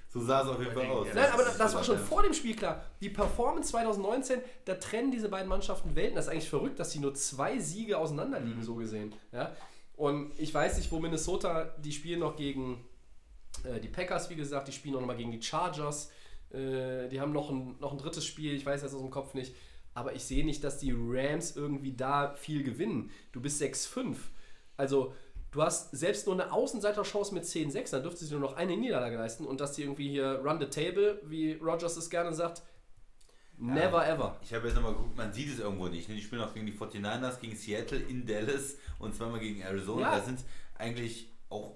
So 0.09 0.19
sah 0.19 0.41
es 0.41 0.47
auf 0.49 0.59
jeden 0.59 0.73
Fall 0.73 0.87
aus. 0.87 1.07
Nein, 1.13 1.31
aber 1.31 1.47
ist 1.47 1.57
das 1.57 1.73
war 1.73 1.83
schon 1.85 1.97
vor 1.97 2.21
dem 2.21 2.33
Spiel 2.33 2.55
klar. 2.55 2.83
Die 2.99 3.09
Performance 3.09 3.69
2019, 3.69 4.41
da 4.65 4.75
trennen 4.75 5.09
diese 5.09 5.29
beiden 5.29 5.47
Mannschaften 5.47 5.95
Welten. 5.95 6.15
Das 6.15 6.25
ist 6.25 6.31
eigentlich 6.31 6.49
verrückt, 6.49 6.79
dass 6.79 6.91
sie 6.91 6.99
nur 6.99 7.13
zwei 7.13 7.59
Siege 7.59 7.97
auseinander 7.97 8.41
liegen, 8.41 8.61
so 8.61 8.75
gesehen. 8.75 9.15
Ja? 9.31 9.55
Und 9.95 10.33
ich 10.37 10.53
weiß 10.53 10.77
nicht, 10.77 10.91
wo 10.91 10.99
Minnesota, 10.99 11.75
die 11.77 11.93
spielen 11.93 12.19
noch 12.19 12.35
gegen 12.35 12.83
äh, 13.63 13.79
die 13.79 13.87
Packers, 13.87 14.29
wie 14.29 14.35
gesagt, 14.35 14.67
die 14.67 14.73
spielen 14.73 14.95
auch 14.95 14.99
nochmal 14.99 15.15
gegen 15.15 15.31
die 15.31 15.41
Chargers. 15.41 16.11
Äh, 16.49 17.07
die 17.07 17.21
haben 17.21 17.31
noch 17.31 17.49
ein, 17.49 17.77
noch 17.79 17.93
ein 17.93 17.97
drittes 17.97 18.25
Spiel, 18.25 18.53
ich 18.53 18.65
weiß 18.65 18.81
jetzt 18.81 18.93
aus 18.93 19.01
dem 19.01 19.11
Kopf 19.11 19.33
nicht. 19.33 19.55
Aber 19.93 20.15
ich 20.15 20.23
sehe 20.23 20.45
nicht, 20.45 20.63
dass 20.63 20.77
die 20.77 20.93
Rams 20.95 21.55
irgendwie 21.55 21.93
da 21.93 22.33
viel 22.33 22.63
gewinnen. 22.63 23.11
Du 23.31 23.41
bist 23.41 23.61
6-5. 23.61 24.15
Also, 24.77 25.13
du 25.51 25.61
hast 25.61 25.91
selbst 25.91 26.25
nur 26.27 26.41
eine 26.41 26.51
Außenseiterchance 26.51 27.33
mit 27.33 27.43
10-6, 27.43 27.91
dann 27.91 28.03
dürfte 28.03 28.23
sie 28.23 28.31
nur 28.31 28.39
noch 28.41 28.55
eine 28.55 28.77
Niederlage 28.77 29.17
leisten 29.17 29.45
und 29.45 29.59
dass 29.59 29.73
die 29.73 29.83
irgendwie 29.83 30.09
hier 30.09 30.41
run 30.43 30.59
the 30.59 30.67
table, 30.67 31.21
wie 31.25 31.53
Rogers 31.53 31.97
es 31.97 32.09
gerne 32.09 32.33
sagt, 32.33 32.63
never 33.57 34.07
ever. 34.07 34.39
Ich 34.43 34.53
habe 34.53 34.67
jetzt 34.67 34.75
nochmal 34.75 34.93
geguckt, 34.93 35.17
man 35.17 35.33
sieht 35.33 35.49
es 35.49 35.59
irgendwo 35.59 35.87
nicht. 35.87 36.07
Ne? 36.09 36.15
Die 36.15 36.21
spielen 36.21 36.41
auch 36.41 36.53
gegen 36.53 36.65
die 36.65 36.73
49ers, 36.73 37.39
gegen 37.39 37.55
Seattle, 37.55 37.99
in 37.99 38.25
Dallas 38.25 38.77
und 38.97 39.13
zweimal 39.13 39.39
gegen 39.39 39.61
Arizona. 39.61 40.09
Ja. 40.09 40.15
Das 40.15 40.25
sind 40.25 40.39
eigentlich 40.77 41.29
auch 41.49 41.75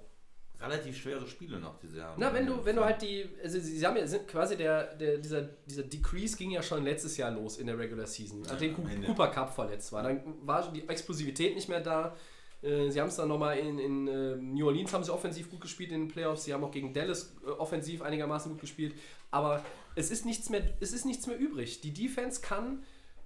relativ 0.65 0.97
schwere 0.97 1.27
Spiele 1.27 1.59
noch, 1.59 1.79
die 1.79 1.87
sie 1.87 2.01
haben. 2.01 2.19
Na, 2.19 2.33
wenn 2.33 2.45
du, 2.45 2.63
wenn 2.65 2.75
du 2.75 2.83
halt 2.83 3.01
die, 3.01 3.25
also 3.43 3.59
sie 3.59 3.77
sie 3.77 3.85
haben 3.85 3.97
ja, 3.97 4.07
sind 4.07 4.27
quasi 4.27 4.57
der, 4.57 4.95
der, 4.95 5.17
dieser, 5.17 5.41
dieser 5.41 5.83
Decrease 5.83 6.37
ging 6.37 6.51
ja 6.51 6.61
schon 6.61 6.83
letztes 6.83 7.17
Jahr 7.17 7.31
los 7.31 7.57
in 7.57 7.67
der 7.67 7.77
Regular 7.77 8.07
Season, 8.07 8.41
nachdem 8.41 8.75
Ende. 8.87 9.07
Cooper 9.07 9.27
Cup 9.29 9.53
verletzt 9.53 9.91
war. 9.91 10.03
Dann 10.03 10.21
war 10.41 10.71
die 10.71 10.87
Explosivität 10.87 11.55
nicht 11.55 11.69
mehr 11.69 11.81
da. 11.81 12.15
Äh, 12.61 12.89
Sie 12.89 12.99
haben 12.99 13.09
es 13.09 13.15
dann 13.15 13.27
nochmal 13.27 13.57
in, 13.57 13.79
in 13.79 14.07
äh, 14.07 14.35
New 14.35 14.65
Orleans 14.67 14.93
haben 14.93 15.03
sie 15.03 15.13
offensiv 15.13 15.49
gut 15.49 15.61
gespielt 15.61 15.91
in 15.91 16.01
den 16.01 16.07
Playoffs. 16.07 16.45
Sie 16.45 16.53
haben 16.53 16.63
auch 16.63 16.71
gegen 16.71 16.93
Dallas 16.93 17.35
äh, 17.45 17.49
offensiv 17.51 18.01
einigermaßen 18.01 18.51
gut 18.51 18.61
gespielt. 18.61 18.95
Aber 19.31 19.63
es 19.95 20.11
ist 20.11 20.25
nichts 20.25 20.49
mehr, 20.49 20.63
es 20.79 20.93
ist 20.93 21.05
nichts 21.05 21.27
mehr 21.27 21.37
übrig. 21.37 21.81
Die 21.81 21.93
Defense 21.93 22.41
kann 22.41 22.83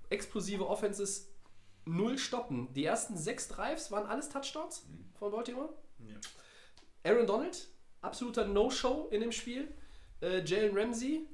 explosive 0.09 0.67
Offenses 0.67 1.29
null 1.85 2.17
stoppen. 2.17 2.73
Die 2.73 2.85
ersten 2.85 3.17
sechs 3.17 3.47
Drives 3.47 3.91
waren 3.91 4.07
alles 4.07 4.29
Touchdowns 4.29 4.85
von 5.17 5.31
Baltimore. 5.31 5.69
Aaron 7.03 7.27
Donald, 7.27 7.67
absoluter 8.01 8.45
No-Show 8.45 9.07
in 9.11 9.21
dem 9.21 9.31
Spiel. 9.31 9.67
Äh, 10.21 10.43
Jalen 10.43 10.77
Ramsey, 10.77 11.27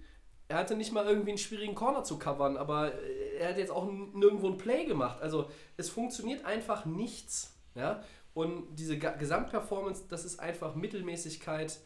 er 0.47 0.57
hatte 0.57 0.75
nicht 0.75 0.91
mal 0.91 1.05
irgendwie 1.05 1.31
einen 1.31 1.37
schwierigen 1.39 1.73
Corner 1.75 2.03
zu 2.03 2.19
covern, 2.19 2.55
aber 2.57 2.93
äh, 2.93 3.37
er 3.39 3.49
hat 3.49 3.57
jetzt 3.57 3.71
auch 3.71 3.85
nirgendwo 3.91 4.47
ein 4.47 4.57
Play 4.57 4.85
gemacht. 4.85 5.21
Also 5.21 5.49
es 5.77 5.89
funktioniert 5.89 6.45
einfach 6.45 6.85
nichts. 6.85 7.55
Ja? 7.73 8.03
Und 8.33 8.75
diese 8.75 8.97
Ga- 8.99 9.15
Gesamtperformance, 9.15 10.03
das 10.09 10.23
ist 10.25 10.39
einfach 10.39 10.75
Mittelmäßigkeit, 10.75 11.79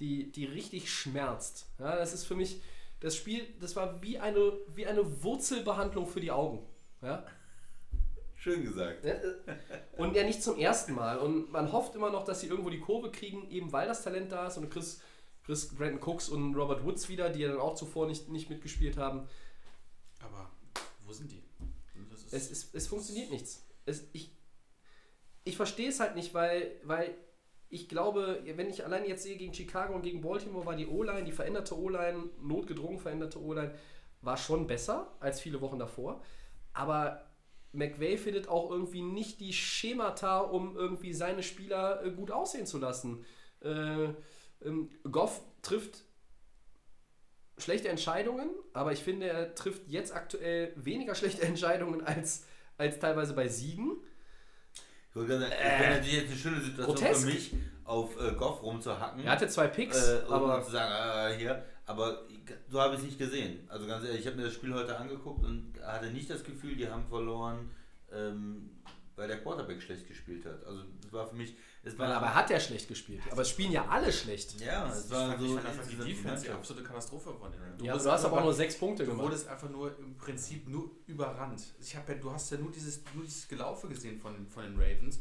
die, 0.00 0.32
die 0.32 0.44
richtig 0.46 0.90
schmerzt. 0.90 1.66
Ja? 1.78 1.96
Das 1.96 2.14
ist 2.14 2.24
für 2.24 2.34
mich, 2.34 2.62
das 3.00 3.16
Spiel, 3.16 3.46
das 3.60 3.76
war 3.76 4.02
wie 4.02 4.18
eine, 4.18 4.52
wie 4.74 4.86
eine 4.86 5.22
Wurzelbehandlung 5.22 6.06
für 6.06 6.20
die 6.20 6.30
Augen. 6.30 6.66
Ja? 7.02 7.24
Schön 8.46 8.62
gesagt. 8.62 9.02
Ne? 9.02 9.20
Und 9.96 10.14
ja 10.14 10.22
nicht 10.22 10.40
zum 10.40 10.56
ersten 10.56 10.94
Mal. 10.94 11.18
Und 11.18 11.50
man 11.50 11.72
hofft 11.72 11.96
immer 11.96 12.10
noch, 12.10 12.24
dass 12.24 12.40
sie 12.40 12.46
irgendwo 12.46 12.70
die 12.70 12.78
Kurve 12.78 13.10
kriegen, 13.10 13.50
eben 13.50 13.72
weil 13.72 13.88
das 13.88 14.04
Talent 14.04 14.30
da 14.30 14.46
ist. 14.46 14.56
Und 14.56 14.70
Chris, 14.70 15.00
Chris 15.44 15.74
Brandon 15.74 16.00
Cooks 16.00 16.28
und 16.28 16.54
Robert 16.54 16.84
Woods 16.84 17.08
wieder, 17.08 17.28
die 17.28 17.40
ja 17.40 17.48
dann 17.48 17.58
auch 17.58 17.74
zuvor 17.74 18.06
nicht, 18.06 18.28
nicht 18.28 18.48
mitgespielt 18.48 18.98
haben. 18.98 19.26
Aber 20.20 20.48
wo 21.04 21.12
sind 21.12 21.32
die? 21.32 21.42
Das 22.08 22.22
ist, 22.22 22.32
Es, 22.32 22.50
es, 22.52 22.70
es 22.72 22.86
funktioniert 22.86 23.32
nichts. 23.32 23.66
Es, 23.84 24.04
ich 24.12 24.30
ich 25.42 25.56
verstehe 25.56 25.88
es 25.88 25.98
halt 25.98 26.14
nicht, 26.14 26.32
weil, 26.32 26.72
weil 26.84 27.16
ich 27.68 27.88
glaube, 27.88 28.42
wenn 28.54 28.70
ich 28.70 28.84
allein 28.84 29.04
jetzt 29.06 29.24
sehe 29.24 29.36
gegen 29.36 29.54
Chicago 29.54 29.92
und 29.94 30.02
gegen 30.02 30.20
Baltimore, 30.20 30.66
war 30.66 30.76
die 30.76 30.86
O-Line, 30.86 31.24
die 31.24 31.32
veränderte 31.32 31.76
O-Line, 31.76 32.30
notgedrungen 32.42 33.00
veränderte 33.00 33.42
O-Line, 33.42 33.74
war 34.22 34.36
schon 34.36 34.68
besser 34.68 35.16
als 35.18 35.40
viele 35.40 35.60
Wochen 35.60 35.80
davor. 35.80 36.22
Aber 36.72 37.25
McVay 37.76 38.16
findet 38.16 38.48
auch 38.48 38.70
irgendwie 38.70 39.02
nicht 39.02 39.40
die 39.40 39.52
Schemata, 39.52 40.40
um 40.40 40.76
irgendwie 40.76 41.12
seine 41.12 41.42
Spieler 41.42 42.02
äh, 42.04 42.10
gut 42.10 42.30
aussehen 42.30 42.66
zu 42.66 42.78
lassen. 42.78 43.24
Äh, 43.60 44.08
ähm, 44.64 44.90
Goff 45.10 45.42
trifft 45.62 46.04
schlechte 47.58 47.88
Entscheidungen, 47.88 48.50
aber 48.72 48.92
ich 48.92 49.00
finde, 49.00 49.28
er 49.28 49.54
trifft 49.54 49.82
jetzt 49.88 50.14
aktuell 50.14 50.72
weniger 50.76 51.14
schlechte 51.14 51.42
Entscheidungen 51.46 52.02
als, 52.02 52.46
als 52.78 52.98
teilweise 52.98 53.34
bei 53.34 53.48
Siegen. 53.48 53.96
Ich 55.08 55.14
gerade 55.14 55.40
sagen, 55.40 55.52
es 55.52 55.80
wäre 55.80 55.90
natürlich 55.94 56.14
jetzt 56.14 56.30
eine 56.30 56.36
schöne 56.36 56.60
Situation 56.60 56.94
grotesk. 56.96 57.20
für 57.20 57.26
mich, 57.26 57.54
auf 57.84 58.20
äh, 58.20 58.32
Goff 58.32 58.62
rumzuhacken. 58.62 59.24
Er 59.24 59.32
hatte 59.32 59.48
zwei 59.48 59.68
Picks, 59.68 59.96
äh, 60.08 60.22
aber 60.28 60.54
aber 60.54 60.62
zu 60.62 60.72
sagen, 60.72 61.32
äh, 61.32 61.38
hier, 61.38 61.64
aber 61.86 62.26
so 62.68 62.80
habe 62.80 62.94
ich 62.94 63.00
es 63.00 63.06
nicht 63.06 63.18
gesehen. 63.18 63.60
Also 63.68 63.86
ganz 63.86 64.04
ehrlich, 64.04 64.20
ich 64.20 64.26
habe 64.26 64.36
mir 64.36 64.44
das 64.44 64.54
Spiel 64.54 64.74
heute 64.74 64.96
angeguckt 64.98 65.44
und 65.44 65.72
hatte 65.82 66.10
nicht 66.10 66.28
das 66.28 66.42
Gefühl, 66.44 66.76
die 66.76 66.88
haben 66.88 67.06
verloren, 67.06 67.70
ähm, 68.12 68.70
weil 69.14 69.28
der 69.28 69.40
Quarterback 69.40 69.80
schlecht 69.80 70.06
gespielt 70.08 70.44
hat. 70.44 70.64
Also 70.66 70.82
es 71.04 71.12
war 71.12 71.26
für 71.26 71.36
mich, 71.36 71.54
es 71.82 71.98
war, 71.98 72.08
aber 72.08 72.34
hat 72.34 72.50
er 72.50 72.60
schlecht 72.60 72.88
gespielt. 72.88 73.22
Aber 73.30 73.42
es 73.42 73.48
spielen 73.50 73.72
ja 73.72 73.86
alle 73.88 74.12
schlecht. 74.12 74.60
ja, 74.60 74.88
es 74.90 75.08
war 75.10 75.38
so 75.38 75.44
ich 75.46 75.52
fand 75.52 75.66
einfach 75.66 75.86
die 75.86 75.96
Defense 75.96 76.42
die 76.44 76.50
absolute 76.50 76.84
Katastrophe 76.86 77.32
von 77.32 77.50
den 77.52 77.60
Rams. 77.62 77.82
Ja, 77.82 77.96
du 77.96 78.10
hast 78.10 78.24
aber 78.24 78.38
auch 78.38 78.42
nur 78.44 78.52
sechs 78.52 78.76
Punkte 78.76 79.04
Du 79.04 79.10
gemacht. 79.12 79.26
wurdest 79.26 79.48
einfach 79.48 79.70
nur 79.70 79.96
im 79.98 80.16
Prinzip 80.16 80.68
nur 80.68 80.90
überrannt. 81.06 81.62
Ich 81.80 81.96
hab 81.96 82.08
ja, 82.08 82.16
du 82.16 82.30
hast 82.32 82.50
ja 82.50 82.58
nur 82.58 82.72
dieses, 82.72 83.02
nur 83.14 83.24
dieses 83.24 83.46
Gelaufe 83.48 83.88
gesehen 83.88 84.18
von, 84.18 84.46
von 84.48 84.64
den 84.64 84.74
Ravens. 84.74 85.20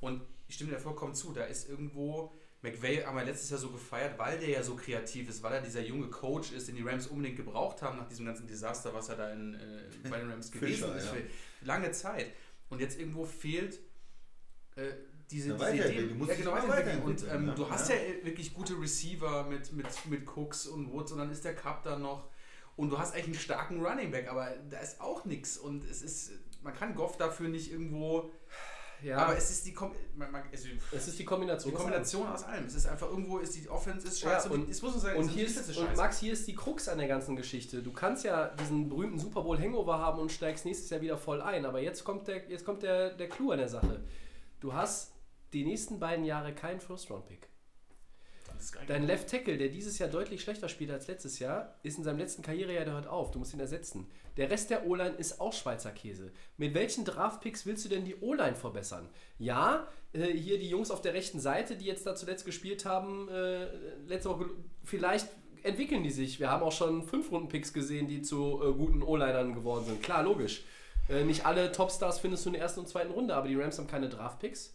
Und 0.00 0.22
ich 0.46 0.54
stimme 0.54 0.70
dir 0.70 0.78
vollkommen 0.78 1.14
zu, 1.14 1.32
da 1.32 1.44
ist 1.44 1.68
irgendwo. 1.68 2.32
McVay 2.64 3.02
haben 3.04 3.16
wir 3.16 3.24
letztes 3.24 3.50
Jahr 3.50 3.60
so 3.60 3.70
gefeiert, 3.70 4.18
weil 4.18 4.38
der 4.38 4.48
ja 4.48 4.62
so 4.62 4.74
kreativ 4.74 5.28
ist, 5.28 5.42
weil 5.42 5.52
er 5.52 5.60
dieser 5.60 5.82
junge 5.82 6.08
Coach 6.08 6.50
ist, 6.52 6.66
den 6.66 6.76
die 6.76 6.82
Rams 6.82 7.06
unbedingt 7.06 7.36
gebraucht 7.36 7.82
haben 7.82 7.98
nach 7.98 8.08
diesem 8.08 8.24
ganzen 8.24 8.46
Desaster, 8.46 8.94
was 8.94 9.10
er 9.10 9.16
da 9.16 9.30
in, 9.32 9.54
äh, 9.54 10.08
bei 10.08 10.18
den 10.18 10.30
Rams 10.30 10.50
gewesen 10.50 10.74
Fischer, 10.74 10.96
ist 10.96 11.06
ja. 11.06 11.12
für 11.12 11.22
lange 11.66 11.92
Zeit. 11.92 12.32
Und 12.70 12.80
jetzt 12.80 12.98
irgendwo 12.98 13.26
fehlt 13.26 13.80
äh, 14.76 14.92
diese, 15.30 15.54
diese. 15.54 15.74
Idee. 15.74 16.08
Du 16.08 16.14
musst 16.14 16.30
Ja, 16.30 16.36
genau, 16.36 16.52
weiterentwickeln. 16.52 17.02
Und 17.02 17.24
ähm, 17.30 17.52
du 17.54 17.68
hast 17.68 17.90
Ja. 17.90 17.96
ja 17.96 18.24
wirklich 18.24 18.54
gute 18.54 18.80
Receiver 18.80 19.44
mit, 19.44 19.70
mit, 19.74 19.86
mit 20.08 20.26
Cooks 20.34 20.66
und 20.66 20.90
Woods 20.90 21.12
und 21.12 21.18
dann 21.18 21.30
ist 21.30 21.44
der 21.44 21.54
Cup 21.54 21.82
da 21.82 21.98
noch. 21.98 22.30
Und 22.76 22.88
du 22.88 22.98
hast 22.98 23.12
eigentlich 23.12 23.26
einen 23.26 23.34
starken 23.34 23.84
Running 23.84 24.10
Back, 24.10 24.28
aber 24.28 24.54
da 24.70 24.78
ist 24.78 25.02
auch 25.02 25.26
nichts. 25.26 25.58
Und 25.58 25.84
es 25.84 26.00
ist, 26.00 26.32
man 26.62 26.74
kann 26.74 26.94
Goff 26.94 27.18
dafür 27.18 27.48
nicht 27.50 27.70
irgendwo. 27.70 28.30
Ja, 29.02 29.18
Aber 29.18 29.36
es 29.36 29.50
ist 29.50 29.66
die, 29.66 29.72
Kom 29.74 29.92
man, 30.16 30.30
man, 30.32 30.42
also 30.50 30.68
es 30.92 31.08
ist 31.08 31.18
die 31.18 31.24
Kombination. 31.24 31.70
die 31.72 31.76
aus 31.76 31.82
Kombination 31.82 32.26
aus 32.28 32.44
allem. 32.44 32.64
Es 32.64 32.74
ist 32.74 32.86
einfach 32.86 33.08
irgendwo, 33.10 33.38
ist 33.38 33.54
die 33.54 33.68
Offense 33.68 34.06
ist 34.06 34.22
Ja, 34.22 34.30
scheiße. 34.30 34.48
und- 34.50 34.70
es 34.70 34.80
muss 34.80 34.94
sagen, 35.00 35.18
Und, 35.18 35.28
hier 35.28 35.46
Defense 35.46 35.70
ist, 35.72 35.76
und 35.78 35.96
Max, 35.96 36.18
hier 36.18 36.32
ist 36.32 36.46
die 36.46 36.54
Krux 36.54 36.88
an 36.88 36.98
der 36.98 37.08
ganzen 37.08 37.36
Geschichte. 37.36 37.82
Du 37.82 37.92
kannst 37.92 38.24
ja 38.24 38.46
diesen 38.48 38.88
berühmten 38.88 39.18
Super 39.18 39.42
Bowl 39.42 39.58
Hangover 39.58 39.98
haben 39.98 40.18
und 40.20 40.32
steigst 40.32 40.64
nächstes 40.64 40.88
Jahr 40.90 41.00
wieder 41.00 41.18
voll 41.18 41.42
ein. 41.42 41.66
Aber 41.66 41.80
jetzt 41.80 42.04
kommt 42.04 42.28
der, 42.28 42.48
jetzt 42.48 42.64
kommt 42.64 42.82
der, 42.82 43.10
der 43.14 43.28
Clou 43.28 43.50
an 43.50 43.58
der 43.58 43.68
Sache. 43.68 44.00
Du 44.60 44.72
hast 44.72 45.12
die 45.52 45.64
nächsten 45.64 45.98
beiden 45.98 46.24
Jahre 46.24 46.54
keinen 46.54 46.80
First-Round-Pick. 46.80 47.40
Das 47.40 47.42
ist 47.42 47.44
geil. 47.44 47.53
Dein 48.86 49.06
Left 49.06 49.28
Tackle, 49.28 49.56
der 49.56 49.68
dieses 49.68 49.98
Jahr 49.98 50.08
deutlich 50.08 50.42
schlechter 50.42 50.68
spielt 50.68 50.90
als 50.90 51.06
letztes 51.06 51.38
Jahr, 51.38 51.74
ist 51.82 51.98
in 51.98 52.04
seinem 52.04 52.18
letzten 52.18 52.42
Karrierejahr, 52.42 52.84
der 52.84 52.94
hört 52.94 53.06
auf. 53.06 53.30
Du 53.30 53.38
musst 53.38 53.54
ihn 53.54 53.60
ersetzen. 53.60 54.06
Der 54.36 54.50
Rest 54.50 54.70
der 54.70 54.86
O-Line 54.86 55.16
ist 55.16 55.40
auch 55.40 55.52
Schweizer 55.52 55.90
Käse. 55.90 56.32
Mit 56.56 56.74
welchen 56.74 57.04
Draftpicks 57.04 57.66
willst 57.66 57.84
du 57.84 57.88
denn 57.88 58.04
die 58.04 58.16
O-Line 58.16 58.56
verbessern? 58.56 59.08
Ja, 59.38 59.88
äh, 60.12 60.26
hier 60.26 60.58
die 60.58 60.68
Jungs 60.68 60.90
auf 60.90 61.02
der 61.02 61.14
rechten 61.14 61.40
Seite, 61.40 61.76
die 61.76 61.84
jetzt 61.84 62.06
da 62.06 62.14
zuletzt 62.14 62.44
gespielt 62.44 62.84
haben, 62.84 63.28
äh, 63.28 63.66
letzte 64.06 64.30
Woche, 64.30 64.50
vielleicht 64.82 65.28
entwickeln 65.62 66.02
die 66.02 66.10
sich. 66.10 66.40
Wir 66.40 66.50
haben 66.50 66.62
auch 66.62 66.72
schon 66.72 67.02
fünf 67.02 67.30
Runden-Picks 67.30 67.72
gesehen, 67.72 68.06
die 68.06 68.22
zu 68.22 68.60
äh, 68.62 68.72
guten 68.72 69.02
O-Linern 69.02 69.54
geworden 69.54 69.84
sind. 69.84 70.02
Klar, 70.02 70.22
logisch. 70.22 70.64
Äh, 71.08 71.24
nicht 71.24 71.46
alle 71.46 71.72
Topstars 71.72 72.20
findest 72.20 72.44
du 72.44 72.50
in 72.50 72.54
der 72.54 72.62
ersten 72.62 72.80
und 72.80 72.88
zweiten 72.88 73.12
Runde, 73.12 73.34
aber 73.34 73.48
die 73.48 73.56
Rams 73.56 73.78
haben 73.78 73.86
keine 73.86 74.08
Draftpicks. 74.08 74.74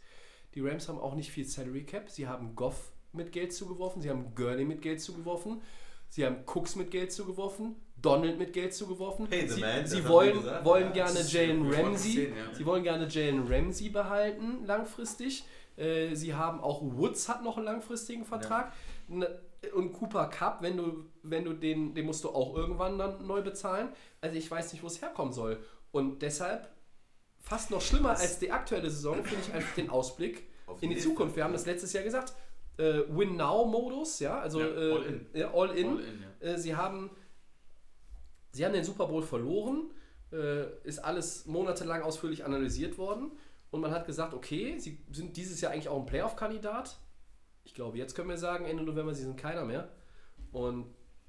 Die 0.56 0.62
Rams 0.62 0.88
haben 0.88 1.00
auch 1.00 1.16
nicht 1.16 1.32
viel 1.32 1.46
Salary 1.46 1.84
Cap. 1.84 2.10
Sie 2.10 2.28
haben 2.28 2.56
Goff 2.56 2.92
mit 3.14 3.32
Geld 3.32 3.54
zugeworfen, 3.54 4.02
sie 4.02 4.10
haben 4.10 4.34
Gurney 4.36 4.66
mit 4.66 4.82
Geld 4.82 5.02
zugeworfen, 5.02 5.62
sie 6.10 6.26
haben 6.26 6.38
Cooks 6.46 6.76
mit 6.76 6.92
Geld 6.92 7.12
zugeworfen, 7.12 7.76
Donald 8.02 8.38
mit 8.40 8.54
Geld 8.54 8.74
zugeworfen. 8.74 9.28
Hey, 9.30 9.48
the 9.48 9.56
sie 9.56 9.62
man, 9.62 9.82
das 9.82 9.92
sie 9.92 9.98
haben 9.98 10.10
wollen, 10.10 10.44
wollen 10.64 10.86
ja. 10.88 10.92
gerne 10.92 11.14
Das 11.20 11.32
Jalen 11.34 11.72
Ramsey. 11.74 12.12
sehen, 12.12 12.34
ja. 12.36 12.54
Sie 12.56 12.66
wollen 12.66 12.84
gerne 12.84 13.08
Jalen 13.08 13.48
Ramsey 13.52 13.90
behalten 13.90 14.66
langfristig. 14.66 15.44
Äh, 15.76 16.16
sie 16.16 16.34
haben 16.34 16.62
auch 16.62 16.82
Woods 16.82 17.28
hat 17.28 17.44
noch 17.44 17.58
einen 17.58 17.66
langfristigen 17.66 18.26
Vertrag. 18.26 18.72
Ne- 19.08 19.40
Und 19.74 19.92
Cooper 19.92 20.28
Cup, 20.28 20.62
wenn 20.62 20.78
du, 20.78 21.06
wenn 21.24 21.44
du 21.44 21.54
den, 21.54 21.94
den 21.94 22.06
musst 22.06 22.24
du 22.24 22.30
auch 22.30 22.56
irgendwann 22.56 22.98
dann 22.98 23.26
neu 23.28 23.42
bezahlen. 23.42 23.90
Also 24.22 24.38
ich 24.38 24.50
weiß 24.50 24.72
nicht, 24.72 24.82
wo 24.84 24.88
es 24.88 25.02
herkommen 25.02 25.34
soll. 25.34 25.62
Und 25.92 26.22
deshalb 26.22 26.70
fast 27.42 27.70
noch 27.72 27.82
schlimmer 27.82 28.12
als 28.12 28.40
die 28.40 28.52
aktuelle 28.52 28.90
Saison 28.90 29.16
finde 29.24 29.44
ich 29.48 29.54
einfach 29.54 29.74
den 29.76 29.90
Ausblick 29.90 30.44
in 30.82 30.90
die 30.90 30.96
die 30.96 31.02
Zukunft. 31.02 31.36
Wir 31.36 31.44
haben 31.44 31.54
das 31.54 31.66
letztes 31.66 31.92
Jahr 31.94 32.04
gesagt. 32.04 32.34
Äh, 32.80 33.04
Win-Now-Modus, 33.10 34.20
ja, 34.20 34.40
also 34.40 34.62
Ja, 34.62 34.68
äh, 34.68 34.92
all 34.92 35.06
in. 35.06 35.26
Ja, 35.34 35.54
all 35.54 35.70
in. 35.72 36.00
Ja. 36.42 36.48
Äh, 36.48 36.58
sie 36.58 36.76
haben 36.76 37.12
sie 38.52 38.66
haben 38.66 38.74
den 38.74 38.84
Super 38.84 39.08
Bowl 39.08 39.22
verloren, 39.22 39.92
äh, 40.32 40.66
ist 40.84 41.00
alles 41.00 41.46
monatelang 41.46 42.02
ausführlich 42.02 42.46
analysiert 42.46 42.98
worden 42.98 43.32
und 43.72 43.82
man 43.82 43.92
hat 43.92 44.06
gesagt, 44.06 44.34
okay, 44.34 44.78
sie 44.80 45.00
sind 45.12 45.38
dieses 45.38 45.62
Jahr 45.62 45.72
eigentlich 45.72 45.90
auch 45.90 46.00
ein 46.00 46.06
Playoff-Kandidat. 46.06 46.98
Ich 47.64 47.74
glaube, 47.74 47.98
jetzt 47.98 48.16
können 48.16 48.30
wir 48.30 48.38
sagen, 48.38 48.66
Ende 48.66 48.84
November, 48.84 49.14
sie 49.14 49.24
sind 49.24 49.38
keiner 49.38 49.66
mehr. 49.66 49.90
Und 50.52 50.88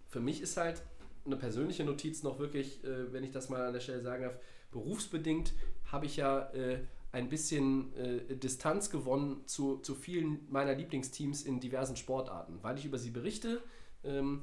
für 0.09 0.21
mich 0.21 0.41
ist 0.41 0.57
halt 0.57 0.83
eine 1.27 1.37
persönliche 1.37 1.85
Notiz 1.85 2.23
noch 2.23 2.39
wirklich, 2.39 2.83
äh, 2.85 3.13
wenn 3.13 3.25
ich 3.25 3.31
das 3.31 3.51
mal 3.51 3.67
an 3.67 3.75
der 3.75 3.81
Stelle 3.81 4.01
sagen 4.01 4.23
darf, 4.23 4.39
berufsbedingt 4.71 5.53
habe 5.93 6.07
ich 6.07 6.17
ja 6.17 6.51
äh, 6.55 6.79
ein 7.13 7.29
bisschen 7.29 7.95
äh, 7.97 8.37
Distanz 8.37 8.91
gewonnen 8.91 9.43
zu, 9.47 9.79
zu 9.79 9.95
vielen 9.95 10.47
meiner 10.49 10.75
Lieblingsteams 10.75 11.43
in 11.43 11.61
diversen 11.61 11.97
Sportarten. 11.97 12.59
Weil 12.63 12.79
ich 12.79 12.85
über 12.85 12.99
sie 12.99 13.11
berichte, 13.11 13.63
ähm, 14.05 14.43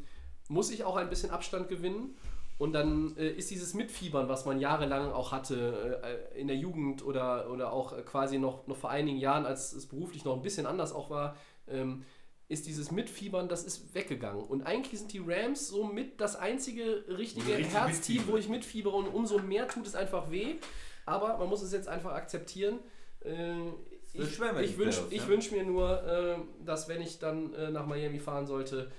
muss 0.50 0.72
ich 0.72 0.84
auch 0.84 0.96
ein 0.96 1.10
bisschen 1.10 1.30
Abstand 1.30 1.70
gewinnen. 1.70 2.16
Und 2.58 2.74
dann 2.74 3.16
äh, 3.18 3.30
ist 3.30 3.52
dieses 3.52 3.74
Mitfiebern, 3.74 4.30
was 4.30 4.46
man 4.46 4.60
jahrelang 4.60 5.12
auch 5.12 5.32
hatte 5.32 6.02
äh, 6.04 6.40
in 6.40 6.48
der 6.48 6.58
Jugend 6.58 7.06
oder, 7.06 7.52
oder 7.52 7.72
auch 7.72 8.04
quasi 8.06 8.40
noch, 8.40 8.66
noch 8.68 8.78
vor 8.78 8.90
einigen 8.90 9.20
Jahren, 9.20 9.46
als 9.46 9.74
es 9.74 9.86
beruflich 9.86 10.26
noch 10.26 10.36
ein 10.36 10.42
bisschen 10.42 10.66
anders 10.66 10.92
auch 10.92 11.10
war, 11.10 11.38
ähm, 11.68 12.04
ist 12.50 12.66
dieses 12.66 12.92
Mitfiebern, 12.92 13.50
das 13.50 13.64
ist 13.64 13.94
weggegangen. 13.94 14.44
Und 14.44 14.64
eigentlich 14.64 15.00
sind 15.00 15.12
die 15.14 15.22
Rams 15.26 15.68
so 15.68 15.84
mit 15.84 16.20
das 16.20 16.36
einzige 16.36 17.06
richtige 17.10 17.58
richtig 17.58 17.74
Herzteam, 17.74 18.24
wo 18.28 18.38
ich 18.38 18.48
mitfiebere 18.48 18.96
und 18.96 19.08
umso 19.08 19.40
mehr 19.40 19.68
tut 19.68 19.86
es 19.86 19.96
einfach 19.96 20.32
weh. 20.32 20.56
Aber 21.08 21.38
man 21.40 21.50
muss 21.50 21.64
es 21.64 21.72
jetzt 21.72 21.88
einfach 21.88 22.12
akzeptieren. 22.14 22.80
Äh, 23.26 23.56
ich 24.14 24.22
ich 24.24 24.38
den 24.38 24.78
wünsche 24.78 25.02
ich 25.10 25.22
ja. 25.24 25.28
wünsch 25.28 25.52
mir 25.52 25.64
nur, 25.64 26.04
äh, 26.04 26.38
dass 26.64 26.88
wenn 26.88 27.02
ich 27.02 27.18
dann 27.20 27.54
äh, 27.56 27.72
nach 27.72 27.86
Miami 27.88 28.20
fahren 28.20 28.46
sollte, 28.46 28.92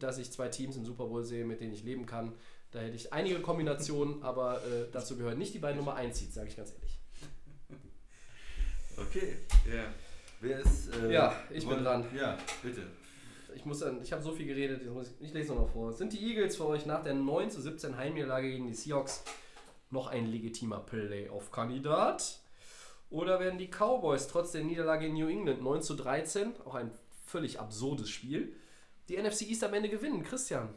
dass 0.00 0.18
ich 0.18 0.32
zwei 0.32 0.48
Teams 0.48 0.76
im 0.76 0.84
Super 0.84 1.04
Bowl 1.06 1.22
sehe, 1.24 1.44
mit 1.44 1.60
denen 1.60 1.72
ich 1.72 1.84
leben 1.84 2.04
kann. 2.04 2.32
Da 2.72 2.80
hätte 2.80 2.96
ich 2.96 3.12
einige 3.12 3.38
Kombinationen, 3.40 4.20
aber 4.24 4.56
äh, 4.56 4.86
dazu 4.90 5.16
gehören 5.16 5.38
nicht 5.38 5.54
die 5.54 5.60
beiden 5.60 5.76
Nummer 5.78 5.94
1 5.94 6.18
Seeds, 6.18 6.34
sage 6.34 6.48
ich 6.48 6.56
ganz 6.56 6.72
ehrlich. 6.74 6.98
Okay. 8.96 9.36
Ja. 9.72 9.84
Wer 10.40 10.60
ist. 10.60 10.88
äh, 10.96 11.12
Ja, 11.12 11.34
ich 11.50 11.60
bin 11.60 11.74
wollen- 11.74 11.84
dran. 11.84 12.04
Ja, 12.16 12.36
bitte. 12.62 12.82
Ich, 13.54 13.64
muss 13.64 13.78
dann- 13.78 14.02
ich 14.02 14.12
habe 14.12 14.22
so 14.22 14.32
viel 14.32 14.46
geredet, 14.46 14.82
ich, 14.82 15.26
ich 15.28 15.32
lese 15.32 15.54
noch 15.54 15.68
vor. 15.70 15.92
Sind 15.92 16.12
die 16.12 16.22
Eagles 16.28 16.56
für 16.56 16.66
euch 16.66 16.84
nach 16.86 17.02
der 17.02 17.14
9 17.14 17.48
zu 17.50 17.60
17 17.60 17.96
Heimniederlage 17.96 18.50
gegen 18.50 18.66
die 18.66 18.74
Seahawks 18.74 19.22
noch 19.90 20.08
ein 20.08 20.26
legitimer 20.26 20.80
Playoff-Kandidat? 20.80 22.40
Oder 23.10 23.38
werden 23.38 23.58
die 23.58 23.68
Cowboys 23.68 24.26
trotz 24.28 24.52
der 24.52 24.64
Niederlage 24.64 25.06
in 25.06 25.14
New 25.14 25.28
England 25.28 25.62
9 25.62 25.82
zu 25.82 25.94
13, 25.94 26.54
auch 26.64 26.74
ein 26.74 26.90
völlig 27.24 27.60
absurdes 27.60 28.10
Spiel, 28.10 28.54
die 29.08 29.16
NFC 29.16 29.42
East 29.42 29.62
am 29.64 29.74
Ende 29.74 29.88
gewinnen? 29.88 30.24
Christian. 30.24 30.68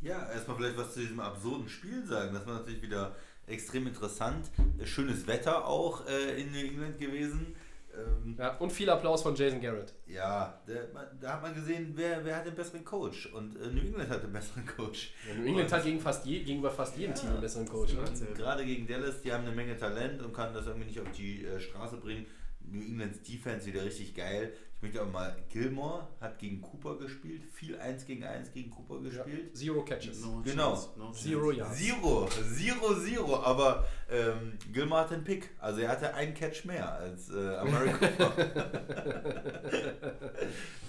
Ja, 0.00 0.30
erstmal 0.30 0.58
vielleicht 0.58 0.76
was 0.76 0.94
zu 0.94 1.00
diesem 1.00 1.20
absurden 1.20 1.68
Spiel 1.68 2.04
sagen. 2.04 2.34
Das 2.34 2.46
war 2.46 2.54
natürlich 2.54 2.82
wieder 2.82 3.16
extrem 3.46 3.86
interessant. 3.86 4.50
Schönes 4.84 5.26
Wetter 5.26 5.66
auch 5.66 6.06
äh, 6.06 6.40
in 6.40 6.52
New 6.52 6.58
England 6.58 6.98
gewesen. 6.98 7.54
Ähm, 7.96 8.36
Ja, 8.38 8.56
und 8.58 8.70
viel 8.72 8.88
Applaus 8.90 9.22
von 9.22 9.34
Jason 9.34 9.60
Garrett. 9.60 9.92
ja, 10.06 10.60
der, 10.66 10.88
da 11.20 11.34
hat 11.34 11.42
man 11.42 11.54
gesehen, 11.54 11.92
wer, 11.94 12.24
wer 12.24 12.36
hat 12.36 12.46
den 12.46 12.54
besseren 12.54 12.84
Coach. 12.84 13.26
Und 13.32 13.56
äh, 13.56 13.68
New 13.68 13.80
England 13.80 14.10
hat 14.10 14.22
den 14.22 14.32
besseren 14.32 14.66
Coach. 14.66 15.12
Ja, 15.28 15.34
New 15.34 15.46
England 15.46 15.72
hat 15.72 15.84
gegen 15.84 16.00
fast 16.00 16.26
je, 16.26 16.40
gegenüber 16.42 16.70
fast 16.70 16.96
jedem 16.96 17.14
Team 17.14 17.30
einen 17.30 17.40
besseren 17.40 17.68
Coach. 17.68 17.94
Ne? 17.94 18.00
Und 18.00 18.34
Gerade 18.34 18.64
gegen 18.64 18.86
Dallas, 18.86 19.20
die 19.22 19.32
haben 19.32 19.44
eine 19.46 19.54
Menge 19.54 19.76
Talent 19.76 20.22
und 20.22 20.32
können 20.32 20.54
das 20.54 20.66
irgendwie 20.66 20.86
nicht 20.86 21.00
auf 21.00 21.10
die 21.16 21.44
äh, 21.44 21.60
Straße 21.60 21.96
bringen. 21.98 22.26
New 22.70 22.80
Englands 22.80 23.22
Defense 23.22 23.66
wieder 23.66 23.84
richtig 23.84 24.14
geil. 24.14 24.52
Ich 24.76 24.82
möchte 24.82 25.02
auch 25.02 25.10
mal, 25.10 25.34
Gilmore 25.48 26.08
hat 26.20 26.38
gegen 26.38 26.60
Cooper 26.60 26.98
gespielt, 26.98 27.42
viel 27.54 27.78
1 27.78 28.04
gegen 28.04 28.24
1 28.24 28.52
gegen 28.52 28.70
Cooper 28.70 29.00
gespielt. 29.00 29.56
Zero 29.56 29.82
Catches. 29.82 30.20
No 30.20 30.42
Genau. 30.44 30.74
chance, 30.74 30.88
no. 30.98 31.10
Zero 31.12 31.52
Yards. 31.52 31.78
Zero, 31.78 32.28
Zero, 32.54 32.94
Zero, 33.00 33.42
aber 33.42 33.86
ähm, 34.10 34.58
Gilmore 34.72 35.02
hat 35.02 35.10
den 35.12 35.24
Pick. 35.24 35.48
Also 35.58 35.80
er 35.80 35.88
hatte 35.88 36.12
einen 36.12 36.34
Catch 36.34 36.66
mehr 36.66 36.92
als 36.92 37.30
äh, 37.30 37.56
Amari 37.56 37.92
Cooper. 37.92 38.32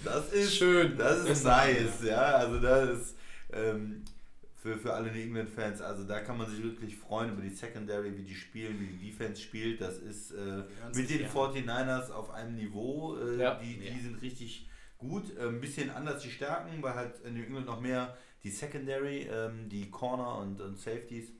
das 0.04 0.32
ist 0.32 0.56
Schön. 0.56 0.96
Das 0.98 1.24
ist 1.24 1.44
nice, 1.44 2.02
ja. 2.04 2.22
Also 2.36 2.60
das 2.60 2.90
ist 2.98 3.16
ähm, 3.52 4.04
für, 4.66 4.78
für 4.78 4.92
alle 4.94 5.12
New 5.12 5.20
England-Fans, 5.20 5.80
also 5.80 6.02
da 6.04 6.20
kann 6.20 6.36
man 6.38 6.50
sich 6.50 6.60
wirklich 6.62 6.96
freuen 6.96 7.32
über 7.32 7.42
die 7.42 7.50
Secondary, 7.50 8.16
wie 8.16 8.22
die 8.24 8.34
spielen, 8.34 8.80
wie 8.80 8.86
die 8.86 9.10
Defense 9.10 9.40
spielt. 9.40 9.80
Das 9.80 9.98
ist 9.98 10.32
äh, 10.32 10.64
mit 10.94 11.08
den 11.08 11.22
nicht 11.22 11.32
49ers 11.32 12.10
auf 12.10 12.30
einem 12.30 12.56
Niveau. 12.56 13.16
Äh, 13.16 13.36
Ja. 13.40 13.54
die, 13.54 13.78
die 13.78 13.86
Ja. 13.86 13.94
sind 14.02 14.20
richtig 14.20 14.68
gut. 14.98 15.36
Äh, 15.38 15.42
ein 15.48 15.60
bisschen 15.60 15.90
anders 15.90 16.22
die 16.22 16.30
Stärken, 16.30 16.82
weil 16.82 16.94
halt 16.94 17.20
in 17.20 17.34
New 17.34 17.42
England 17.44 17.66
noch 17.66 17.80
mehr 17.80 18.16
die 18.42 18.50
Secondary, 18.50 19.28
ähm, 19.30 19.68
die 19.68 19.88
Corner 19.90 20.38
und, 20.38 20.60
und 20.60 20.78
Safeties. 20.78 21.30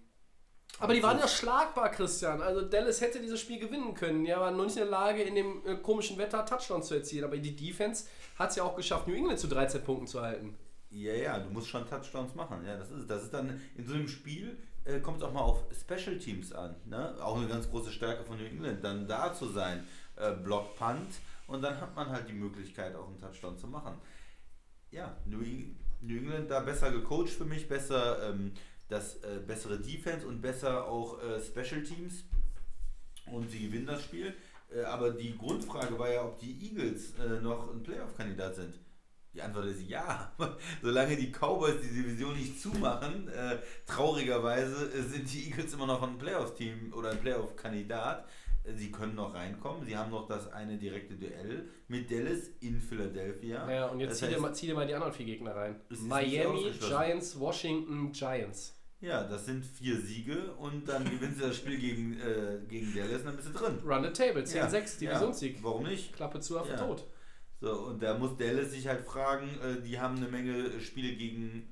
Aber 0.79 0.93
die 0.95 1.03
waren 1.03 1.19
ja 1.19 1.27
schlagbar, 1.27 1.91
Christian. 1.91 2.43
Also 2.43 2.63
Dallas 2.63 3.01
hätte 3.01 3.19
dieses 3.21 3.41
Spiel 3.41 3.59
gewinnen 3.59 3.95
können. 3.95 4.25
Ja, 4.27 4.41
waren 4.41 4.57
nur 4.57 4.67
nicht 4.67 4.77
in 4.77 4.83
der 4.83 4.91
Lage, 4.91 5.23
in 5.23 5.35
dem 5.35 5.63
äh, 5.67 5.77
komischen 5.77 6.19
Wetter 6.19 6.45
Touchdowns 6.45 6.87
zu 6.89 6.95
erzielen. 6.95 7.25
Aber 7.25 7.39
die 7.39 7.57
Defense 7.57 8.07
hat 8.39 8.51
es 8.51 8.57
ja 8.57 8.63
auch 8.63 8.77
geschafft, 8.77 9.09
New 9.09 9.15
England 9.15 9.39
zu 9.41 9.49
13 9.49 9.83
Punkten 9.83 10.07
zu 10.07 10.21
halten. 10.21 10.55
Ja, 10.97 11.13
ja, 11.13 11.39
du 11.39 11.51
musst 11.51 11.69
schon 11.69 11.87
Touchdowns 11.87 12.35
machen. 12.35 12.65
Ja, 12.65 12.79
das 12.79 12.91
ist, 12.91 13.09
das 13.11 13.25
ist 13.25 13.35
dann 13.35 13.61
in 13.77 13.87
so 13.87 13.95
einem 13.95 14.09
Spiel 14.09 14.57
äh, 14.87 15.01
kommt 15.01 15.19
es 15.19 15.25
auch 15.25 15.33
mal 15.33 15.41
auf 15.41 15.65
Special 15.79 16.17
Teams 16.17 16.53
an. 16.53 16.75
Ne? 16.87 17.15
Auch 17.21 17.37
eine 17.37 17.49
ganz 17.49 17.69
große 17.69 17.93
Stärke 17.93 18.25
von 18.25 18.39
New 18.39 18.45
England, 18.45 18.83
dann 18.83 19.07
da 19.07 19.35
zu 19.35 19.49
sein, 19.49 19.87
äh, 20.17 20.33
Block 20.33 20.75
Punt 20.77 21.21
und 21.49 21.61
dann 21.63 21.79
hat 21.81 21.95
man 21.95 22.09
halt 22.09 22.29
die 22.29 22.33
Möglichkeit, 22.33 22.95
auch 22.95 23.09
einen 23.09 23.19
Touchdown 23.19 23.59
zu 23.59 23.67
machen. 23.67 23.99
Ja, 24.91 25.15
New, 25.27 25.45
New 26.01 26.17
England 26.17 26.51
da 26.51 26.61
besser 26.61 26.91
gecoacht 26.91 27.29
für 27.29 27.45
mich, 27.45 27.69
besser 27.69 28.31
ähm, 28.31 28.53
das 28.89 29.17
äh, 29.17 29.41
bessere 29.47 29.79
Defense 29.79 30.27
und 30.27 30.41
besser 30.41 30.87
auch 30.87 31.21
äh, 31.23 31.41
Special 31.41 31.83
Teams 31.83 32.25
und 33.27 33.51
sie 33.51 33.67
gewinnen 33.67 33.87
das 33.87 34.03
Spiel. 34.03 34.35
Äh, 34.75 34.83
aber 34.85 35.11
die 35.11 35.37
Grundfrage 35.37 35.99
war 35.99 36.11
ja, 36.11 36.25
ob 36.25 36.39
die 36.39 36.69
Eagles 36.69 37.13
äh, 37.19 37.41
noch 37.43 37.71
ein 37.71 37.83
Playoff-Kandidat 37.83 38.55
sind. 38.55 38.79
Die 39.37 39.43
Antwort 39.43 39.67
ist 39.67 39.83
ja. 39.87 40.33
Solange 40.83 41.15
die 41.15 41.31
Cowboys 41.31 41.75
die 41.83 41.95
Division 41.95 42.35
nicht 42.35 42.59
zumachen, 42.61 43.29
äh, 43.29 43.59
traurigerweise 43.87 44.91
äh, 44.93 45.03
sind 45.03 45.31
die 45.33 45.51
Eagles 45.51 45.75
immer 45.75 45.87
noch 45.87 46.03
ein 46.03 46.17
Playoff-Team 46.17 46.93
oder 46.97 47.11
ein 47.11 47.21
Playoff-Kandidat. 47.21 48.27
Äh, 48.65 48.73
Sie 48.75 48.91
können 48.91 49.15
noch 49.15 49.35
reinkommen. 49.35 49.85
Sie 49.85 49.95
haben 49.97 50.11
noch 50.11 50.27
das 50.27 50.51
eine 50.53 50.79
direkte 50.79 51.15
Duell 51.17 51.69
mit 51.89 52.11
Dallas 52.11 52.49
in 52.61 52.81
Philadelphia. 52.81 53.71
Ja, 53.71 53.87
und 53.89 54.01
jetzt 54.01 54.13
Das 54.13 54.19
zieh, 54.21 54.27
dir 54.29 54.37
heißt- 54.39 54.41
mal, 54.41 54.55
zieh 54.55 54.67
dir 54.69 54.75
mal 54.75 54.87
die 54.87 54.95
anderen 54.95 55.13
vier 55.13 55.27
Gegner 55.27 55.55
rein. 55.55 55.77
Miami. 55.91 56.73
Giants, 56.81 57.39
Washington, 57.39 58.13
Giants. 58.13 58.73
Ja, 59.03 59.23
das 59.25 59.45
sind 59.45 59.67
vier 59.67 60.01
Siege 60.01 60.55
und 60.55 60.89
dann 60.89 61.05
gewinnen 61.11 61.35
sie 61.35 61.43
das 61.43 61.57
Spiel 61.57 61.79
gegen, 61.79 62.19
äh, 62.19 62.59
gegen 62.67 62.95
Dallas 62.95 63.21
und 63.21 63.27
dann 63.27 63.37
bist 63.37 63.49
du 63.49 63.53
drin. 63.53 63.79
Run 63.85 64.03
the 64.05 64.11
table, 64.11 64.43
10-6, 64.43 64.55
Ja, 65.03 65.11
Divisionssieg. 65.11 65.57
Ja, 65.57 65.63
warum 65.65 65.83
nicht? 65.85 66.15
Klappe 66.15 66.41
zu, 66.41 66.59
Affe 66.59 66.71
Ja. 66.73 66.79
tot. 66.79 67.05
So, 67.61 67.73
und 67.73 68.03
da 68.03 68.19
muss 68.19 68.37
Dallas 68.37 68.71
sich 68.73 68.87
halt 68.87 69.05
fragen, 69.05 69.49
äh, 69.63 69.81
die 69.83 69.99
haben 69.99 70.17
eine 70.17 70.29
Menge 70.29 70.81
Spiele 70.81 71.15
gegen 71.17 71.69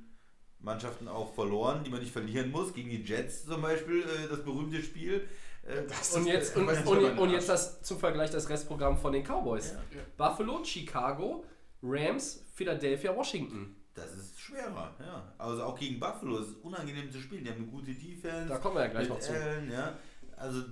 Mannschaften 0.58 1.08
auch 1.08 1.34
verloren, 1.34 1.84
die 1.84 1.90
man 1.90 2.00
nicht 2.00 2.12
verlieren 2.12 2.50
muss. 2.50 2.72
Gegen 2.72 2.88
die 2.90 3.02
Jets 3.02 3.44
zum 3.44 3.60
Beispiel, 3.60 4.02
äh, 4.02 4.28
das 4.30 4.42
berühmte 4.44 4.82
Spiel. 4.82 5.28
Äh, 5.62 5.82
Und 6.16 6.26
jetzt, 6.26 6.56
und, 6.56 6.68
und, 6.68 7.18
und 7.18 7.30
jetzt 7.30 7.48
das 7.48 7.82
zum 7.82 7.98
Vergleich 7.98 8.30
das 8.30 8.48
Restprogramm 8.48 8.96
von 8.98 9.12
den 9.12 9.24
Cowboys. 9.24 9.72
Ja. 9.72 10.00
Buffalo, 10.16 10.64
Chicago, 10.64 11.44
Rams, 11.82 12.42
Philadelphia, 12.54 13.14
Washington. 13.14 13.76
das 13.94 14.14
ist 14.14 14.40
schwerer, 14.40 14.94
ja. 15.00 15.34
Also 15.38 15.64
auch 15.64 15.78
gegen 15.78 16.00
Buffalo 16.00 16.38
ist 16.38 16.48
es 16.48 16.54
unangenehm 16.56 17.10
zu 17.10 17.18
spielen. 17.20 17.44
Die 17.44 17.50
haben 17.50 17.58
eine 17.58 17.66
gute 17.66 17.92
Defense. 17.92 18.48
Da 18.48 18.58
kommen 18.58 18.76
wir 18.76 18.82
ja 18.82 18.88
gleich 18.88 19.08
noch 19.08 19.20
zu. 19.20 19.32
Allen, 19.32 19.70
ja. 19.70 19.98
Also 20.36 20.62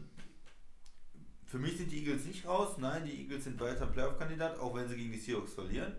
für 1.52 1.58
mich 1.58 1.76
sind 1.76 1.92
die 1.92 1.98
Eagles 1.98 2.24
nicht 2.24 2.46
raus. 2.46 2.76
Nein, 2.78 3.02
die 3.04 3.12
Eagles 3.24 3.44
sind 3.44 3.60
weiter 3.60 3.86
Playoff-Kandidat, 3.86 4.58
auch 4.58 4.74
wenn 4.74 4.88
sie 4.88 4.96
gegen 4.96 5.12
die 5.12 5.18
Seahawks 5.18 5.52
verlieren. 5.52 5.92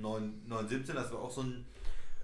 9-17, 0.00 0.94
das 0.94 1.12
war 1.12 1.20
auch 1.20 1.30
so 1.30 1.42
ein 1.42 1.66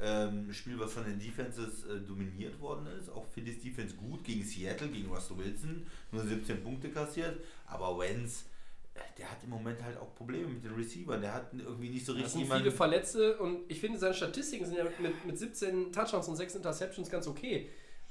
ähm, 0.00 0.50
Spiel, 0.50 0.78
was 0.80 0.94
von 0.94 1.04
den 1.04 1.18
Defenses 1.20 1.84
äh, 1.84 2.00
dominiert 2.00 2.58
worden 2.58 2.86
ist. 2.98 3.10
Auch 3.10 3.26
Phillies 3.26 3.60
Defense 3.60 3.94
gut 3.94 4.24
gegen 4.24 4.42
Seattle, 4.42 4.88
gegen 4.88 5.10
Russell 5.12 5.36
Wilson, 5.36 5.86
nur 6.12 6.24
17 6.24 6.62
Punkte 6.62 6.88
kassiert. 6.88 7.38
Aber 7.66 7.98
Wenz, 7.98 8.46
äh, 8.94 9.00
der 9.18 9.30
hat 9.30 9.44
im 9.44 9.50
Moment 9.50 9.82
halt 9.82 9.98
auch 9.98 10.14
Probleme 10.14 10.48
mit 10.48 10.64
den 10.64 10.72
Receivern. 10.72 11.20
Der 11.20 11.34
hat 11.34 11.50
irgendwie 11.52 11.90
nicht 11.90 12.06
so 12.06 12.12
Es 12.12 12.16
richtig 12.20 12.32
sind 12.32 12.40
jemanden- 12.44 12.64
viele 12.64 12.74
Verletzte 12.74 13.36
und 13.36 13.70
ich 13.70 13.78
finde, 13.78 13.98
seine 13.98 14.14
Statistiken 14.14 14.64
sind 14.64 14.78
ja 14.78 14.84
mit, 14.98 15.26
mit 15.26 15.38
17 15.38 15.92
Touchdowns 15.92 16.26
und 16.28 16.36
6 16.36 16.54
Interceptions 16.54 17.10
ganz 17.10 17.26
okay. 17.26 17.68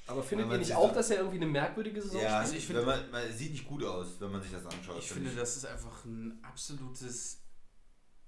Aber 0.10 0.24
findet 0.24 0.50
ihr 0.52 0.58
nicht 0.58 0.76
auch, 0.76 0.90
so- 0.90 0.96
dass 0.96 1.10
er 1.12 1.18
irgendwie 1.18 1.38
eine 1.38 1.46
merkwürdige 1.48 2.02
Saison 2.02 2.22
Ja, 2.22 2.42
spielt? 2.44 2.58
ich 2.60 2.66
finde- 2.66 2.82
wenn 2.82 2.88
man, 2.88 3.12
man, 3.12 3.24
es 3.24 3.38
sieht 3.38 3.52
nicht 3.52 3.68
gut 3.68 3.84
aus, 3.84 4.08
wenn 4.20 4.32
man 4.32 4.42
sich 4.42 4.52
das 4.52 4.66
anschaut. 4.66 4.98
Ich 5.00 5.12
finde, 5.12 5.32
das 5.32 5.56
ist 5.58 5.66
einfach 5.66 6.04
ein 6.06 6.40
absolutes 6.42 7.38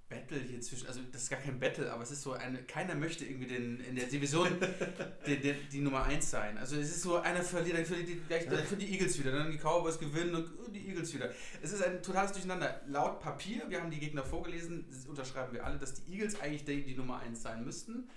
Battle 0.08 0.38
hier 0.40 0.60
zwischen, 0.60 0.86
also 0.88 1.00
das 1.10 1.22
ist 1.22 1.30
gar 1.30 1.40
kein 1.40 1.58
Battle, 1.58 1.90
aber 1.90 2.02
es 2.02 2.10
ist 2.10 2.20
so 2.20 2.32
eine, 2.34 2.62
keiner 2.64 2.94
möchte 2.94 3.24
irgendwie 3.24 3.46
den, 3.46 3.80
in 3.80 3.96
der 3.96 4.04
Division 4.06 4.46
die, 5.26 5.40
die, 5.40 5.54
die 5.72 5.80
Nummer 5.80 6.04
1 6.04 6.30
sein. 6.30 6.58
Also 6.58 6.76
es 6.76 6.90
ist 6.90 7.00
so, 7.02 7.16
einer 7.16 7.42
verliert, 7.42 7.78
dann 7.78 7.86
verliert 7.86 8.08
die, 8.10 8.20
gleich, 8.28 8.46
dann 8.46 8.62
für 8.62 8.76
die 8.76 8.92
Eagles 8.92 9.18
wieder, 9.18 9.32
dann 9.32 9.50
die 9.50 9.56
Cowboys 9.56 9.98
gewinnen 9.98 10.34
und 10.34 10.72
die 10.76 10.86
Eagles 10.86 11.14
wieder. 11.14 11.30
Es 11.62 11.72
ist 11.72 11.82
ein 11.82 12.02
totales 12.02 12.32
Durcheinander. 12.32 12.82
Laut 12.88 13.20
Papier, 13.20 13.62
wir 13.70 13.80
haben 13.80 13.90
die 13.90 13.98
Gegner 14.00 14.22
vorgelesen, 14.22 14.84
das 14.90 15.06
unterschreiben 15.06 15.54
wir 15.54 15.64
alle, 15.64 15.78
dass 15.78 15.94
die 15.94 16.12
Eagles 16.12 16.38
eigentlich 16.42 16.66
die, 16.66 16.84
die 16.84 16.94
Nummer 16.94 17.20
1 17.20 17.40
sein 17.42 17.64
müssten. 17.64 18.10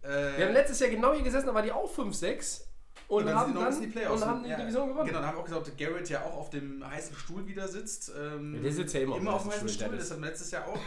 Äh, 0.00 0.38
Wir 0.38 0.46
haben 0.46 0.54
letztes 0.54 0.80
Jahr 0.80 0.88
genau 0.88 1.12
hier 1.12 1.22
gesessen, 1.22 1.46
da 1.48 1.54
war 1.54 1.62
die 1.62 1.70
auch 1.72 1.94
5-6 1.94 2.62
und, 3.08 3.26
dann 3.26 3.34
haben 3.36 3.54
dann 3.54 3.80
die 3.80 3.86
Playoffs. 3.88 4.22
und 4.22 4.28
haben 4.28 4.42
die 4.42 4.50
Ja, 4.50 4.56
Division 4.56 4.88
gewonnen. 4.88 5.06
Genau, 5.08 5.18
dann 5.20 5.28
haben 5.28 5.36
wir 5.36 5.40
auch 5.40 5.44
gesagt, 5.44 5.66
dass 5.68 5.76
Garrett 5.76 6.08
ja 6.08 6.22
auch 6.24 6.36
auf 6.36 6.50
dem 6.50 6.86
heißen 6.88 7.14
Stuhl 7.16 7.46
wieder 7.46 7.68
sitzt. 7.68 8.10
Ähm, 8.18 8.54
Ja, 8.56 8.62
der 8.62 8.72
sitzt 8.72 8.94
ja 8.94 9.00
immer 9.00 9.12
auf 9.14 9.18
dem 9.18 9.28
auf 9.28 9.42
dem 9.42 9.50
heißen 9.52 9.68
Stuhl, 9.68 9.86
Stuhl, 9.86 9.98
das 9.98 10.10
hatten 10.10 10.22
wir 10.22 10.28
letztes 10.30 10.50
Jahr 10.50 10.66
auch. 10.66 10.78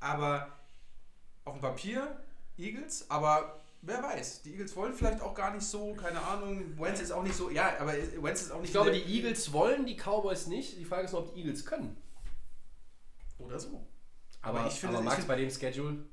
Aber 0.00 0.48
auf 1.44 1.54
dem 1.54 1.60
Papier 1.62 2.16
Eagles, 2.56 3.10
aber 3.10 3.60
wer 3.82 4.02
weiß, 4.02 4.42
die 4.42 4.52
Eagles 4.52 4.74
wollen 4.76 4.94
vielleicht 4.94 5.20
auch 5.20 5.34
gar 5.34 5.52
nicht 5.54 5.66
so, 5.66 5.94
keine 5.94 6.20
Ahnung. 6.22 6.78
Wentz 6.78 7.00
ist 7.00 7.10
auch 7.12 7.22
nicht 7.22 7.34
so, 7.36 7.50
ja, 7.50 7.72
aber 7.78 7.92
Wentz 8.22 8.42
ist 8.42 8.50
auch 8.52 8.60
nicht 8.60 8.68
Ich 8.68 8.72
glaube, 8.72 8.92
die 8.92 9.02
Eagles 9.02 9.52
wollen, 9.52 9.84
die 9.86 9.96
Cowboys 9.96 10.46
nicht. 10.46 10.78
Die 10.78 10.84
Frage 10.84 11.04
ist 11.04 11.12
nur, 11.12 11.22
ob 11.22 11.34
die 11.34 11.40
Eagles 11.40 11.64
können. 11.66 11.96
Oder 13.38 13.58
so. 13.58 13.86
Aber, 14.40 14.60
Aber 14.60 14.68
ich 14.68 14.74
finde, 14.74 14.96
aber 14.96 15.00
ich 15.00 15.04
Max, 15.04 15.16
finde- 15.16 15.28
bei 15.28 15.36
dem 15.36 15.50
Schedule, 15.50 16.04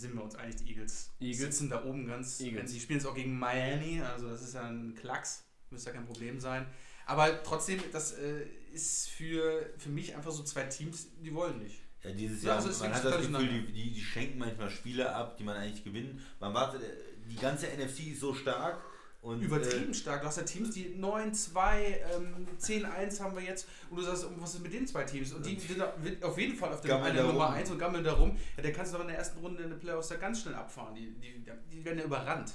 sind 0.00 0.14
wir 0.14 0.22
uns 0.22 0.34
einig, 0.34 0.56
die 0.56 0.68
Eagles, 0.70 1.10
Eagles. 1.20 1.38
sitzen 1.38 1.70
da 1.70 1.84
oben 1.84 2.06
ganz. 2.06 2.40
Eagles. 2.40 2.70
Sie 2.70 2.80
spielen 2.80 2.98
jetzt 2.98 3.06
auch 3.06 3.14
gegen 3.14 3.38
Miami, 3.38 4.00
also 4.00 4.28
das 4.28 4.42
ist 4.42 4.54
ja 4.54 4.66
ein 4.68 4.94
Klacks, 4.94 5.44
müsste 5.70 5.90
ja 5.90 5.96
kein 5.96 6.06
Problem 6.06 6.40
sein. 6.40 6.66
Aber 7.06 7.42
trotzdem, 7.42 7.80
das 7.92 8.12
äh, 8.12 8.46
ist 8.72 9.08
für, 9.10 9.70
für 9.78 9.90
mich 9.90 10.16
einfach 10.16 10.32
so 10.32 10.42
zwei 10.42 10.64
Teams, 10.64 11.08
die 11.22 11.34
wollen 11.34 11.58
nicht. 11.62 11.82
Ja, 12.02 12.12
dieses 12.12 12.42
Ja, 12.42 12.48
Jahr, 12.48 12.56
also 12.56 12.70
es 12.70 12.80
man 12.80 12.94
hat 12.94 13.04
das 13.04 13.26
Gefühl, 13.26 13.66
die, 13.66 13.72
die, 13.72 13.92
die 13.92 14.00
schenken 14.00 14.38
manchmal 14.38 14.70
Spiele 14.70 15.14
ab, 15.14 15.36
die 15.36 15.44
man 15.44 15.56
eigentlich 15.56 15.84
gewinnen. 15.84 16.20
Man 16.40 16.52
wartet, 16.54 16.82
äh, 16.82 16.86
die 17.28 17.36
ganze 17.36 17.66
NFC 17.66 18.08
ist 18.12 18.20
so 18.20 18.34
stark 18.34 18.82
und 19.24 19.40
Übertrieben 19.40 19.94
stark. 19.94 20.20
Du 20.20 20.26
hast 20.26 20.36
ja 20.36 20.42
Teams, 20.42 20.70
die 20.70 20.96
9-2, 20.96 21.78
ähm, 22.14 22.46
10-1 22.58 23.20
haben 23.20 23.34
wir 23.34 23.42
jetzt. 23.42 23.66
Und 23.88 23.96
du 23.96 24.02
sagst, 24.02 24.26
was 24.36 24.54
ist 24.54 24.62
mit 24.62 24.72
den 24.74 24.86
zwei 24.86 25.04
Teams? 25.04 25.32
Und 25.32 25.46
die 25.46 25.58
sind 25.58 25.82
auf 26.22 26.38
jeden 26.38 26.54
Fall 26.56 26.74
auf 26.74 26.82
der 26.82 26.98
Nummer 26.98 27.46
rum. 27.46 27.54
1 27.54 27.70
und 27.70 27.78
gammeln 27.78 28.04
da 28.04 28.12
rum. 28.12 28.36
Ja, 28.56 28.62
der 28.62 28.72
kannst 28.74 28.92
du 28.92 28.98
doch 28.98 29.04
in 29.04 29.08
der 29.08 29.16
ersten 29.16 29.38
Runde 29.38 29.62
in 29.62 29.70
den 29.70 29.78
Playoffs 29.78 30.08
da 30.08 30.16
ganz 30.16 30.42
schnell 30.42 30.54
abfahren. 30.54 30.94
Die, 30.94 31.10
die, 31.14 31.42
die 31.72 31.84
werden 31.84 31.98
ja 31.98 32.04
überrannt. 32.04 32.52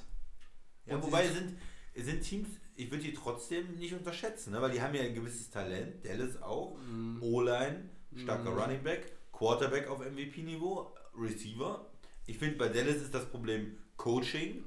Ja, 0.85 0.95
Und 0.95 1.03
wobei 1.03 1.27
sind, 1.27 1.57
sind 1.95 2.21
Teams, 2.21 2.49
ich 2.75 2.91
würde 2.91 3.03
die 3.03 3.13
trotzdem 3.13 3.75
nicht 3.75 3.95
unterschätzen, 3.95 4.51
ne? 4.51 4.61
weil 4.61 4.71
die 4.71 4.81
haben 4.81 4.93
ja 4.93 5.01
ein 5.01 5.15
gewisses 5.15 5.49
Talent, 5.49 6.05
Dallas 6.05 6.39
auch, 6.41 6.77
Mhm. 6.77 7.23
O-Line, 7.23 7.89
starker 8.15 8.51
Running 8.51 8.83
Back, 8.83 9.11
Quarterback 9.31 9.87
auf 9.87 9.99
MVP-Niveau, 9.99 10.93
Receiver. 11.17 11.89
Ich 12.27 12.37
finde, 12.37 12.57
bei 12.57 12.69
Dallas 12.69 12.97
ist 12.97 13.13
das 13.13 13.25
Problem 13.25 13.75
Coaching. 13.97 14.63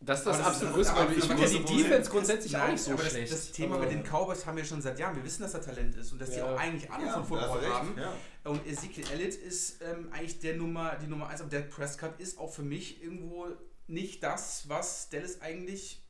Das 0.00 0.18
ist 0.20 0.26
das 0.26 0.38
das 0.38 0.46
absolut 0.46 0.74
größte 0.74 0.92
Problem. 0.94 1.12
Ich 1.12 1.18
das- 1.18 1.26
finde 1.28 1.42
ja 1.42 1.48
die 1.48 1.62
das- 1.62 1.72
Defense 1.76 2.10
grundsätzlich 2.10 2.56
auch 2.56 2.60
Nein, 2.60 2.72
nicht 2.72 2.84
so 2.84 2.90
aber 2.92 3.02
das, 3.02 3.12
schlecht. 3.12 3.32
Das 3.32 3.52
Thema 3.52 3.74
Aber- 3.76 3.84
mit 3.84 3.92
den 3.92 4.02
Cowboys 4.04 4.46
haben 4.46 4.56
wir 4.56 4.64
schon 4.64 4.82
seit 4.82 4.98
Jahren. 4.98 5.16
Wir 5.16 5.24
wissen, 5.24 5.42
dass 5.42 5.52
da 5.52 5.58
Talent 5.58 5.94
ist 5.96 6.12
und 6.12 6.20
dass 6.20 6.30
die 6.30 6.36
Ja. 6.38 6.54
auch 6.54 6.58
eigentlich 6.58 6.90
Ahnung 6.90 7.06
Ja, 7.06 7.12
von 7.14 7.24
Football 7.26 7.66
haben. 7.72 7.94
ja. 7.98 8.12
Und 8.50 8.66
Ezekiel 8.66 9.04
Elliott 9.12 9.34
ist 9.34 9.82
ähm, 9.82 10.08
eigentlich 10.12 10.38
der 10.40 10.56
Nummer, 10.56 10.96
die 10.96 11.06
Nummer 11.06 11.28
1, 11.28 11.40
aber 11.40 11.50
Dak 11.50 11.70
Prescott 11.70 12.14
ist 12.18 12.38
auch 12.38 12.52
für 12.52 12.62
mich 12.62 13.02
irgendwo 13.02 13.46
nicht 13.88 14.22
das, 14.22 14.68
was 14.68 15.08
Dallas 15.08 15.40
eigentlich 15.40 16.05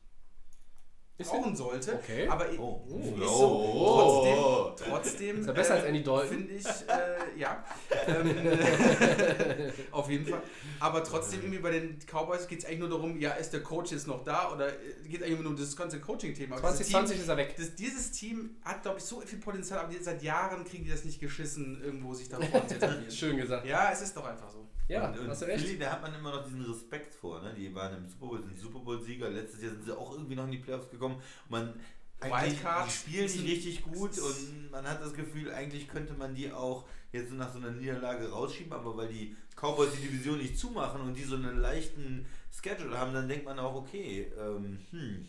brauchen 1.19 1.57
sollte. 1.57 1.95
Okay. 1.95 2.29
Aber 2.29 2.51
ich- 2.51 2.59
Oh. 2.59 2.83
ist 2.89 3.19
so. 3.29 3.47
Oh. 3.75 4.73
Trotzdem, 4.77 4.91
trotzdem 4.91 5.41
Ist 5.41 5.47
ja 5.47 5.53
besser 5.53 5.75
als 5.75 5.85
Andy 5.85 6.03
Dalton. 6.03 6.29
Finde 6.29 6.53
ich, 6.55 6.67
äh, 6.67 7.39
ja. 7.41 7.64
Ähm, 8.07 8.37
auf 9.93 10.11
jeden 10.11 10.27
Fall. 10.27 10.43
Aber 10.81 11.03
trotzdem 11.05 11.41
irgendwie 11.41 11.59
bei 11.61 11.71
den 11.71 11.99
Cowboys 12.07 12.47
geht 12.47 12.59
es 12.61 12.64
eigentlich 12.67 12.81
nur 12.81 12.89
darum, 12.91 13.19
ja, 13.19 13.31
ist 13.33 13.51
der 13.53 13.62
Coach 13.62 13.93
jetzt 13.93 14.07
noch 14.07 14.25
da 14.25 14.53
oder 14.53 14.71
geht 15.09 15.23
eigentlich 15.23 15.41
nur 15.41 15.51
um 15.51 15.57
das 15.57 15.77
ganze 15.77 16.01
Coaching-Thema. 16.01 16.57
Aber 16.57 16.71
dieses 16.71 16.89
2020 16.91 17.17
Team- 17.17 17.23
ist 17.23 17.29
er 17.29 17.37
weg. 17.37 17.55
das, 17.57 17.75
dieses 17.75 18.11
Team 18.12 18.57
hat, 18.62 18.83
glaube 18.83 18.99
ich, 18.99 19.05
so 19.05 19.21
viel 19.21 19.39
Potenzial, 19.39 19.81
aber 19.81 19.93
seit 20.01 20.23
Jahren 20.23 20.64
kriegen 20.64 20.85
die 20.85 20.91
das 20.91 21.05
nicht 21.05 21.21
geschissen, 21.21 21.81
irgendwo 21.83 22.12
sich 22.14 22.29
da 22.29 22.39
vorne 22.41 22.67
zu 22.67 22.75
etablieren. 22.75 23.11
Schön 23.11 23.37
gesagt. 23.37 23.67
Ja, 23.67 23.91
es 23.93 24.03
ist 24.03 24.17
doch 24.17 24.25
einfach 24.27 24.51
so. 24.51 24.66
Ja, 24.89 25.11
und, 25.11 25.18
und 25.18 25.28
hast 25.28 25.43
du 25.43 25.47
recht. 25.47 25.64
Philly, 25.64 25.78
da 25.78 25.93
hat 25.93 26.03
man 26.03 26.14
immer 26.14 26.30
noch 26.37 26.45
diesen 26.45 26.64
Respekt 26.64 27.14
vor. 27.14 27.43
Ne? 27.43 27.55
Die 27.55 27.74
waren 27.74 27.97
im 27.97 28.09
Super 28.09 28.26
Bowl, 28.26 28.43
sind 28.43 28.59
Super 28.59 28.78
Bowl-Sieger. 28.80 29.30
Letztes 29.30 29.62
Jahr 29.62 29.72
sind 29.72 29.84
sie 29.84 29.97
auch 29.97 30.12
irgendwie 30.12 30.37
noch 30.37 30.45
in 30.45 30.53
die 30.53 30.59
Playoffs 30.59 30.91
gekommen. 30.91 31.20
Man 31.49 31.74
Wildcard 32.20 32.87
die 32.87 32.91
spielen 32.93 33.28
sind- 33.28 33.47
richtig 33.47 33.82
gut 33.82 34.18
und 34.18 34.70
man 34.70 34.87
hat 34.89 35.03
das 35.03 35.12
Gefühl, 35.12 35.53
eigentlich 35.53 35.87
könnte 35.87 36.14
man 36.14 36.34
die 36.34 36.51
auch 36.51 36.89
jetzt 37.12 37.28
so 37.30 37.34
nach 37.37 37.53
so 37.53 37.59
einer 37.59 37.72
Niederlage 37.72 38.30
rausschieben, 38.30 38.72
aber 38.72 38.97
weil 38.97 39.09
die 39.09 39.37
Cowboys 39.55 39.93
die 39.93 40.07
Division 40.09 40.39
nicht 40.39 40.59
zumachen 40.59 41.03
und 41.03 41.14
die 41.14 41.24
so 41.24 41.34
einen 41.37 41.59
leichten 41.59 42.26
Schedule 42.51 42.99
haben, 42.99 43.12
dann 43.12 43.28
denkt 43.28 43.45
man 43.45 43.59
auch, 43.59 43.74
okay, 43.74 44.32
ähm, 44.39 44.78
hm, 44.91 45.28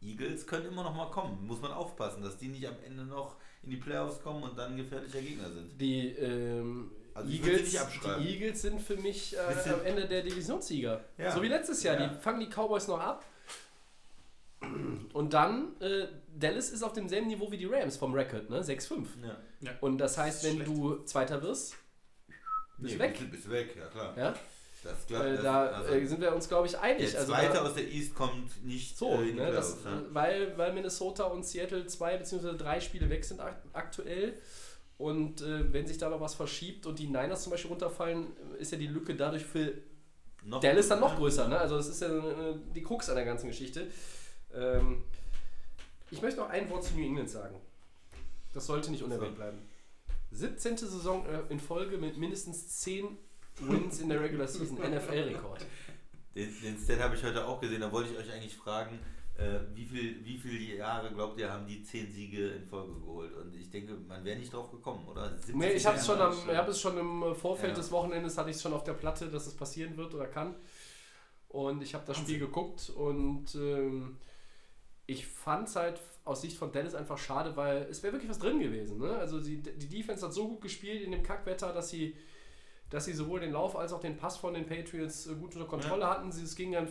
Eagles 0.00 0.46
können 0.46 0.66
immer 0.66 0.84
noch 0.84 0.94
mal 0.94 1.10
kommen. 1.10 1.46
Muss 1.46 1.60
man 1.60 1.72
aufpassen, 1.72 2.22
dass 2.22 2.38
die 2.38 2.48
nicht 2.48 2.66
am 2.66 2.76
Ende 2.84 3.04
noch 3.04 3.36
in 3.62 3.70
die 3.70 3.76
Playoffs 3.76 4.22
kommen 4.22 4.42
und 4.42 4.56
dann 4.58 4.76
gefährlicher 4.76 5.20
Gegner 5.20 5.50
sind. 5.50 5.78
Die, 5.80 6.08
ähm, 6.08 6.90
Also 7.14 7.30
Eagles, 7.30 7.70
die 8.18 8.28
Eagles 8.28 8.62
sind 8.62 8.80
für 8.80 8.96
mich 8.96 9.36
äh, 9.36 9.70
am 9.70 9.84
Ende 9.84 10.06
der 10.06 10.22
Divisionssieger. 10.22 11.04
Ja. 11.16 11.30
So 11.30 11.40
wie 11.42 11.48
letztes 11.48 11.82
Jahr. 11.84 11.98
Ja. 11.98 12.08
Die 12.08 12.18
fangen 12.18 12.40
die 12.40 12.48
Cowboys 12.48 12.88
noch 12.88 12.98
ab. 13.00 13.24
Und 15.12 15.32
dann, 15.32 15.80
äh, 15.80 16.06
Dallas 16.36 16.70
ist 16.70 16.82
auf 16.82 16.92
demselben 16.92 17.28
Niveau 17.28 17.50
wie 17.52 17.58
die 17.58 17.66
Rams 17.66 17.96
vom 17.96 18.14
Record, 18.14 18.50
ne? 18.50 18.62
6-5. 18.62 19.06
Ja. 19.60 19.70
Und 19.80 19.98
das 19.98 20.18
heißt, 20.18 20.42
wenn 20.44 20.56
Schlecht. 20.56 20.68
du 20.68 21.04
Zweiter 21.04 21.42
wirst, 21.42 21.76
bist 22.78 22.94
du 22.94 22.98
weg. 22.98 23.18
Bist, 23.18 23.30
bist 23.30 23.50
weg, 23.50 23.76
ja 23.76 23.86
klar. 23.86 24.14
Ja? 24.16 24.34
Das 24.82 25.06
klappt. 25.06 25.24
Äh, 25.24 25.32
das, 25.34 25.42
da 25.42 25.66
also, 25.66 25.92
äh, 25.92 26.06
sind 26.06 26.20
wir 26.20 26.34
uns, 26.34 26.48
glaube 26.48 26.66
ich, 26.66 26.78
einig. 26.78 27.10
der 27.10 27.20
Also 27.20 27.32
Zweite 27.32 27.52
da, 27.54 27.62
aus 27.62 27.74
der 27.74 27.88
East 27.90 28.14
kommt 28.14 28.64
nicht 28.64 28.98
so, 28.98 29.12
äh, 29.14 29.32
ne, 29.32 29.52
das, 29.52 29.76
Playoffs. 29.76 30.02
ne? 30.02 30.08
weil, 30.10 30.58
weil 30.58 30.72
Minnesota 30.72 31.24
und 31.24 31.44
Seattle 31.44 31.86
zwei 31.86 32.16
bzw. 32.16 32.56
drei 32.56 32.80
Spiele 32.80 33.08
weg 33.08 33.24
sind 33.24 33.40
ak 33.40 33.62
aktuell. 33.72 34.34
Und 34.96 35.42
äh, 35.42 35.72
wenn 35.72 35.86
sich 35.86 35.98
da 35.98 36.08
noch 36.08 36.20
was 36.20 36.34
verschiebt 36.34 36.86
und 36.86 36.98
die 36.98 37.06
Niners 37.06 37.42
zum 37.42 37.50
Beispiel 37.50 37.70
runterfallen, 37.70 38.28
ist 38.58 38.72
ja 38.72 38.78
die 38.78 38.86
Lücke 38.86 39.14
dadurch 39.14 39.44
für 39.44 39.72
Noch 40.44 40.60
Dallas 40.60 40.88
dann 40.88 41.00
noch 41.00 41.16
größer. 41.16 41.48
Ne? 41.48 41.58
Also 41.58 41.76
das 41.76 41.88
ist 41.88 42.00
ja 42.00 42.08
äh, 42.08 42.54
die 42.74 42.82
Krux 42.82 43.08
an 43.08 43.16
der 43.16 43.24
ganzen 43.24 43.48
Geschichte. 43.48 43.88
Ähm, 44.54 45.02
ich 46.10 46.22
möchte 46.22 46.40
noch 46.40 46.48
ein 46.48 46.70
Wort 46.70 46.84
zu 46.84 46.94
New 46.94 47.04
England 47.04 47.28
sagen. 47.28 47.56
Das 48.52 48.66
sollte 48.66 48.90
nicht 48.92 49.02
unerwähnt 49.02 49.34
bleiben. 49.34 49.58
17. 50.30 50.76
Saison 50.76 51.26
äh, 51.26 51.52
in 51.52 51.58
Folge 51.58 51.98
mit 51.98 52.16
mindestens 52.16 52.68
10 52.80 53.18
Wins 53.60 54.00
in 54.00 54.08
der 54.08 54.20
Regular 54.20 54.46
Season, 54.46 54.78
NFL-Rekord. 54.78 55.64
Den, 56.34 56.52
den 56.62 56.78
Stat 56.78 57.00
habe 57.00 57.14
ich 57.14 57.22
heute 57.22 57.46
auch 57.46 57.60
gesehen. 57.60 57.80
Da 57.80 57.92
wollte 57.92 58.12
ich 58.12 58.18
euch 58.18 58.32
eigentlich 58.32 58.56
fragen, 58.56 58.98
äh, 59.36 59.60
wie, 59.74 59.84
viel, 59.84 60.24
wie 60.24 60.38
viele 60.38 60.76
Jahre 60.76 61.12
glaubt 61.12 61.38
ihr, 61.40 61.50
haben 61.52 61.66
die 61.66 61.82
10 61.82 62.10
Siege 62.12 62.48
in 62.50 62.66
Folge 62.66 62.92
geholt? 62.94 63.32
Und 63.34 63.54
ich 63.56 63.68
denke, 63.70 63.94
man 64.06 64.24
wäre 64.24 64.38
nicht 64.38 64.52
drauf 64.52 64.70
gekommen, 64.70 65.06
oder? 65.08 65.30
17 65.36 65.58
Nee, 65.58 65.72
ich 65.72 65.84
habe 65.86 65.96
es 65.98 66.06
schon, 66.06 66.20
am, 66.20 66.46
hab 66.48 66.68
es 66.68 66.80
schon 66.80 66.96
im 66.98 67.22
äh, 67.22 67.34
Vorfeld 67.34 67.72
Ja. 67.72 67.76
des 67.76 67.90
Wochenendes, 67.90 68.38
hatte 68.38 68.50
ich 68.50 68.56
es 68.56 68.62
schon 68.62 68.72
auf 68.72 68.84
der 68.84 68.92
Platte, 68.94 69.28
dass 69.28 69.46
es 69.46 69.54
passieren 69.56 69.96
wird 69.96 70.14
oder 70.14 70.26
kann. 70.26 70.54
Und 71.48 71.82
ich 71.82 71.94
habe 71.94 72.04
das 72.06 72.16
Spiel 72.18 72.38
geguckt 72.40 72.90
und 72.90 73.54
ähm, 73.54 74.16
ich 75.06 75.26
fand 75.26 75.68
es 75.68 75.76
halt 75.76 76.00
aus 76.24 76.40
Sicht 76.40 76.56
von 76.56 76.72
Dallas 76.72 76.94
einfach 76.94 77.18
schade, 77.18 77.56
weil 77.56 77.82
es 77.90 78.02
wäre 78.02 78.12
wirklich 78.14 78.30
was 78.30 78.38
drin 78.38 78.58
gewesen. 78.58 78.98
Ne? 78.98 79.10
Also 79.16 79.40
die, 79.40 79.62
die 79.62 79.88
Defense 79.88 80.24
hat 80.24 80.32
so 80.32 80.48
gut 80.48 80.62
gespielt 80.62 81.02
in 81.02 81.12
dem 81.12 81.22
Kackwetter, 81.22 81.72
dass 81.72 81.90
sie, 81.90 82.16
dass 82.90 83.04
sie 83.04 83.12
sowohl 83.12 83.40
den 83.40 83.52
Lauf 83.52 83.76
als 83.76 83.92
auch 83.92 84.00
den 84.00 84.16
Pass 84.16 84.36
von 84.38 84.54
den 84.54 84.66
Patriots 84.66 85.26
äh, 85.26 85.34
gut 85.34 85.54
unter 85.54 85.68
Kontrolle 85.68 86.08
hatten. 86.08 86.32
Sie, 86.32 86.42
es 86.42 86.56
ging 86.56 86.72
dann 86.72 86.88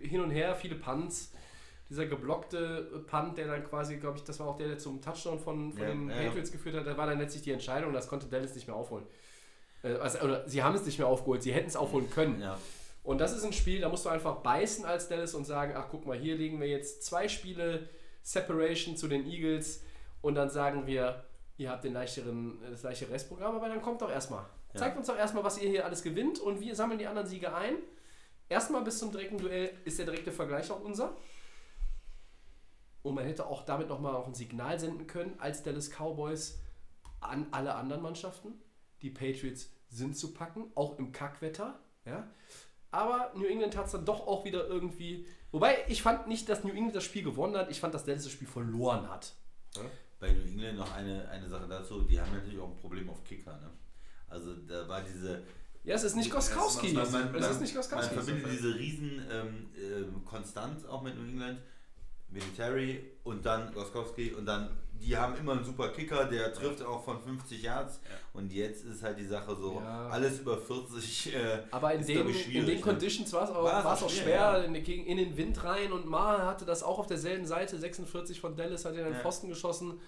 hin 0.00 0.20
und 0.20 0.30
her, 0.30 0.54
viele 0.54 0.76
Punts. 0.76 1.29
Dieser 1.90 2.06
geblockte 2.06 3.04
Punt, 3.08 3.36
der 3.36 3.48
dann 3.48 3.64
quasi, 3.64 3.96
glaube 3.96 4.16
ich, 4.16 4.24
das 4.24 4.38
war 4.38 4.46
auch 4.46 4.56
der, 4.56 4.68
der 4.68 4.78
zum 4.78 5.02
Touchdown 5.02 5.38
von, 5.40 5.72
von 5.72 5.82
Ja, 5.82 5.88
den 5.88 6.08
ja, 6.08 6.16
ja. 6.16 6.22
Patriots 6.28 6.52
geführt 6.52 6.76
hat, 6.76 6.86
da 6.86 6.96
war 6.96 7.06
dann 7.06 7.18
letztlich 7.18 7.42
die 7.42 7.50
Entscheidung, 7.50 7.92
das 7.92 8.06
konnte 8.08 8.26
Dallas 8.26 8.54
nicht 8.54 8.68
mehr 8.68 8.76
aufholen. 8.76 9.04
Äh, 9.82 9.94
Also, 9.94 10.20
oder 10.20 10.48
sie 10.48 10.62
haben 10.62 10.76
es 10.76 10.86
nicht 10.86 10.98
mehr 10.98 11.08
aufgeholt, 11.08 11.42
sie 11.42 11.52
hätten 11.52 11.68
es 11.68 11.76
aufholen 11.76 12.08
können. 12.08 12.40
Ja. 12.40 12.58
Und 13.02 13.20
das 13.20 13.36
ist 13.36 13.44
ein 13.44 13.52
Spiel, 13.52 13.80
da 13.80 13.88
musst 13.88 14.04
du 14.04 14.08
einfach 14.08 14.36
beißen 14.36 14.84
als 14.84 15.08
Dallas 15.08 15.34
und 15.34 15.44
sagen, 15.44 15.72
ach 15.76 15.86
guck 15.90 16.06
mal, 16.06 16.16
hier 16.16 16.36
legen 16.36 16.60
wir 16.60 16.68
jetzt 16.68 17.04
zwei 17.04 17.28
Spiele 17.28 17.88
Separation 18.22 18.96
zu 18.96 19.08
den 19.08 19.26
Eagles 19.26 19.82
und 20.20 20.34
dann 20.36 20.50
sagen 20.50 20.86
wir, 20.86 21.24
ihr 21.56 21.70
habt 21.70 21.82
den 21.82 21.94
leichteren, 21.94 22.60
das 22.70 22.82
leichte 22.82 23.10
Restprogramm, 23.10 23.56
aber 23.56 23.68
dann 23.68 23.82
kommt 23.82 24.00
doch 24.02 24.10
erstmal. 24.10 24.44
Zeigt 24.74 24.96
uns 24.96 25.08
doch 25.08 25.16
erstmal, 25.16 25.42
was 25.42 25.60
ihr 25.60 25.68
hier 25.68 25.84
alles 25.84 26.02
gewinnt 26.02 26.38
und 26.38 26.60
wir 26.60 26.76
sammeln 26.76 26.98
die 26.98 27.06
anderen 27.06 27.26
Siege 27.26 27.52
ein. 27.52 27.74
Erstmal 28.48 28.82
bis 28.82 28.98
zum 28.98 29.10
direkten 29.10 29.38
Duell 29.38 29.70
ist 29.84 29.98
der 29.98 30.06
direkte 30.06 30.30
Vergleich 30.30 30.70
auch 30.70 30.80
unser. 30.80 31.16
Und 33.02 33.14
man 33.14 33.24
hätte 33.24 33.46
auch 33.46 33.64
damit 33.64 33.88
nochmal 33.88 34.14
auch 34.14 34.26
ein 34.26 34.34
Signal 34.34 34.78
senden 34.78 35.06
können 35.06 35.34
als 35.38 35.62
Dallas 35.62 35.90
Cowboys 35.90 36.58
an 37.20 37.46
alle 37.50 37.74
anderen 37.74 38.02
Mannschaften. 38.02 38.54
Die 39.02 39.10
Patriots 39.10 39.70
sind 39.88 40.16
zu 40.16 40.34
packen, 40.34 40.70
auch 40.74 40.98
im 40.98 41.12
Kackwetter. 41.12 41.78
Ja? 42.04 42.28
Aber 42.90 43.32
New 43.36 43.46
England 43.46 43.76
hat 43.76 43.86
es 43.86 43.92
dann 43.92 44.04
doch 44.04 44.26
auch 44.26 44.44
wieder 44.44 44.66
irgendwie. 44.66 45.26
Wobei 45.52 45.78
ich 45.88 46.02
fand 46.02 46.28
nicht, 46.28 46.48
dass 46.48 46.64
New 46.64 46.70
England 46.70 46.94
das 46.96 47.04
Spiel 47.04 47.22
gewonnen 47.22 47.56
hat, 47.56 47.70
ich 47.70 47.80
fand, 47.80 47.94
dass 47.94 48.04
Dallas 48.04 48.24
das 48.24 48.32
Spiel 48.32 48.48
verloren 48.48 49.08
hat. 49.08 49.32
Bei 50.18 50.32
New 50.32 50.42
England 50.42 50.78
noch 50.78 50.92
eine, 50.94 51.28
eine 51.28 51.48
Sache 51.48 51.66
dazu, 51.68 52.02
die 52.02 52.20
haben 52.20 52.32
natürlich 52.32 52.58
auch 52.58 52.68
ein 52.68 52.76
Problem 52.76 53.08
auf 53.08 53.24
Kicker. 53.24 53.52
Ne? 53.58 53.70
Also 54.28 54.54
da 54.54 54.86
war 54.86 55.02
diese, 55.02 55.42
Ja, 55.82 55.94
es 55.94 56.04
ist 56.04 56.16
nicht 56.16 56.30
Goskowski. 56.30 56.92
Man, 56.92 57.10
man, 57.10 57.34
Es 57.36 57.50
ist 57.50 57.60
nicht 57.60 57.74
man 57.74 57.82
Goskowski. 57.82 58.14
verbindet 58.14 58.52
diese 58.52 58.74
riesen 58.74 59.26
ähm, 59.30 59.70
ähm, 59.76 60.24
Konstanz 60.24 60.84
auch 60.84 61.02
mit 61.02 61.16
New 61.16 61.24
England, 61.24 61.60
Military 62.32 63.02
und 63.24 63.44
dann 63.44 63.72
Goskowski 63.72 64.32
und 64.34 64.46
dann, 64.46 64.70
die 64.92 65.16
haben 65.16 65.36
immer 65.36 65.52
einen 65.52 65.64
super 65.64 65.88
Kicker, 65.88 66.26
der 66.26 66.52
trifft 66.52 66.82
auch 66.82 67.02
von 67.04 67.20
50 67.20 67.62
Yards 67.62 68.00
und 68.32 68.52
jetzt 68.52 68.84
ist 68.84 69.02
halt 69.02 69.18
die 69.18 69.24
Sache 69.26 69.54
so, 69.56 69.80
Ja. 69.82 70.08
alles 70.08 70.40
über 70.40 70.56
40 70.58 71.34
äh, 71.34 71.58
Aber 71.70 71.92
in, 71.94 72.00
ist, 72.00 72.08
den, 72.08 72.16
glaub 72.18 72.28
ich, 72.28 72.54
in 72.54 72.66
den 72.66 72.74
ne? 72.76 72.80
Conditions 72.80 73.32
war 73.32 73.44
es 73.44 73.50
auch, 73.50 73.64
War 73.64 73.78
es 73.80 73.84
war's 73.84 74.02
auch 74.02 74.10
schwer, 74.10 74.22
schwer, 74.22 74.34
ja. 74.36 74.56
in, 74.58 74.74
den- 74.74 74.84
in 74.84 75.16
den 75.16 75.36
Wind 75.36 75.62
rein 75.64 75.92
und 75.92 76.06
Maher 76.06 76.46
hatte 76.46 76.64
das 76.64 76.82
auch 76.82 76.98
auf 76.98 77.06
derselben 77.06 77.46
Seite, 77.46 77.78
46 77.78 78.40
von 78.40 78.56
Dallas 78.56 78.84
hat 78.84 78.94
er 78.94 79.04
den 79.04 79.14
Ja. 79.14 79.20
Pfosten 79.20 79.48
geschossen. 79.48 80.00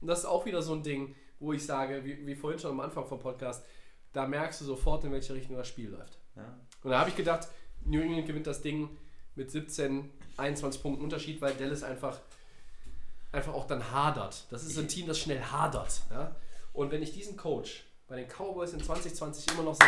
Und 0.00 0.06
das 0.08 0.20
ist 0.20 0.24
auch 0.26 0.46
wieder 0.46 0.62
so 0.62 0.72
ein 0.74 0.82
Ding, 0.82 1.14
wo 1.40 1.52
ich 1.52 1.64
sage, 1.64 2.04
wie, 2.04 2.26
wie 2.26 2.34
vorhin 2.34 2.58
schon 2.58 2.70
am 2.72 2.80
Anfang 2.80 3.06
vom 3.06 3.18
Podcast, 3.18 3.64
da 4.12 4.26
merkst 4.26 4.60
du 4.62 4.64
sofort, 4.64 5.04
in 5.04 5.12
welche 5.12 5.34
Richtung 5.34 5.56
das 5.56 5.68
Spiel 5.68 5.90
läuft. 5.90 6.18
Ja. 6.36 6.58
Und 6.82 6.90
da 6.90 7.00
habe 7.00 7.10
ich 7.10 7.16
gedacht, 7.16 7.48
New 7.84 8.00
England 8.00 8.26
gewinnt 8.26 8.46
das 8.46 8.60
Ding 8.62 8.88
mit 9.34 9.50
17, 9.50 10.10
21 10.36 10.82
Punkten 10.82 11.04
Unterschied, 11.04 11.40
weil 11.40 11.54
Dallas 11.54 11.82
einfach, 11.82 12.18
einfach 13.32 13.54
auch 13.54 13.66
dann 13.66 13.90
hadert. 13.92 14.46
Das 14.50 14.64
ist 14.64 14.78
ein 14.78 14.88
Team, 14.88 15.06
das 15.06 15.18
schnell 15.18 15.40
hadert. 15.40 16.02
Ja? 16.10 16.34
Und 16.72 16.90
wenn 16.90 17.02
ich 17.02 17.12
diesen 17.12 17.36
Coach 17.36 17.84
bei 18.08 18.16
den 18.16 18.26
Cowboys 18.28 18.72
in 18.72 18.82
2020 18.82 19.52
immer 19.52 19.62
noch 19.64 19.74
sehe, 19.74 19.86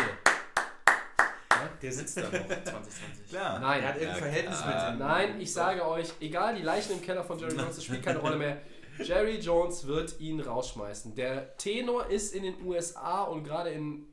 Der 1.80 1.92
sitzt 1.92 2.16
da 2.16 2.22
noch 2.22 2.30
2020. 2.30 3.28
Klar. 3.28 3.58
Nein. 3.60 3.82
Er 3.82 3.88
hat 3.88 3.94
irgendein 3.96 4.16
Ja, 4.16 4.22
Verhältnis 4.24 4.62
klar. 4.62 4.90
mit 4.90 4.94
ihm. 5.00 5.06
Nein, 5.06 5.40
ich 5.40 5.52
sage 5.52 5.86
euch, 5.86 6.08
egal, 6.20 6.56
die 6.56 6.62
Leichen 6.62 6.92
im 6.92 7.02
Keller 7.02 7.22
von 7.24 7.38
Jerry 7.38 7.54
Jones, 7.56 7.76
das 7.76 7.84
spielt 7.84 8.02
keine 8.02 8.18
Rolle 8.18 8.36
mehr. 8.36 8.60
Jerry 8.98 9.38
Jones 9.38 9.86
wird 9.86 10.18
ihn 10.20 10.40
rausschmeißen. 10.40 11.14
Der 11.14 11.56
Tenor 11.56 12.06
ist 12.06 12.34
in 12.34 12.42
den 12.42 12.64
USA 12.64 13.22
und 13.24 13.44
gerade 13.44 13.70
in, 13.70 14.06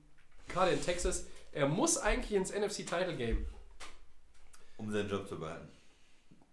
gerade 0.47 0.71
in 0.71 0.81
Texas, 0.83 1.25
er 1.51 1.67
muss 1.67 1.97
eigentlich 1.97 2.33
ins 2.33 2.51
NFC 2.51 2.77
Title 2.87 3.15
Game. 3.15 3.45
Um 4.79 4.91
seinen 4.91 5.09
Job 5.09 5.27
zu 5.27 5.37
behalten. 5.37 5.69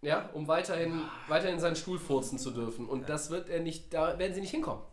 Ja, 0.02 0.28
um 0.34 0.46
weiterhin, 0.46 1.02
weiterhin 1.28 1.58
seinen 1.58 1.76
Stuhl 1.76 1.98
furzen 1.98 2.38
zu 2.38 2.50
dürfen. 2.50 2.88
Und 2.88 3.08
das 3.08 3.30
wird 3.30 3.48
er 3.48 3.60
nicht, 3.60 3.94
da 3.94 4.18
werden 4.18 4.34
sie 4.34 4.40
nicht 4.40 4.50
hinkommen. 4.50 4.84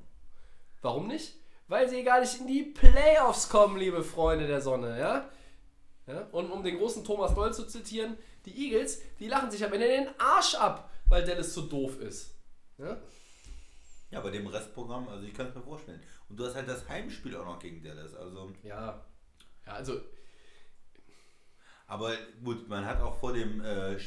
Warum 0.82 1.08
nicht? 1.08 1.36
Weil 1.68 1.90
sie 1.90 2.04
gar 2.04 2.20
nicht 2.22 2.40
in 2.40 2.48
die 2.48 2.64
Playoffs 2.64 3.50
kommen, 3.50 3.78
liebe 3.78 4.04
Freunde 4.04 4.48
der 4.48 4.62
Sonne, 4.62 5.00
ja? 5.00 5.30
ja? 6.08 6.28
Und 6.32 6.52
um 6.52 6.64
den 6.64 6.78
großen 6.78 7.04
Thomas 7.04 7.34
Doll 7.36 7.54
zu 7.54 7.68
zitieren, 7.68 8.18
die 8.46 8.66
Eagles, 8.66 9.02
die 9.20 9.28
lachen 9.28 9.52
sich 9.52 9.64
am 9.64 9.74
Ende 9.74 9.88
den 9.88 10.08
Arsch 10.20 10.56
ab, 10.56 10.90
weil 11.08 11.26
Dallas 11.26 11.54
so 11.54 11.64
doof 11.64 12.00
ist. 12.00 12.36
Ja? 12.78 12.98
Ja, 14.12 14.20
bei 14.22 14.30
dem 14.30 14.46
Restprogramm, 14.46 15.08
also 15.08 15.26
ich 15.26 15.34
kann 15.34 15.48
es 15.48 15.56
mir 15.56 15.62
vorstellen. 15.62 16.02
Und 16.30 16.38
du 16.38 16.46
hast 16.46 16.56
halt 16.56 16.68
das 16.68 16.88
Heimspiel 16.88 17.36
auch 17.36 17.46
noch 17.46 17.60
gegen 17.60 17.82
Dallas. 17.82 18.14
Also, 18.14 18.52
Ja. 18.64 19.04
Ja, 19.66 19.74
also, 19.74 20.02
aber 21.88 22.14
gut, 22.44 22.68
man 22.68 22.86
hat 22.86 23.02
auch 23.02 23.20
vor 23.20 23.34
dem 23.34 23.62
äh, 23.64 23.98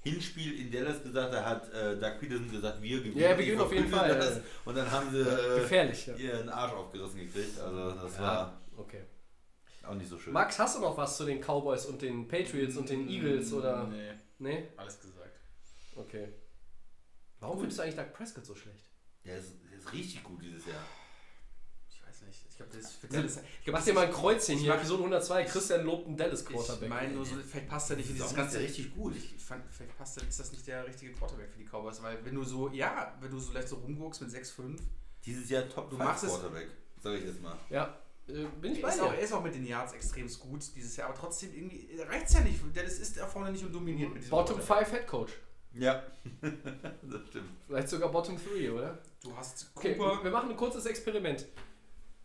Hinspiel 0.00 0.60
in 0.60 0.70
Dallas 0.70 1.02
gesagt, 1.02 1.32
da 1.32 1.44
hat 1.44 1.72
äh, 1.72 1.96
Doug 1.98 2.18
Peterson 2.20 2.50
gesagt, 2.50 2.80
wir 2.82 2.98
gewinnen. 2.98 3.18
Ja, 3.18 3.30
wir 3.38 3.44
gewinnen 3.44 3.60
auf 3.62 3.72
jeden 3.72 3.88
Fall, 3.88 4.16
Das. 4.16 4.36
ja. 4.36 4.42
Und 4.64 4.76
dann 4.76 4.90
haben 4.90 5.10
sie 5.10 5.20
äh, 5.20 5.60
gefährlich, 5.60 6.06
ja. 6.06 6.14
ihren 6.16 6.48
Arsch 6.48 6.72
aufgerissen 6.72 7.20
gekriegt. 7.20 7.58
Also 7.58 7.90
das 7.92 8.16
ja. 8.16 8.22
war. 8.22 8.60
Okay. 8.76 9.02
Auch 9.86 9.94
nicht 9.94 10.08
so 10.08 10.18
schön. 10.18 10.32
Max, 10.32 10.58
hast 10.58 10.76
du 10.76 10.80
noch 10.80 10.96
was 10.96 11.16
zu 11.16 11.24
den 11.24 11.40
Cowboys 11.40 11.86
und 11.86 12.00
den 12.00 12.26
Patriots 12.26 12.76
und 12.76 12.88
den 12.88 13.08
Eagles 13.08 13.52
oder? 13.52 13.86
Nee, 13.86 14.12
Nee? 14.38 14.68
alles 14.76 15.00
gesagt. 15.00 15.40
Okay. 15.96 16.28
Warum 17.40 17.58
findest 17.58 17.78
du 17.78 17.82
eigentlich 17.82 17.96
Dak 17.96 18.14
Prescott 18.14 18.46
so 18.46 18.54
schlecht? 18.54 18.90
Der 19.24 19.38
ist, 19.38 19.52
der 19.70 19.78
ist 19.78 19.92
richtig 19.92 20.22
gut 20.24 20.42
dieses 20.42 20.66
Jahr. 20.66 20.82
Ich 21.90 22.02
weiß 22.06 22.22
nicht. 22.22 22.44
Ich 22.48 22.53
glaube, 22.53 22.53
das 22.72 23.40
ich 23.64 23.72
Mach 23.72 23.84
dir 23.84 23.92
mal 23.94 24.06
ein 24.06 24.12
Kreuzchen 24.12 24.56
ich 24.56 24.62
hier, 24.62 24.74
Episode 24.74 24.98
102, 25.04 25.44
Christian 25.44 25.84
lobt 25.84 26.06
einen 26.06 26.16
Dallas 26.16 26.40
Ich 26.42 26.46
Quarterback. 26.48 26.88
meine 26.88 27.12
nur 27.14 27.24
so, 27.24 27.34
vielleicht 27.36 27.68
passt 27.68 27.90
er 27.90 27.96
nicht 27.96 28.08
in 28.10 28.14
dieses 28.16 28.34
ganze. 28.34 28.58
richtig 28.60 28.94
gut. 28.94 29.14
Ich 29.16 29.34
fand, 29.42 29.62
vielleicht 29.70 29.96
passt 29.96 30.16
er, 30.18 30.28
ist 30.28 30.38
das 30.40 30.52
nicht 30.52 30.66
der 30.66 30.86
richtige 30.86 31.12
Quarterback 31.12 31.50
für 31.50 31.58
die 31.58 31.64
Cowboys, 31.66 32.02
weil 32.02 32.24
wenn 32.24 32.34
du 32.34 32.44
so, 32.44 32.68
ja, 32.70 33.14
wenn 33.20 33.30
du 33.30 33.38
so 33.38 33.52
leicht 33.52 33.68
so 33.68 33.76
rumguckst 33.76 34.20
mit 34.22 34.30
6-5, 34.30 34.78
Dieses 35.24 35.48
Jahr 35.50 35.68
Top 35.68 35.90
Du 35.90 35.96
5 35.96 36.08
machst 36.08 36.24
es- 36.24 36.30
Quarterback, 36.30 36.68
sag 37.02 37.14
ich 37.14 37.24
jetzt 37.24 37.40
mal. 37.42 37.56
Ja, 37.70 37.98
äh, 38.28 38.44
bin 38.60 38.72
ich 38.72 38.78
er 38.78 38.82
bei 38.82 38.94
ist, 38.94 39.00
auch, 39.00 39.10
er 39.10 39.16
dir. 39.16 39.22
ist 39.22 39.32
auch 39.32 39.42
mit 39.42 39.54
den 39.54 39.66
Yards 39.66 39.92
extrem 39.92 40.28
gut 40.38 40.62
dieses 40.76 40.96
Jahr, 40.96 41.08
aber 41.08 41.18
trotzdem 41.18 41.52
irgendwie 41.54 41.88
reicht 42.08 42.26
es 42.28 42.34
ja 42.34 42.40
nicht. 42.40 42.58
Dallas 42.74 42.98
ist 42.98 43.16
da 43.18 43.26
vorne 43.26 43.50
nicht 43.52 43.64
und 43.64 43.72
dominiert 43.74 44.12
mit 44.12 44.22
diesem 44.22 44.30
Bottom 44.30 44.56
Quarterback. 44.58 44.86
5 44.88 44.98
Head 45.00 45.06
Coach. 45.08 45.32
Ja, 45.76 46.04
das 46.40 47.20
stimmt. 47.28 47.48
Vielleicht 47.66 47.88
sogar 47.88 48.08
Bottom 48.10 48.36
3, 48.38 48.70
oder? 48.72 48.98
Du 49.22 49.36
hast 49.36 49.70
Okay, 49.74 49.96
Cooper. 49.96 50.22
wir 50.22 50.30
machen 50.30 50.50
ein 50.50 50.56
kurzes 50.56 50.86
Experiment. 50.86 51.46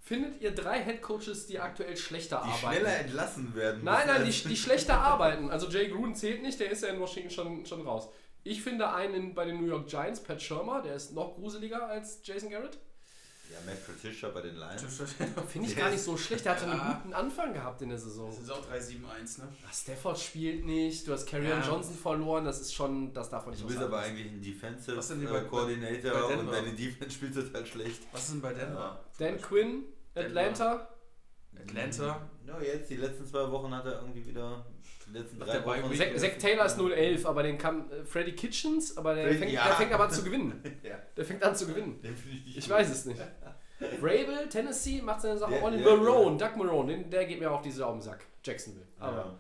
Findet 0.10 0.42
ihr 0.42 0.50
drei 0.50 0.84
Head 0.84 1.04
Coaches, 1.04 1.46
die 1.46 1.60
aktuell 1.60 1.96
schlechter 1.96 2.42
Die 2.44 2.50
arbeiten? 2.50 2.80
schneller 2.82 2.98
entlassen 3.02 3.54
werden. 3.54 3.84
Nein, 3.84 4.08
nein, 4.08 4.26
die, 4.26 4.32
die 4.32 4.58
schlechter 4.58 4.98
arbeiten. 5.00 5.52
Also 5.52 5.68
Jay 5.70 5.88
Gruden 5.90 6.16
zählt 6.16 6.42
nicht, 6.42 6.60
der 6.60 6.72
ist 6.72 6.82
ja 6.82 6.90
in 6.90 7.00
Washington 7.00 7.30
schon, 7.30 7.64
schon 7.68 7.82
raus. 7.86 8.10
Ich 8.44 8.64
finde 8.64 8.92
einen 8.92 9.36
bei 9.36 9.46
den 9.46 9.62
New 9.62 9.68
York 9.68 9.88
Giants, 9.88 10.20
Pat 10.24 10.42
Shermer, 10.42 10.82
der 10.82 10.96
ist 10.96 11.14
noch 11.14 11.36
gruseliger 11.36 11.86
als 11.88 12.22
Jason 12.24 12.50
Garrett. 12.50 12.80
Ja, 13.52 13.58
Matt 13.68 13.86
Patricia 13.86 14.30
bei 14.30 14.42
den 14.42 14.56
Lions. 14.56 14.84
Finde 15.48 15.68
ich 15.70 15.76
gar 15.76 15.92
nicht 15.92 16.02
so 16.02 16.18
schlecht. 16.18 16.44
Der 16.46 16.54
hatte 16.54 16.66
Ja. 16.66 16.72
einen 16.72 16.94
guten 17.04 17.14
Anfang 17.14 17.54
gehabt 17.54 17.82
in 17.84 17.90
der 17.90 17.98
Saison. 18.00 18.30
Das 18.32 18.40
ist 18.40 18.50
auch 18.52 18.66
3-7-1, 18.66 19.40
ne? 19.42 19.48
Ah, 19.68 19.72
Stafford 19.74 20.18
spielt 20.20 20.66
nicht, 20.66 21.08
du 21.08 21.14
hast 21.14 21.28
Carrion 21.28 21.60
Ja. 21.60 21.68
Johnson 21.68 21.96
verloren, 21.96 22.46
das 22.46 22.62
ist 22.62 22.74
schon, 22.74 23.14
das 23.14 23.30
darf 23.30 23.46
man 23.46 23.52
nicht 23.54 23.64
Du 23.64 23.68
bist 23.68 23.80
aber 23.80 24.00
eigentlich 24.00 24.32
ein 24.32 24.42
Defensive 24.42 24.98
Was 24.98 25.08
denn 25.10 25.22
äh, 25.24 25.30
bei- 25.30 25.42
Coordinator 25.42 26.12
bei 26.14 26.36
und 26.38 26.52
deine 26.52 26.72
Defense 26.74 27.12
spielt 27.12 27.36
total 27.36 27.64
schlecht. 27.68 28.02
Was 28.12 28.24
ist 28.24 28.32
denn 28.34 28.42
bei 28.42 28.54
Denver? 28.54 29.04
Dan 29.20 29.40
Quinn, 29.42 29.84
Atlanta. 30.26 30.90
Atlanta. 31.58 32.30
Ja, 32.48 32.62
jetzt 32.62 32.90
die 32.90 32.96
letzten 32.98 33.26
zwei 33.26 33.50
Wochen 33.52 33.74
hat 33.74 33.86
er 33.86 34.02
irgendwie 34.02 34.26
wieder. 34.26 34.66
Die 35.08 35.18
letzten 35.18 35.40
drei 35.40 35.64
Wochen. 35.66 35.94
Zach, 35.96 36.06
Zach 36.16 36.38
Taylor 36.40 36.66
ist 36.66 36.78
0-11, 36.78 37.26
aber 37.26 37.44
den 37.44 37.58
kann 37.58 37.90
äh, 37.92 38.04
Freddy 38.04 38.34
Kitchens, 38.34 38.96
aber 38.98 39.16
der 39.16 39.26
Freddy- 39.26 39.40
fängt, 39.40 39.52
ja. 39.54 39.66
der 39.68 39.76
fängt 39.76 39.92
aber 39.94 40.04
an 40.06 40.12
zu 40.12 40.24
gewinnen. 40.24 40.62
Ja, 40.84 40.98
Der 41.18 41.26
fängt 41.26 41.44
an 41.44 41.56
zu 41.56 41.68
gewinnen. 41.68 42.02
den 42.02 42.14
ich 42.14 42.26
nicht 42.46 42.58
Ich 42.58 42.66
gut. 42.66 42.74
weiß 42.76 42.90
es 42.90 43.06
nicht. 43.06 43.20
Vrabel, 44.00 44.50
Tennessee, 44.50 45.02
macht 45.02 45.22
seine 45.22 45.38
Sache 45.38 45.54
ordentlich. 45.62 45.84
der- 45.86 45.96
Marone, 45.98 46.38
Doug 46.38 46.56
Marone, 46.58 46.92
den, 46.98 47.10
der 47.10 47.26
geht 47.26 47.40
mir 47.40 47.50
auch 47.52 47.62
diese 47.62 47.86
auf 47.86 47.94
den 47.94 48.02
Sack. 48.02 48.26
Jacksonville. 48.44 48.86
Aber 49.00 49.18
Ja. 49.18 49.40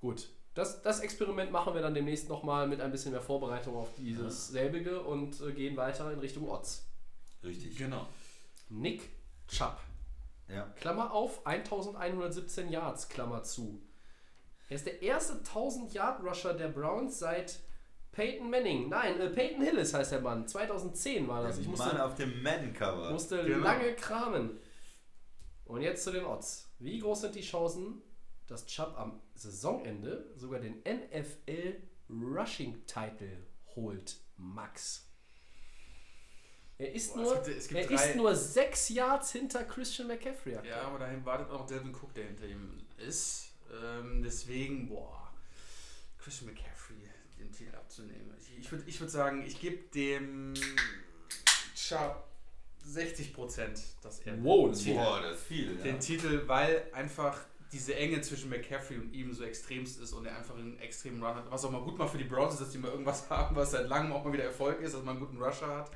gut. 0.00 0.28
Das, 0.54 0.82
das 0.82 1.00
Experiment 1.00 1.50
machen 1.50 1.72
wir 1.74 1.80
dann 1.80 1.94
demnächst 1.94 2.28
nochmal 2.28 2.68
mit 2.68 2.80
ein 2.82 2.90
bisschen 2.92 3.12
mehr 3.12 3.22
Vorbereitung 3.22 3.74
auf 3.74 3.88
dieses 3.96 4.48
selbige 4.48 5.00
und 5.00 5.40
äh, 5.40 5.52
gehen 5.52 5.76
weiter 5.78 6.12
in 6.12 6.18
Richtung 6.18 6.46
Odds. 6.48 6.86
Richtig. 7.42 7.76
Genau. 7.78 8.06
Nick 8.68 9.08
Chubb, 9.48 9.78
Ja. 10.52 10.64
Klammer 10.76 11.12
auf, 11.12 11.46
1117 11.46 12.68
Yards, 12.70 13.08
Klammer 13.08 13.42
zu. 13.42 13.80
Er 14.68 14.76
ist 14.76 14.86
der 14.86 15.02
erste 15.02 15.34
1000 15.38 15.92
Yard 15.94 16.22
Rusher 16.22 16.54
der 16.54 16.68
Browns 16.68 17.18
seit 17.18 17.60
Peyton 18.12 18.50
Manning. 18.50 18.88
Nein, 18.88 19.18
äh, 19.20 19.30
Peyton 19.30 19.62
Hillis 19.62 19.94
heißt 19.94 20.12
der 20.12 20.20
Mann. 20.20 20.46
2010 20.46 21.26
war 21.28 21.42
das. 21.42 21.58
Ich 21.58 21.66
Mann 21.66 21.76
musste, 21.76 22.04
auf 22.04 22.14
dem 22.14 22.42
Madden-Cover. 22.42 23.10
musste 23.10 23.42
Genau. 23.44 23.64
lange 23.64 23.94
kramen. 23.94 24.58
Und 25.64 25.80
jetzt 25.82 26.04
zu 26.04 26.10
den 26.10 26.24
Odds. 26.24 26.70
Wie 26.78 26.98
groß 26.98 27.22
sind 27.22 27.34
die 27.34 27.40
Chancen, 27.42 28.02
dass 28.46 28.66
Chubb 28.66 28.94
am 28.98 29.20
Saisonende 29.34 30.30
sogar 30.36 30.60
den 30.60 30.82
NFL 30.84 31.80
Rushing 32.10 32.84
Title 32.86 33.46
holt? 33.74 34.16
Max. 34.36 35.08
Er 36.82 36.92
ist, 36.94 37.14
Boah, 37.14 37.22
es 37.22 37.28
nur, 37.28 37.34
gibt- 37.44 37.58
es 37.58 37.68
gibt 37.68 37.80
er 37.80 37.86
drei- 37.86 37.94
ist 38.10 38.16
nur 38.16 38.34
sechs 38.34 38.88
Yards 38.88 39.32
hinter 39.32 39.64
Christian 39.64 40.08
McCaffrey. 40.08 40.56
aktuell. 40.56 40.76
Ja, 40.76 40.82
aber 40.82 40.98
dahin 40.98 41.24
wartet 41.24 41.50
auch 41.50 41.66
Delvin 41.66 41.94
Cook, 41.94 42.12
der 42.14 42.24
hinter 42.26 42.46
ihm 42.46 42.78
ist. 42.98 43.48
Ähm, 43.72 44.22
deswegen, 44.22 44.88
boah, 44.88 45.32
Christian 46.18 46.50
McCaffrey 46.50 46.96
den 47.38 47.50
Titel 47.52 47.74
abzunehmen. 47.76 48.34
Ich, 48.40 48.58
ich 48.58 48.70
würde 48.72 48.84
ich 48.86 49.00
würd 49.00 49.10
sagen, 49.10 49.44
ich 49.46 49.60
gebe 49.60 49.78
dem 49.94 50.54
Chubb 51.74 52.24
60 52.84 53.32
Prozent, 53.32 53.80
dass 54.02 54.20
er 54.20 54.42
Wow, 54.42 54.70
das 54.70 54.82
viel. 54.82 54.94
Boah, 54.94 55.20
das 55.22 55.38
ist 55.38 55.44
viel. 55.46 55.76
Ja. 55.78 55.82
den 55.84 56.00
Titel, 56.00 56.42
weil 56.46 56.84
einfach 56.92 57.38
diese 57.70 57.94
Enge 57.94 58.20
zwischen 58.20 58.50
McCaffrey 58.50 58.98
und 58.98 59.12
ihm 59.14 59.32
so 59.32 59.44
extremst 59.44 59.98
ist 60.00 60.12
und 60.12 60.26
er 60.26 60.36
einfach 60.36 60.56
einen 60.56 60.78
extremen 60.78 61.22
Run 61.22 61.34
hat. 61.36 61.50
Was 61.50 61.64
auch 61.64 61.70
mal 61.70 61.80
gut 61.82 61.96
macht 61.96 62.10
für 62.10 62.18
die 62.18 62.24
Browns 62.24 62.54
ist, 62.54 62.60
dass 62.60 62.70
die 62.70 62.78
mal 62.78 62.90
irgendwas 62.90 63.30
haben, 63.30 63.56
was 63.56 63.70
seit 63.70 63.88
langem 63.88 64.12
auch 64.12 64.24
mal 64.24 64.32
wieder 64.32 64.44
Erfolg 64.44 64.80
ist, 64.80 64.94
dass 64.94 65.02
man 65.02 65.16
einen 65.16 65.24
guten 65.26 65.42
Rusher 65.42 65.68
hat. 65.78 65.90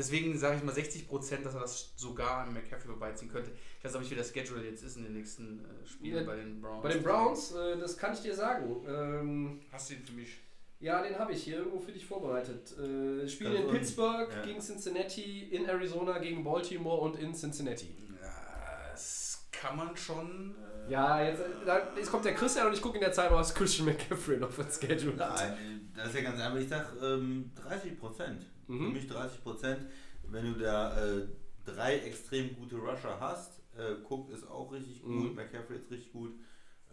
Deswegen 0.00 0.38
sage 0.38 0.56
ich 0.56 0.62
mal 0.64 0.74
60%, 0.74 1.42
dass 1.42 1.52
er 1.54 1.60
das 1.60 1.92
sogar 1.96 2.38
an 2.46 2.54
McCaffrey 2.54 2.88
vorbeiziehen 2.88 3.30
könnte. 3.30 3.50
Ich 3.78 3.84
weiß 3.84 3.92
aber 3.94 4.00
nicht, 4.02 4.10
wie 4.10 4.14
der 4.14 4.24
Schedule 4.24 4.64
jetzt 4.64 4.82
ist 4.82 4.96
in 4.96 5.02
den 5.04 5.12
nächsten 5.12 5.60
äh, 5.62 5.86
Spielen 5.86 6.16
Ja, 6.16 6.22
bei 6.24 6.36
den 6.36 6.58
Browns. 6.62 6.82
Bei 6.82 6.88
den 6.88 7.02
Browns, 7.02 7.52
äh, 7.52 7.78
das 7.78 7.98
kann 7.98 8.14
ich 8.14 8.20
dir 8.20 8.34
sagen. 8.34 8.76
Ähm, 8.88 9.60
Hast 9.70 9.90
du 9.90 9.94
ihn 9.94 10.02
für 10.02 10.14
mich? 10.14 10.38
ja, 10.78 11.02
den 11.02 11.18
habe 11.18 11.32
ich 11.32 11.42
hier 11.42 11.58
irgendwo 11.58 11.78
für 11.80 11.92
dich 11.92 12.06
vorbereitet. 12.06 12.72
Äh, 12.78 13.28
Spiele 13.28 13.56
in. 13.56 13.68
Pittsburgh, 13.68 14.30
Ja. 14.34 14.42
gegen 14.42 14.60
Cincinnati, 14.60 15.50
in 15.50 15.66
Arizona, 15.66 16.18
gegen 16.18 16.42
Baltimore 16.42 17.02
und 17.02 17.18
in 17.18 17.34
Cincinnati. 17.34 17.94
Ja, 18.22 18.88
das 18.90 19.46
kann 19.52 19.76
man 19.76 19.94
schon. 19.98 20.54
Äh, 20.88 20.90
Ja, 20.92 21.22
jetzt, 21.22 21.40
äh, 21.40 21.44
da, 21.66 21.94
jetzt 21.94 22.10
kommt 22.10 22.24
der 22.24 22.34
Christian 22.34 22.66
und 22.68 22.72
ich 22.72 22.80
gucke 22.80 22.96
in 22.96 23.02
der 23.02 23.12
Zeit, 23.12 23.30
was 23.30 23.54
Christian 23.54 23.86
McCaffrey 23.88 24.38
noch 24.38 24.50
für 24.50 24.62
ein 24.62 24.70
Schedule 24.72 25.18
hat. 25.22 25.36
Nein, 25.58 25.92
das 25.94 26.08
ist 26.08 26.14
ja 26.14 26.22
ganz 26.22 26.40
einfach. 26.40 26.58
Ich 26.58 26.68
sag 26.68 26.86
ähm, 27.02 27.50
30 27.56 27.98
Prozent. 28.00 28.46
Mhm. 28.70 28.86
Für 28.86 28.92
mich 28.92 29.06
30 29.08 29.42
Prozent. 29.42 29.80
Wenn 30.24 30.52
du 30.54 30.60
da 30.60 30.96
äh, 31.04 31.26
drei 31.64 31.98
extrem 31.98 32.54
gute 32.56 32.76
Rusher 32.76 33.18
hast, 33.20 33.60
äh, 33.76 33.94
Cook 34.08 34.30
ist 34.30 34.48
auch 34.48 34.70
richtig 34.72 35.02
gut, 35.02 35.30
Mhm. 35.30 35.34
McCaffrey 35.34 35.76
ist 35.76 35.90
richtig 35.90 36.12
gut, 36.12 36.32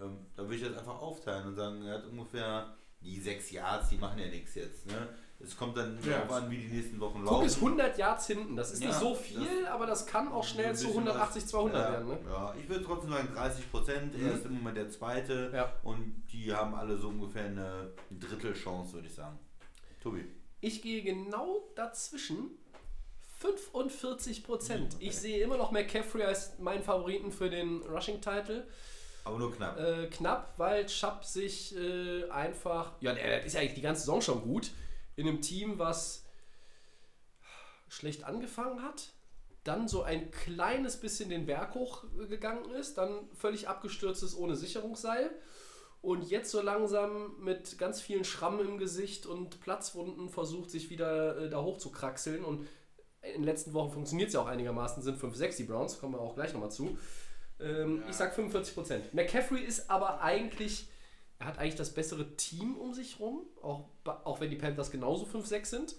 ähm, 0.02 0.18
da 0.36 0.44
würde 0.44 0.56
ich 0.56 0.64
das 0.64 0.78
einfach 0.78 1.00
aufteilen 1.00 1.48
und 1.48 1.56
sagen, 1.56 1.84
er 1.84 1.96
hat 2.00 2.06
ungefähr 2.08 2.76
die 3.02 3.20
sechs 3.20 3.52
Yards, 3.52 3.90
die 3.90 3.98
machen 3.98 4.18
ja 4.20 4.28
nichts 4.28 4.56
jetzt. 4.56 4.88
Ne? 4.88 5.08
Es 5.40 5.56
kommt 5.56 5.78
dann 5.78 6.00
Ja. 6.04 6.18
darauf 6.20 6.32
an, 6.44 6.50
wie 6.50 6.58
die 6.58 6.68
nächsten 6.68 7.00
Wochen 7.00 7.20
Cook 7.20 7.26
laufen. 7.28 7.46
ist 7.46 7.58
100 7.58 7.96
Yards 8.00 8.26
hinten. 8.26 8.56
Das 8.56 8.72
ist 8.72 8.82
Ja, 8.82 8.88
nicht 8.88 9.00
so 9.00 9.14
viel, 9.14 9.68
aber 9.68 9.86
das 9.86 10.08
kann 10.08 10.28
auch 10.30 10.44
schnell 10.44 10.76
zu 10.76 10.88
bisschen 10.88 11.04
180, 11.08 11.44
was. 11.44 11.50
200 11.52 11.76
ja, 11.86 11.92
werden. 11.92 12.08
Ne? 12.08 12.20
Ja, 12.28 12.56
ich 12.60 12.68
würde 12.68 12.84
trotzdem 12.84 13.12
sagen 13.12 13.30
30 13.36 13.70
Prozent. 13.72 14.18
Mhm. 14.18 14.26
Er 14.26 14.34
ist 14.34 14.46
im 14.46 14.54
Moment 14.56 14.78
der 14.78 14.90
zweite. 14.90 15.52
Ja. 15.54 15.72
Und 15.84 16.24
die 16.34 16.52
haben 16.52 16.74
alle 16.74 16.98
so 16.98 17.10
ungefähr 17.10 17.46
eine 17.46 17.92
Drittelchance, 18.10 18.94
würde 18.94 19.08
ich 19.08 19.14
sagen. 19.14 19.38
Tobi. 20.02 20.26
Ich 20.68 20.82
gehe 20.82 21.02
genau 21.02 21.64
dazwischen. 21.76 22.50
45 23.40 24.44
Prozent. 24.44 24.98
Ich 25.00 25.16
sehe 25.16 25.42
immer 25.42 25.56
noch 25.56 25.72
McCaffrey 25.72 26.24
als 26.24 26.60
meinen 26.60 26.84
Favoriten 26.84 27.32
für 27.32 27.50
den 27.50 27.84
Rushing-Title. 27.84 28.68
Aber 29.24 29.38
nur 29.40 29.56
knapp. 29.56 29.80
Äh, 29.80 30.08
knapp, 30.08 30.56
weil 30.58 30.86
Chubb 30.88 31.24
sich 31.24 31.74
äh, 31.78 32.30
einfach. 32.30 32.92
Ja, 33.00 33.14
der, 33.14 33.28
der 33.28 33.44
ist 33.46 33.54
ja 33.54 33.62
eigentlich 33.62 33.76
die 33.76 33.82
ganze 33.82 34.02
Saison 34.02 34.22
schon 34.22 34.42
gut. 34.42 34.72
In 35.16 35.26
einem 35.26 35.42
Team, 35.42 35.80
was 35.80 36.26
schlecht 37.88 38.26
angefangen 38.26 38.84
hat, 38.84 39.14
dann 39.64 39.88
so 39.88 40.04
ein 40.04 40.32
kleines 40.32 41.00
bisschen 41.00 41.30
den 41.30 41.46
Berg 41.46 41.76
hochgegangen 41.76 42.72
ist, 42.72 42.98
dann 42.98 43.30
völlig 43.38 43.70
abgestürzt 43.70 44.22
ist 44.22 44.36
ohne 44.36 44.58
Sicherungsseil 44.58 45.32
und 46.08 46.30
jetzt 46.30 46.52
so 46.52 46.62
langsam 46.62 47.36
mit 47.42 47.78
ganz 47.78 48.00
vielen 48.00 48.24
Schrammen 48.24 48.66
im 48.66 48.78
Gesicht 48.78 49.26
und 49.26 49.60
Platzwunden 49.60 50.30
versucht, 50.30 50.72
sich 50.72 50.90
wieder 50.90 51.38
äh, 51.38 51.50
da 51.50 51.62
hoch 51.62 51.80
zu 51.80 51.92
kraxeln. 51.92 52.46
Und 52.46 52.66
in 53.22 53.34
den 53.34 53.44
letzten 53.44 53.74
Wochen 53.74 53.92
funktioniert 53.92 54.30
es 54.30 54.36
ja 54.36 54.40
auch 54.40 54.48
einigermaßen, 54.48 55.04
sind 55.04 55.22
5-6 55.22 55.58
die 55.58 55.64
Browns, 55.64 56.00
kommen 56.00 56.14
wir 56.14 56.22
auch 56.22 56.34
gleich 56.34 56.54
nochmal 56.54 56.72
zu. 56.72 56.98
Ähm, 57.60 58.04
Ich 58.08 58.16
sag 58.16 58.34
45%. 58.40 59.02
McCaffrey 59.12 59.62
ist 59.62 59.90
aber 59.90 60.22
eigentlich, 60.22 60.88
er 61.40 61.48
hat 61.48 61.60
eigentlich 61.60 61.76
das 61.76 61.94
bessere 61.94 62.38
Team 62.38 62.78
um 62.78 62.94
sich 62.94 63.20
rum, 63.20 63.42
auch, 63.62 63.90
auch 64.06 64.40
wenn 64.40 64.50
die 64.50 64.56
Panthers 64.56 64.92
genauso 64.92 65.26
5-6 65.26 65.66
sind. 65.66 65.96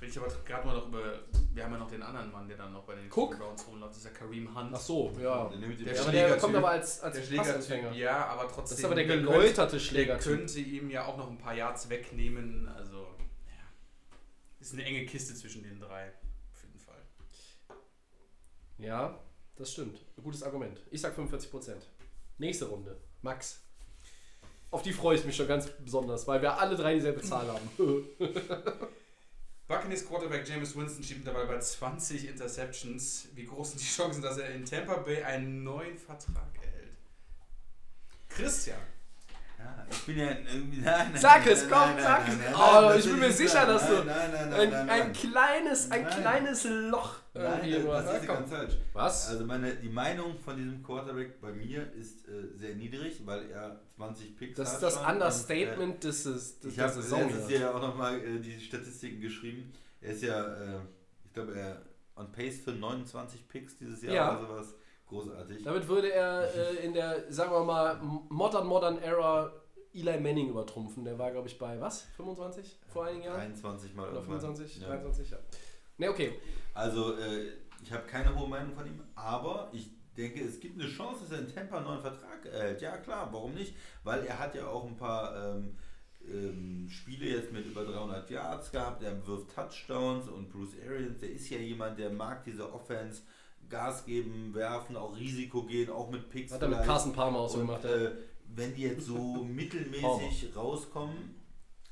Will 0.00 0.08
ich 0.08 0.18
aber 0.18 0.28
gerade 0.46 0.66
mal 0.66 0.74
noch 0.76 0.88
über. 0.88 1.20
Wir 1.52 1.64
haben 1.64 1.72
ja 1.72 1.78
noch 1.78 1.90
den 1.90 2.02
anderen 2.02 2.32
Mann, 2.32 2.48
der 2.48 2.56
dann 2.56 2.72
noch 2.72 2.84
bei 2.84 2.94
den 2.94 3.06
Cook. 3.12 3.38
Browns 3.38 3.66
rumläuft. 3.66 3.90
Das 3.92 3.98
ist 3.98 4.04
ja 4.04 4.10
Kareem 4.12 4.54
Hunt. 4.56 4.70
Ach 4.72 4.80
so, 4.80 5.12
ja. 5.20 5.48
Dann 5.48 5.60
nimmt 5.60 5.78
die 5.78 5.84
Der 5.84 5.92
der 5.94 6.02
Schlägertyp. 6.02 6.40
kommt 6.40 6.56
aber 6.56 6.70
als, 6.70 7.00
als 7.02 7.28
der 7.28 7.36
Passempfänger. 7.36 7.92
ja, 7.92 8.26
aber 8.26 8.44
trotzdem. 8.44 8.62
Das 8.62 8.78
ist 8.78 8.84
aber 8.84 8.94
der 8.94 9.04
geläuterte 9.04 9.72
Der 9.72 9.78
Schlägertyp. 9.78 10.32
könnte 10.38 10.58
ihm 10.60 10.88
ja 10.90 11.04
auch 11.04 11.18
noch 11.18 11.28
ein 11.30 11.36
paar 11.36 11.54
Yards 11.54 11.90
wegnehmen. 11.90 12.66
Also, 12.68 12.96
ja. 13.46 13.66
Ist 14.58 14.72
eine 14.72 14.84
enge 14.84 15.04
Kiste 15.04 15.34
zwischen 15.34 15.62
den 15.62 15.78
drei. 15.80 16.12
Auf 16.54 16.62
jeden 16.62 16.78
Fall. 16.78 17.02
Ja, 18.78 19.18
das 19.56 19.72
stimmt. 19.72 19.98
Ein 20.16 20.22
gutes 20.22 20.42
Argument. 20.42 20.80
Ich 20.90 21.02
sag 21.02 21.14
45%. 21.18 21.74
Nächste 22.38 22.64
Runde. 22.66 22.96
Max. 23.20 23.60
Auf 24.70 24.80
die 24.82 24.92
freue 24.94 25.16
ich 25.16 25.24
mich 25.26 25.36
schon 25.36 25.48
ganz 25.48 25.66
besonders, 25.84 26.26
weil 26.26 26.40
wir 26.40 26.58
alle 26.58 26.74
drei 26.76 26.94
dieselbe 26.94 27.20
Zahl 27.20 27.46
haben. 27.48 27.68
Buccaneers 29.70 30.04
Quarterback 30.04 30.48
James 30.48 30.74
Winston 30.74 31.04
schiebt 31.04 31.24
dabei 31.24 31.44
bei 31.44 31.60
20 31.60 32.26
Interceptions. 32.26 33.28
Wie 33.36 33.44
groß 33.44 33.70
sind 33.70 33.80
die 33.80 33.86
Chancen, 33.86 34.20
dass 34.20 34.36
er 34.36 34.50
in 34.50 34.64
Tampa 34.64 34.96
Bay 34.96 35.22
einen 35.22 35.62
neuen 35.62 35.96
Vertrag 35.96 36.48
erhält? 36.60 36.96
Christian. 38.28 38.80
Ja, 39.62 39.84
ich 39.90 40.06
bin 40.06 40.18
ja 40.18 40.30
irgendwie. 40.30 40.80
Nein, 40.84 41.10
nein, 41.12 41.20
Sag 41.20 41.46
es, 41.46 41.62
nein, 41.62 41.70
komm, 41.70 41.94
nein, 41.96 42.02
sag 42.02 42.28
es. 42.28 42.34
Oh, 42.54 42.98
ich 42.98 43.04
bin 43.04 43.20
das 43.20 43.28
mir 43.28 43.32
sicher, 43.32 43.66
dass 43.66 43.86
du 43.88 43.94
Nein, 43.96 44.06
nein, 44.06 44.30
nein, 44.32 44.50
nein, 44.70 44.70
ein, 44.72 44.90
ein 45.02 45.12
kleines, 45.12 45.90
ein 45.90 46.02
Nein. 46.02 46.10
kleines 46.20 46.64
Loch 46.64 47.16
irgendwie 47.34 47.70
Nein, 47.74 47.86
das 47.86 48.04
Ja, 48.06 48.12
ist 48.12 48.26
komm. 48.26 48.36
ganz 48.36 48.50
falsch. 48.50 48.72
Was? 48.92 49.28
Also 49.28 49.44
meine, 49.46 49.74
die 49.76 49.88
Meinung 49.88 50.38
von 50.38 50.56
diesem 50.56 50.82
Quarterback 50.82 51.40
bei 51.40 51.52
mir 51.52 51.92
ist 51.92 52.26
äh, 52.28 52.56
sehr 52.56 52.74
niedrig, 52.76 53.20
weil 53.26 53.50
er 53.50 53.80
20 53.96 54.36
Picks 54.36 54.56
Das 54.56 54.68
hat. 54.68 54.74
ist 54.76 54.82
das 54.82 54.94
schon 54.94 55.04
und, 55.04 55.12
Understatement 55.12 56.04
des, 56.04 56.22
des, 56.24 56.52
Äh, 56.64 56.68
ich 56.68 56.74
der 56.76 56.84
habe 56.84 56.94
Saison. 56.94 57.28
letztes 57.28 57.48
hier. 57.48 57.60
Jahr 57.60 57.74
auch 57.74 57.82
nochmal 57.82 58.18
äh, 58.20 58.38
die 58.40 58.58
Statistiken 58.60 59.20
geschrieben. 59.20 59.72
Er 60.00 60.12
ist 60.12 60.22
ja, 60.22 60.44
äh, 60.46 60.78
ich 61.24 61.32
glaube, 61.34 61.54
er 61.54 61.82
on 62.16 62.32
pace 62.32 62.60
für 62.64 62.72
29 62.72 63.48
Picks 63.48 63.76
dieses 63.78 64.02
Jahr 64.02 64.14
Ja. 64.14 64.38
oder 64.38 64.46
sowas. 64.48 64.74
Großartig. 65.10 65.62
Damit 65.64 65.88
würde 65.88 66.12
er 66.12 66.54
äh, 66.54 66.86
in 66.86 66.94
der, 66.94 67.30
sagen 67.30 67.52
wir 67.52 67.64
mal, 67.64 68.00
Modern 68.28 68.66
Modern 68.66 68.98
Era 69.02 69.52
Eli 69.92 70.20
Manning 70.20 70.48
übertrumpfen. 70.48 71.04
Der 71.04 71.18
war, 71.18 71.32
glaube 71.32 71.48
ich, 71.48 71.58
bei 71.58 71.80
was? 71.80 72.02
25 72.16 72.78
vor 72.88 73.06
einigen 73.06 73.24
Jahren? 73.24 73.38
23 73.38 73.94
mal 73.94 74.04
Oder 74.08 74.20
irgendwann. 74.20 74.40
25? 74.40 74.82
Ja. 74.82 74.88
23, 74.88 75.30
ja. 75.30 75.38
Ne, 75.98 76.10
okay. 76.10 76.32
Also, 76.74 77.16
äh, 77.18 77.48
ich 77.82 77.92
habe 77.92 78.06
keine 78.06 78.34
hohe 78.38 78.48
Meinung 78.48 78.72
von 78.72 78.86
ihm, 78.86 79.02
aber 79.16 79.68
ich 79.72 79.90
denke, 80.16 80.44
es 80.44 80.60
gibt 80.60 80.80
eine 80.80 80.88
Chance, 80.88 81.22
dass 81.22 81.32
er 81.32 81.38
in 81.40 81.52
Tampa 81.52 81.78
einen 81.78 81.86
neuen 81.86 82.00
Vertrag 82.00 82.46
erhält. 82.46 82.80
Ja, 82.80 82.96
klar, 82.98 83.28
warum 83.32 83.54
nicht? 83.54 83.74
Weil 84.04 84.24
er 84.24 84.38
hat 84.38 84.54
ja 84.54 84.66
auch 84.66 84.86
ein 84.86 84.96
paar 84.96 85.56
ähm, 85.56 85.76
ähm, 86.28 86.88
Spiele 86.88 87.26
jetzt 87.26 87.52
mit 87.52 87.66
über 87.66 87.84
300 87.84 88.30
Yards 88.30 88.70
gehabt, 88.70 89.02
er 89.02 89.26
wirft 89.26 89.54
Touchdowns 89.54 90.28
und 90.28 90.50
Bruce 90.50 90.76
Arians, 90.86 91.20
der 91.20 91.30
ist 91.30 91.48
ja 91.50 91.58
jemand, 91.58 91.98
der 91.98 92.10
mag 92.10 92.44
diese 92.44 92.72
Offense, 92.72 93.22
Gas 93.70 94.04
geben, 94.04 94.52
werfen, 94.54 94.96
auch 94.96 95.16
Risiko 95.16 95.62
gehen, 95.62 95.90
auch 95.90 96.10
mit 96.10 96.28
Picks. 96.28 96.52
Hat 96.52 96.62
er 96.62 96.68
mit. 96.68 96.82
Carsten 96.82 97.12
Palmer 97.12 97.38
auch 97.38 97.48
so 97.48 97.58
gemacht. 97.58 97.84
Äh, 97.84 98.10
wenn 98.54 98.74
die 98.74 98.82
jetzt 98.82 99.06
so 99.06 99.44
mittelmäßig 99.44 100.54
rauskommen 100.54 101.36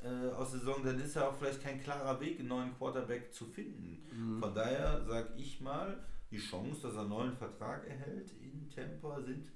äh, 0.02 0.30
aus 0.34 0.50
der 0.50 0.60
Saison, 0.60 0.82
dann 0.84 1.00
ist 1.00 1.14
ja 1.16 1.28
auch 1.28 1.34
vielleicht 1.34 1.62
kein 1.62 1.80
klarer 1.80 2.20
Weg, 2.20 2.40
einen 2.40 2.48
neuen 2.48 2.76
Quarterback 2.76 3.32
zu 3.32 3.46
finden. 3.46 4.04
Mhm. 4.12 4.40
Von 4.40 4.54
daher 4.54 5.04
sage 5.06 5.28
ich 5.36 5.60
mal, 5.60 6.04
die 6.30 6.38
Chance, 6.38 6.82
dass 6.82 6.94
er 6.94 7.00
einen 7.00 7.10
neuen 7.10 7.36
Vertrag 7.36 7.86
erhält 7.86 8.32
in 8.42 8.68
Tampa 8.68 9.20
sind 9.22 9.46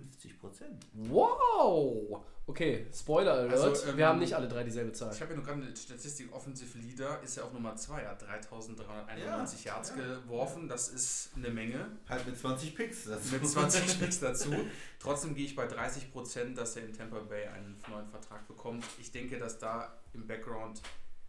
50 0.00 0.38
Prozent. 0.38 0.86
Wow! 0.94 2.24
Okay, 2.46 2.86
Spoiler 2.94 3.32
Alert. 3.32 3.52
Also, 3.52 3.90
ähm, 3.90 3.96
Wir 3.98 4.06
haben 4.06 4.18
nicht 4.18 4.32
alle 4.34 4.48
drei 4.48 4.64
dieselbe 4.64 4.92
Zahl. 4.92 5.12
Ich 5.12 5.20
habe 5.20 5.32
ja 5.32 5.36
nur 5.36 5.44
gerade 5.44 5.62
eine 5.62 5.76
Statistik, 5.76 6.32
Offensive 6.32 6.78
Leader 6.78 7.20
ist 7.22 7.36
ja 7.36 7.42
auf 7.44 7.52
Nummer 7.52 7.76
2, 7.76 8.00
er 8.00 8.10
hat 8.12 8.22
3391 8.22 9.64
Ja, 9.64 9.74
Yards 9.74 9.90
ja. 9.90 9.96
geworfen, 9.96 10.66
das 10.66 10.88
ist 10.88 11.30
eine 11.36 11.50
Menge. 11.50 11.86
Halt 12.08 12.26
mit 12.26 12.38
20 12.38 12.74
Picks. 12.74 13.04
Das 13.04 13.30
Mit 13.32 13.46
20 13.46 13.98
Picks 14.00 14.20
dazu. 14.20 14.54
Trotzdem 14.98 15.34
gehe 15.34 15.44
ich 15.44 15.54
bei 15.54 15.66
30 15.66 16.10
Prozent, 16.10 16.56
dass 16.56 16.74
er 16.76 16.84
in 16.86 16.92
Tampa 16.94 17.18
Bay 17.20 17.46
einen 17.46 17.76
neuen 17.90 18.08
Vertrag 18.08 18.48
bekommt. 18.48 18.84
Ich 18.98 19.12
denke, 19.12 19.38
dass 19.38 19.58
da 19.58 19.92
im 20.14 20.26
Background 20.26 20.80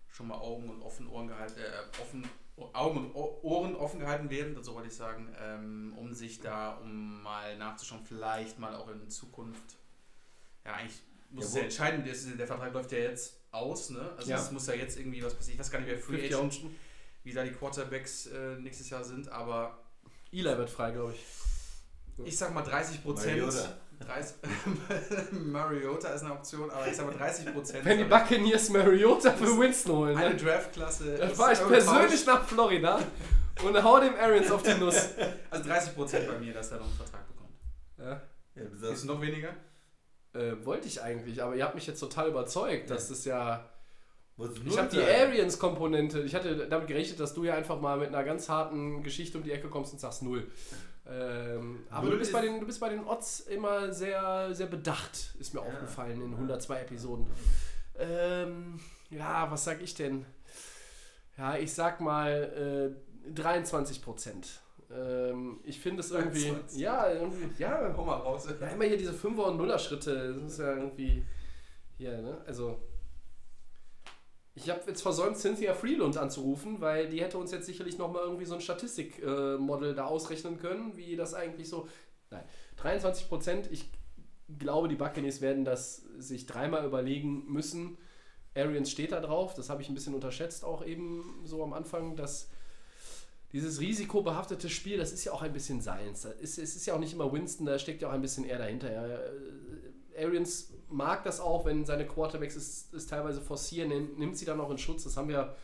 schon 0.07 0.27
mal 0.27 0.37
Augen 0.37 0.69
und 0.69 0.81
offen 0.81 1.07
Ohren 1.07 1.27
gehalten, 1.27 1.59
äh, 1.59 2.01
offen, 2.01 2.23
Augen 2.73 2.97
und 2.97 3.15
Ohren 3.15 3.75
offen 3.75 3.99
gehalten 3.99 4.29
werden, 4.29 4.61
so 4.63 4.73
wollte 4.75 4.87
ich 4.89 4.95
sagen, 4.95 5.33
ähm, 5.41 5.93
um 5.97 6.13
sich 6.13 6.39
da, 6.41 6.73
um 6.77 7.21
mal 7.21 7.57
nachzuschauen, 7.57 8.01
vielleicht 8.03 8.59
mal 8.59 8.75
auch 8.75 8.89
in 8.89 9.09
Zukunft. 9.09 9.77
Ja, 10.65 10.73
eigentlich 10.73 11.01
muss 11.31 11.45
Ja, 11.45 11.49
es 11.49 11.55
ja 11.55 11.61
entscheiden, 11.63 12.37
der, 12.37 12.47
Vertrag 12.47 12.73
läuft 12.73 12.91
ja 12.91 12.99
jetzt 12.99 13.39
aus, 13.51 13.89
ne? 13.89 14.11
Also 14.17 14.29
Ja. 14.31 14.37
es 14.37 14.51
muss 14.51 14.67
ja 14.67 14.73
jetzt 14.73 14.97
irgendwie 14.97 15.23
was 15.23 15.33
passieren. 15.35 15.55
Ich 15.55 15.59
weiß 15.59 15.71
gar 15.71 15.79
nicht, 15.79 15.89
wer 15.89 15.97
Free 15.97 16.29
50 16.29 16.35
Agent, 16.35 16.61
wie 17.23 17.33
da 17.33 17.43
die 17.43 17.51
Quarterbacks 17.51 18.27
äh, 18.27 18.55
nächstes 18.59 18.89
Jahr 18.89 19.03
sind, 19.03 19.29
aber 19.29 19.83
Eli 20.31 20.43
wird 20.57 20.69
frei, 20.69 20.91
glaube 20.91 21.13
ich. 21.13 22.27
ich 22.27 22.37
sag 22.37 22.53
mal 22.53 22.61
30 22.61 23.03
Prozent. 23.03 23.37
Mariota. 23.41 23.77
30, 23.99 24.35
Mariota 25.31 26.09
ist 26.09 26.23
eine 26.23 26.33
Option, 26.33 26.69
aber 26.71 26.87
ich 26.87 26.95
sag 26.95 27.05
mal 27.05 27.15
30 27.15 27.53
Prozent. 27.53 27.85
Wenn 27.85 27.97
die 27.97 28.03
Buccaneers 28.05 28.69
Mariota 28.69 29.31
für 29.31 29.59
Winston 29.59 29.95
holen, 29.95 30.17
eine 30.17 30.29
ne? 30.29 30.35
Draftklasse. 30.37 31.17
dann 31.17 31.29
fahre 31.31 31.53
ich 31.53 31.59
persönlich 31.59 32.25
nach 32.25 32.45
Florida 32.47 32.99
und 33.63 33.83
hau 33.83 33.99
dem 33.99 34.15
Arians 34.15 34.51
auf 34.51 34.63
die 34.63 34.73
Nuss. 34.75 35.09
Also 35.49 35.67
30 35.67 35.95
Prozent 35.95 36.27
bei 36.27 36.39
mir, 36.39 36.53
dass 36.53 36.71
er 36.71 36.77
noch 36.77 36.85
einen 36.85 36.95
Vertrag 36.95 37.27
bekommt. 37.27 37.49
Ja. 37.97 38.21
Ja, 38.55 38.63
du 38.63 38.87
Ist 38.87 39.05
noch 39.05 39.21
weniger? 39.21 39.49
Äh, 40.33 40.53
wollte 40.63 40.87
ich 40.87 41.01
eigentlich, 41.01 41.41
aber 41.41 41.55
ihr 41.55 41.63
habt 41.63 41.75
mich 41.75 41.87
jetzt 41.87 41.99
total 41.99 42.29
überzeugt, 42.29 42.89
dass 42.89 43.09
das 43.09 43.25
ja. 43.25 43.69
Ich 44.65 44.77
habe 44.77 44.87
die. 44.87 45.01
Arians-Komponente. 45.01 46.21
Ich 46.21 46.33
hatte 46.33 46.67
damit 46.69 46.87
gerechnet, 46.87 47.19
dass 47.19 47.33
du 47.33 47.43
ja 47.43 47.55
einfach 47.55 47.81
mal 47.81 47.97
mit 47.97 48.07
einer 48.07 48.23
ganz 48.23 48.47
harten 48.47 49.03
Geschichte 49.03 49.37
um 49.37 49.43
die 49.43 49.51
Ecke 49.51 49.67
kommst 49.67 49.91
und 49.91 49.99
sagst 49.99 50.23
null. 50.23 50.47
Ähm, 51.11 51.83
aber 51.89 52.11
du 52.11 52.17
bist, 52.19 52.31
bei 52.31 52.41
den, 52.41 52.59
du 52.59 52.65
bist 52.67 52.79
bei 52.79 52.89
den 52.89 53.03
Odds 53.03 53.39
immer 53.41 53.91
sehr, 53.91 54.53
sehr 54.53 54.67
bedacht, 54.67 55.33
ist 55.39 55.53
mir 55.53 55.61
Ja. 55.61 55.65
aufgefallen 55.67 56.21
in 56.21 56.33
102 56.33 56.81
Episoden. 56.81 57.25
Ähm, 57.97 58.79
ja, 59.09 59.49
was 59.51 59.63
sag 59.63 59.81
ich 59.81 59.95
denn? 59.95 60.25
Ja, 61.37 61.57
ich 61.57 61.73
sag 61.73 61.99
mal 62.01 62.93
äh, 63.25 63.31
23 63.33 64.01
Prozent. 64.01 64.61
Ähm, 64.91 65.59
ich 65.63 65.79
finde 65.79 66.01
es 66.01 66.11
irgendwie. 66.11 66.45
23. 66.49 66.79
Ja, 66.79 67.11
irgendwie. 67.11 67.49
Ja, 67.61 67.93
Hau 67.95 68.03
mal 68.05 68.15
raus. 68.17 68.47
ja, 68.59 68.67
immer 68.67 68.85
hier 68.85 68.97
diese 68.97 69.13
5er 69.13 69.43
und 69.43 69.59
0er 69.59 69.79
Schritte. 69.79 70.33
Das 70.33 70.43
ist 70.53 70.59
ja 70.59 70.73
irgendwie. 70.75 71.25
Hier, 71.97 72.21
ne? 72.21 72.37
Also. 72.45 72.79
Ich 74.61 74.69
habe 74.69 74.81
jetzt 74.87 75.01
versäumt, 75.01 75.37
Cynthia 75.37 75.73
Freeland 75.73 76.17
anzurufen, 76.17 76.81
weil 76.81 77.07
die 77.07 77.21
hätte 77.21 77.37
uns 77.37 77.51
jetzt 77.51 77.65
sicherlich 77.65 77.97
nochmal 77.97 78.23
irgendwie 78.23 78.43
so 78.43 78.55
ein 78.55 78.61
Statistikmodell 78.61 79.95
da 79.95 80.05
ausrechnen 80.05 80.57
können, 80.57 80.97
wie 80.97 81.15
das 81.15 81.33
eigentlich 81.33 81.69
so. 81.69 81.87
Nein, 82.29 82.43
23 82.75 83.29
Prozent. 83.29 83.69
Ich 83.71 83.89
glaube, 84.57 84.89
die 84.89 84.95
Buccaneers 84.95 85.39
werden 85.39 85.63
das 85.63 86.03
sich 86.17 86.45
dreimal 86.45 86.85
überlegen 86.85 87.45
müssen. 87.47 87.97
Arians 88.53 88.91
steht 88.91 89.13
da 89.13 89.21
drauf, 89.21 89.53
das 89.53 89.69
habe 89.69 89.81
ich 89.81 89.87
ein 89.87 89.95
bisschen 89.95 90.13
unterschätzt, 90.13 90.65
auch 90.65 90.85
eben 90.85 91.41
so 91.45 91.63
am 91.63 91.71
Anfang, 91.71 92.17
dass 92.17 92.49
dieses 93.53 93.79
risikobehaftete 93.79 94.69
Spiel, 94.69 94.97
das 94.97 95.13
ist 95.13 95.23
ja 95.23 95.31
auch 95.31 95.41
ein 95.41 95.53
bisschen 95.53 95.81
seins. 95.81 96.23
Das 96.23 96.35
ist, 96.35 96.57
es 96.59 96.75
ist 96.75 96.85
ja 96.85 96.95
auch 96.95 96.99
nicht 96.99 97.13
immer 97.13 97.31
Winston, 97.31 97.65
da 97.65 97.79
steckt 97.79 98.01
ja 98.01 98.09
auch 98.09 98.13
ein 98.13 98.21
bisschen 98.21 98.43
eher 98.43 98.57
dahinter. 98.57 98.91
Ja. 98.91 99.07
Äh, 99.07 100.25
Arians 100.25 100.73
mag 100.89 101.23
das 101.23 101.39
auch, 101.39 101.65
wenn 101.65 101.85
seine 101.85 102.07
Quarterbacks 102.07 102.55
es, 102.55 102.93
es 102.93 103.07
teilweise 103.07 103.41
forcieren, 103.41 103.89
nimmt, 104.17 104.37
sie 104.37 104.45
dann 104.45 104.59
auch 104.59 104.71
in 104.71 104.77
Schutz. 104.77 105.03
Das 105.03 105.17
haben 105.17 105.29
wir 105.29 105.55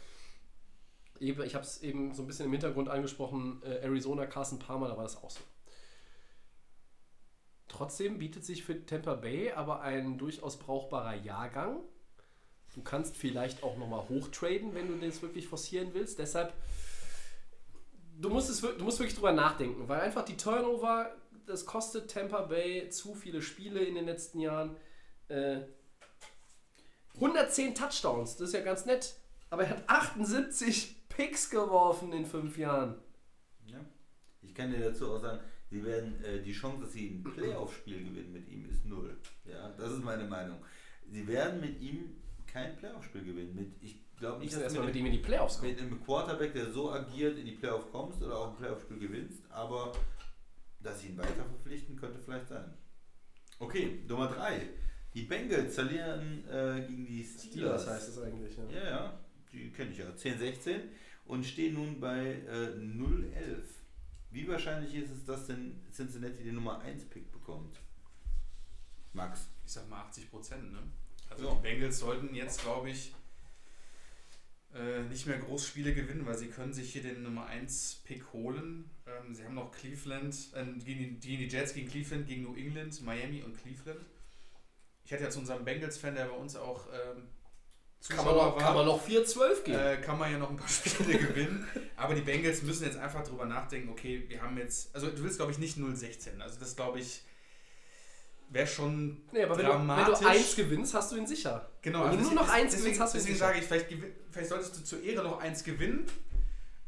eben, 1.20 1.42
ich 1.44 1.56
habe 1.56 1.66
es 1.66 1.82
eben 1.82 2.14
so 2.14 2.24
ein 2.24 2.28
bisschen 2.28 2.46
im 2.46 2.52
Hintergrund 2.52 2.90
angesprochen, 2.90 3.62
äh, 3.64 3.84
Arizona, 3.84 4.26
Carson 4.26 4.60
Palmer, 4.60 4.88
da 4.88 4.98
war 4.98 5.04
das 5.04 5.18
auch 5.18 5.30
so. 5.30 5.42
Trotzdem 7.68 8.20
bietet 8.20 8.46
sich 8.46 8.64
für 8.64 8.86
Tampa 8.86 9.16
Bay 9.16 9.52
aber 9.52 9.82
ein 9.82 10.18
durchaus 10.18 10.58
brauchbarer 10.58 11.16
Jahrgang. 11.16 11.80
Du 12.74 12.82
kannst 12.82 13.18
vielleicht 13.18 13.64
auch 13.64 13.78
nochmal 13.78 14.08
hochtraden, 14.10 14.76
wenn 14.76 14.88
du 14.88 15.06
das 15.06 15.22
wirklich 15.22 15.48
forcieren 15.48 15.90
willst. 15.94 16.20
Deshalb, 16.20 16.54
du 18.20 18.30
musst, 18.30 18.50
es, 18.50 18.62
du 18.62 18.84
musst 18.84 19.00
wirklich 19.00 19.16
drüber 19.16 19.32
nachdenken, 19.32 19.88
weil 19.88 20.02
einfach 20.02 20.24
die 20.26 20.38
Turnover, 20.38 21.10
das 21.48 21.66
kostet 21.66 22.12
Tampa 22.12 22.42
Bay 22.42 22.90
zu 22.90 23.16
viele 23.16 23.42
Spiele 23.42 23.82
in 23.82 23.96
den 23.96 24.06
letzten 24.06 24.40
Jahren. 24.40 24.76
Äh, 25.28 25.62
110 27.16 27.76
Touchdowns, 27.76 28.36
das 28.38 28.50
ist 28.50 28.54
ja 28.54 28.62
ganz 28.62 28.86
nett. 28.86 29.16
Aber 29.50 29.64
er 29.64 29.70
hat 29.70 29.84
78 29.90 31.08
Picks 31.08 31.50
geworfen 31.50 32.12
in 32.12 32.26
fünf 32.26 32.58
Jahren. 32.58 32.96
Ja. 33.68 33.80
Ich 34.42 34.54
kann 34.54 34.72
dir 34.72 34.80
dazu 34.80 35.14
auch 35.14 35.20
sagen, 35.22 35.40
sie 35.70 35.84
werden 35.84 36.24
äh, 36.24 36.42
die 36.42 36.52
Chance, 36.52 36.82
dass 36.82 36.94
sie 36.94 37.10
ein 37.10 37.24
Playoff-Spiel 37.24 38.04
gewinnen 38.04 38.34
mit 38.34 38.50
ihm, 38.50 38.70
ist 38.70 38.86
null. 38.86 39.18
Ja, 39.46 39.70
das 39.78 39.92
ist 39.94 40.04
meine 40.04 40.26
Meinung. 40.26 40.58
Sie 41.10 41.26
werden 41.28 41.62
mit 41.62 41.80
ihm 41.80 42.18
kein 42.48 42.76
Playoff-Spiel 42.76 43.24
gewinnen. 43.24 43.56
Mit, 43.56 43.72
ich 43.82 44.02
glaube 44.18 44.38
Ich 44.38 44.46
nicht, 44.46 44.56
dass 44.56 44.64
erstmal 44.64 44.86
mit 44.86 44.96
mit, 44.96 45.02
ihm 45.02 45.06
in 45.08 45.12
die 45.14 45.20
Playoffs 45.20 45.60
kommen. 45.60 45.72
mit 45.72 45.82
einem 45.82 46.04
Quarterback, 46.04 46.54
der 46.54 46.72
so 46.72 46.92
agiert, 46.92 47.38
in 47.38 47.46
die 47.46 47.52
Playoff 47.54 47.92
kommst 47.92 48.22
oder 48.22 48.38
auch 48.38 48.50
ein 48.50 48.56
Playoff-Spiel 48.58 49.00
gewinnst, 49.00 49.44
aber 49.50 49.94
dass 50.82 51.02
sie 51.02 51.08
ihn 51.08 51.18
weiter 51.18 51.46
verpflichten, 51.46 51.96
könnte 51.96 52.20
vielleicht 52.20 52.48
sein. 52.48 52.74
Okay, 53.60 54.04
Nummer 54.08 54.28
3. 54.28 54.70
Die 55.16 55.24
Bengals 55.24 55.76
verlieren 55.76 56.46
äh, 56.50 56.82
gegen 56.88 57.06
die 57.08 57.24
Steelers. 57.24 57.84
Steelers 57.84 57.88
heißt 57.88 58.10
es 58.10 58.22
eigentlich. 58.22 58.58
Ja. 58.58 58.64
Ja, 58.70 58.84
ja, 58.90 59.20
die 59.52 59.72
kenne 59.72 59.92
ich 59.92 59.98
ja. 59.98 60.10
10-16 60.10 60.82
und 61.26 61.46
stehen 61.46 61.74
nun 61.76 62.00
bei 62.02 62.34
äh, 62.48 62.76
0-11. 62.78 63.64
Wie 64.32 64.48
wahrscheinlich 64.48 64.94
ist 64.96 65.12
es, 65.12 65.26
dass 65.26 65.48
denn 65.48 65.82
Cincinnati 65.92 66.44
den 66.44 66.56
Nummer 66.56 66.80
1 66.82 67.06
Pick 67.06 67.32
bekommt? 67.32 67.80
Max. 69.14 69.48
Ich 69.66 69.72
sag 69.72 69.90
mal 69.90 70.02
80 70.02 70.30
Prozent, 70.30 70.74
ne? 70.74 70.80
Also 71.30 71.46
Ja. 71.48 71.56
die 71.56 71.62
Bengals 71.62 72.00
sollten 72.00 72.36
jetzt, 72.36 72.62
glaube 72.62 72.90
ich, 72.90 73.14
äh, 74.74 75.04
nicht 75.04 75.26
mehr 75.26 75.38
groß 75.38 75.66
Spiele 75.66 75.94
gewinnen, 75.94 76.26
weil 76.26 76.38
sie 76.38 76.48
können 76.48 76.74
sich 76.74 76.92
hier 76.92 77.02
den 77.04 77.24
Nummer 77.24 77.46
1 77.46 78.02
Pick 78.04 78.34
holen. 78.34 78.90
Ähm, 79.08 79.34
sie 79.34 79.46
haben 79.46 79.56
noch 79.56 79.72
Cleveland, 79.72 80.36
äh, 80.54 80.66
gegen, 80.84 81.00
die, 81.22 81.28
gegen 81.30 81.38
die 81.40 81.48
Jets, 81.48 81.74
gegen 81.74 81.88
Cleveland, 81.88 82.28
gegen 82.28 82.44
New 82.44 82.56
England, 82.56 83.02
Miami 83.02 83.42
und 83.44 83.58
Cleveland. 83.58 84.02
Ich 85.06 85.14
hatte 85.14 85.24
ja 85.24 85.30
zu 85.30 85.40
unserem 85.40 85.64
Bengals-Fan, 85.64 86.16
der 86.16 86.26
bei 86.26 86.36
uns 86.36 86.56
auch 86.56 86.88
ähm, 86.88 87.28
Kann, 88.10 88.26
man 88.26 88.36
noch, 88.36 88.58
kann 88.58 88.74
man 88.76 88.86
noch 88.88 89.08
4-12 89.08 89.62
geben. 89.64 89.78
äh, 89.80 89.98
kann 89.98 90.18
man 90.18 90.32
ja 90.32 90.38
noch 90.40 90.50
ein 90.50 90.58
paar 90.58 90.68
Spiele 90.70 91.18
gewinnen. 91.20 91.68
Aber 91.96 92.16
die 92.16 92.22
Bengals 92.22 92.64
müssen 92.64 92.86
jetzt 92.86 92.98
einfach 92.98 93.24
drüber 93.24 93.46
nachdenken, 93.46 93.90
okay, 93.90 94.26
wir 94.28 94.42
haben 94.42 94.58
jetzt, 94.58 94.94
also 94.96 95.08
du 95.10 95.24
willst 95.24 95.38
glaube 95.38 95.52
ich 95.52 95.60
nicht 95.60 95.78
0-16. 95.78 96.40
Also 96.42 96.60
das 96.60 96.76
glaube 96.76 97.00
ich, 97.00 97.24
wäre 98.50 98.68
schon 98.68 99.22
Nee, 99.32 99.44
aber 99.44 99.58
wenn 99.58 99.66
du, 99.66 99.72
wenn 99.72 99.78
dramatisch. 99.88 100.20
du 100.20 100.28
eins 100.28 100.56
gewinnst, 100.56 100.94
hast 100.94 101.12
du 101.12 101.18
ihn 101.18 101.28
sicher. 101.28 101.70
Genau, 101.82 102.00
Wenn 102.06 102.10
also 102.10 102.18
du 102.18 102.24
nur 102.24 102.30
deswegen- 102.32 102.48
noch 102.48 102.54
eins 102.54 102.72
deswegen, 102.72 102.84
gewinnst, 102.84 103.02
hast 103.02 103.14
du 103.14 103.18
ihn 103.18 103.22
deswegen 103.22 103.36
sicher. 103.36 103.46
sage 103.48 103.60
ich, 103.60 103.66
vielleicht, 103.66 103.88
vielleicht 104.32 104.50
solltest 104.50 104.78
du 104.78 104.84
zur 104.84 105.04
Ehre 105.04 105.24
noch 105.24 105.40
eins 105.40 105.64
gewinnen, 105.64 106.06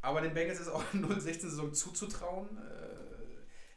aber 0.02 0.22
den 0.22 0.34
Bengals 0.34 0.60
ist 0.60 0.70
auch 0.70 0.84
in 0.94 1.06
0-16-Saison 1.06 1.74
zuzutrauen. 1.74 2.48
Äh, 2.58 2.87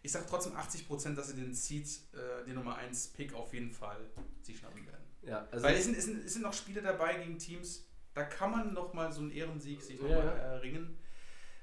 Ich 0.03 0.13
sage 0.13 0.27
trotzdem 0.29 0.55
80%, 0.55 1.15
dass 1.15 1.29
sie 1.29 1.37
den 1.37 1.55
Seed, 1.55 1.87
äh, 2.15 2.45
den 2.47 2.55
Nummer 2.55 2.77
1 2.77 3.09
Pick 3.09 3.35
auf 3.35 3.53
jeden 3.53 3.71
Fall 3.71 4.11
sich 4.41 4.59
schnappen 4.59 4.87
werden. 4.87 5.05
Ja, 5.23 5.47
also 5.51 5.65
Weil 5.65 5.77
es 5.77 5.85
sind, 5.85 5.97
es, 5.97 6.05
sind, 6.07 6.25
es 6.25 6.33
sind 6.33 6.43
noch 6.43 6.55
Spiele 6.55 6.81
dabei 6.81 7.19
gegen 7.19 7.39
Teams, 7.39 7.87
da 8.15 8.25
kann 8.25 8.51
man 8.51 8.73
noch 8.73 8.95
mal 8.95 9.13
so 9.13 9.21
einen 9.21 9.31
Ehrensieg 9.31 9.83
sich 9.83 10.01
noch 10.01 10.09
Ja, 10.09 10.25
mal 10.25 10.37
erringen. 10.37 10.99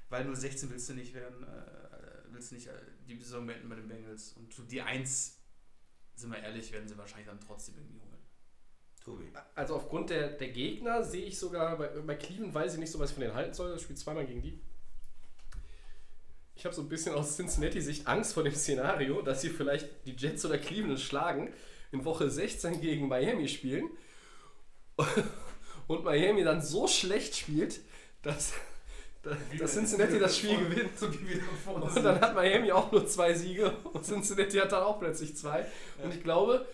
Weil 0.08 0.26
0-16 0.26 0.70
willst 0.70 0.88
du 0.88 0.94
nicht 0.94 1.12
werden, 1.14 1.42
äh, 1.42 2.32
willst 2.32 2.50
du 2.50 2.54
nicht 2.54 2.68
äh, 2.68 2.72
die 3.06 3.18
Saison 3.20 3.46
beenden 3.46 3.68
bei 3.68 3.74
den 3.74 3.88
Bengals. 3.88 4.32
Und 4.32 4.70
die 4.70 4.80
1, 4.80 5.38
sind 6.14 6.30
wir 6.30 6.38
ehrlich, 6.38 6.72
werden 6.72 6.88
sie 6.88 6.96
wahrscheinlich 6.96 7.26
dann 7.26 7.40
trotzdem 7.40 7.76
irgendwie 7.76 8.00
holen. 8.00 8.18
Tobi. 9.04 9.32
Also 9.54 9.76
aufgrund 9.76 10.10
der, 10.10 10.30
der 10.30 10.48
Gegner 10.48 11.02
sehe 11.04 11.24
ich 11.24 11.38
sogar, 11.38 11.76
bei, 11.76 11.88
bei 11.88 12.14
Cleveland 12.14 12.54
weiß 12.54 12.74
ich 12.74 12.80
nicht 12.80 12.90
so, 12.90 12.98
was 12.98 13.10
ich 13.10 13.14
von 13.14 13.22
denen 13.22 13.34
halten 13.34 13.54
soll. 13.54 13.70
Das 13.70 13.82
spielt 13.82 13.98
zweimal 13.98 14.26
gegen 14.26 14.42
die. 14.42 14.60
Ich 16.58 16.64
habe 16.64 16.74
so 16.74 16.82
ein 16.82 16.88
bisschen 16.88 17.14
aus 17.14 17.36
Cincinnati-Sicht 17.36 18.08
Angst 18.08 18.34
vor 18.34 18.42
dem 18.42 18.52
Szenario, 18.52 19.22
dass 19.22 19.42
sie 19.42 19.48
vielleicht 19.48 19.88
die 20.06 20.16
Jets 20.16 20.44
oder 20.44 20.58
Cleveland 20.58 20.98
schlagen, 20.98 21.52
in 21.92 22.04
Woche 22.04 22.28
16 22.28 22.80
gegen 22.80 23.06
Miami 23.06 23.46
spielen 23.46 23.88
und 25.86 26.02
Miami 26.02 26.42
dann 26.42 26.60
so 26.60 26.88
schlecht 26.88 27.36
spielt, 27.36 27.78
dass, 28.22 28.54
dass 29.56 29.72
Cincinnati 29.72 30.18
das 30.18 30.36
Spiel 30.36 30.58
gewinnt. 30.58 30.98
So 30.98 31.12
wie 31.12 31.28
wir 31.28 31.36
da 31.36 31.44
vorne 31.64 31.84
Und 31.84 32.04
dann 32.04 32.20
hat 32.20 32.34
Miami 32.34 32.72
auch 32.72 32.90
nur 32.90 33.06
zwei 33.06 33.34
Siege 33.34 33.70
und 33.92 34.04
Cincinnati 34.04 34.58
hat 34.58 34.72
dann 34.72 34.82
auch 34.82 34.98
plötzlich 34.98 35.36
zwei. 35.36 35.64
Und 36.02 36.12
ich 36.12 36.24
glaube, 36.24 36.66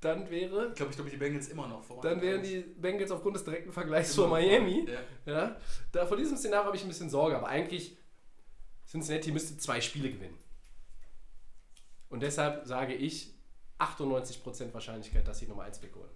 dann 0.00 0.28
wäre 0.30 0.70
Ich 0.70 0.74
glaube, 0.74 0.90
ich 0.90 0.96
glaube, 0.96 1.10
die 1.10 1.16
Bengals 1.16 1.46
immer 1.46 1.68
noch 1.68 1.84
voran. 1.84 2.02
dann 2.02 2.20
wären 2.20 2.42
die 2.42 2.58
Bengals 2.58 3.12
aufgrund 3.12 3.36
des 3.36 3.44
direkten 3.44 3.70
Vergleichs 3.70 4.14
zu 4.14 4.26
Miami. 4.26 4.88
Ja. 5.26 5.32
Ja, 5.32 5.56
da, 5.92 6.06
vor 6.06 6.16
diesem 6.16 6.36
Szenario 6.36 6.66
habe 6.66 6.76
ich 6.76 6.82
ein 6.82 6.88
bisschen 6.88 7.08
Sorge, 7.08 7.36
aber 7.36 7.46
eigentlich 7.46 7.99
Cincinnati 8.90 9.30
müsste 9.30 9.56
zwei 9.56 9.80
Spiele 9.80 10.10
gewinnen. 10.10 10.36
Und 12.08 12.20
deshalb 12.20 12.66
sage 12.66 12.94
ich 12.94 13.32
98% 13.78 14.74
Wahrscheinlichkeit, 14.74 15.26
dass 15.28 15.38
sie 15.38 15.46
Nummer 15.46 15.62
1 15.62 15.78
Pick 15.78 15.94
holen. 15.94 16.10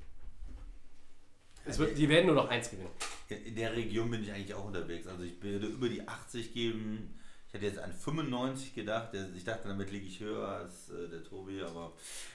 Wird, 1.65 1.97
die 1.97 2.09
werden 2.09 2.27
nur 2.27 2.35
noch 2.35 2.51
eins 2.51 2.71
gewinnen. 2.71 2.91
In 3.29 3.55
der 3.55 3.75
Region 3.75 4.11
bin 4.11 4.23
ich 4.23 4.31
eigentlich 4.31 4.53
auch 4.53 4.67
unterwegs. 4.67 5.07
Also 5.07 5.23
ich 5.23 5.41
würde 5.43 5.67
über 5.67 5.89
die 5.89 6.07
80 6.07 6.53
geben. 6.53 7.19
Ich 7.47 7.55
hätte 7.55 7.67
jetzt 7.67 7.79
an 7.79 7.93
95 7.93 8.75
gedacht. 8.75 9.15
Ich 9.35 9.45
dachte, 9.45 9.69
damit 9.69 9.91
liege 9.91 10.07
ich 10.07 10.21
höher 10.21 10.47
als 10.47 10.91
äh, 10.91 11.09
der 11.09 11.25
Tobi, 11.25 11.63
aber 11.63 11.93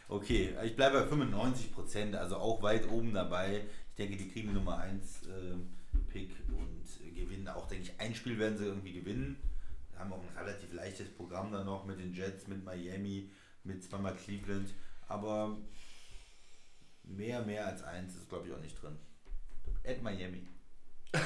okay. 0.07 0.55
Ich 0.63 0.75
bleibe 0.75 1.01
bei 1.01 1.07
95 1.07 1.73
Prozent, 1.73 2.15
also 2.15 2.37
auch 2.37 2.63
weit 2.63 2.89
oben 2.89 3.13
dabei. 3.13 3.65
Ich 3.91 3.95
denke, 3.97 4.17
die 4.17 4.31
kriegen 4.31 4.53
Nummer 4.53 4.79
1 4.79 5.23
äh, 5.27 6.07
Pick 6.11 6.31
und 6.47 7.13
gewinnen. 7.13 7.49
Auch 7.49 7.67
denke 7.67 7.83
ich, 7.83 7.99
ein 7.99 8.15
Spiel 8.15 8.39
werden 8.39 8.57
sie 8.57 8.65
irgendwie 8.65 8.93
gewinnen. 8.93 9.35
Haben 9.99 10.13
auch 10.13 10.23
ein 10.23 10.37
relativ 10.37 10.73
leichtes 10.73 11.09
Programm 11.09 11.51
dann 11.51 11.65
noch 11.65 11.85
mit 11.85 11.99
den 11.99 12.13
Jets, 12.13 12.47
mit 12.47 12.63
Miami, 12.63 13.29
mit 13.63 13.83
zweimal 13.83 14.15
Cleveland. 14.15 14.73
Aber 15.07 15.57
mehr, 17.03 17.43
mehr 17.43 17.67
als 17.67 17.83
eins 17.83 18.15
ist, 18.15 18.29
glaube 18.29 18.47
ich, 18.47 18.53
auch 18.53 18.61
nicht 18.61 18.81
drin. 18.81 18.97
At 19.85 20.01
Miami. 20.01 20.47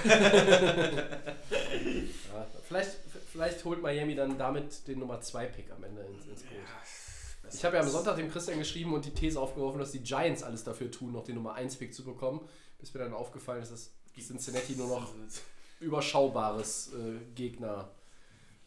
Ja, 2.33 2.47
vielleicht, 2.67 2.91
vielleicht 3.31 3.63
holt 3.65 3.81
Miami 3.81 4.15
dann 4.15 4.37
damit 4.37 4.87
den 4.87 4.99
Nummer 4.99 5.21
2 5.21 5.45
Pick 5.47 5.71
am 5.71 5.83
Ende 5.83 6.01
ins, 6.01 6.25
ins 6.25 6.41
Boot. 6.43 7.53
Ich 7.53 7.63
habe 7.63 7.75
ja 7.75 7.83
am 7.83 7.89
Sonntag 7.89 8.15
dem 8.15 8.31
Christian 8.31 8.57
geschrieben 8.57 8.93
und 8.93 9.05
die 9.05 9.13
These 9.13 9.39
aufgeworfen, 9.39 9.79
dass 9.79 9.91
die 9.91 10.01
Giants 10.01 10.41
alles 10.41 10.63
dafür 10.63 10.89
tun, 10.89 11.11
noch 11.11 11.23
den 11.23 11.35
Nummer 11.35 11.53
1 11.53 11.77
Pick 11.77 11.93
zu 11.93 12.03
bekommen. 12.03 12.47
Bis 12.79 12.93
mir 12.93 13.01
dann 13.01 13.13
aufgefallen 13.13 13.61
ist, 13.61 13.71
dass 13.71 13.91
Cincinnati 14.19 14.73
nur 14.75 14.87
noch 14.87 15.13
überschaubares 15.79 16.91
äh, 16.93 17.19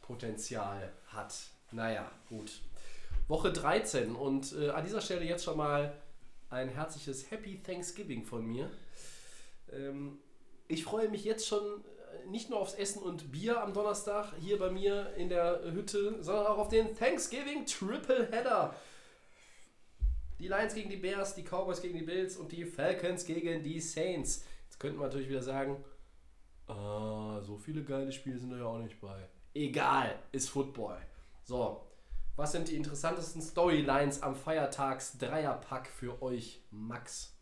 Gegnerpotenzial 0.06 0.92
hat. 1.08 1.34
Naja, 1.72 2.10
gut. 2.28 2.60
Woche 3.28 3.52
13 3.52 4.14
und 4.14 4.52
äh, 4.52 4.70
an 4.70 4.84
dieser 4.84 5.00
Stelle 5.00 5.24
jetzt 5.24 5.44
schon 5.44 5.56
mal 5.56 5.92
ein 6.48 6.68
herzliches 6.68 7.30
Happy 7.30 7.60
Thanksgiving 7.60 8.24
von 8.24 8.46
mir. 8.46 8.70
Ähm, 9.72 10.18
ich 10.68 10.84
freue 10.84 11.08
mich 11.08 11.24
jetzt 11.24 11.46
schon 11.46 11.62
äh, 11.64 12.28
nicht 12.28 12.50
nur 12.50 12.60
aufs 12.60 12.74
Essen 12.74 13.02
und 13.02 13.32
Bier 13.32 13.62
am 13.62 13.72
Donnerstag 13.72 14.32
hier 14.38 14.58
bei 14.58 14.70
mir 14.70 15.12
in 15.16 15.28
der 15.28 15.60
Hütte, 15.72 16.22
sondern 16.22 16.46
auch 16.46 16.58
auf 16.58 16.68
den 16.68 16.94
Thanksgiving 16.94 17.66
Triple 17.66 18.28
Header. 18.30 18.76
Die 20.38 20.48
Lions 20.48 20.74
gegen 20.74 20.90
die 20.90 20.96
Bears, 20.96 21.34
die 21.34 21.42
Cowboys 21.42 21.80
gegen 21.80 21.98
die 21.98 22.04
Bills 22.04 22.36
und 22.36 22.52
die 22.52 22.64
Falcons 22.64 23.24
gegen 23.24 23.62
die 23.62 23.80
Saints. 23.80 24.44
Jetzt 24.66 24.78
könnten 24.78 24.98
wir 24.98 25.06
natürlich 25.06 25.28
wieder 25.28 25.42
sagen, 25.42 25.82
ah, 26.68 27.40
so 27.42 27.56
viele 27.56 27.82
geile 27.82 28.12
Spiele 28.12 28.38
sind 28.38 28.50
da 28.50 28.58
ja 28.58 28.66
auch 28.66 28.78
nicht 28.78 29.00
bei. 29.00 29.28
Egal, 29.56 30.18
ist 30.32 30.50
Football. 30.50 30.98
So, 31.42 31.86
was 32.36 32.52
sind 32.52 32.68
die 32.68 32.76
interessantesten 32.76 33.40
Storylines 33.40 34.22
am 34.22 34.36
Feiertags-Dreierpack 34.36 35.88
für 35.88 36.20
euch, 36.22 36.60
Max? 36.70 37.32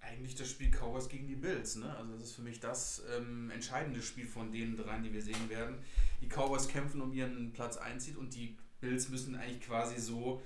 Eigentlich 0.00 0.34
das 0.34 0.48
Spiel 0.48 0.70
Cowboys 0.70 1.10
gegen 1.10 1.28
die 1.28 1.36
Bills. 1.36 1.76
Ne? 1.76 1.94
Also 1.94 2.14
das 2.14 2.22
ist 2.22 2.36
für 2.36 2.40
mich 2.40 2.58
das 2.60 3.02
ähm, 3.14 3.50
entscheidende 3.50 4.00
Spiel 4.00 4.26
von 4.26 4.50
den 4.50 4.78
dreien, 4.78 5.02
die 5.02 5.12
wir 5.12 5.20
sehen 5.20 5.50
werden. 5.50 5.76
Die 6.22 6.28
Cowboys 6.28 6.68
kämpfen 6.68 7.02
um 7.02 7.12
ihren 7.12 7.52
Platz 7.52 7.76
1 7.76 8.02
Seed 8.02 8.16
und 8.16 8.34
die 8.34 8.56
Bills 8.80 9.10
müssen 9.10 9.34
eigentlich 9.34 9.60
quasi 9.60 10.00
so 10.00 10.40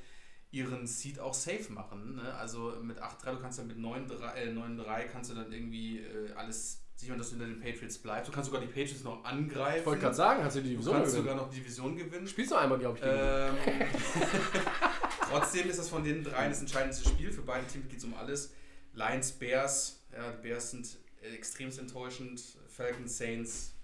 ihren 0.51 0.89
Seed 0.89 1.21
auch 1.21 1.35
safe 1.35 1.73
machen. 1.73 2.17
Ne? 2.17 2.35
Also 2.35 2.75
mit 2.83 3.01
8-3, 3.01 3.31
du 3.31 3.41
kannst 3.41 3.61
dann 3.61 3.69
mit 3.69 3.79
9-3 3.79 4.35
äh, 4.35 4.51
9-3 4.51 5.05
kannst 5.05 5.31
du 5.31 5.35
dann 5.37 5.53
irgendwie 5.53 6.01
äh, 6.01 6.33
alles 6.33 6.82
sichern, 6.95 7.19
dass 7.19 7.31
du 7.31 7.37
hinter 7.37 7.49
den 7.49 7.61
Patriots 7.61 7.99
bleibst. 7.99 8.29
Du 8.29 8.33
kannst 8.33 8.51
sogar 8.51 8.61
die 8.61 8.69
Patriots 8.69 9.03
noch 9.03 9.25
angreifen. 9.25 9.81
Ich 9.81 9.87
wollte 9.87 10.01
gerade 10.01 10.15
sagen, 10.15 10.45
hast 10.45 10.57
du 10.57 10.61
die 10.61 10.69
du 10.69 10.75
Division 10.75 10.95
kannst 10.95 11.13
gewinnen? 11.13 11.29
sogar 11.29 11.45
noch 11.45 11.51
die 11.51 11.61
Division 11.61 11.97
gewinnen. 11.97 12.27
Spielst 12.27 12.53
du 12.53 12.57
einmal, 12.57 12.79
glaube 12.79 12.99
ich, 12.99 13.05
gegen 13.05 13.17
Ähm, 13.17 13.57
trotzdem 15.31 15.69
ist 15.69 15.79
das 15.79 15.89
von 15.89 16.05
den 16.05 16.23
dreien 16.23 16.51
das 16.51 16.61
entscheidendste 16.61 17.09
Spiel. 17.09 17.33
Für 17.33 17.43
beide 17.43 17.67
Teams 17.67 17.89
geht 17.89 17.99
es 17.99 18.05
um 18.05 18.15
alles. 18.15 18.53
Lions, 18.95 19.33
Bears. 19.33 20.03
Ja, 20.13 20.31
die 20.33 20.43
Bears 20.43 20.71
sind 20.71 20.99
extremst 21.23 21.79
enttäuschend. 21.79 22.43
Falcons, 22.69 23.17
Saints. 23.17 23.75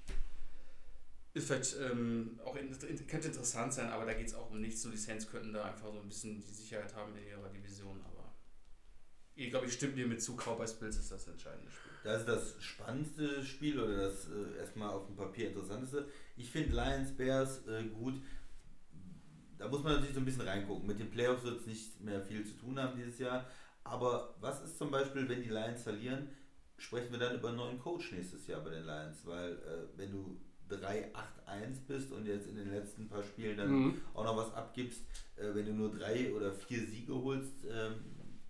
Ist 1.35 1.47
vielleicht 1.47 1.77
ähm, 1.81 2.39
auch 2.45 2.57
in, 2.57 2.71
könnte 3.07 3.29
interessant 3.29 3.73
sein, 3.73 3.91
aber 3.91 4.05
da 4.05 4.15
geht 4.15 4.27
es 4.27 4.35
auch 4.35 4.51
um 4.51 4.61
nichts. 4.61 4.83
Nur 4.85 4.93
die 4.93 4.99
Saints 4.99 5.31
könnten 5.31 5.53
da 5.53 5.65
einfach 5.65 5.93
so 5.93 6.01
ein 6.01 6.09
bisschen 6.09 6.41
die 6.41 6.53
Sicherheit 6.53 6.95
haben 6.95 7.17
in 7.17 7.27
ihrer 7.27 7.49
Division. 7.49 8.01
Aber 8.05 8.33
ich 9.35 9.51
glaube, 9.51 9.67
ich 9.67 9.73
stimme 9.75 9.95
dir 9.95 10.07
mit 10.07 10.23
zu. 10.23 10.37
Cowboys 10.37 10.75
Bills 10.75 10.97
ist 10.97 11.13
das 11.13 11.27
entscheidende 11.29 11.71
Spiel. 11.71 11.88
Das 12.05 12.21
ist 12.21 12.29
das 12.29 12.63
spannendste 12.63 13.45
Spiel 13.45 13.79
oder 13.81 13.97
das 13.97 14.29
äh, 14.29 14.59
erstmal 14.59 14.91
auf 14.91 15.07
dem 15.07 15.17
Papier 15.17 15.49
interessanteste. 15.49 16.09
Ich 16.37 16.51
finde 16.51 16.75
Lions 16.75 17.13
Bears 17.17 17.67
äh, 17.67 17.85
gut. 17.85 18.15
Da 19.59 19.69
muss 19.69 19.83
man 19.83 19.95
natürlich 19.95 20.15
so 20.15 20.21
ein 20.21 20.25
bisschen 20.25 20.47
reingucken. 20.47 20.87
Mit 20.87 21.01
den 21.01 21.11
Playoffs 21.11 21.43
wird 21.45 21.61
es 21.61 21.67
nicht 21.67 22.01
mehr 22.01 22.21
viel 22.23 22.45
zu 22.47 22.55
tun 22.55 22.79
haben 22.79 22.97
dieses 22.97 23.19
Jahr. 23.19 23.45
Aber 23.85 24.35
was 24.41 24.63
ist 24.63 24.79
zum 24.79 24.91
Beispiel, 24.91 25.29
wenn 25.29 25.43
die 25.43 25.49
Lions 25.49 25.83
verlieren, 25.83 26.29
sprechen 26.77 27.11
wir 27.11 27.19
dann 27.19 27.35
über 27.37 27.49
einen 27.49 27.57
neuen 27.57 27.79
Coach 27.81 28.13
nächstes 28.13 28.47
Jahr 28.47 28.61
bei 28.63 28.71
den 28.71 28.85
Lions? 28.85 29.27
Weil 29.27 29.53
äh, 29.53 29.99
wenn 29.99 30.13
du 30.13 30.41
3-8-1 30.71 31.87
bist 31.89 32.13
und 32.13 32.27
jetzt 32.27 32.47
in 32.47 32.57
den 32.57 32.71
letzten 32.71 33.09
paar 33.09 33.23
Spielen 33.23 33.57
dann 33.57 33.71
Mhm. 33.71 34.01
auch 34.15 34.25
noch 34.25 34.37
was 34.37 34.53
abgibst, 34.55 35.01
äh, 35.37 35.55
wenn 35.55 35.67
du 35.67 35.73
nur 35.73 35.91
drei 35.91 36.33
oder 36.33 36.53
vier 36.53 36.87
Siege 36.87 37.15
holst 37.15 37.65
ähm, 37.71 37.95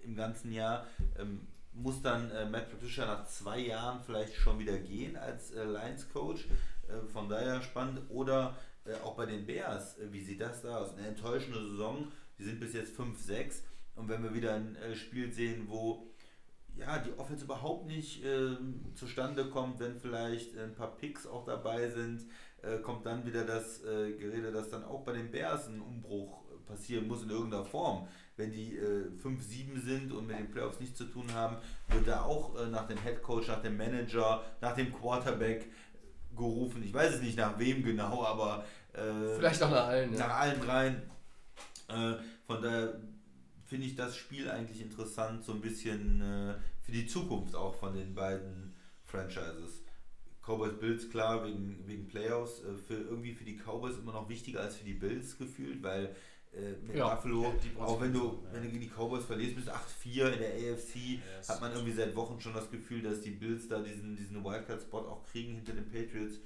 im 0.01 0.15
ganzen 0.15 0.53
Jahr, 0.53 0.87
ähm, 1.19 1.47
muss 1.79 2.03
dann 2.03 2.31
äh, 2.31 2.45
Matt 2.47 2.71
Patricia 2.71 3.07
nach 3.07 3.27
zwei 3.27 3.59
Jahren 3.59 4.01
vielleicht 4.05 4.35
schon 4.35 4.59
wieder 4.59 4.77
gehen 4.79 5.17
als 5.17 5.53
äh, 5.53 5.65
Lions-Coach. 5.65 6.47
Äh, 6.89 7.07
von 7.13 7.29
daher 7.29 7.63
spannend. 7.63 8.01
Oder 8.09 8.57
äh, 8.85 8.95
auch 9.05 9.15
bei 9.17 9.27
den 9.27 9.47
Bears, 9.47 9.99
äh, 9.99 10.13
wie 10.13 10.23
sieht 10.23 10.41
das 10.41 10.63
da 10.63 10.79
aus? 10.79 10.97
Eine 10.97 11.09
enttäuschende 11.09 11.61
Saison. 11.61 12.11
Die 12.39 12.45
sind 12.45 12.61
bis 12.61 12.75
jetzt 12.75 12.99
5-6. 12.99 13.63
Und 13.95 14.09
wenn 14.09 14.23
wir 14.23 14.35
wieder 14.35 14.55
ein 14.55 14.77
äh, 14.77 14.95
Spiel 14.95 15.33
sehen, 15.33 15.67
wo 15.69 16.07
ja, 16.77 16.99
die 16.99 17.13
Offense 17.19 17.45
überhaupt 17.45 17.87
nicht 17.87 18.25
ähm, 18.25 18.85
zustande 18.95 19.51
kommt, 19.51 19.81
wenn 19.81 19.99
vielleicht 19.99 20.57
ein 20.57 20.75
paar 20.75 20.97
Picks 20.97 21.27
auch 21.27 21.45
dabei 21.45 21.89
sind, 21.91 22.25
kommt 22.83 23.07
dann 23.07 23.25
wieder 23.25 23.45
das 23.45 23.83
Gerede, 23.83 24.51
dass 24.51 24.69
dann 24.69 24.83
auch 24.83 25.05
bei 25.05 25.13
den 25.13 25.31
Bears 25.31 25.69
ein 25.69 25.81
Umbruch 25.81 26.43
passieren 26.67 27.07
muss 27.07 27.23
in 27.23 27.31
irgendeiner 27.31 27.65
Form. 27.65 28.09
Wenn 28.39 28.53
die 28.53 28.77
äh, 28.77 29.11
5-7 29.23 29.81
sind 29.85 30.13
und 30.13 30.27
mit 30.29 30.39
den 30.39 30.51
Playoffs 30.51 30.79
nichts 30.81 30.97
zu 30.97 31.05
tun 31.05 31.27
haben, 31.35 31.57
wird 31.89 32.07
da 32.07 32.23
auch 32.23 32.57
äh, 32.59 32.69
nach 32.69 32.87
dem 32.87 32.97
Head 33.03 33.21
Coach, 33.21 33.49
nach 33.49 33.61
dem 33.61 33.77
Manager, 33.77 34.43
nach 34.61 34.75
dem 34.75 34.93
Quarterback 34.93 35.67
gerufen. 36.37 36.83
Ich 36.85 36.95
weiß 36.95 37.17
es 37.17 37.21
nicht 37.21 37.37
nach 37.37 37.59
wem 37.59 37.83
genau, 37.83 38.25
aber 38.25 38.65
äh, 38.93 39.35
Vielleicht 39.37 39.61
auch 39.63 39.71
nach 39.71 39.89
allen. 39.89 40.13
nach 40.13 40.19
Ja. 40.29 40.37
allen 40.37 40.61
dreien. 40.61 41.03
Äh, 41.89 42.15
von 42.47 42.63
daher 42.63 43.01
finde 43.67 43.87
ich 43.87 43.97
das 43.97 44.17
Spiel 44.17 44.49
eigentlich 44.49 44.81
interessant, 44.81 45.45
so 45.45 45.53
ein 45.53 45.61
bisschen 45.61 46.21
äh, 46.21 46.55
für 46.81 46.93
die 46.93 47.07
Zukunft 47.07 47.55
auch 47.57 47.75
von 47.75 47.93
den 47.95 48.15
beiden 48.15 48.75
Franchises. 49.05 49.83
Cowboys 50.43 50.79
Bills 50.79 51.11
klar 51.11 51.45
wegen, 51.45 51.83
wegen 51.87 52.07
Playoffs, 52.07 52.61
äh, 52.63 52.77
für 52.87 52.95
irgendwie 52.95 53.35
für 53.35 53.45
die 53.45 53.57
Cowboys 53.59 53.99
immer 53.99 54.13
noch 54.13 54.29
wichtiger 54.29 54.61
als 54.61 54.77
für 54.77 54.85
die 54.85 54.95
Bills 54.95 55.37
gefühlt, 55.37 55.83
weil 55.83 56.15
äh, 56.55 56.73
mit 56.87 56.97
Ja. 56.97 57.15
Buffalo. 57.15 57.55
Auch 57.79 58.01
wenn 58.01 58.13
du, 58.13 58.43
wenn 58.53 58.63
du 58.63 58.69
gegen 58.69 58.81
die 58.81 58.89
Cowboys 58.91 59.25
verlierst, 59.25 59.57
bist 59.57 59.69
du 59.69 59.73
8-4 59.73 60.33
in 60.33 60.39
der 60.41 60.73
AFC, 60.73 60.95
Ja, 60.97 61.49
hat 61.49 61.61
man 61.61 61.73
irgendwie 61.73 61.93
seit 61.93 62.15
Wochen 62.17 62.41
schon 62.41 62.55
das 62.55 62.71
Gefühl, 62.71 63.03
dass 63.03 63.21
die 63.21 63.31
Bills 63.31 63.69
da 63.69 63.81
diesen, 63.81 64.17
diesen 64.17 64.45
Wildcard-Spot 64.45 64.99
auch 65.09 65.25
kriegen 65.31 65.55
hinter 65.57 65.73
den 65.73 65.89
Patriots. 65.91 66.37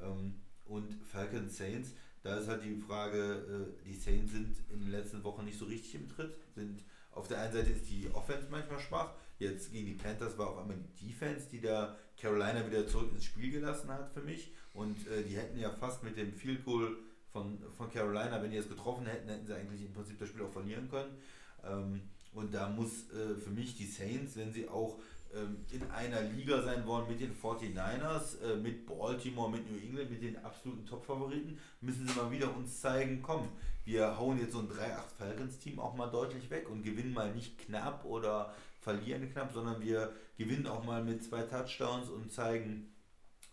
Ähm, 0.00 0.34
und 0.66 0.94
Falcons 1.04 1.56
Saints, 1.56 1.94
da 2.22 2.36
ist 2.38 2.48
halt 2.48 2.62
die 2.64 2.76
Frage, 2.76 3.72
äh, 3.78 3.84
die 3.86 3.94
Saints 3.96 4.32
sind 4.32 4.54
in 4.72 4.80
den 4.80 4.90
letzten 4.90 5.22
Wochen 5.24 5.44
nicht 5.44 5.58
so 5.58 5.64
richtig 5.64 5.94
im 5.96 6.08
Tritt. 6.08 6.34
Sind 6.54 6.84
auf 7.12 7.26
der 7.28 7.40
einen 7.40 7.52
Seite 7.52 7.70
ist 7.70 7.88
die 7.90 8.08
Offense 8.12 8.46
manchmal 8.50 8.78
schwach. 8.78 9.12
Jetzt 9.38 9.72
gegen 9.72 9.86
die 9.86 9.94
Panthers 9.94 10.36
war 10.38 10.50
auf 10.50 10.58
einmal 10.58 10.76
die 11.00 11.06
Defense, 11.08 11.48
die 11.50 11.60
da 11.60 11.96
Carolina 12.20 12.64
wieder 12.66 12.86
zurück 12.86 13.10
ins 13.12 13.24
Spiel 13.24 13.50
gelassen 13.50 13.88
hat 13.90 14.12
für 14.12 14.20
mich. 14.20 14.52
Und 14.74 14.96
äh, 15.08 15.24
die 15.24 15.36
hätten 15.36 15.58
ja 15.58 15.70
fast 15.70 16.04
mit 16.04 16.16
dem 16.16 16.32
Field 16.32 16.64
Goal 16.64 16.96
von, 17.32 17.58
von 17.76 17.90
Carolina, 17.90 18.42
wenn 18.42 18.50
die 18.50 18.56
es 18.56 18.68
getroffen 18.68 19.06
hätten, 19.06 19.28
hätten 19.28 19.46
sie 19.46 19.54
eigentlich 19.54 19.82
im 19.82 19.92
Prinzip 19.92 20.18
das 20.18 20.28
Spiel 20.28 20.42
auch 20.42 20.52
verlieren 20.52 20.88
können. 20.90 21.16
Ähm, 21.64 22.02
und 22.32 22.54
da 22.54 22.68
muss 22.68 23.10
äh, 23.10 23.36
für 23.36 23.50
mich 23.50 23.76
die 23.76 23.86
Saints, 23.86 24.36
wenn 24.36 24.52
sie 24.52 24.68
auch 24.68 24.98
ähm, 25.34 25.58
in 25.70 25.88
einer 25.90 26.22
Liga 26.22 26.62
sein 26.62 26.86
wollen 26.86 27.08
mit 27.08 27.20
den 27.20 27.36
49ers, 27.36 28.40
äh, 28.42 28.56
mit 28.56 28.86
Baltimore, 28.86 29.50
mit 29.50 29.70
New 29.70 29.78
England, 29.78 30.10
mit 30.10 30.22
den 30.22 30.36
absoluten 30.44 30.84
Top-Favoriten, 30.86 31.58
müssen 31.80 32.06
sie 32.06 32.14
mal 32.14 32.30
wieder 32.30 32.54
uns 32.56 32.80
zeigen, 32.80 33.22
komm, 33.22 33.48
wir 33.84 34.18
hauen 34.18 34.38
jetzt 34.38 34.52
so 34.52 34.58
ein 34.60 34.68
3-8 34.68 34.74
Falcons-Team 35.18 35.78
auch 35.78 35.94
mal 35.94 36.08
deutlich 36.08 36.50
weg 36.50 36.68
und 36.68 36.82
gewinnen 36.82 37.12
mal 37.12 37.32
nicht 37.32 37.58
knapp 37.58 38.04
oder 38.04 38.54
verlieren 38.80 39.30
knapp, 39.32 39.52
sondern 39.52 39.80
wir 39.80 40.12
gewinnen 40.36 40.66
auch 40.66 40.84
mal 40.84 41.02
mit 41.02 41.22
zwei 41.22 41.42
Touchdowns 41.42 42.08
und 42.08 42.32
zeigen, 42.32 42.92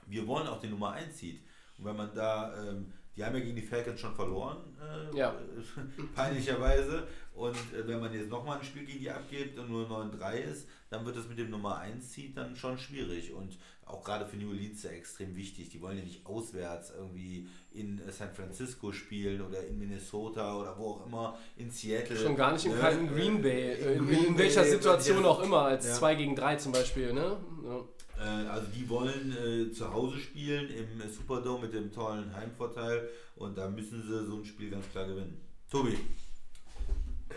wir 0.07 0.25
wollen 0.25 0.47
auch 0.47 0.59
den 0.59 0.71
Nummer 0.71 0.91
1 0.91 1.17
Seed. 1.17 1.41
Und 1.77 1.85
wenn 1.85 1.95
man 1.95 2.13
da, 2.15 2.55
ähm, 2.63 2.93
die 3.17 3.25
haben 3.25 3.35
ja 3.35 3.41
gegen 3.41 3.55
die 3.55 3.61
Falcons 3.63 3.99
schon 3.99 4.13
verloren, 4.13 4.57
äh, 4.79 5.17
Ja. 5.17 5.35
peinlicherweise. 6.15 7.07
Und 7.33 7.55
äh, 7.73 7.87
wenn 7.87 7.99
man 7.99 8.13
jetzt 8.13 8.29
nochmal 8.29 8.59
ein 8.59 8.63
Spiel 8.63 8.85
gegen 8.85 8.99
die 8.99 9.09
abgibt 9.09 9.57
und 9.57 9.69
nur 9.69 9.87
9-3 9.89 10.35
ist, 10.37 10.67
dann 10.89 11.05
wird 11.05 11.17
das 11.17 11.27
mit 11.27 11.37
dem 11.37 11.49
Nummer 11.49 11.77
1 11.79 12.13
Seed 12.13 12.37
dann 12.37 12.55
schon 12.55 12.77
schwierig. 12.77 13.33
Und 13.33 13.57
auch 13.85 14.03
gerade 14.03 14.25
für 14.25 14.35
New 14.37 14.49
Orleans 14.49 14.83
ja 14.83 14.91
extrem 14.91 15.35
wichtig. 15.35 15.69
Die 15.69 15.81
wollen 15.81 15.97
ja 15.97 16.03
nicht 16.03 16.25
auswärts 16.25 16.91
irgendwie 16.97 17.47
in 17.71 17.99
äh, 17.99 18.11
San 18.11 18.33
Francisco 18.33 18.91
spielen 18.91 19.41
oder 19.41 19.65
in 19.65 19.77
Minnesota 19.79 20.55
oder 20.59 20.77
wo 20.77 20.91
auch 20.91 21.05
immer, 21.05 21.37
in 21.55 21.71
Seattle. 21.71 22.17
Schon 22.17 22.35
gar 22.35 22.51
nicht 22.53 22.65
in 22.65 22.73
ne? 22.73 22.79
kalten 22.79 23.07
Green 23.07 23.41
Bay, 23.41 23.73
In 23.73 23.87
äh, 23.89 23.97
Green 23.97 24.25
in 24.25 24.37
welcher 24.37 24.61
Bay, 24.61 24.71
Situation 24.71 25.25
auch 25.25 25.41
immer, 25.41 25.61
als 25.63 25.85
Ja. 25.87 25.93
2 25.93 26.15
gegen 26.15 26.35
3 26.35 26.55
zum 26.57 26.71
Beispiel, 26.71 27.13
ne? 27.13 27.37
Ja. 27.63 27.79
Äh, 28.19 28.47
Also 28.47 28.67
die 28.75 28.89
wollen 28.89 29.35
äh, 29.69 29.71
zu 29.71 29.93
Hause 29.93 30.19
spielen 30.19 30.69
im 30.69 31.01
äh, 31.01 31.07
Superdome 31.07 31.63
mit 31.67 31.73
dem 31.73 31.91
tollen 31.91 32.33
Heimvorteil 32.35 33.09
und 33.35 33.57
da 33.57 33.69
müssen 33.69 34.01
sie 34.01 34.25
so 34.25 34.37
ein 34.37 34.45
Spiel 34.45 34.69
ganz 34.69 34.89
klar 34.89 35.05
gewinnen. 35.05 35.39
Tobi, 35.69 35.97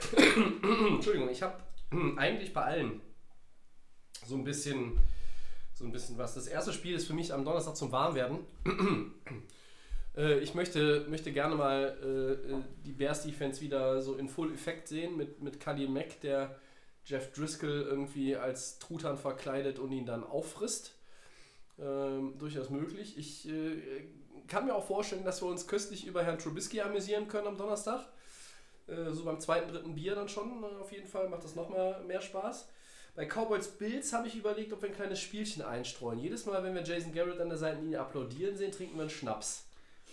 Entschuldigung, 0.94 1.28
ich 1.30 1.42
habe 1.42 1.54
eigentlich 2.16 2.52
bei 2.52 2.62
allen 2.62 3.00
so 4.30 4.36
ein 4.36 4.44
bisschen 4.44 4.98
so 5.74 5.84
ein 5.84 5.92
bisschen 5.92 6.18
was. 6.18 6.34
Das 6.34 6.46
erste 6.46 6.72
Spiel 6.72 6.94
ist 6.94 7.06
für 7.06 7.14
mich 7.14 7.32
am 7.32 7.44
Donnerstag 7.44 7.76
zum 7.76 7.92
Warmwerden. 7.92 8.38
Äh, 10.16 10.40
ich 10.40 10.54
möchte, 10.54 11.06
möchte 11.08 11.30
gerne 11.30 11.54
mal 11.54 11.96
äh, 12.02 12.52
äh, 12.52 12.62
die 12.84 12.90
Bears 12.90 13.22
Defense 13.22 13.60
wieder 13.60 14.02
so 14.02 14.16
in 14.16 14.28
Full 14.28 14.52
Effekt 14.52 14.88
sehen 14.88 15.16
mit, 15.16 15.40
mit 15.40 15.60
Khalil 15.60 15.88
Mack, 15.88 16.20
der 16.22 16.58
Jeff 17.04 17.32
Driscoll 17.32 17.86
irgendwie 17.88 18.34
als 18.34 18.80
Truthahn 18.80 19.16
verkleidet 19.16 19.78
und 19.78 19.92
ihn 19.92 20.06
dann 20.06 20.24
auffrisst. 20.24 20.96
Ähm, 21.78 22.36
durchaus 22.40 22.70
möglich. 22.70 23.16
Ich 23.16 23.48
äh, 23.48 24.08
kann 24.48 24.66
mir 24.66 24.74
auch 24.74 24.84
vorstellen, 24.84 25.24
dass 25.24 25.42
wir 25.42 25.48
uns 25.48 25.68
köstlich 25.68 26.04
über 26.04 26.24
Herrn 26.24 26.40
Trubisky 26.40 26.80
amüsieren 26.80 27.28
können 27.28 27.46
am 27.46 27.56
Donnerstag. 27.56 28.04
Äh, 28.88 29.12
so 29.12 29.24
beim 29.24 29.38
zweiten, 29.38 29.70
dritten 29.70 29.94
Bier 29.94 30.16
dann 30.16 30.28
schon 30.28 30.64
äh, 30.64 30.80
auf 30.80 30.90
jeden 30.90 31.06
Fall 31.06 31.28
macht 31.28 31.44
das 31.44 31.54
nochmal 31.54 32.02
mehr 32.02 32.20
Spaß. 32.20 32.68
Bei 33.14 33.26
Cowboys 33.26 33.68
Bills 33.68 34.12
habe 34.12 34.28
ich 34.28 34.36
überlegt, 34.36 34.72
ob 34.72 34.82
wir 34.82 34.88
ein 34.88 34.94
kleines 34.94 35.20
Spielchen 35.20 35.62
einstreuen. 35.62 36.18
Jedes 36.18 36.46
Mal, 36.46 36.62
wenn 36.62 36.74
wir 36.74 36.82
Jason 36.82 37.12
Garrett 37.12 37.40
an 37.40 37.48
der 37.48 37.58
Seitenlinie 37.58 38.00
applaudieren 38.00 38.56
sehen, 38.56 38.72
trinken 38.72 38.94
wir 38.96 39.02
einen 39.02 39.10
Schnaps. 39.10 39.64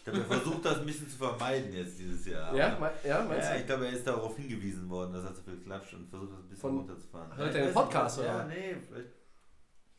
ich 0.01 0.07
habe 0.07 0.17
ja 0.17 0.23
versucht, 0.23 0.65
das 0.65 0.79
ein 0.79 0.85
bisschen 0.85 1.09
zu 1.09 1.17
vermeiden 1.17 1.73
jetzt 1.73 1.99
dieses 1.99 2.25
Jahr. 2.25 2.55
Ja, 2.55 2.77
mein, 2.79 2.91
ja 3.03 3.23
meinst 3.23 3.47
ja, 3.47 3.53
du? 3.53 3.59
ich 3.59 3.65
glaube, 3.65 3.85
er 3.87 3.93
ist 3.93 4.07
darauf 4.07 4.35
hingewiesen 4.35 4.89
worden, 4.89 5.13
dass 5.13 5.25
er 5.25 5.35
zu 5.35 5.43
viel 5.43 5.57
klatscht 5.57 5.93
und 5.93 6.09
versucht, 6.09 6.31
das 6.31 6.39
ein 6.39 6.49
bisschen 6.49 6.61
Von- 6.61 6.77
runterzufahren. 6.79 7.37
hört 7.37 7.55
er 7.55 7.65
den 7.65 7.73
Podcast, 7.73 8.19
oder? 8.19 8.27
Ja, 8.27 8.43
nee, 8.45 8.75
vielleicht 8.87 9.09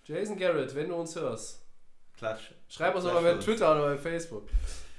Jason 0.04 0.38
Garrett, 0.38 0.74
wenn 0.74 0.88
du 0.88 0.94
uns 0.94 1.14
hörst, 1.16 1.66
Klatsch. 2.16 2.52
schreib 2.68 2.94
uns 2.94 3.04
Klatsch 3.04 3.22
mal 3.22 3.34
bei. 3.34 3.40
Twitter 3.40 3.72
oder 3.72 3.94
bei 3.94 3.98
Facebook. 3.98 4.48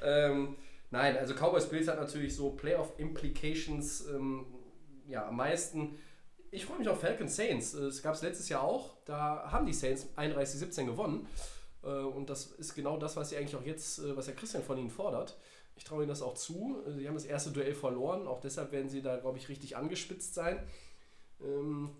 Ähm, 0.04 0.56
nein, 0.92 1.18
also 1.18 1.34
Cowboys 1.34 1.68
Bills 1.68 1.88
hat 1.88 2.00
natürlich 2.00 2.36
so 2.36 2.52
Playoff 2.52 2.94
Implications 2.98 4.08
ähm, 4.08 4.46
ja, 5.08 5.28
am 5.28 5.36
meisten. 5.36 5.98
Ich 6.52 6.66
freue 6.66 6.80
mich 6.80 6.90
auf 6.90 7.00
Falcons 7.00 7.36
Saints. 7.36 7.74
Äh, 7.74 7.86
Es 7.86 8.02
gab 8.02 8.16
es 8.16 8.22
letztes 8.22 8.50
Jahr 8.50 8.64
auch. 8.64 8.92
Da 9.06 9.52
haben 9.52 9.66
die 9.66 9.74
Saints 9.74 10.08
31-17 10.18 10.86
gewonnen. 10.86 11.28
Äh, 11.84 11.88
Und 11.90 12.30
das 12.30 12.48
ist 12.54 12.76
genau 12.76 12.98
das, 12.98 13.16
was 13.16 13.30
sie 13.30 13.38
eigentlich 13.38 13.56
auch 13.56 13.66
jetzt, 13.66 14.00
äh, 14.00 14.16
was 14.16 14.26
der 14.26 14.36
Christian 14.36 14.64
von 14.64 14.78
ihnen 14.78 14.90
fordert. 14.90 15.38
Ich 15.76 15.84
traue 15.84 16.00
ihnen 16.02 16.10
das 16.10 16.22
auch 16.22 16.34
zu. 16.34 16.78
Sie 16.98 17.08
haben 17.08 17.14
das 17.14 17.24
erste 17.26 17.52
Duell 17.52 17.74
verloren. 17.74 18.28
Auch 18.28 18.42
deshalb 18.42 18.72
werden 18.74 18.90
sie 18.90 19.02
da, 19.02 19.16
glaube 19.18 19.38
ich, 19.38 19.48
richtig 19.48 19.78
angespitzt 19.78 20.34
sein. 20.34 20.62
Ähm, 21.42 21.92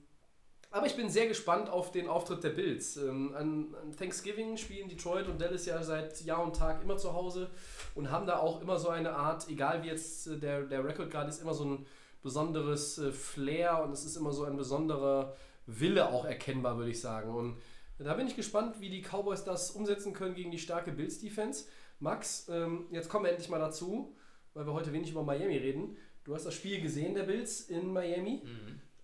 aber 0.72 0.86
ich 0.86 0.96
bin 0.98 1.10
sehr 1.10 1.28
gespannt 1.28 1.70
auf 1.70 1.92
den 1.92 2.08
Auftritt 2.10 2.44
der 2.44 2.50
Bills. 2.50 2.98
Ähm, 2.98 3.34
an, 3.36 3.74
an 3.82 3.96
Thanksgiving 3.96 4.58
spielen 4.58 4.90
Detroit 4.90 5.28
und 5.28 5.40
Dallas 5.40 5.66
ja 5.66 5.82
seit 5.82 6.22
Jahr 6.22 6.44
und 6.44 6.56
Tag 6.58 6.84
immer 6.84 6.98
zu 6.98 7.14
Hause 7.14 7.50
und 7.96 8.12
haben 8.12 8.28
da 8.28 8.40
auch 8.40 8.62
immer 8.62 8.78
so 8.78 8.90
eine 8.90 9.14
Art, 9.14 9.48
egal 9.50 9.82
wie 9.84 9.88
jetzt 9.88 10.28
der, 10.44 10.64
der 10.64 10.84
Rekord 10.84 11.10
gerade 11.10 11.30
ist, 11.30 11.42
immer 11.42 11.54
so 11.54 11.64
ein 11.64 11.86
besonderes 12.22 12.98
äh, 12.98 13.12
Flair 13.12 13.84
und 13.84 13.92
es 13.92 14.06
ist 14.06 14.16
immer 14.16 14.32
so 14.32 14.44
ein 14.44 14.58
besonderer 14.58 15.36
Wille 15.66 16.10
auch 16.10 16.26
erkennbar, 16.26 16.78
würde 16.78 16.92
ich 16.92 17.00
sagen. 17.00 17.34
Und 17.34 17.58
da 17.98 18.14
bin 18.14 18.28
ich 18.28 18.36
gespannt, 18.36 18.80
wie 18.80 18.90
die 18.90 19.02
Cowboys 19.02 19.44
das 19.44 19.72
umsetzen 19.72 20.14
können 20.14 20.36
gegen 20.36 20.52
die 20.52 20.60
starke 20.60 20.92
Bills-Defense. 20.92 21.66
Max, 22.00 22.48
ähm, 22.50 22.88
jetzt 22.92 23.10
kommen 23.10 23.26
wir 23.26 23.32
endlich 23.32 23.50
mal 23.50 23.60
dazu, 23.60 24.16
weil 24.54 24.66
wir 24.66 24.74
heute 24.74 24.94
wenig 24.94 25.12
über 25.12 25.24
Miami 25.24 25.58
reden. 25.58 25.98
Du 26.24 26.34
hast 26.34 26.46
das 26.46 26.54
Spiel 26.54 26.82
gesehen 26.82 27.14
der 27.14 27.24
Bills 27.24 27.62
in 27.62 27.92
Miami. 27.92 28.44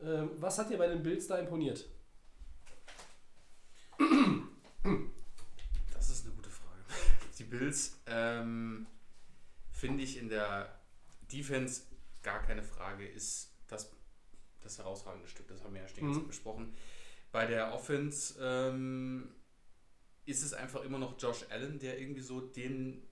Ähm, 0.02 0.32
was 0.38 0.58
hat 0.60 0.70
dir 0.70 0.78
bei 0.78 0.88
den 0.88 1.04
Bills 1.04 1.28
da 1.28 1.38
imponiert? 1.38 1.90
Das 5.94 6.10
ist 6.10 6.26
eine 6.26 6.36
gute 6.36 6.50
Frage. 6.50 6.84
Die 7.38 7.44
Bills 7.44 8.02
ähm, 8.08 8.88
finde 9.72 10.04
ich 10.04 10.18
in 10.18 10.30
der 10.30 10.80
Defense 11.32 11.84
gar 12.26 12.42
keine 12.42 12.64
Frage, 12.64 13.08
ist 13.08 13.52
das, 13.68 13.92
das 14.62 14.78
herausragende 14.78 15.28
Stück. 15.28 15.48
Das 15.48 15.64
haben 15.64 15.74
wir 15.74 15.82
ja 15.82 15.88
stehen 15.88 16.08
Mhm. 16.10 16.28
besprochen. 16.28 16.74
Bei 17.32 17.46
der 17.46 17.74
Offense 17.74 18.36
ähm, 18.42 19.30
ist 20.26 20.44
es 20.44 20.54
einfach 20.54 20.84
immer 20.84 20.98
noch 20.98 21.16
Josh 21.22 21.46
Allen, 21.50 21.80
der 21.80 22.00
irgendwie 22.00 22.22
so 22.22 22.42
den 22.42 23.04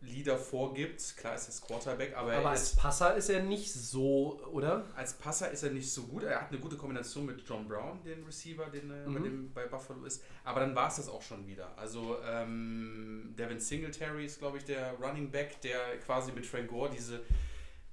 Leader 0.00 0.36
vorgibt. 0.36 1.16
Klar 1.16 1.36
ist 1.36 1.46
das 1.46 1.60
Quarterback, 1.62 2.16
aber, 2.16 2.32
Aber 2.32 2.42
er 2.42 2.48
als 2.50 2.62
ist, 2.72 2.76
Passer 2.76 3.14
ist 3.14 3.28
er 3.30 3.40
nicht 3.42 3.72
so, 3.72 4.40
oder? 4.52 4.84
als 4.96 5.14
Passer 5.14 5.50
ist 5.52 5.62
er 5.62 5.70
nicht 5.70 5.90
so 5.92 6.02
gut. 6.04 6.24
Er 6.24 6.40
hat 6.42 6.50
eine 6.50 6.58
gute 6.58 6.76
Kombination 6.76 7.24
mit 7.26 7.40
John 7.48 7.68
Brown, 7.68 8.02
den 8.02 8.24
Receiver, 8.24 8.66
den 8.66 8.90
er 8.90 9.04
bei, 9.04 9.20
Mhm. 9.20 9.24
dem, 9.24 9.52
bei 9.52 9.66
Buffalo 9.66 10.04
ist. 10.04 10.22
Aber 10.44 10.58
dann 10.60 10.74
war 10.74 10.88
es 10.88 10.96
das 10.96 11.08
auch 11.08 11.22
schon 11.22 11.46
wieder. 11.46 11.76
Also 11.78 12.18
ähm, 12.24 13.32
Devin 13.38 13.60
Singletary 13.60 14.26
ist, 14.26 14.38
glaube 14.40 14.58
ich, 14.58 14.64
der 14.64 14.92
Running 14.94 15.30
Back, 15.30 15.60
der 15.60 15.98
quasi 16.00 16.32
mit 16.32 16.46
Frank 16.46 16.68
Gore 16.68 16.90
diese, 16.90 17.22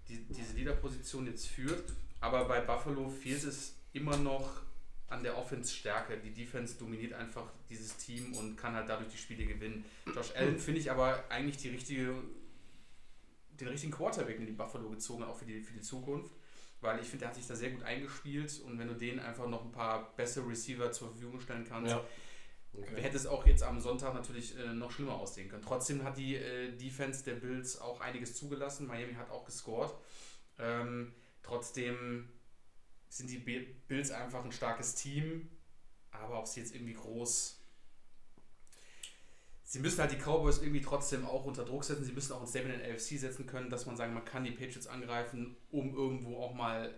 die, 0.10 0.26
diese 0.34 0.54
Leaderposition 0.54 1.26
jetzt 1.28 1.48
führt. 1.48 1.94
Aber 2.20 2.46
bei 2.46 2.60
Buffalo 2.62 3.10
fehlt 3.10 3.44
es 3.44 3.76
immer 3.94 4.18
noch 4.18 4.62
an 5.08 5.24
der 5.24 5.38
Offense-Stärke. 5.38 6.18
Die 6.18 6.32
Defense 6.32 6.78
dominiert 6.78 7.14
einfach 7.14 7.52
dieses 7.70 7.98
Team 7.98 8.34
und 8.36 8.58
kann 8.58 8.74
halt 8.74 8.90
dadurch 8.90 9.10
die 9.10 9.18
Spiele 9.18 9.46
gewinnen. 9.46 9.86
Josh 10.14 10.36
Allen 10.36 10.60
finde 10.60 10.82
ich 10.82 10.92
aber 10.92 11.24
eigentlich 11.30 11.58
die 11.58 11.70
richtige, 11.70 12.16
den 13.60 13.68
richtigen 13.68 13.92
Quarterback 13.92 14.38
in 14.38 14.46
die 14.46 14.52
Buffalo 14.52 14.90
gezogen, 14.90 15.24
auch 15.24 15.36
für 15.36 15.46
die, 15.46 15.62
für 15.62 15.74
die 15.74 15.82
Zukunft. 15.82 16.32
Weil 16.82 17.00
ich 17.02 17.08
finde, 17.08 17.26
er 17.26 17.30
hat 17.30 17.36
sich 17.36 17.46
da 17.46 17.56
sehr 17.56 17.72
gut 17.72 17.84
eingespielt 17.84 18.62
und 18.66 18.80
wenn 18.80 18.88
du 18.88 18.94
denen 18.94 19.20
einfach 19.20 19.48
noch 19.48 19.66
ein 19.66 19.72
paar 19.72 20.16
bessere 20.16 20.48
Receiver 20.48 20.92
zur 20.92 21.10
Verfügung 21.10 21.42
stellen 21.42 21.66
kannst, 21.68 21.94
hätte 22.96 23.18
es 23.18 23.26
auch 23.28 23.46
jetzt 23.46 23.64
am 23.64 23.80
Sonntag 23.80 24.14
natürlich 24.14 24.58
äh, 24.58 24.74
noch 24.74 24.92
schlimmer 24.92 25.16
aussehen 25.16 25.50
können. 25.50 25.64
Trotzdem 25.64 26.04
hat 26.04 26.18
die 26.18 26.36
äh, 26.36 26.76
Defense 26.78 27.24
der 27.24 27.36
Bills 27.36 27.80
auch 27.80 28.02
einiges 28.02 28.36
zugelassen. 28.36 28.88
Miami 28.88 29.14
hat 29.14 29.30
auch 29.30 29.46
gescored. 29.46 29.94
Ähm, 30.58 31.14
trotzdem 31.42 32.30
sind 33.10 33.30
die 33.30 33.38
Bi- 33.40 33.76
Bills 33.88 34.12
einfach 34.12 34.44
ein 34.44 34.52
starkes 34.52 34.96
Team, 34.96 35.50
aber 36.12 36.40
ob 36.40 36.48
sie 36.48 36.60
jetzt 36.60 36.76
irgendwie 36.76 36.94
groß. 36.94 37.56
Sie 39.64 39.80
müssen 39.80 40.00
halt 40.00 40.12
die 40.12 40.18
Cowboys 40.18 40.60
irgendwie 40.60 40.82
trotzdem 40.82 41.26
auch 41.26 41.46
unter 41.46 41.64
Druck 41.64 41.84
setzen. 41.84 42.04
Sie 42.04 42.12
müssen 42.12 42.34
auch 42.34 42.42
ein 42.42 42.48
Statement 42.48 42.76
in 42.76 42.82
der 42.82 42.94
AFC 42.96 43.20
setzen 43.20 43.46
können, 43.46 43.70
dass 43.70 43.86
man 43.86 43.96
sagen, 43.98 44.14
man 44.14 44.26
kann 44.26 44.44
die 44.44 44.52
Patriots 44.52 44.88
angreifen, 44.88 45.56
um 45.70 45.94
irgendwo 45.96 46.42
auch 46.42 46.54
mal 46.56 46.94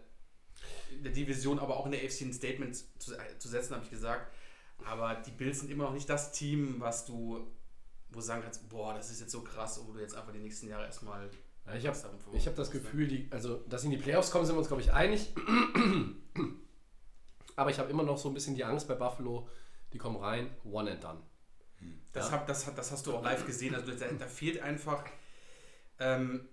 in 0.92 1.04
der 1.04 1.12
Division, 1.12 1.60
aber 1.60 1.78
auch 1.78 1.86
in 1.86 1.92
der 1.92 2.02
AFC 2.02 2.22
ein 2.22 2.34
Statement 2.34 2.76
zu, 2.76 3.14
zu 3.40 3.48
setzen, 3.50 3.74
habe 3.74 3.84
ich 3.84 3.90
gesagt. 3.90 4.34
Aber 4.86 5.16
die 5.16 5.32
Bills 5.32 5.60
sind 5.60 5.70
immer 5.72 5.86
noch 5.86 5.94
nicht 5.94 6.10
das 6.10 6.32
Team, 6.32 6.76
was 6.80 7.06
du, 7.06 7.40
wo 8.10 8.16
du 8.16 8.22
sagen 8.22 8.42
kannst, 8.44 8.68
boah, 8.70 8.94
das 8.94 9.10
ist 9.12 9.20
jetzt 9.22 9.32
so 9.32 9.42
krass, 9.42 9.80
wo 9.86 9.94
du 9.94 10.00
jetzt 10.00 10.16
einfach 10.16 10.32
die 10.34 10.40
nächsten 10.40 10.68
Jahre 10.68 10.86
erstmal 10.86 11.30
Ja, 11.66 11.76
ich 11.76 11.88
habe 11.88 11.98
hab 11.98 12.56
das 12.56 12.72
Gefühl, 12.72 13.08
die, 13.08 13.28
also, 13.32 13.58
dass 13.70 13.82
sie 13.82 13.88
in 13.88 13.92
die 13.92 13.98
Playoffs 13.98 14.32
kommen, 14.32 14.46
sind 14.46 14.56
wir 14.56 14.60
uns, 14.60 14.68
glaube 14.68 14.82
ich, 14.82 14.92
einig. 14.92 15.34
Aber 17.56 17.70
ich 17.70 17.80
habe 17.80 17.90
immer 17.90 18.04
noch 18.04 18.18
so 18.18 18.30
ein 18.30 18.34
bisschen 18.34 18.56
die 18.56 18.64
Angst 18.64 18.88
bei 18.88 18.96
Buffalo, 18.96 19.48
die 19.94 19.98
kommen 19.98 20.18
rein, 20.18 20.50
one 20.64 20.92
and 20.92 21.04
done. 21.04 21.20
Das, 22.14 22.28
Ja. 22.28 22.32
hab, 22.34 22.48
das, 22.48 22.66
hat- 22.68 22.78
das 22.78 22.92
hast 22.92 23.06
du 23.08 23.14
auch 23.16 23.24
live 23.24 23.46
gesehen. 23.46 23.76
Also 23.76 23.92
da, 23.94 24.08
da 24.08 24.28
fehlt 24.28 24.62
einfach, 24.62 25.04
ähm, 26.00 26.48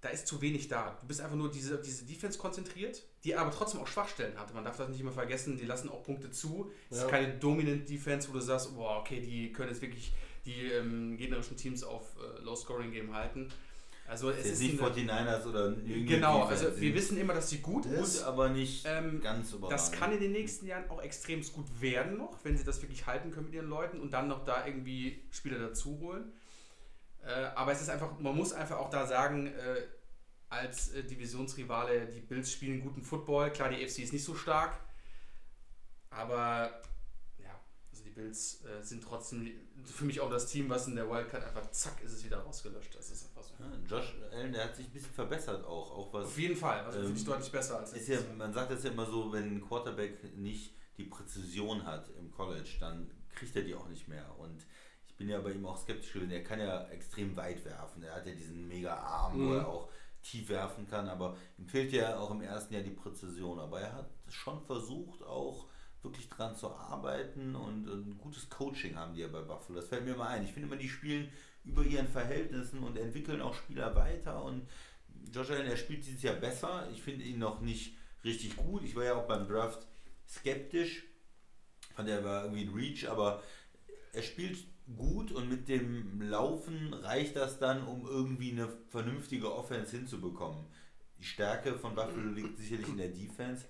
da 0.00 0.08
ist 0.10 0.26
zu 0.26 0.40
wenig 0.40 0.68
da. 0.68 0.96
Du 1.00 1.06
bist 1.06 1.20
einfach 1.20 1.36
nur 1.36 1.50
diese, 1.50 1.80
diese 1.80 2.04
Defense 2.04 2.38
konzentriert, 2.38 3.02
die 3.24 3.34
aber 3.36 3.50
trotzdem 3.52 3.80
auch 3.80 3.86
Schwachstellen 3.86 4.36
hatte. 4.38 4.52
Man 4.54 4.64
darf 4.64 4.76
das 4.76 4.88
nicht 4.88 5.00
immer 5.00 5.12
vergessen, 5.12 5.56
die 5.56 5.64
lassen 5.66 5.88
auch 5.88 6.02
Punkte 6.02 6.30
zu. 6.30 6.70
Es 6.90 6.98
Ja. 6.98 7.04
ist 7.04 7.10
keine 7.10 7.34
dominant 7.38 7.88
Defense, 7.88 8.28
wo 8.28 8.32
du 8.32 8.40
sagst, 8.40 8.74
boah, 8.74 8.98
okay, 8.98 9.20
die 9.20 9.52
können 9.52 9.68
jetzt 9.70 9.82
wirklich 9.82 10.12
die 10.44 10.66
ähm, 10.72 11.16
gegnerischen 11.16 11.56
Teams 11.56 11.84
auf 11.84 12.02
äh, 12.16 12.42
Low-Scoring-Game 12.42 13.14
halten. 13.14 13.48
Also 14.08 14.30
es 14.30 14.44
ist 14.44 14.60
nicht 14.60 14.82
eine, 14.82 14.90
49ers 14.90 15.46
oder 15.46 15.70
New 15.70 16.04
Genau, 16.04 16.42
Defense. 16.42 16.66
also 16.66 16.80
wir 16.80 16.94
wissen 16.94 17.16
immer, 17.16 17.32
dass 17.34 17.48
sie 17.48 17.58
gut, 17.58 17.84
gut, 17.84 17.92
ist. 17.94 18.24
aber 18.24 18.48
nicht 18.48 18.84
Ähm, 18.86 19.20
ganz 19.22 19.52
überragend. 19.52 19.72
Das 19.72 19.92
kann 19.92 20.12
in 20.12 20.18
den 20.18 20.32
nächsten 20.32 20.66
Jahren 20.66 20.90
auch 20.90 21.00
extrem 21.00 21.40
gut 21.52 21.66
werden 21.80 22.18
noch, 22.18 22.36
wenn 22.42 22.58
sie 22.58 22.64
das 22.64 22.82
wirklich 22.82 23.06
halten 23.06 23.30
können 23.30 23.46
mit 23.46 23.54
ihren 23.54 23.68
Leuten 23.68 24.00
und 24.00 24.12
dann 24.12 24.26
noch 24.26 24.44
da 24.44 24.66
irgendwie 24.66 25.22
Spieler 25.30 25.60
dazu 25.60 25.98
holen. 26.00 26.32
Äh, 27.24 27.30
aber 27.54 27.70
es 27.72 27.80
ist 27.80 27.88
einfach, 27.88 28.18
man 28.18 28.34
muss 28.36 28.52
einfach 28.52 28.78
auch 28.78 28.90
da 28.90 29.06
sagen, 29.06 29.46
äh, 29.46 29.52
als 30.52 30.92
äh, 30.92 31.02
Divisionsrivale, 31.02 32.06
die 32.06 32.20
Bills 32.20 32.52
spielen 32.52 32.82
guten 32.82 33.02
Football. 33.02 33.50
Klar, 33.52 33.70
die 33.70 33.86
FC 33.88 34.00
ist 34.00 34.12
nicht 34.12 34.24
so 34.24 34.34
stark, 34.34 34.78
aber 36.10 36.82
ja, 37.38 37.58
also 37.90 38.04
die 38.04 38.10
Bills 38.10 38.62
äh, 38.64 38.82
sind 38.82 39.02
trotzdem 39.02 39.50
für 39.84 40.04
mich 40.04 40.20
auch 40.20 40.30
das 40.30 40.46
Team, 40.46 40.68
was 40.68 40.86
in 40.86 40.94
der 40.96 41.08
Wildcard 41.10 41.44
einfach 41.44 41.70
zack 41.70 42.02
ist 42.04 42.12
es 42.12 42.24
wieder 42.24 42.38
rausgelöscht. 42.38 42.94
Das 42.94 43.10
ist 43.10 43.24
einfach 43.26 43.42
so. 43.42 43.54
Ja, 43.58 43.70
Josh 43.88 44.14
Allen, 44.30 44.52
der 44.52 44.64
hat 44.64 44.76
sich 44.76 44.86
ein 44.86 44.92
bisschen 44.92 45.12
verbessert 45.14 45.64
auch. 45.64 45.90
auch 45.90 46.12
was 46.12 46.26
Auf 46.26 46.38
jeden 46.38 46.56
Fall, 46.56 46.80
also 46.84 46.98
Ähm, 46.98 47.04
finde 47.06 47.20
ich 47.20 47.26
deutlich 47.26 47.52
besser 47.52 47.78
als 47.78 47.92
ist 47.94 48.08
ja, 48.08 48.18
man 48.36 48.52
sagt 48.52 48.70
das 48.70 48.84
ja 48.84 48.90
immer 48.90 49.06
so, 49.06 49.32
wenn 49.32 49.56
ein 49.56 49.60
Quarterback 49.66 50.36
nicht 50.36 50.74
die 50.98 51.04
Präzision 51.04 51.84
hat 51.86 52.10
im 52.18 52.30
College, 52.30 52.76
dann 52.78 53.10
kriegt 53.34 53.56
er 53.56 53.62
die 53.62 53.74
auch 53.74 53.88
nicht 53.88 54.06
mehr. 54.06 54.38
Und 54.38 54.66
ich 55.06 55.16
bin 55.16 55.28
ja 55.30 55.40
bei 55.40 55.52
ihm 55.52 55.64
auch 55.64 55.78
skeptisch 55.78 56.12
gewesen. 56.12 56.30
Er 56.30 56.44
kann 56.44 56.60
ja 56.60 56.86
extrem 56.90 57.34
weit 57.36 57.64
werfen. 57.64 58.02
Er 58.02 58.14
hat 58.16 58.26
ja 58.26 58.34
diesen 58.34 58.68
mega 58.68 58.94
Arm, 58.94 59.32
wo 59.34 59.38
Mhm. 59.44 59.56
er 59.56 59.66
auch 59.68 59.88
tief 60.22 60.48
werfen 60.48 60.88
kann. 60.88 61.08
Aber 61.08 61.36
ihm 61.58 61.66
fehlt 61.66 61.92
ja 61.92 62.18
auch 62.18 62.30
im 62.30 62.40
ersten 62.40 62.74
Jahr 62.74 62.82
die 62.82 62.90
Präzision. 62.90 63.58
Aber 63.58 63.80
er 63.80 63.92
hat 63.92 64.10
schon 64.28 64.60
versucht, 64.62 65.22
auch 65.22 65.68
wirklich 66.02 66.28
dran 66.28 66.56
zu 66.56 66.68
arbeiten 66.74 67.54
und 67.54 67.86
ein 67.86 68.18
gutes 68.18 68.48
Coaching 68.48 68.96
haben 68.96 69.14
die 69.14 69.20
ja 69.20 69.28
bei 69.28 69.42
Buffalo. 69.42 69.78
Das 69.78 69.88
fällt 69.88 70.04
mir 70.04 70.16
mal 70.16 70.28
ein. 70.28 70.44
Ich 70.44 70.52
finde 70.52 70.68
immer, 70.68 70.76
die 70.76 70.88
spielen 70.88 71.28
über 71.64 71.84
ihren 71.84 72.08
Verhältnissen 72.08 72.82
und 72.82 72.96
entwickeln 72.96 73.40
auch 73.40 73.54
Spieler 73.54 73.94
weiter 73.94 74.42
und 74.42 74.66
Josh 75.32 75.50
Allen, 75.50 75.66
er 75.66 75.76
spielt 75.76 76.04
dieses 76.04 76.22
Jahr 76.22 76.34
besser. 76.34 76.88
Ich 76.92 77.02
finde 77.02 77.24
ihn 77.24 77.38
noch 77.38 77.60
nicht 77.60 77.96
richtig 78.24 78.56
gut. 78.56 78.82
Ich 78.82 78.96
war 78.96 79.04
ja 79.04 79.14
auch 79.14 79.26
beim 79.26 79.46
Draft 79.46 79.86
skeptisch. 80.28 81.04
Fand 81.94 82.08
er 82.08 82.24
war 82.24 82.44
irgendwie 82.44 82.64
ein 82.64 82.74
Reach, 82.74 83.08
aber 83.08 83.42
er 84.12 84.22
spielt 84.22 84.58
gut 84.96 85.32
und 85.32 85.48
mit 85.48 85.68
dem 85.68 86.20
Laufen 86.20 86.92
reicht 86.92 87.36
das 87.36 87.58
dann, 87.58 87.86
um 87.86 88.06
irgendwie 88.06 88.52
eine 88.52 88.68
vernünftige 88.90 89.54
Offense 89.54 89.96
hinzubekommen. 89.96 90.66
Die 91.18 91.24
Stärke 91.24 91.78
von 91.78 91.94
Buffalo 91.94 92.30
liegt 92.30 92.58
sicherlich 92.58 92.88
in 92.88 92.96
der 92.96 93.08
Defense. 93.08 93.66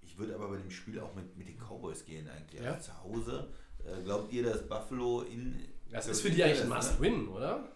Ich 0.00 0.18
würde 0.18 0.34
aber 0.34 0.48
bei 0.48 0.56
dem 0.56 0.70
Spiel 0.70 1.00
auch 1.00 1.14
mit, 1.14 1.36
mit 1.36 1.48
den 1.48 1.58
Cowboys 1.58 2.04
gehen 2.04 2.28
eigentlich. 2.28 2.62
Ja. 2.62 2.72
Also 2.72 2.92
zu 2.92 3.02
Hause. 3.02 3.52
Äh, 3.84 4.02
glaubt 4.02 4.32
ihr, 4.32 4.42
dass 4.42 4.66
Buffalo 4.66 5.22
in... 5.22 5.68
Das 5.90 6.06
ist 6.06 6.22
für 6.22 6.30
die 6.30 6.42
eigentlich 6.42 6.62
ein 6.62 6.68
ne? 6.68 6.74
Must-Win, 6.74 7.28
oder? 7.28 7.70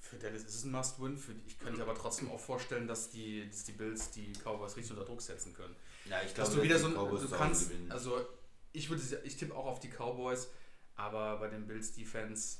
Für 0.00 0.16
Dallas 0.16 0.42
ist 0.42 0.54
es 0.54 0.64
ein 0.64 0.72
Must-Win. 0.72 1.18
Ich 1.46 1.58
könnte 1.58 1.82
aber 1.82 1.94
trotzdem 1.94 2.30
auch 2.30 2.40
vorstellen, 2.40 2.86
dass 2.86 3.10
die, 3.10 3.46
dass 3.48 3.64
die 3.64 3.72
Bills 3.72 4.10
die 4.10 4.32
Cowboys 4.32 4.76
richtig 4.76 4.92
unter 4.92 5.04
Druck 5.04 5.20
setzen 5.20 5.52
können. 5.52 5.74
Ja, 6.08 6.18
ich 6.24 6.32
Dass 6.34 6.48
glaube, 6.48 6.56
du 6.56 6.62
wieder 6.62 6.78
so 6.78 6.88
du 6.88 7.28
kannst, 7.28 7.72
also 7.88 8.24
ich 8.72 8.88
würde, 8.88 9.02
ich 9.24 9.36
tippe 9.36 9.54
auch 9.54 9.66
auf 9.66 9.80
die 9.80 9.88
Cowboys, 9.88 10.48
aber 10.96 11.36
bei 11.38 11.48
den 11.48 11.66
Bills 11.66 11.92
Defense 11.94 12.58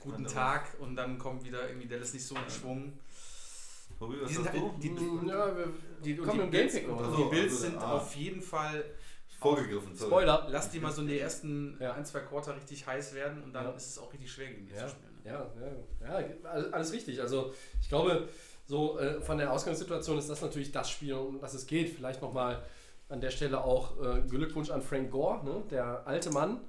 guten 0.00 0.26
Tag 0.26 0.76
und 0.80 0.94
dann 0.96 1.18
kommt 1.18 1.44
wieder 1.44 1.66
irgendwie 1.68 1.88
Dallas 1.88 2.12
nicht 2.12 2.24
so 2.26 2.34
in 2.34 2.50
Schwung. 2.50 2.92
Tobi, 3.98 4.16
was 4.20 4.28
Die 4.28 4.34
sind 4.34 4.44
sagst 4.44 4.58
du? 4.58 4.72
halt- 4.72 4.82
die- 4.82 4.90
Mm, 4.90 5.28
Ja, 5.28 5.56
wir 5.56 5.68
Die, 6.04 6.18
und 6.20 6.26
kommen 6.26 6.38
die 6.38 6.44
im 6.44 6.50
Bills, 6.50 6.72
Gamepick 6.74 6.90
noch. 6.90 6.98
und 7.00 7.04
Also, 7.06 7.16
die 7.24 7.30
Bills 7.30 7.52
also, 7.52 7.64
sind 7.64 7.76
ah. 7.78 7.92
auf 7.94 8.14
jeden 8.16 8.40
Fall, 8.42 8.84
Vorgegriffen, 9.38 9.94
sorry. 9.94 10.10
Spoiler. 10.10 10.46
lass 10.50 10.70
die 10.70 10.80
mal 10.80 10.92
so 10.92 11.00
in 11.02 11.08
die 11.08 11.18
ersten 11.18 11.76
Ja. 11.80 11.94
ein, 11.94 12.04
zwei 12.04 12.20
Quarter 12.20 12.54
richtig 12.56 12.86
heiß 12.86 13.14
werden 13.14 13.42
und 13.42 13.52
dann 13.54 13.64
Ja. 13.64 13.70
ist 13.72 13.86
es 13.90 13.98
auch 13.98 14.12
richtig 14.12 14.30
schwer 14.30 14.48
gegen 14.48 14.66
die 14.66 14.74
Ja, 14.74 14.86
zu 14.86 14.90
spielen. 14.90 15.18
Ne? 15.24 15.30
ja, 15.30 15.50
ja, 16.08 16.20
ja, 16.20 16.26
alles, 16.44 16.72
alles 16.72 16.92
richtig. 16.92 17.20
Also 17.20 17.52
ich 17.80 17.88
glaube, 17.88 18.28
so 18.66 18.98
äh, 18.98 19.20
von 19.22 19.38
der 19.38 19.52
Ausgangssituation 19.52 20.18
ist 20.18 20.28
das 20.30 20.40
natürlich 20.42 20.72
das 20.72 20.90
Spiel, 20.90 21.14
um 21.14 21.40
das 21.40 21.54
es 21.54 21.66
geht. 21.66 21.88
Vielleicht 21.94 22.20
nochmal 22.22 22.62
an 23.08 23.20
der 23.20 23.30
Stelle 23.30 23.62
auch 23.64 23.98
äh, 24.02 24.22
Glückwunsch 24.28 24.70
an 24.70 24.82
Frank 24.82 25.10
Gore, 25.10 25.42
ne? 25.44 25.62
der 25.70 26.06
alte 26.06 26.30
Mann. 26.30 26.60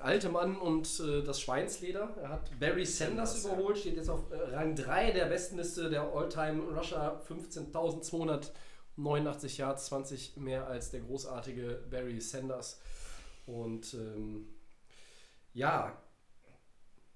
Der 0.00 0.06
alte 0.06 0.30
Mann 0.30 0.56
und 0.56 0.98
äh, 1.00 1.22
das 1.22 1.42
Schweinsleder. 1.42 2.16
Er 2.22 2.30
hat 2.30 2.58
Barry 2.58 2.86
Sanders 2.86 3.44
überholt, 3.44 3.76
steht 3.76 3.96
jetzt 3.96 4.08
auf 4.08 4.32
äh, 4.32 4.36
Rang 4.54 4.74
3 4.74 5.10
der 5.10 5.26
Bestenliste 5.26 5.90
der 5.90 6.10
All-Time 6.14 6.62
Rusher. 6.74 7.20
15.289 7.28 9.58
Yards, 9.58 9.84
20 9.86 10.38
mehr 10.38 10.66
als 10.66 10.90
der 10.90 11.00
großartige 11.00 11.84
Barry 11.90 12.18
Sanders. 12.18 12.80
Und 13.44 13.92
ähm, 13.92 14.48
ja, 15.52 16.02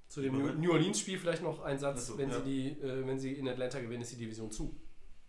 zu 0.09 0.21
dem 0.21 0.35
New, 0.35 0.41
Moment. 0.41 0.61
New 0.61 0.73
Orleans-Spiel 0.73 1.19
vielleicht 1.19 1.43
noch 1.43 1.63
ein 1.63 1.79
Satz, 1.79 2.09
so, 2.09 2.19
wenn, 2.19 2.29
ja. 2.29 2.37
sie 2.37 2.43
die, 2.43 2.69
äh, 2.83 3.07
wenn 3.07 3.19
sie 3.19 3.33
in 3.33 3.49
Atlanta 3.49 3.81
gewinnen, 3.81 4.03
ist 4.03 4.13
die 4.13 4.19
Division 4.19 4.51
zu. 4.51 4.79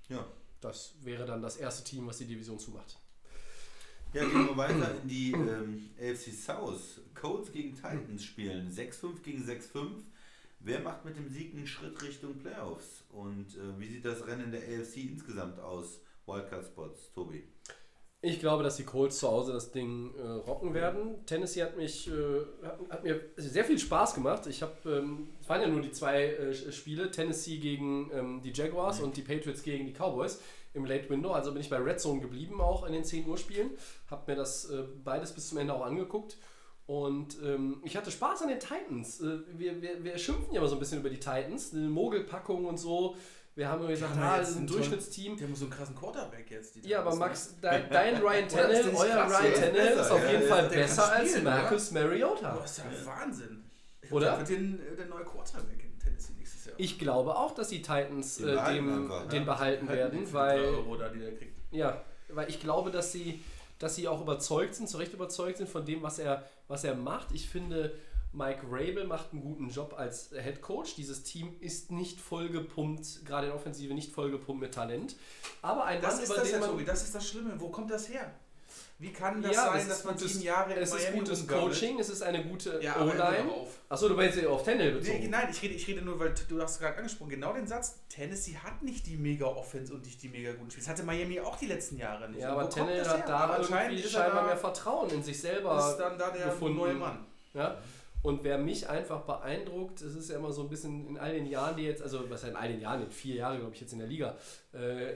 Ja. 0.10 0.28
Das 0.60 0.96
wäre 1.04 1.26
dann 1.26 1.42
das 1.42 1.56
erste 1.56 1.86
Team, 1.86 2.06
was 2.06 2.18
die 2.18 2.26
Division 2.26 2.60
zumacht. 2.60 3.00
Ja, 4.16 4.24
gehen 4.24 4.48
wir 4.48 4.56
weiter 4.56 4.96
in 5.02 5.10
die 5.10 5.34
ähm, 5.34 5.90
AFC 6.00 6.32
South. 6.32 7.02
Colts 7.14 7.52
gegen 7.52 7.76
Titans 7.76 8.24
spielen. 8.24 8.72
6-5 8.72 9.22
gegen 9.22 9.44
6-5. 9.44 9.88
Wer 10.62 10.80
macht 10.80 11.04
mit 11.04 11.18
dem 11.18 11.30
Sieg 11.30 11.54
einen 11.54 11.68
Schritt 11.68 12.02
Richtung 12.02 12.36
Playoffs? 12.36 13.04
Und 13.10 13.58
äh, 13.58 13.78
wie 13.78 13.90
sieht 13.90 14.06
das 14.06 14.26
Rennen 14.26 14.46
in 14.46 14.52
der 14.52 14.62
AFC 14.62 15.12
insgesamt 15.12 15.60
aus? 15.60 16.00
Wildcard-Spots, 16.28 17.12
Tobi. 17.14 17.44
Ich 18.22 18.40
glaube, 18.40 18.64
dass 18.64 18.78
die 18.78 18.86
Colts 18.86 19.20
zu 19.20 19.28
Hause 19.28 19.52
das 19.52 19.74
Ding 19.74 20.16
äh, 20.16 20.26
rocken 20.26 20.74
werden. 20.74 21.26
Tennessee 21.26 21.64
hat 21.64 21.76
mich 21.76 22.08
äh, 22.08 22.66
hat, 22.66 22.80
hat 22.90 23.04
mir 23.04 23.20
sehr 23.36 23.66
viel 23.66 23.78
Spaß 23.78 24.16
gemacht. 24.16 24.48
Ich 24.48 24.62
habe, 24.62 24.76
ähm, 24.86 25.28
es 25.42 25.50
waren 25.50 25.60
ja 25.60 25.68
nur 25.68 25.82
die 25.82 25.92
zwei 25.92 26.28
äh, 26.28 26.72
Spiele, 26.72 27.12
Tennessee 27.12 27.58
gegen 27.58 28.10
ähm, 28.14 28.42
die 28.42 28.54
Jaguars 28.54 29.02
und 29.02 29.18
die 29.18 29.24
Patriots 29.24 29.62
gegen 29.62 29.86
die 29.86 29.94
Cowboys 29.94 30.40
im 30.76 30.86
Late 30.86 31.10
Window. 31.10 31.32
Also 31.32 31.52
bin 31.52 31.62
ich 31.62 31.70
bei 31.70 31.78
Red 31.78 32.00
Zone 32.00 32.22
geblieben 32.22 32.62
auch 32.62 32.86
in 32.86 32.94
den 32.94 33.04
10 33.04 33.28
Uhr 33.28 33.38
Spielen. 33.38 33.72
Habe 34.10 34.32
mir 34.32 34.38
das 34.38 34.70
äh, 34.70 34.84
beides 35.04 35.32
bis 35.32 35.50
zum 35.50 35.58
Ende 35.58 35.74
auch 35.74 35.86
angeguckt. 35.86 36.38
Und 36.88 37.38
ähm, 37.44 37.82
ich 37.84 37.98
hatte 37.98 38.12
Spaß 38.12 38.44
an 38.44 38.50
den 38.50 38.60
Titans. 38.60 39.20
Äh, 39.22 39.40
wir, 39.58 39.82
wir, 39.82 40.04
wir 40.04 40.18
schimpfen 40.18 40.54
ja 40.54 40.60
immer 40.60 40.68
so 40.70 40.76
ein 40.76 40.80
bisschen 40.80 41.00
über 41.00 41.10
die 41.10 41.20
Titans, 41.20 41.74
eine 41.74 41.88
Mogelpackung 41.90 42.66
und 42.66 42.78
so. 42.78 43.16
Wir 43.56 43.70
haben 43.70 43.80
immer 43.80 43.90
gesagt, 43.90 44.16
ja 44.18 44.34
ah, 44.34 44.38
das 44.38 44.50
ist 44.52 44.58
ein 44.58 44.68
Durchschnittsteam. 44.68 45.38
Die 45.38 45.44
haben 45.46 45.56
so 45.56 45.66
einen 45.66 45.72
krassen 45.74 45.96
Quarterback 45.96 46.52
jetzt. 46.52 46.76
die 46.76 46.88
Ja, 46.88 47.00
aber 47.00 47.12
Titans, 47.12 47.20
Max, 47.20 47.56
dein, 47.62 47.90
dein 47.90 48.18
Ryan 48.18 48.44
nicht 48.44 48.56
euer 48.56 49.16
krass? 49.16 49.42
Ryan 49.42 49.74
Der 49.74 49.94
ist 49.94 50.02
ist 50.02 50.12
auf 50.12 50.24
ja, 50.24 50.30
jeden 50.30 50.40
der- 50.42 50.50
Fall 50.50 50.62
der 50.62 50.70
kann 50.70 50.80
besser 50.82 51.12
als 51.14 51.30
spielen, 51.30 51.48
oder? 51.48 51.56
Marcus 51.56 51.92
Mariota. 51.92 52.58
Oh, 52.60 52.64
ist 52.66 52.78
ja 52.80 52.84
Wahnsinn. 53.06 53.64
Ich 54.02 54.12
Oder? 54.12 54.26
glaub, 54.28 54.40
wird 54.40 54.50
den, 54.50 54.80
äh, 54.80 54.96
der 54.96 55.06
neue 55.08 55.24
Quarterback 55.24 55.85
nächstes 56.66 56.72
Jahr. 56.72 56.80
Ich 56.80 57.00
glaube 57.00 57.36
auch, 57.38 57.54
dass 57.54 57.70
die 57.70 57.82
Titans 57.82 58.38
Den 58.38 58.50
äh, 58.50 58.54
behalten 58.54 58.86
dem, 58.86 59.12
einfach, 59.12 59.28
den 59.28 59.40
ja. 59.40 59.46
behalten 59.46 59.88
Halt 59.90 59.98
werden, 59.98 60.34
weil, 60.34 60.60
Euro 60.60 60.98
da, 60.98 61.12
ja, 61.72 62.02
weil 62.30 62.50
ich 62.50 62.60
glaube, 62.60 62.92
dass 62.92 63.12
sie, 63.12 63.44
dass 63.80 63.96
sie 63.96 64.08
auch 64.08 64.22
überzeugt 64.22 64.76
sind, 64.76 64.88
zu 64.90 64.98
Recht 64.98 65.14
überzeugt 65.14 65.58
sind 65.58 65.70
von 65.70 65.86
dem, 65.86 66.02
was 66.04 66.20
er, 66.20 66.44
was 66.68 66.84
er 66.84 66.96
macht. 66.96 67.32
Ich 67.34 67.50
finde, 67.50 67.94
Mike 68.32 68.66
Rabel 68.70 69.06
macht 69.06 69.32
einen 69.32 69.42
guten 69.42 69.70
Job 69.70 69.94
als 69.98 70.30
Head 70.32 70.62
Coach. 70.62 70.96
Dieses 70.96 71.24
Team 71.24 71.56
ist 71.62 71.92
nicht 71.92 72.20
vollgepumpt, 72.20 73.26
gerade 73.26 73.48
in 73.48 73.52
der 73.52 73.56
Offensive 73.56 73.94
nicht 73.94 74.12
vollgepumpt 74.12 74.62
mit 74.62 74.74
Talent. 74.74 75.16
Aber 75.62 75.86
ein 75.86 76.02
Das 76.02 76.16
Mann, 76.16 76.24
ist 76.24 76.30
über 76.30 76.40
das 76.40 76.52
den 76.52 76.60
man 76.60 76.70
Tobi, 76.70 76.86
das 76.86 77.04
ist 77.04 77.16
das 77.16 77.28
Schlimme. 77.28 77.54
Wo 77.58 77.70
kommt 77.70 77.92
das 77.92 78.10
her? 78.10 78.34
Wie 78.98 79.12
kann 79.12 79.42
das 79.42 79.54
Ja, 79.54 79.66
sein, 79.74 79.82
es 79.82 79.88
dass 79.90 80.04
man 80.06 80.14
gutes- 80.16 80.32
sieben 80.34 80.46
Jahre 80.46 80.74
in 80.74 80.80
es 80.80 80.94
ist 80.94 81.14
gutes 81.14 81.42
rumgammelt? 81.42 81.66
Coaching, 81.74 82.00
es 82.00 82.10
ist 82.10 82.22
eine 82.22 82.46
gute 82.46 82.80
Ja, 82.82 83.02
O-Line. 83.02 83.52
Achso, 83.90 84.08
du 84.08 84.16
meinst 84.16 84.46
auf 84.46 84.64
Tannehill 84.64 84.94
bezogen. 84.94 85.20
Nee, 85.20 85.28
nein, 85.28 85.50
ich 85.52 85.62
rede, 85.62 85.74
ich 85.74 85.86
rede 85.88 86.02
nur, 86.02 86.18
weil 86.18 86.34
du 86.48 86.62
hast 86.62 86.80
gerade 86.80 86.98
angesprochen, 86.98 87.32
genau 87.32 87.52
den 87.52 87.68
Satz, 87.68 88.00
Tennessee 88.08 88.56
hat 88.56 88.82
nicht 88.84 89.06
die 89.06 89.18
mega 89.18 89.48
Offense 89.48 89.94
und 89.94 90.06
nicht 90.06 90.24
die 90.24 90.30
mega 90.30 90.54
guten 90.54 90.72
Spiele. 90.72 90.86
Das 90.86 90.94
hatte 90.94 91.04
Miami 91.04 91.42
auch 91.42 91.58
die 91.58 91.66
letzten 91.68 91.98
Jahre 91.98 92.30
nicht. 92.30 92.40
Ja, 92.40 92.54
aber 92.54 92.64
das 92.64 92.78
hat 92.78 93.28
da 93.28 93.58
irgendwie 93.60 94.02
scheinbar 94.08 94.42
da- 94.44 94.48
mehr 94.48 94.58
Vertrauen 94.58 95.10
in 95.10 95.22
sich 95.24 95.42
selber 95.42 95.78
ist 95.78 95.98
dann 95.98 96.18
da 96.18 96.30
der 96.32 96.46
gefunden. 96.46 96.78
neue 96.78 96.94
Mann. 96.94 97.26
Ja? 97.54 97.78
Und 98.22 98.46
wer 98.46 98.58
mich 98.58 98.88
einfach 98.90 99.22
beeindruckt, 99.24 100.02
es 100.02 100.16
ist 100.16 100.30
ja 100.30 100.38
immer 100.38 100.52
so 100.54 100.62
ein 100.64 100.70
bisschen 100.70 101.06
in 101.10 101.18
all 101.20 101.34
den 101.34 101.46
Jahren, 101.48 101.76
die 101.76 101.84
jetzt, 101.84 102.02
also 102.02 102.28
was 102.30 102.44
ja 102.44 102.48
in 102.48 102.56
all 102.56 102.70
den 102.70 102.80
Jahren, 102.80 103.04
in 103.04 103.12
vier 103.12 103.36
Jahren, 103.36 103.60
glaube 103.60 103.76
ich, 103.76 103.82
jetzt 103.82 103.92
in 103.94 104.00
der 104.00 104.08
Liga, 104.08 104.38
äh, 104.74 105.16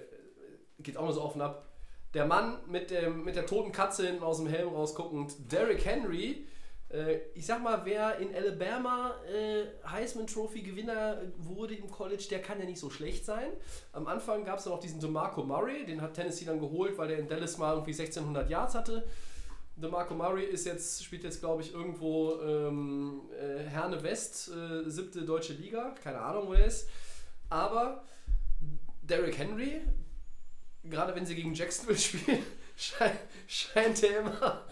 geht 0.79 0.97
auch 0.97 1.03
nur 1.05 1.13
so 1.13 1.23
und 1.23 1.41
ab. 1.41 1.65
Der 2.13 2.25
Mann 2.25 2.57
mit, 2.67 2.89
dem, 2.89 3.23
mit 3.23 3.35
der 3.35 3.45
toten 3.45 3.71
Katze 3.71 4.07
hinten 4.07 4.23
aus 4.23 4.37
dem 4.37 4.47
Helm 4.47 4.69
rausguckend, 4.69 5.51
Derrick 5.51 5.85
Henry, 5.85 6.45
Äh, 6.91 7.19
ich 7.35 7.45
sag 7.45 7.61
mal, 7.61 7.81
wer 7.85 8.17
in 8.17 8.33
Alabama 8.33 9.13
äh, 9.31 9.65
Heisman 9.87 10.25
Trophy 10.25 10.61
Gewinner 10.61 11.21
wurde 11.37 11.75
im 11.75 11.89
College, 11.89 12.25
der 12.29 12.41
kann 12.41 12.59
ja 12.59 12.65
nicht 12.65 12.79
so 12.79 12.89
schlecht 12.89 13.25
sein. 13.25 13.51
Am 13.93 14.07
Anfang 14.07 14.43
gab 14.43 14.57
es 14.57 14.65
noch 14.65 14.79
diesen 14.79 14.99
DeMarco 14.99 15.43
Murray, 15.43 15.85
den 15.85 16.01
hat 16.01 16.15
Tennessee 16.15 16.45
dann 16.45 16.59
geholt, 16.59 16.97
weil 16.97 17.09
der 17.09 17.19
in 17.19 17.27
Dallas 17.27 17.57
mal 17.59 17.73
irgendwie 17.73 17.91
1600 17.91 18.49
Yards 18.49 18.73
hatte. 18.73 19.07
DeMarco 19.75 20.15
Murray 20.15 20.45
ist 20.45 20.65
jetzt, 20.65 21.03
spielt 21.03 21.23
jetzt, 21.23 21.39
glaube 21.41 21.61
ich, 21.61 21.73
irgendwo 21.73 22.41
ähm, 22.41 23.21
äh, 23.39 23.63
Herne 23.63 24.01
West, 24.03 24.49
äh, 24.49 24.89
siebte 24.89 25.21
deutsche 25.21 25.53
Liga. 25.53 25.93
Keine 26.03 26.19
Ahnung, 26.19 26.47
wo 26.47 26.53
er 26.53 26.65
ist. 26.65 26.89
Aber 27.49 28.03
Derrick 29.03 29.37
Henry, 29.37 29.81
gerade 30.83 31.15
wenn 31.15 31.25
sie 31.25 31.35
gegen 31.35 31.53
Jacksonville 31.53 31.97
spielen, 31.99 32.43
scheint, 32.75 33.19
scheint 33.47 34.03
er 34.03 34.19
immer, 34.21 34.65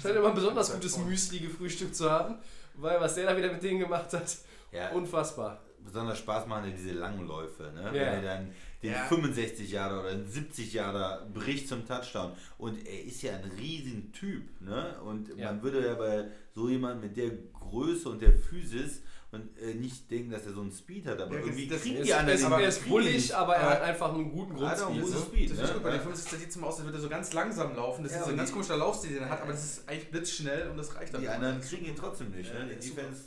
scheint 0.00 0.16
immer 0.16 0.28
ein 0.28 0.34
besonders 0.34 0.72
gutes 0.72 0.98
Müsli 0.98 1.38
gefrühstückt 1.40 1.96
zu 1.96 2.10
haben. 2.10 2.36
Weil 2.74 3.00
was 3.00 3.14
der 3.16 3.26
da 3.26 3.36
wieder 3.36 3.52
mit 3.52 3.62
denen 3.62 3.80
gemacht 3.80 4.12
hat, 4.14 4.36
Ja. 4.72 4.90
unfassbar. 4.92 5.60
besonders 5.84 6.18
Spaß 6.18 6.46
machen 6.46 6.70
ja 6.70 6.76
diese 6.76 6.92
langen 6.92 7.26
Läufe, 7.26 7.64
ne? 7.74 7.82
Ja. 7.86 7.92
Wenn 7.92 8.00
er 8.02 8.22
dann 8.22 8.54
den 8.82 8.92
Ja. 8.92 9.04
65 9.04 9.70
Jahre 9.70 10.00
oder 10.00 10.14
den 10.14 10.26
70 10.26 10.72
Jahre 10.72 11.26
bricht 11.34 11.68
zum 11.68 11.86
Touchdown. 11.86 12.32
Und 12.56 12.84
er 12.86 13.04
ist 13.04 13.20
ja 13.22 13.34
ein 13.36 13.44
riesen 13.58 14.10
Typ, 14.12 14.44
ne? 14.60 14.98
Und 15.02 15.36
man 15.38 15.62
würde 15.62 15.86
ja 15.86 15.94
bei 15.94 16.28
so 16.54 16.68
jemand 16.70 17.02
mit 17.02 17.16
der 17.16 17.30
Größe 17.52 18.08
und 18.08 18.22
der 18.22 18.32
Physis 18.32 19.02
und 19.32 19.58
äh, 19.58 19.74
nicht 19.74 20.10
denken, 20.10 20.30
dass 20.30 20.44
er 20.46 20.52
so 20.52 20.60
einen 20.60 20.70
Speed 20.72 21.06
hat, 21.06 21.20
aber 21.20 21.32
Ja, 21.34 21.38
das- 21.40 21.46
irgendwie 21.48 21.66
das- 21.66 21.80
kriegen 21.82 22.02
die 22.02 22.10
er 22.10 22.18
anderen 22.20 22.38
ihn- 22.38 22.52
er 22.52 22.68
ist 22.68 22.86
bullig, 22.88 23.34
aber 23.34 23.56
er 23.56 23.62
Aber- 23.62 23.70
hat 23.70 23.82
einfach 23.82 24.12
einen 24.14 24.30
guten 24.30 24.56
Er 24.62 24.68
hat 24.70 24.80
auch 24.82 24.88
einen 24.90 25.00
Grundspeed. 25.00 25.20
guten 25.22 25.30
ne? 25.32 25.38
Speed, 25.38 25.50
Das 25.50 25.56
ne? 25.58 25.64
ist 25.64 25.72
gut, 25.74 25.82
bei 25.82 25.88
Ja. 25.88 25.96
den 25.96 26.02
50 26.02 26.38
sieht 26.38 26.48
es 26.50 26.56
immer 26.56 26.66
aus, 26.66 26.74
als 26.76 26.84
würde 26.84 26.98
er 26.98 27.00
so 27.02 27.08
ganz 27.08 27.32
langsam 27.32 27.74
laufen. 27.74 28.02
Das 28.04 28.12
Ja, 28.12 28.18
ist 28.18 28.24
so 28.26 28.30
ein 28.30 28.36
ganz 28.36 28.52
komischer 28.52 28.76
Laufstil, 28.76 29.14
den 29.14 29.22
er 29.22 29.30
hat, 29.30 29.42
aber 29.42 29.52
das 29.52 29.64
ist 29.64 29.88
eigentlich 29.88 30.10
blitzschnell 30.10 30.68
und 30.70 30.76
das 30.76 30.94
reicht 30.94 31.14
dann. 31.14 31.22
Die 31.22 31.28
anderen 31.28 31.60
kriegen 31.60 31.86
ihn 31.86 31.96
trotzdem 31.96 32.30
nicht, 32.30 32.52
Ja, 32.52 32.62
ne? 32.64 32.76
Die. 32.76 32.88
Defense. 32.90 33.22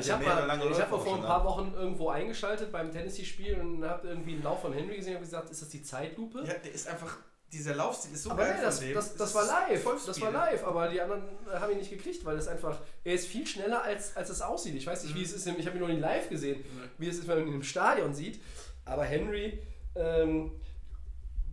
Ich 0.00 0.06
ja 0.08 0.14
habe 0.14 0.24
ich 0.24 0.64
Läufe 0.64 0.82
hab 0.82 0.88
vor 0.88 1.14
ein 1.14 1.22
paar. 1.22 1.44
Wochen 1.44 1.72
irgendwo 1.76 2.08
eingeschaltet 2.08 2.72
beim 2.72 2.90
Tennessee-Spiel 2.90 3.60
und 3.60 3.84
habe 3.84 4.08
irgendwie 4.08 4.32
einen 4.32 4.42
Lauf 4.42 4.62
von 4.62 4.72
Henry 4.72 4.96
gesehen 4.96 5.10
und 5.12 5.16
habe 5.18 5.24
gesagt, 5.26 5.50
ist 5.50 5.62
das 5.62 5.68
die 5.68 5.82
Zeitlupe? 5.82 6.38
Ja, 6.44 6.54
der 6.54 6.72
ist 6.72 6.88
einfach, 6.88 7.18
dieser 7.52 7.74
Laufstil 7.74 8.12
ist 8.12 8.24
so 8.24 8.30
aber 8.30 8.42
geil 8.42 8.54
nee, 8.56 8.62
das, 8.62 8.78
von 8.78 8.86
dem. 8.88 8.94
das, 8.94 9.16
das 9.16 9.34
war 9.34 9.46
live. 9.46 9.82
Vollspeed, 9.82 10.08
Das 10.08 10.20
war 10.20 10.30
ne? 10.30 10.36
live, 10.38 10.64
aber 10.64 10.88
die 10.88 11.00
anderen 11.00 11.22
haben 11.52 11.72
ihn 11.72 11.78
nicht 11.78 11.90
gekriegt, 11.90 12.24
weil 12.24 12.36
es 12.36 12.48
einfach, 12.48 12.80
er 13.04 13.14
ist 13.14 13.26
viel 13.26 13.46
schneller 13.46 13.82
als, 13.82 14.16
als 14.16 14.30
es 14.30 14.42
aussieht. 14.42 14.74
Ich 14.74 14.86
weiß 14.86 15.04
nicht, 15.04 15.14
wie 15.14 15.22
es 15.22 15.32
ist, 15.32 15.46
ich 15.46 15.66
habe 15.66 15.76
ihn 15.76 15.80
noch 15.80 15.88
nie 15.88 15.98
live 16.00 16.28
gesehen, 16.28 16.64
wie 16.98 17.08
es 17.08 17.18
ist, 17.18 17.28
wenn 17.28 17.38
man 17.38 17.48
ihn 17.48 17.54
im 17.54 17.62
Stadion 17.62 18.14
sieht. 18.14 18.40
Aber 18.84 19.04
Henry, 19.04 19.62
ähm, 19.94 20.52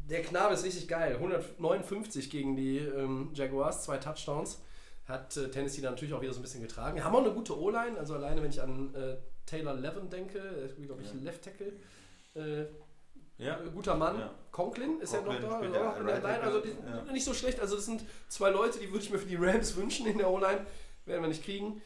der 0.10 0.22
Knabe 0.22 0.54
ist 0.54 0.64
richtig 0.64 0.88
geil. 0.88 1.16
159 1.16 2.30
gegen 2.30 2.56
die 2.56 2.80
ähm, 2.80 3.32
Jaguars, 3.34 3.84
zwei 3.84 3.98
Touchdowns. 3.98 4.60
Hat 5.06 5.36
äh, 5.38 5.50
Tennessee 5.50 5.82
dann 5.82 5.94
natürlich 5.94 6.14
auch 6.14 6.22
wieder 6.22 6.34
so 6.34 6.40
ein 6.40 6.44
bisschen 6.44 6.62
getragen. 6.62 6.96
Wir 6.96 7.04
haben 7.04 7.16
auch 7.16 7.24
eine 7.24 7.34
gute 7.34 7.60
O-Line, 7.60 7.98
also 8.00 8.16
alleine 8.16 8.42
wenn 8.42 8.50
ich 8.50 8.62
an 8.62 8.94
äh, 8.96 9.18
Taylor 9.46 9.74
Levin 9.74 10.10
denke, 10.10 10.74
glaube 10.82 11.02
ich, 11.02 11.14
Left 11.22 11.44
Tackle. 11.44 11.74
Äh, 12.36 12.66
Ja. 13.38 13.60
äh, 13.60 13.70
guter 13.74 13.96
Mann. 13.96 14.20
Ja. 14.20 14.34
Conklin 14.52 15.00
ist 15.00 15.14
Conklin 15.14 15.42
ja 15.42 15.50
noch 15.50 15.60
da, 15.60 15.66
ja 15.66 15.92
in 15.94 16.06
der 16.08 16.20
Line. 16.22 16.42
Also 16.42 16.60
die 16.60 16.70
sind 16.70 16.86
ja. 16.86 17.12
nicht 17.12 17.26
so 17.26 17.34
schlecht. 17.34 17.60
Also 17.60 17.76
das 17.76 17.86
sind 17.86 18.04
zwei 18.28 18.50
Leute, 18.50 18.80
die 18.80 18.92
würde 18.92 19.04
ich 19.04 19.12
mir 19.12 19.20
für 19.20 19.28
die 19.28 19.36
Rams 19.36 19.76
wünschen 19.78 20.06
in 20.06 20.18
der 20.18 20.30
O-Line. 20.30 20.66
Werden 21.06 21.22
wir 21.22 21.28
nicht 21.28 21.44
kriegen. 21.44 21.82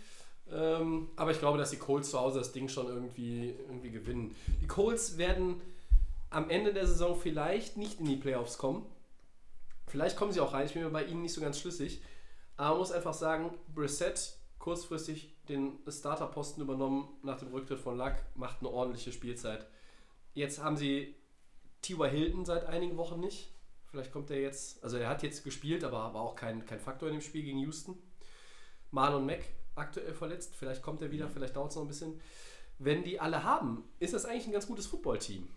Ähm, 0.51 1.09
aber 1.15 1.31
ich 1.31 1.39
glaube, 1.39 1.57
dass 1.57 1.71
die 1.71 1.77
Colts 1.77 2.11
zu 2.11 2.19
Hause 2.19 2.39
das 2.39 2.51
Ding 2.51 2.69
schon 2.69 2.87
irgendwie, 2.87 3.55
irgendwie 3.67 3.91
gewinnen. 3.91 4.35
Die 4.61 4.67
Colts 4.67 5.17
werden 5.17 5.61
am 6.29 6.49
Ende 6.49 6.73
der 6.73 6.85
Saison 6.87 7.15
vielleicht 7.15 7.77
nicht 7.77 7.99
in 7.99 8.05
die 8.05 8.15
Playoffs 8.15 8.57
kommen. 8.57 8.85
Vielleicht 9.87 10.17
kommen 10.17 10.31
sie 10.31 10.41
auch 10.41 10.53
rein. 10.53 10.65
Ich 10.65 10.73
bin 10.73 10.83
mir 10.83 10.89
bei 10.89 11.05
ihnen 11.05 11.21
nicht 11.21 11.33
so 11.33 11.41
ganz 11.41 11.59
schlüssig. 11.59 12.01
Aber 12.57 12.71
man 12.71 12.79
muss 12.79 12.91
einfach 12.91 13.13
sagen, 13.13 13.53
Brissett 13.73 14.37
kurzfristig 14.59 15.33
den 15.47 15.79
Starterposten 15.87 16.61
übernommen 16.61 17.07
nach 17.23 17.39
dem 17.39 17.49
Rücktritt 17.49 17.79
von 17.79 17.97
Luck, 17.97 18.15
macht 18.35 18.59
eine 18.59 18.69
ordentliche 18.69 19.13
Spielzeit. 19.13 19.65
Jetzt 20.33 20.61
haben 20.61 20.75
sie 20.75 21.15
T.Y. 21.81 22.09
Hilton 22.09 22.45
seit 22.45 22.65
einigen 22.65 22.97
Wochen 22.97 23.19
nicht. 23.19 23.51
Vielleicht 23.89 24.11
kommt 24.11 24.29
er 24.31 24.39
jetzt, 24.39 24.83
also 24.83 24.97
er 24.97 25.09
hat 25.09 25.23
jetzt 25.23 25.43
gespielt, 25.43 25.83
aber 25.83 26.13
war 26.13 26.21
auch 26.21 26.35
kein, 26.35 26.65
kein 26.65 26.79
Faktor 26.79 27.07
in 27.09 27.15
dem 27.15 27.21
Spiel 27.21 27.43
gegen 27.43 27.59
Houston. 27.59 27.97
Marlon 28.91 29.25
Mack 29.25 29.43
aktuell 29.75 30.13
verletzt, 30.13 30.55
vielleicht 30.55 30.81
kommt 30.81 31.01
er 31.01 31.11
wieder, 31.11 31.29
vielleicht 31.29 31.55
dauert 31.55 31.71
es 31.71 31.75
noch 31.75 31.83
ein 31.83 31.87
bisschen. 31.87 32.19
Wenn 32.79 33.03
die 33.03 33.19
alle 33.19 33.43
haben, 33.43 33.83
ist 33.99 34.13
das 34.13 34.25
eigentlich 34.25 34.47
ein 34.47 34.51
ganz 34.51 34.67
gutes 34.67 34.87
Footballteam. 34.87 35.47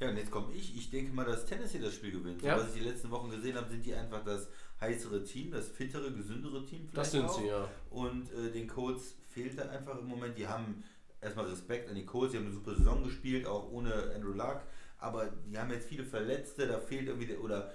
Ja, 0.00 0.10
und 0.10 0.16
jetzt 0.16 0.30
komme 0.30 0.52
ich. 0.54 0.76
Ich 0.76 0.90
denke 0.90 1.12
mal, 1.12 1.24
dass 1.24 1.44
Tennessee 1.44 1.80
das 1.80 1.94
Spiel 1.94 2.12
gewinnt. 2.12 2.40
So, 2.40 2.46
Ja. 2.46 2.56
Was 2.56 2.68
ich 2.68 2.82
die 2.82 2.88
letzten 2.88 3.10
Wochen 3.10 3.30
gesehen 3.30 3.56
habe, 3.56 3.68
sind 3.68 3.84
die 3.84 3.94
einfach 3.94 4.24
das 4.24 4.48
heißere 4.80 5.24
Team, 5.24 5.50
das 5.50 5.68
fittere, 5.68 6.12
gesündere 6.12 6.64
Team. 6.64 6.88
Das 6.94 7.10
vielleicht 7.10 7.10
sind 7.10 7.24
auch. 7.24 7.40
sie, 7.40 7.48
ja. 7.48 7.68
Und 7.90 8.32
äh, 8.32 8.52
den 8.52 8.68
Colts 8.68 9.16
fehlt 9.28 9.58
da 9.58 9.68
einfach 9.68 9.98
im 9.98 10.06
Moment. 10.06 10.38
Die 10.38 10.46
haben 10.46 10.84
erstmal 11.20 11.46
Respekt 11.46 11.88
an 11.88 11.96
die 11.96 12.06
Colts, 12.06 12.30
die 12.32 12.38
haben 12.38 12.46
eine 12.46 12.54
super 12.54 12.76
Saison 12.76 13.02
gespielt, 13.02 13.44
auch 13.46 13.70
ohne 13.72 13.92
Andrew 14.14 14.32
Luck. 14.32 14.60
Aber 14.98 15.26
die 15.46 15.56
haben 15.56 15.70
jetzt 15.70 15.88
viele 15.88 16.04
Verletzte, 16.04 16.66
da 16.66 16.78
fehlt 16.78 17.06
irgendwie 17.06 17.28
der, 17.28 17.42
oder 17.42 17.72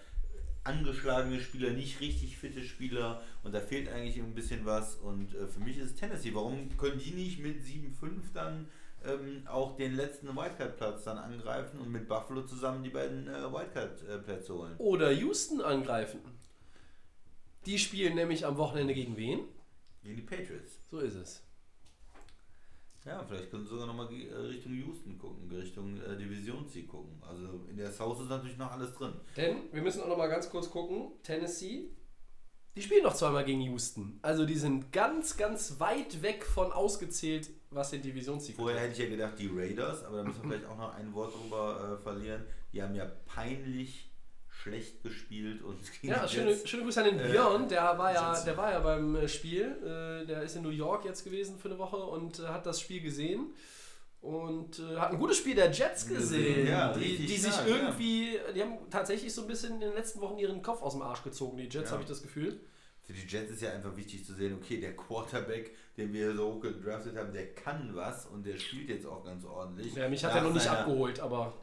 angeschlagene 0.64 1.40
Spieler, 1.40 1.72
nicht 1.72 2.00
richtig 2.00 2.38
fitte 2.38 2.64
Spieler 2.64 3.22
und 3.44 3.54
da 3.54 3.60
fehlt 3.60 3.90
eigentlich 3.90 4.18
ein 4.18 4.34
bisschen 4.34 4.66
was. 4.66 4.96
Und 4.96 5.34
äh, 5.36 5.48
für 5.48 5.60
mich 5.60 5.78
ist 5.78 5.92
es 5.92 5.96
Tennessee. 5.96 6.34
Warum 6.34 6.76
können 6.78 7.00
die 7.00 7.12
nicht 7.12 7.40
mit 7.40 7.62
7-5 7.62 8.34
dann 8.34 8.68
ähm, 9.06 9.46
auch 9.48 9.76
den 9.76 9.96
letzten 9.96 10.36
Wildcard-Platz 10.36 11.04
dann 11.04 11.18
angreifen 11.18 11.80
und 11.80 11.92
mit 11.92 12.08
Buffalo 12.08 12.44
zusammen 12.44 12.84
die 12.84 12.90
beiden 12.90 13.28
äh, 13.28 13.52
Wildcard-Plätze 13.52 14.54
holen? 14.54 14.76
Oder 14.78 15.12
Houston 15.12 15.62
angreifen. 15.62 16.20
Die 17.66 17.80
spielen 17.80 18.16
nämlich 18.16 18.46
am 18.46 18.58
Wochenende 18.58 18.94
gegen 18.94 19.18
wen? 19.18 19.40
Gegen 20.04 20.18
die 20.18 20.22
Patriots. 20.22 20.80
So 20.92 21.00
ist 21.00 21.16
es. 21.16 21.44
Ja, 23.06 23.24
vielleicht 23.28 23.52
können 23.52 23.64
sie 23.64 23.70
sogar 23.70 23.88
nochmal 23.88 24.08
Richtung 24.08 24.74
Houston 24.74 25.18
gucken, 25.18 25.52
Richtung 25.52 26.02
äh, 26.02 26.16
Divisionssieg 26.16 26.88
gucken. 26.88 27.22
Also 27.22 27.66
in 27.70 27.76
der 27.76 27.92
South 27.92 28.22
ist 28.22 28.30
natürlich 28.30 28.58
noch 28.58 28.72
alles 28.72 28.94
drin. 28.94 29.14
Denn 29.36 29.58
wir 29.74 29.82
müssen 29.82 30.02
auch 30.02 30.08
noch 30.08 30.18
mal 30.18 30.30
ganz 30.30 30.50
kurz 30.50 30.70
gucken. 30.70 31.12
Tennessee, 31.22 31.90
die 32.76 32.82
spielen 32.82 33.04
noch 33.04 33.14
zweimal 33.14 33.46
gegen 33.46 33.62
Houston. 33.62 34.20
Also 34.24 34.46
die 34.46 34.56
sind 34.56 34.92
ganz, 34.92 35.38
ganz 35.38 35.80
weit 35.80 36.22
weg 36.24 36.44
von 36.44 36.72
ausgezählt, 36.72 37.50
was 37.70 37.92
den 37.92 38.02
Divisionssieg 38.02 38.56
Vorher 38.56 38.80
hätte 38.80 38.94
ich 38.94 39.00
ja 39.00 39.10
gedacht, 39.10 39.38
die 39.38 39.48
Raiders, 39.54 40.04
aber 40.04 40.18
da 40.18 40.24
müssen 40.24 40.42
wir 40.44 40.50
vielleicht 40.58 40.66
auch 40.66 40.78
noch 40.78 40.96
ein 40.96 41.14
Wort 41.14 41.34
drüber 41.36 42.00
äh, 42.00 42.02
verlieren. 42.02 42.44
Die 42.72 42.82
haben 42.82 42.96
ja 42.96 43.06
peinlich 43.26 44.13
schlecht 44.64 45.04
gespielt 45.04 45.62
und 45.62 45.78
Ja, 46.02 46.28
schöne, 46.28 46.56
schöne 46.66 46.84
Grüße 46.84 47.04
an 47.04 47.10
den 47.10 47.20
Äh, 47.20 47.30
Björn, 47.32 47.68
der 47.68 47.98
war, 47.98 48.14
ja, 48.14 48.44
der 48.44 48.56
war 48.58 48.72
ja 48.72 48.80
beim 48.80 49.16
äh, 49.16 49.28
Spiel. 49.28 49.66
Äh, 49.84 50.26
Der 50.26 50.42
ist 50.44 50.56
in 50.56 50.64
New 50.64 50.70
York 50.70 51.04
jetzt 51.06 51.24
gewesen 51.24 51.58
für 51.60 51.68
eine 51.70 51.78
Woche 51.78 51.98
und 51.98 52.40
hat 52.40 52.66
das 52.66 52.80
Spiel 52.80 53.02
gesehen. 53.02 53.54
Und 54.22 54.80
äh, 54.80 54.96
hat 54.98 55.12
ein 55.12 55.20
gutes 55.20 55.38
Spiel 55.38 55.54
der 55.56 55.70
Jets 55.70 56.08
gesehen, 56.08 56.66
Ja, 56.68 56.94
die, 56.94 57.18
die 57.18 57.36
sich 57.38 57.52
stark, 57.52 57.68
irgendwie, 57.68 58.40
die 58.56 58.62
haben 58.62 58.78
tatsächlich 58.90 59.34
so 59.34 59.42
ein 59.42 59.48
bisschen 59.48 59.74
in 59.76 59.80
den 59.82 59.94
letzten 59.94 60.22
Wochen 60.22 60.38
ihren 60.38 60.62
Kopf 60.62 60.82
aus 60.82 60.94
dem 60.94 61.02
Arsch 61.02 61.24
gezogen, 61.24 61.58
die 61.58 61.64
Jets, 61.64 61.90
Ja. 61.90 61.92
habe 61.92 62.04
ich 62.04 62.08
das 62.08 62.22
Gefühl. 62.22 62.58
Für 63.02 63.12
die 63.12 63.28
Jets 63.28 63.52
ist 63.52 63.62
ja 63.62 63.74
einfach 63.74 63.98
wichtig 63.98 64.26
zu 64.26 64.34
sehen, 64.34 64.58
okay, 64.62 64.80
der 64.80 64.96
Quarterback, 64.96 65.76
den 65.98 66.14
wir 66.14 66.34
so 66.38 66.54
hoch 66.54 66.62
gedraftet 66.62 67.18
haben, 67.18 67.34
der 67.34 67.54
kann 67.54 67.90
was 67.96 68.26
und 68.28 68.46
der 68.46 68.58
spielt 68.58 68.88
jetzt 68.88 69.06
auch 69.06 69.26
ganz 69.26 69.44
ordentlich. 69.44 69.94
Ja, 69.94 70.08
mich 70.08 70.24
hat 70.24 70.34
er 70.36 70.42
noch 70.44 70.54
nicht 70.54 70.70
abgeholt, 70.70 71.20
aber 71.20 71.54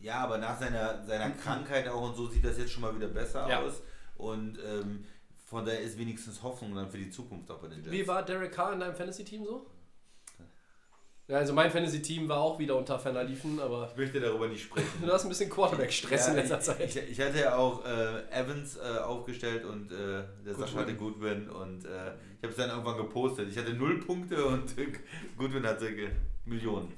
Ja, 0.00 0.16
aber 0.24 0.38
nach 0.38 0.58
seiner, 0.58 1.04
seiner 1.04 1.30
Krankheit 1.30 1.88
auch 1.88 2.02
und 2.08 2.16
so 2.16 2.26
sieht 2.28 2.44
das 2.44 2.58
jetzt 2.58 2.72
schon 2.72 2.82
mal 2.82 2.94
wieder 2.94 3.08
besser 3.08 3.46
Ja. 3.48 3.60
aus. 3.60 3.82
Und 4.16 4.58
ähm, 4.64 5.04
von 5.46 5.64
daher 5.64 5.80
ist 5.80 5.98
wenigstens 5.98 6.42
Hoffnung 6.42 6.74
dann 6.74 6.90
für 6.90 6.98
die 6.98 7.10
Zukunft 7.10 7.50
auch 7.50 7.58
bei 7.58 7.68
den 7.68 7.78
Jets. 7.78 7.90
Wie 7.90 8.06
war 8.06 8.24
Derek 8.24 8.52
Carr 8.52 8.72
in 8.72 8.80
deinem 8.80 8.94
Fantasy-Team 8.94 9.44
so? 9.44 9.66
Ja, 11.28 11.36
also 11.36 11.52
mein 11.52 11.70
Fantasy-Team 11.70 12.28
war 12.28 12.38
auch 12.38 12.58
wieder 12.58 12.76
unter 12.76 12.98
Ferner 12.98 13.22
liefen, 13.22 13.60
aber 13.60 13.88
ich 13.92 13.96
möchte 13.96 14.18
darüber 14.20 14.48
nicht 14.48 14.64
sprechen. 14.64 14.88
du 15.06 15.12
hast 15.12 15.22
ein 15.24 15.28
bisschen 15.28 15.48
Quarterback-Stress 15.48 16.26
in 16.28 16.34
Ja, 16.34 16.40
letzter 16.40 16.58
ich, 16.58 16.64
Zeit. 16.64 16.80
Ich, 17.04 17.10
ich 17.12 17.20
hatte 17.20 17.38
ja 17.38 17.54
auch 17.56 17.84
äh, 17.84 18.28
Evans 18.32 18.76
äh, 18.76 18.98
aufgestellt 18.98 19.64
und 19.64 19.92
äh, 19.92 20.24
der. 20.44 20.54
Sascha 20.54 20.78
hatte 20.80 20.94
Goodwin 20.96 21.48
und 21.48 21.84
äh, 21.84 21.88
ich 22.38 22.42
habe 22.42 22.48
es 22.48 22.56
dann 22.56 22.70
irgendwann 22.70 22.96
gepostet. 22.96 23.48
Ich 23.48 23.56
hatte 23.56 23.72
null 23.74 24.00
Punkte 24.00 24.44
und 24.44 24.74
Goodwin 25.38 25.64
hatte 25.64 25.88
Millionen. 26.46 26.92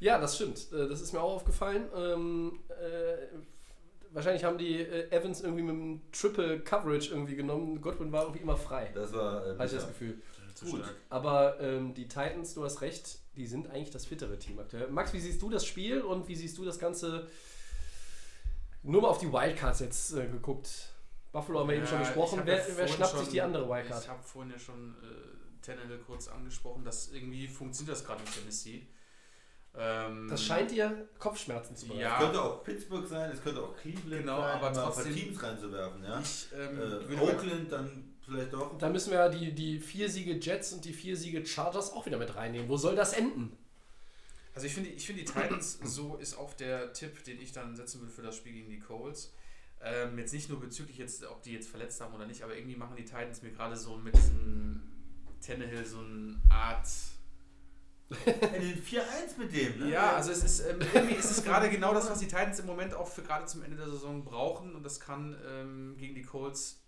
Ja, 0.00 0.18
das 0.18 0.36
stimmt. 0.36 0.72
Äh, 0.72 0.88
Das 0.88 1.00
ist 1.00 1.12
mir 1.12 1.20
auch 1.20 1.34
aufgefallen. 1.34 1.88
Ähm, 1.96 2.60
äh, 2.68 3.16
wahrscheinlich 4.12 4.44
haben 4.44 4.58
die 4.58 4.80
äh, 4.80 5.10
Evans 5.10 5.40
irgendwie 5.40 5.62
mit 5.62 5.74
einem 5.74 6.02
Triple 6.12 6.60
Coverage 6.60 7.10
irgendwie 7.10 7.36
genommen. 7.36 7.80
Godwin 7.80 8.12
war 8.12 8.22
irgendwie 8.24 8.40
immer 8.42 8.56
frei. 8.56 8.90
Das 8.94 9.12
war 9.12 9.46
äh, 9.46 9.50
Hatte 9.58 9.64
ich 9.66 9.72
das. 9.72 9.86
Gefühl. 9.88 10.20
Zu 10.54 10.64
Gut. 10.66 10.80
stark. 10.80 10.94
Aber 11.10 11.60
ähm, 11.60 11.92
die 11.92 12.08
Titans, 12.08 12.54
du 12.54 12.64
hast 12.64 12.80
recht, 12.80 13.18
die 13.36 13.46
sind 13.46 13.68
eigentlich 13.68 13.90
das 13.90 14.06
fittere 14.06 14.38
Team 14.38 14.58
aktuell. 14.58 14.88
Max, 14.88 15.12
wie 15.12 15.20
siehst 15.20 15.42
du 15.42 15.50
das 15.50 15.66
Spiel 15.66 16.00
und 16.00 16.28
wie 16.28 16.34
siehst 16.34 16.56
du 16.56 16.64
das 16.64 16.78
Ganze? 16.78 17.26
Nur 18.82 19.02
mal 19.02 19.08
auf 19.08 19.18
die 19.18 19.30
Wildcards 19.32 19.80
jetzt 19.80 20.12
äh, 20.14 20.26
geguckt. 20.28 20.70
Buffalo 21.32 21.60
haben 21.60 21.68
wir 21.68 21.76
eben 21.76 21.86
schon 21.86 21.98
Ja, 22.00 22.04
besprochen. 22.06 22.34
ich 22.34 22.38
hab 22.40 22.46
Wer, 22.46 22.56
ja 22.68 22.76
wer 22.76 22.88
schnappt 22.88 23.10
schon- 23.10 23.20
sich 23.20 23.28
die 23.30 23.42
andere 23.42 23.68
Wildcard? 23.68 24.02
Ich 24.02 24.08
habe 24.08 24.22
vorhin 24.22 24.52
ja 24.52 24.58
schon 24.58 24.94
äh, 25.02 25.60
Tannehill 25.66 25.98
kurz 26.06 26.28
angesprochen, 26.28 26.84
dass 26.84 27.10
irgendwie 27.12 27.48
funktioniert 27.48 27.94
das 27.96 28.04
gerade 28.04 28.22
in 28.22 28.30
Tennessee. 28.32 28.86
Ähm, 29.78 30.26
Das 30.28 30.42
scheint 30.42 30.70
dir 30.70 31.08
Kopfschmerzen 31.18 31.76
zu 31.76 31.86
bereiten. 31.86 32.00
Ja. 32.02 32.14
Es 32.16 32.24
könnte 32.24 32.42
auch 32.42 32.64
Pittsburgh 32.64 33.06
sein, 33.06 33.30
es 33.30 33.42
könnte 33.42 33.62
auch 33.62 33.76
Cleveland 33.76 34.22
Genau, 34.22 34.40
sein, 34.40 34.50
aber 34.52 34.60
mal 34.60 34.68
ein 34.68 34.74
paar 34.74 34.92
trotzdem- 34.94 35.14
Teams 35.14 35.42
reinzuwerfen. 35.42 36.02
Ja? 36.04 36.20
Ich 36.20 36.46
ähm, 36.56 36.78
Äh, 37.12 37.20
Oakland 37.20 37.70
dann 37.72 38.14
vielleicht 38.24 38.52
doch. 38.52 38.78
Da 38.78 38.88
müssen 38.88 39.10
wir 39.10 39.18
ja 39.18 39.28
die, 39.28 39.52
die 39.52 39.78
vier 39.78 40.08
Siege 40.08 40.32
Jets 40.40 40.72
und 40.72 40.84
die 40.84 40.92
vier 40.94 41.16
Siege 41.16 41.44
Chargers 41.44 41.92
auch 41.92 42.06
wieder 42.06 42.16
mit 42.18 42.34
reinnehmen. 42.34 42.68
Wo 42.68 42.76
soll 42.76 42.96
das 42.96 43.12
enden? 43.12 43.56
Also 44.54 44.66
ich 44.66 44.72
finde 44.74 44.88
ich 44.88 45.04
finde 45.06 45.22
die 45.24 45.30
Titans, 45.30 45.78
so 45.84 46.16
ist 46.16 46.38
auch 46.38 46.54
der 46.54 46.94
Tipp, 46.94 47.22
den 47.24 47.38
ich 47.40 47.52
dann 47.52 47.76
setzen 47.76 48.00
würde 48.00 48.12
für 48.12 48.22
das 48.22 48.36
Spiel 48.36 48.52
gegen 48.54 48.70
die 48.70 48.80
Colts. 48.80 49.34
Ähm, 49.82 50.18
jetzt 50.18 50.32
nicht 50.32 50.48
nur 50.48 50.58
bezüglich 50.58 50.96
jetzt, 50.96 51.22
ob 51.26 51.42
die 51.42 51.52
jetzt 51.52 51.68
verletzt 51.68 52.00
haben 52.00 52.14
oder 52.14 52.26
nicht, 52.26 52.42
aber 52.42 52.56
irgendwie 52.56 52.76
machen 52.76 52.96
die 52.96 53.04
Titans 53.04 53.42
mir 53.42 53.50
gerade 53.50 53.76
so 53.76 53.98
mit 53.98 54.16
diesem 54.16 54.80
Tannehill 55.46 55.84
so 55.84 55.98
eine 55.98 56.40
Art. 56.48 56.88
Den 58.08 58.84
4-1 58.84 59.02
mit 59.38 59.52
dem, 59.52 59.80
ne? 59.80 59.90
Ja, 59.90 60.14
also 60.14 60.30
es 60.30 60.44
ist 60.44 60.60
ähm, 60.60 60.78
irgendwie 60.94 61.16
ist 61.16 61.30
es 61.30 61.42
gerade 61.42 61.68
genau 61.68 61.92
das, 61.92 62.08
was 62.08 62.20
die 62.20 62.28
Titans 62.28 62.60
im 62.60 62.66
Moment 62.66 62.94
auch 62.94 63.08
für 63.08 63.22
gerade 63.22 63.46
zum 63.46 63.64
Ende 63.64 63.76
der 63.76 63.90
Saison 63.90 64.24
brauchen 64.24 64.76
und 64.76 64.84
das 64.84 65.00
kann 65.00 65.36
ähm, 65.48 65.96
gegen 65.98 66.14
die 66.14 66.22
Colts 66.22 66.85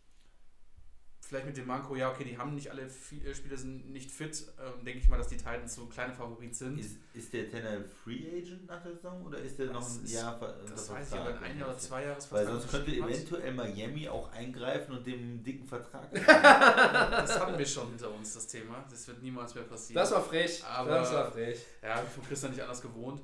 vielleicht 1.29 1.47
mit 1.47 1.57
dem 1.57 1.67
Manko, 1.67 1.95
ja, 1.95 2.11
okay, 2.11 2.25
die 2.25 2.39
haben 2.39 2.55
nicht 2.55 2.71
alle 2.71 2.87
Vi- 2.87 3.23
äh, 3.25 3.35
Spieler 3.35 3.57
sind 3.57 3.91
nicht 3.93 4.11
fit, 4.11 4.47
ähm, 4.59 4.85
denke 4.85 5.01
ich 5.01 5.09
mal, 5.09 5.19
dass 5.19 5.29
die 5.29 5.37
Titans 5.37 5.75
so 5.75 5.85
kleine 5.87 6.15
Favorit 6.15 6.55
sind. 6.57 6.79
Ist, 6.79 6.97
ist 7.13 7.33
der 7.35 7.51
Tanner 7.51 7.83
Free 8.03 8.25
Agent 8.39 8.67
nach 8.67 8.83
der 8.83 8.95
Saison 8.95 9.25
oder 9.27 9.39
ist 9.39 9.59
der 9.59 9.67
noch 9.67 9.81
Das 9.81 9.99
ein 9.99 10.05
ist- 10.05 10.13
Jahr 10.15 10.39
ver- 10.39 10.57
Das 10.69 10.91
weiß 10.91 11.09
ich, 11.09 11.15
aber 11.15 11.25
Vertrag? 11.27 11.45
in 11.45 11.51
ein 11.53 11.59
Jahr 11.59 11.69
oder 11.69 11.79
zwei 11.79 12.05
Jahre 12.05 12.19
Weil 12.31 12.47
sonst 12.47 12.71
könnte 12.71 12.91
eventuell 12.93 13.53
Miami 13.55 14.09
auch 14.09 14.33
eingreifen 14.33 14.97
und 14.97 15.07
dem 15.07 15.43
dicken 15.45 15.67
Vertrag. 15.69 16.09
Das 16.13 17.39
hatten 17.41 17.59
wir 17.59 17.67
schon 17.67 17.89
hinter 17.91 18.11
uns, 18.11 18.35
das 18.35 18.47
Thema. 18.47 18.85
Das 18.91 19.07
wird 19.09 19.23
niemals 19.23 19.55
mehr 19.55 19.65
passieren. 19.65 20.01
Das 20.01 20.11
war 20.13 20.23
frech. 20.23 20.65
Aber- 20.65 20.91
das 20.91 21.13
war 21.13 21.31
frech. 21.31 21.59
ja, 21.83 21.97
von 21.99 22.25
Christian 22.27 22.53
nicht 22.53 22.63
anders 22.63 22.81
gewohnt. 22.81 23.21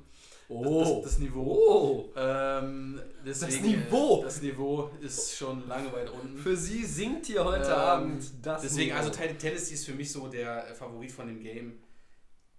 Oh. 0.47 1.01
Das, 1.03 1.11
das 1.13 1.19
Niveau. 1.19 1.41
Oh. 1.43 2.13
Ähm, 2.15 3.01
deswegen, 3.25 3.65
Niveau. 3.65 4.21
Äh, 4.21 4.23
das 4.25 4.41
Niveau 4.41 4.89
ist 5.01 5.35
schon 5.37 5.67
lange 5.67 5.91
weit 5.91 6.09
unten. 6.09 6.37
Für 6.37 6.55
sie 6.55 6.85
singt 6.85 7.25
hier 7.25 7.43
heute 7.43 7.65
Ähm, 7.67 7.73
Abend 7.73 8.23
das 8.45 8.61
Deswegen, 8.61 8.91
Niveau. 8.91 8.97
also 8.99 9.09
Ten- 9.11 9.37
Tennessee 9.39 9.73
ist 9.73 9.85
für 9.85 9.93
mich 9.93 10.11
so 10.11 10.27
der 10.27 10.69
äh, 10.69 10.73
Favorit 10.75 11.11
von 11.11 11.27
dem 11.27 11.41
Game. 11.41 11.79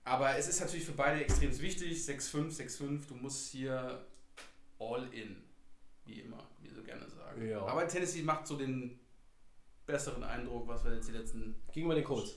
Aber 0.05 0.37
es 0.37 0.49
ist 0.49 0.61
natürlich 0.61 0.85
für 0.85 0.93
beide 0.93 1.21
extrem 1.21 1.57
wichtig. 1.61 1.99
6-5, 1.99 2.57
6-5, 2.57 3.07
du 3.09 3.15
musst 3.15 3.51
hier 3.51 4.05
all 4.79 5.05
in. 5.13 5.37
Wie 6.05 6.21
immer, 6.21 6.39
wie 6.63 6.69
so 6.71 6.83
gerne 6.83 7.09
sagen. 7.09 7.47
Ja. 7.49 7.65
Aber 7.67 7.87
Tennessee 7.89 8.23
macht 8.23 8.47
so 8.47 8.57
den 8.57 8.99
besseren 9.87 10.23
Eindruck, 10.23 10.67
was 10.69 10.85
wir 10.85 10.95
jetzt 10.95 11.09
die 11.09 11.13
letzten 11.13 11.55
Gegenüber 11.73 11.95
den 11.97 12.05
Colts. 12.05 12.37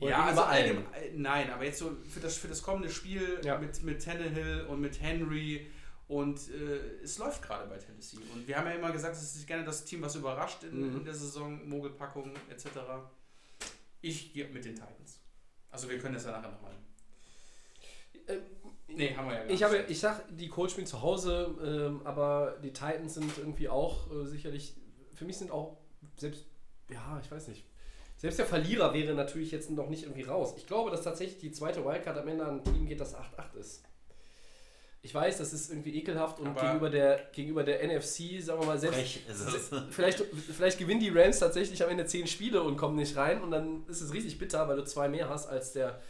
Oder 0.00 0.10
ja, 0.10 0.24
also 0.24 0.42
allgemein, 0.42 0.92
äh, 0.94 1.10
nein, 1.14 1.50
aber 1.50 1.64
jetzt 1.64 1.78
so 1.78 1.96
für 2.08 2.20
das, 2.20 2.36
für 2.36 2.48
das 2.48 2.62
kommende 2.62 2.90
Spiel 2.90 3.40
Ja. 3.44 3.58
mit, 3.58 3.82
mit 3.84 4.04
Tannehill 4.04 4.66
und 4.68 4.80
mit 4.80 5.00
Henry 5.00 5.70
und 6.08 6.38
äh, 6.50 7.00
es 7.02 7.18
läuft 7.18 7.42
gerade 7.42 7.68
bei 7.68 7.78
Tennessee. 7.78 8.18
Und 8.34 8.46
wir 8.48 8.56
haben 8.58 8.66
ja 8.66 8.72
immer 8.72 8.90
gesagt, 8.92 9.14
es 9.16 9.36
ist 9.36 9.46
gerne 9.46 9.64
das 9.64 9.84
Team, 9.84 10.02
was 10.02 10.16
überrascht 10.16 10.64
in, 10.64 10.90
Mhm. 10.90 10.96
in 10.98 11.04
der 11.04 11.14
Saison, 11.14 11.68
Mogelpackung 11.68 12.32
etc. 12.50 12.66
Ich 14.00 14.32
gehe 14.32 14.48
mit 14.48 14.64
den 14.64 14.74
Titans. 14.74 15.20
Also 15.70 15.88
wir 15.88 15.98
können 15.98 16.14
das 16.14 16.24
ja 16.24 16.32
nachher 16.32 16.50
nochmal. 16.50 16.72
Ähm, 18.28 18.40
Nee, 18.94 19.14
haben 19.16 19.26
wir 19.28 19.34
ja 19.34 19.38
gar 19.38 19.46
Ich, 19.46 19.52
nicht. 19.52 19.62
habe, 19.62 19.76
ich 19.88 20.00
sag, 20.00 20.24
die 20.36 20.48
Colts 20.48 20.72
spielen 20.72 20.86
zu 20.86 21.00
Hause, 21.00 21.54
ähm, 21.64 22.02
aber 22.06 22.58
die 22.62 22.74
Titans 22.74 23.14
sind 23.14 23.38
irgendwie 23.38 23.68
auch 23.70 24.10
äh, 24.12 24.26
sicherlich, 24.26 24.74
für 25.14 25.24
mich 25.24 25.38
sind 25.38 25.50
auch, 25.50 25.78
selbst, 26.18 26.44
ja, 26.90 27.18
ich 27.24 27.30
weiß 27.30 27.48
nicht, 27.48 27.64
selbst 28.22 28.38
der 28.38 28.46
Verlierer 28.46 28.94
wäre 28.94 29.14
natürlich 29.14 29.50
jetzt 29.50 29.68
noch 29.68 29.88
nicht 29.88 30.04
irgendwie 30.04 30.22
raus. 30.22 30.54
Ich 30.56 30.68
glaube, 30.68 30.92
dass 30.92 31.02
tatsächlich 31.02 31.38
die 31.38 31.50
zweite 31.50 31.84
Wildcard 31.84 32.16
am 32.18 32.28
Ende 32.28 32.44
an 32.46 32.60
ein 32.60 32.64
Team 32.64 32.86
geht, 32.86 33.00
das 33.00 33.16
8-8 33.16 33.56
ist. 33.58 33.82
Ich 35.02 35.12
weiß, 35.12 35.38
das 35.38 35.52
ist 35.52 35.70
irgendwie 35.72 35.98
ekelhaft 35.98 36.38
und 36.38 36.46
Aber- 36.46 36.60
gegenüber 36.60 36.88
der, 36.88 37.18
gegenüber 37.32 37.64
der 37.64 37.82
NFC, 37.82 38.40
sagen 38.40 38.60
wir 38.60 38.66
mal, 38.66 38.78
selbst, 38.78 39.18
vielleicht, 39.90 40.20
vielleicht 40.20 40.78
gewinnen 40.78 41.00
die 41.00 41.08
Rams 41.08 41.40
tatsächlich 41.40 41.82
am 41.82 41.90
Ende 41.90 42.06
10 42.06 42.28
Spiele 42.28 42.62
und 42.62 42.76
kommen 42.76 42.94
nicht 42.94 43.16
rein 43.16 43.42
und 43.42 43.50
dann 43.50 43.84
ist 43.88 44.00
es 44.02 44.14
richtig 44.14 44.38
bitter, 44.38 44.68
weil 44.68 44.76
du 44.76 44.84
zwei 44.84 45.08
mehr 45.08 45.28
hast 45.28 45.48
als 45.48 45.72
der, 45.72 46.00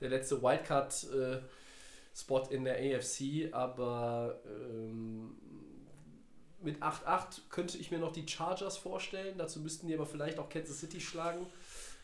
der 0.00 0.10
letzte 0.10 0.40
Wildcard-Spot 0.42 2.42
in 2.50 2.62
der 2.62 2.76
AFC. 2.76 3.52
Aber 3.52 4.38
ähm, 4.46 5.36
mit 6.66 6.82
8-8 6.82 7.42
könnte 7.48 7.78
ich 7.78 7.90
mir 7.90 7.98
noch 7.98 8.12
die 8.12 8.28
Chargers 8.28 8.76
vorstellen. 8.76 9.38
Dazu 9.38 9.60
müssten 9.60 9.86
die 9.86 9.94
aber 9.94 10.04
vielleicht 10.04 10.38
auch 10.38 10.50
Kansas 10.50 10.80
City 10.80 11.00
schlagen. 11.00 11.46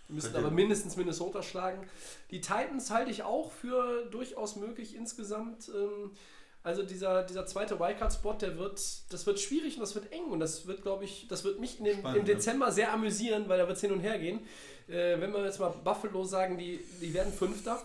Die 0.08 0.14
müssten 0.14 0.36
aber 0.36 0.50
mindestens 0.50 0.96
Minnesota 0.96 1.42
schlagen. 1.42 1.86
Die 2.30 2.40
Titans 2.40 2.90
halte 2.90 3.10
ich 3.10 3.22
auch 3.22 3.52
für 3.52 4.06
durchaus 4.06 4.56
möglich 4.56 4.96
insgesamt. 4.96 5.68
Ähm, 5.68 6.12
also 6.62 6.84
dieser, 6.84 7.24
dieser 7.24 7.44
zweite 7.44 7.80
Wildcard-Spot, 7.80 8.34
der 8.34 8.56
wird, 8.56 8.80
das 9.12 9.26
wird 9.26 9.40
schwierig 9.40 9.74
und 9.74 9.80
das 9.80 9.96
wird 9.96 10.12
eng 10.12 10.26
und 10.26 10.38
das 10.38 10.66
wird, 10.66 10.82
glaube 10.82 11.04
ich, 11.04 11.26
das 11.28 11.42
wird 11.42 11.58
mich 11.58 11.78
dem, 11.78 11.98
Spannend, 11.98 12.20
im 12.20 12.24
ne? 12.24 12.34
Dezember 12.34 12.70
sehr 12.70 12.92
amüsieren, 12.92 13.48
weil 13.48 13.58
da 13.58 13.66
wird 13.66 13.76
es 13.76 13.80
hin 13.82 13.90
und 13.90 14.00
her 14.00 14.18
gehen. 14.18 14.40
Äh, 14.88 15.20
wenn 15.20 15.32
wir 15.32 15.44
jetzt 15.44 15.58
mal 15.58 15.70
Buffalo 15.70 16.22
sagen, 16.24 16.56
die, 16.58 16.78
die 17.00 17.12
werden 17.14 17.32
Fünfter, 17.32 17.84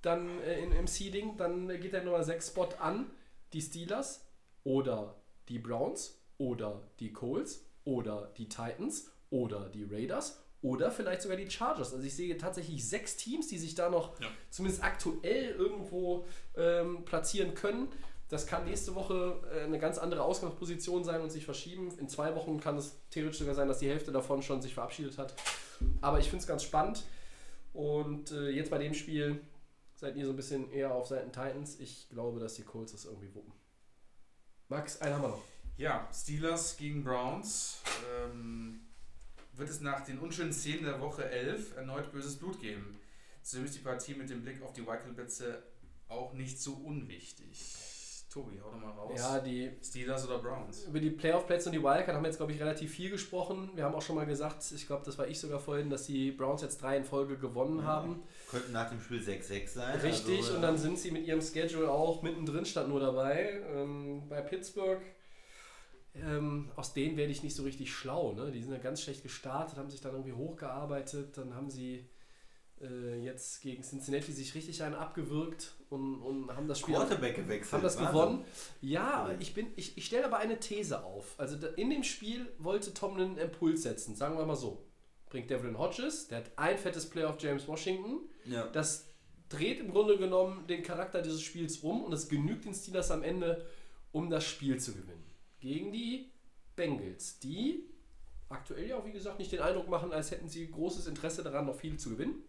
dann 0.00 0.40
äh, 0.40 0.60
in, 0.60 0.72
im 0.72 0.86
Seeding, 0.86 1.36
dann 1.36 1.68
geht 1.68 1.92
der 1.92 2.02
Nummer 2.02 2.24
6 2.24 2.48
Spot 2.48 2.68
an 2.78 3.10
die 3.52 3.60
Steelers 3.60 4.24
oder 4.64 5.21
die 5.48 5.58
Browns 5.58 6.18
oder 6.38 6.82
die 7.00 7.12
Colts 7.12 7.64
oder 7.84 8.32
die 8.36 8.48
Titans 8.48 9.10
oder 9.30 9.68
die 9.68 9.84
Raiders 9.84 10.38
oder 10.62 10.90
vielleicht 10.90 11.22
sogar 11.22 11.36
die 11.36 11.50
Chargers. 11.50 11.92
Also 11.92 12.04
ich 12.06 12.14
sehe 12.14 12.36
tatsächlich 12.36 12.88
sechs 12.88 13.16
Teams, 13.16 13.48
die 13.48 13.58
sich 13.58 13.74
da 13.74 13.90
noch 13.90 14.18
Ja. 14.20 14.28
zumindest 14.50 14.84
aktuell 14.84 15.50
irgendwo 15.56 16.24
ähm, 16.56 17.04
platzieren 17.04 17.54
können. 17.54 17.88
Das 18.28 18.46
kann 18.46 18.64
nächste 18.64 18.94
Woche 18.94 19.40
äh, 19.52 19.64
eine 19.64 19.78
ganz 19.78 19.98
andere 19.98 20.22
Ausgangsposition 20.22 21.04
sein 21.04 21.20
und 21.20 21.30
sich 21.30 21.44
verschieben. 21.44 21.92
In 21.98 22.08
zwei 22.08 22.34
Wochen 22.36 22.60
kann 22.60 22.78
es 22.78 22.96
theoretisch 23.10 23.40
sogar 23.40 23.54
sein, 23.54 23.68
dass 23.68 23.80
die 23.80 23.88
Hälfte 23.88 24.12
davon 24.12 24.40
schon 24.42 24.62
sich 24.62 24.72
verabschiedet 24.74 25.18
hat. 25.18 25.34
Aber 26.00 26.18
ich 26.18 26.26
finde 26.30 26.42
es 26.42 26.46
ganz 26.46 26.62
spannend. 26.62 27.02
Und 27.72 28.30
äh, 28.32 28.50
jetzt 28.50 28.70
bei 28.70 28.78
dem 28.78 28.94
Spiel 28.94 29.40
seid 29.96 30.16
ihr 30.16 30.24
so 30.26 30.30
ein 30.32 30.36
bisschen 30.36 30.70
eher 30.70 30.94
auf 30.94 31.06
Seiten 31.08 31.32
Titans. 31.32 31.78
Ich 31.80 32.08
glaube, 32.10 32.38
dass 32.40 32.54
die 32.54 32.62
Colts 32.62 32.92
das 32.92 33.04
irgendwie 33.04 33.34
wuppen. 33.34 33.52
Max, 34.72 35.02
einen 35.02 35.14
haben 35.14 35.22
wir 35.22 35.28
noch. 35.28 35.44
Ja, 35.76 36.08
Steelers 36.14 36.78
gegen 36.78 37.04
Browns. 37.04 37.82
Ähm, 38.24 38.80
wird 39.52 39.68
es 39.68 39.82
nach 39.82 40.02
den 40.02 40.18
unschönen 40.18 40.54
Szenen 40.54 40.84
der 40.84 40.98
Woche 40.98 41.28
11 41.28 41.76
erneut 41.76 42.10
böses 42.10 42.38
Blut 42.38 42.58
geben. 42.58 42.98
Zudem 43.42 43.66
ist 43.66 43.74
die 43.74 43.80
Partie 43.80 44.14
mit 44.14 44.30
dem 44.30 44.40
Blick 44.40 44.62
auf 44.62 44.72
die 44.72 44.86
Wildcard-Plätze 44.86 45.62
auch 46.08 46.32
nicht 46.32 46.58
so 46.58 46.72
unwichtig. 46.72 47.60
Tobi, 48.32 48.58
hau 48.64 48.70
doch 48.70 48.80
mal 48.80 48.90
raus. 48.92 49.12
Ja, 49.14 49.40
die 49.40 49.70
Steelers 49.82 50.26
oder 50.26 50.38
Browns? 50.38 50.84
Über 50.86 51.00
die 51.00 51.10
Playoff-Plätze 51.10 51.68
und 51.68 51.74
die 51.74 51.82
Wildcard 51.82 52.16
haben 52.16 52.22
wir 52.22 52.28
jetzt, 52.28 52.38
glaube 52.38 52.52
ich, 52.52 52.60
relativ 52.60 52.90
viel 52.90 53.10
gesprochen. 53.10 53.70
Wir 53.74 53.84
haben 53.84 53.94
auch 53.94 54.00
schon 54.00 54.16
mal 54.16 54.24
gesagt, 54.24 54.64
ich 54.74 54.86
glaube, 54.86 55.04
das 55.04 55.18
war 55.18 55.26
ich 55.28 55.38
sogar 55.38 55.60
vorhin, 55.60 55.90
dass 55.90 56.06
die 56.06 56.30
Browns 56.30 56.62
jetzt 56.62 56.80
drei 56.80 56.96
in 56.96 57.04
Folge 57.04 57.36
gewonnen 57.36 57.80
Ja. 57.80 57.84
haben. 57.84 58.22
Könnten 58.50 58.72
nach 58.72 58.88
dem 58.88 59.00
Spiel 59.00 59.20
6-6 59.20 59.74
sein. 59.74 60.00
Richtig, 60.00 60.38
also, 60.38 60.54
und 60.56 60.62
dann 60.62 60.78
sind 60.78 60.98
sie 60.98 61.10
mit 61.10 61.26
ihrem 61.26 61.42
Schedule 61.42 61.90
auch 61.90 62.22
mittendrin, 62.22 62.64
stand 62.64 62.88
nur 62.88 63.00
dabei. 63.00 63.60
Ähm, 63.74 64.22
bei 64.30 64.40
Pittsburgh, 64.40 65.02
ähm, 66.14 66.70
aus 66.76 66.94
denen 66.94 67.16
werde 67.18 67.32
ich 67.32 67.42
nicht 67.42 67.54
so 67.54 67.64
richtig 67.64 67.92
schlau. 67.92 68.32
Ne? 68.32 68.50
Die 68.50 68.62
sind 68.62 68.72
ja 68.72 68.78
ganz 68.78 69.02
schlecht 69.02 69.22
gestartet, 69.22 69.76
haben 69.76 69.90
sich 69.90 70.00
dann 70.00 70.12
irgendwie 70.12 70.32
hochgearbeitet. 70.32 71.36
Dann 71.36 71.54
haben 71.54 71.68
sie 71.70 72.06
äh, 72.80 73.11
jetzt 73.32 73.62
gegen 73.62 73.82
Cincinnati 73.82 74.32
sich 74.32 74.54
richtig 74.54 74.82
einen 74.82 74.94
abgewürgt 74.94 75.74
und, 75.90 76.20
und 76.22 76.54
haben 76.54 76.68
das 76.68 76.78
Spiel 76.78 76.94
Quarterback 76.94 77.36
gewechselt. 77.36 77.72
haben 77.72 77.82
das 77.82 77.96
Wahnsinn. 77.96 78.12
gewonnen. 78.12 78.44
Ja, 78.80 79.34
ich, 79.40 79.54
bin, 79.54 79.68
ich, 79.76 79.96
ich 79.96 80.06
stelle 80.06 80.24
aber 80.24 80.38
eine 80.38 80.60
These 80.60 81.02
auf. 81.02 81.34
Also 81.38 81.56
in 81.76 81.90
dem 81.90 82.04
Spiel 82.04 82.46
wollte 82.58 82.94
Tomlin 82.94 83.30
einen 83.30 83.38
Impuls 83.38 83.82
setzen, 83.82 84.14
sagen 84.14 84.36
wir 84.36 84.44
mal 84.44 84.56
so. 84.56 84.84
Bringt 85.30 85.48
Devlin 85.48 85.78
Hodges, 85.78 86.28
der 86.28 86.38
hat 86.38 86.52
ein 86.56 86.76
fettes 86.76 87.08
Play 87.08 87.24
auf 87.24 87.40
James 87.40 87.66
Washington. 87.66 88.20
Ja. 88.44 88.66
Das 88.68 89.06
dreht 89.48 89.80
im 89.80 89.90
Grunde 89.90 90.18
genommen 90.18 90.66
den 90.66 90.82
Charakter 90.82 91.22
dieses 91.22 91.42
Spiels 91.42 91.78
um 91.78 92.04
und 92.04 92.12
es 92.12 92.28
genügt 92.28 92.64
den 92.64 92.74
Steelers 92.74 93.10
am 93.10 93.22
Ende, 93.22 93.66
um 94.12 94.28
das 94.28 94.44
Spiel 94.44 94.78
zu 94.78 94.92
gewinnen. 94.92 95.24
Gegen 95.60 95.92
die 95.92 96.30
Bengals, 96.76 97.38
die 97.38 97.88
aktuell 98.50 98.88
ja 98.88 98.96
auch, 98.96 99.06
wie 99.06 99.12
gesagt, 99.12 99.38
nicht 99.38 99.52
den 99.52 99.60
Eindruck 99.60 99.88
machen, 99.88 100.12
als 100.12 100.30
hätten 100.30 100.48
sie 100.48 100.70
großes 100.70 101.06
Interesse 101.06 101.42
daran, 101.42 101.66
noch 101.66 101.76
viel 101.76 101.98
zu 101.98 102.10
gewinnen. 102.10 102.44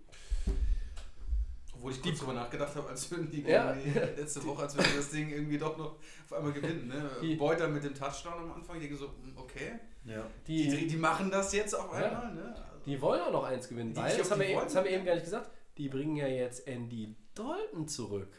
Obwohl 1.84 1.92
ich 1.98 2.02
kurz 2.02 2.20
drüber 2.20 2.32
nachgedacht 2.34 2.74
habe, 2.78 2.88
als 2.88 3.12
würden 3.12 3.30
die 3.30 3.42
Ja. 3.42 3.74
die 3.74 3.90
letzte 3.90 4.42
Woche, 4.46 4.62
als 4.64 4.74
würden 4.78 4.88
das 4.96 5.10
Ding 5.10 5.30
irgendwie 5.30 5.58
doch 5.58 5.76
noch 5.78 5.98
auf 6.26 6.32
einmal 6.34 6.54
gewinnen. 6.54 6.88
Ne? 6.88 7.10
Die- 7.22 7.36
Beuter 7.36 7.68
mit 7.68 7.84
dem 7.84 7.94
Touchdown 7.94 8.36
am 8.44 8.54
Anfang, 8.54 8.78
ich 8.78 8.84
denke 8.84 8.96
so, 8.96 9.08
hm, 9.08 9.34
okay, 9.36 9.80
ja. 10.06 10.24
die, 10.48 10.70
Die, 10.70 10.88
die 10.88 10.96
machen 10.96 11.30
das 11.30 11.52
jetzt 11.52 11.74
auf 11.74 11.92
Ja. 11.92 12.06
einmal. 12.06 12.34
Ne? 12.36 12.56
Also, 12.56 12.86
Die 12.86 13.02
wollen 13.02 13.20
auch 13.20 13.34
noch 13.34 13.44
eins 13.44 13.68
gewinnen, 13.68 13.94
Die- 13.94 14.00
weil, 14.00 14.12
ich 14.14 14.18
das 14.18 14.32
haben, 14.32 14.40
wir 14.40 14.56
das 14.62 14.74
haben 14.78 14.86
wir 14.86 14.92
eben 14.92 15.04
gar 15.04 15.16
nicht 15.16 15.26
gesagt, 15.26 15.52
die 15.78 15.90
bringen 15.90 16.16
ja 16.16 16.28
jetzt 16.28 16.66
Andy 16.70 17.18
Dalton 17.36 17.86
zurück. 17.90 18.32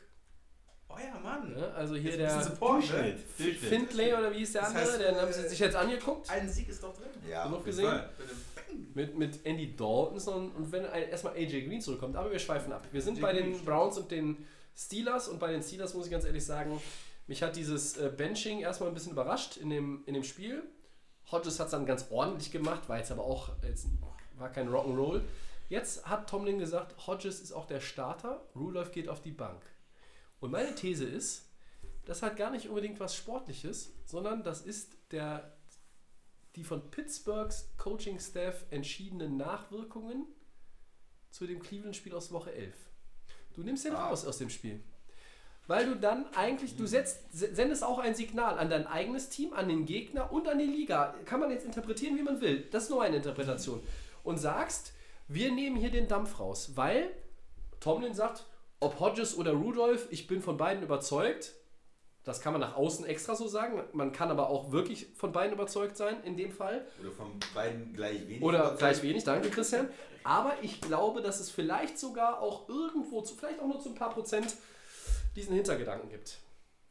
euer 0.88 1.20
Mann. 1.22 1.54
Ja, 1.58 1.70
also 1.72 1.96
hier 1.96 2.16
der 2.16 2.40
Support, 2.40 2.88
ne? 2.92 3.16
Findlay 3.36 4.14
oder 4.14 4.32
wie 4.32 4.38
hieß 4.38 4.52
der 4.52 4.60
Das 4.62 4.70
andere, 4.70 4.84
heißt, 4.92 5.00
den 5.00 5.16
haben 5.16 5.28
äh, 5.28 5.32
sie 5.34 5.48
sich 5.48 5.58
jetzt 5.58 5.74
angeguckt. 5.76 6.30
Ein 6.30 6.48
Sieg 6.48 6.68
ist 6.68 6.82
doch 6.82 6.94
drin. 6.96 7.08
Ja, 7.28 7.44
Genug 7.46 7.64
gesehen? 7.64 7.86
Fall. 7.90 8.10
Mit. 8.94 9.16
Mit, 9.16 9.44
Andy 9.44 9.76
Dalton 9.76 10.18
und, 10.34 10.56
und 10.56 10.72
wenn 10.72 10.84
erstmal 10.84 11.34
AJ 11.34 11.66
Green 11.66 11.80
zurückkommt. 11.80 12.16
Aber 12.16 12.30
wir 12.30 12.38
schweifen 12.38 12.72
ab. 12.72 12.86
Wir 12.92 13.02
sind 13.02 13.16
AJ 13.16 13.22
bei 13.22 13.32
Green, 13.32 13.44
den 13.44 13.52
stimmt. 13.52 13.66
Browns 13.66 13.98
und 13.98 14.10
den 14.10 14.46
Steelers 14.76 15.28
und 15.28 15.38
bei 15.38 15.52
den 15.52 15.62
Steelers 15.62 15.94
muss 15.94 16.06
ich 16.06 16.12
ganz 16.12 16.24
ehrlich 16.24 16.44
sagen, 16.44 16.80
mich 17.26 17.42
hat 17.42 17.56
dieses 17.56 17.96
äh, 17.96 18.12
Benching 18.14 18.60
erstmal 18.60 18.88
ein 18.90 18.94
bisschen 18.94 19.12
überrascht 19.12 19.56
in 19.56 19.70
dem, 19.70 20.02
in 20.06 20.14
dem 20.14 20.24
Spiel. 20.24 20.62
Hodges 21.30 21.58
hat 21.58 21.66
es 21.66 21.70
dann 21.70 21.86
ganz 21.86 22.06
ordentlich 22.10 22.50
gemacht, 22.50 22.88
war 22.88 22.98
jetzt 22.98 23.10
aber 23.10 23.24
auch 23.24 23.50
jetzt 23.62 23.86
war 24.36 24.50
kein 24.50 24.68
Rock'n'Roll. 24.68 25.22
Jetzt 25.68 26.06
hat 26.06 26.28
Tomlin 26.28 26.58
gesagt, 26.58 27.06
Hodges 27.06 27.40
ist 27.40 27.52
auch 27.52 27.66
der 27.66 27.80
Starter, 27.80 28.46
Rudolph 28.54 28.92
geht 28.92 29.08
auf 29.08 29.22
die 29.22 29.30
Bank. 29.30 29.62
Und 30.40 30.50
meine 30.50 30.74
These 30.74 31.04
ist, 31.04 31.48
das 32.04 32.22
hat 32.22 32.36
gar 32.36 32.50
nicht 32.50 32.68
unbedingt 32.68 33.00
was 33.00 33.16
Sportliches, 33.16 33.94
sondern 34.04 34.42
das 34.42 34.60
ist 34.60 34.96
der, 35.10 35.53
die 36.56 36.64
von 36.64 36.90
Pittsburghs 36.90 37.70
Coaching-Staff 37.78 38.64
entschiedenen 38.70 39.36
Nachwirkungen 39.36 40.26
zu 41.30 41.46
dem 41.46 41.60
Cleveland-Spiel 41.60 42.14
aus 42.14 42.32
Woche 42.32 42.52
11. 42.52 42.74
Du 43.54 43.62
nimmst 43.62 43.84
den 43.84 43.94
Ah. 43.94 44.08
raus 44.08 44.24
aus 44.26 44.38
dem 44.38 44.50
Spiel. 44.50 44.80
Weil 45.66 45.86
du 45.86 45.96
dann 45.96 46.26
eigentlich, 46.34 46.76
du 46.76 46.86
setzt, 46.86 47.32
se- 47.32 47.54
sendest 47.54 47.82
auch 47.82 47.98
ein 47.98 48.14
Signal 48.14 48.58
an 48.58 48.68
dein 48.68 48.86
eigenes 48.86 49.30
Team, 49.30 49.54
an 49.54 49.68
den 49.68 49.86
Gegner 49.86 50.30
und 50.30 50.46
an 50.46 50.58
die 50.58 50.66
Liga. 50.66 51.14
Kann 51.24 51.40
man 51.40 51.50
jetzt 51.50 51.64
interpretieren, 51.64 52.16
wie 52.18 52.22
man 52.22 52.40
will. 52.40 52.68
Das 52.70 52.84
ist 52.84 52.90
nur 52.90 53.02
eine 53.02 53.16
Interpretation. 53.16 53.82
Und 54.22 54.36
sagst, 54.38 54.92
wir 55.26 55.50
nehmen 55.52 55.76
hier 55.76 55.90
den 55.90 56.06
Dampf 56.06 56.38
raus, 56.38 56.72
weil 56.76 57.10
Tomlin 57.80 58.14
sagt, 58.14 58.44
ob 58.80 59.00
Hodges 59.00 59.36
oder 59.38 59.52
Rudolph, 59.52 60.06
ich 60.10 60.26
bin 60.26 60.42
von 60.42 60.56
beiden 60.58 60.82
überzeugt. 60.82 61.54
Das 62.24 62.40
kann 62.40 62.52
man 62.52 62.60
nach 62.62 62.74
außen 62.74 63.04
extra 63.04 63.34
so 63.34 63.46
sagen. 63.46 63.82
Man 63.92 64.12
kann 64.12 64.30
aber 64.30 64.48
auch 64.48 64.72
wirklich 64.72 65.08
von 65.14 65.30
beiden 65.32 65.52
überzeugt 65.52 65.96
sein, 65.96 66.16
in 66.24 66.36
dem 66.38 66.50
Fall. 66.52 66.86
Oder 67.00 67.10
von 67.12 67.32
beiden 67.54 67.92
gleich 67.92 68.26
wenig. 68.26 68.42
Oder 68.42 68.58
überzeugt. 68.60 68.78
gleich 68.78 69.02
wenig, 69.02 69.24
danke 69.24 69.50
Christian. 69.50 69.88
Aber 70.22 70.54
ich 70.62 70.80
glaube, 70.80 71.20
dass 71.20 71.38
es 71.40 71.50
vielleicht 71.50 71.98
sogar 71.98 72.40
auch 72.40 72.66
irgendwo, 72.68 73.20
zu, 73.20 73.34
vielleicht 73.34 73.60
auch 73.60 73.66
nur 73.66 73.78
zu 73.78 73.90
ein 73.90 73.94
paar 73.94 74.08
Prozent, 74.10 74.54
diesen 75.36 75.54
Hintergedanken 75.54 76.08
gibt. 76.08 76.38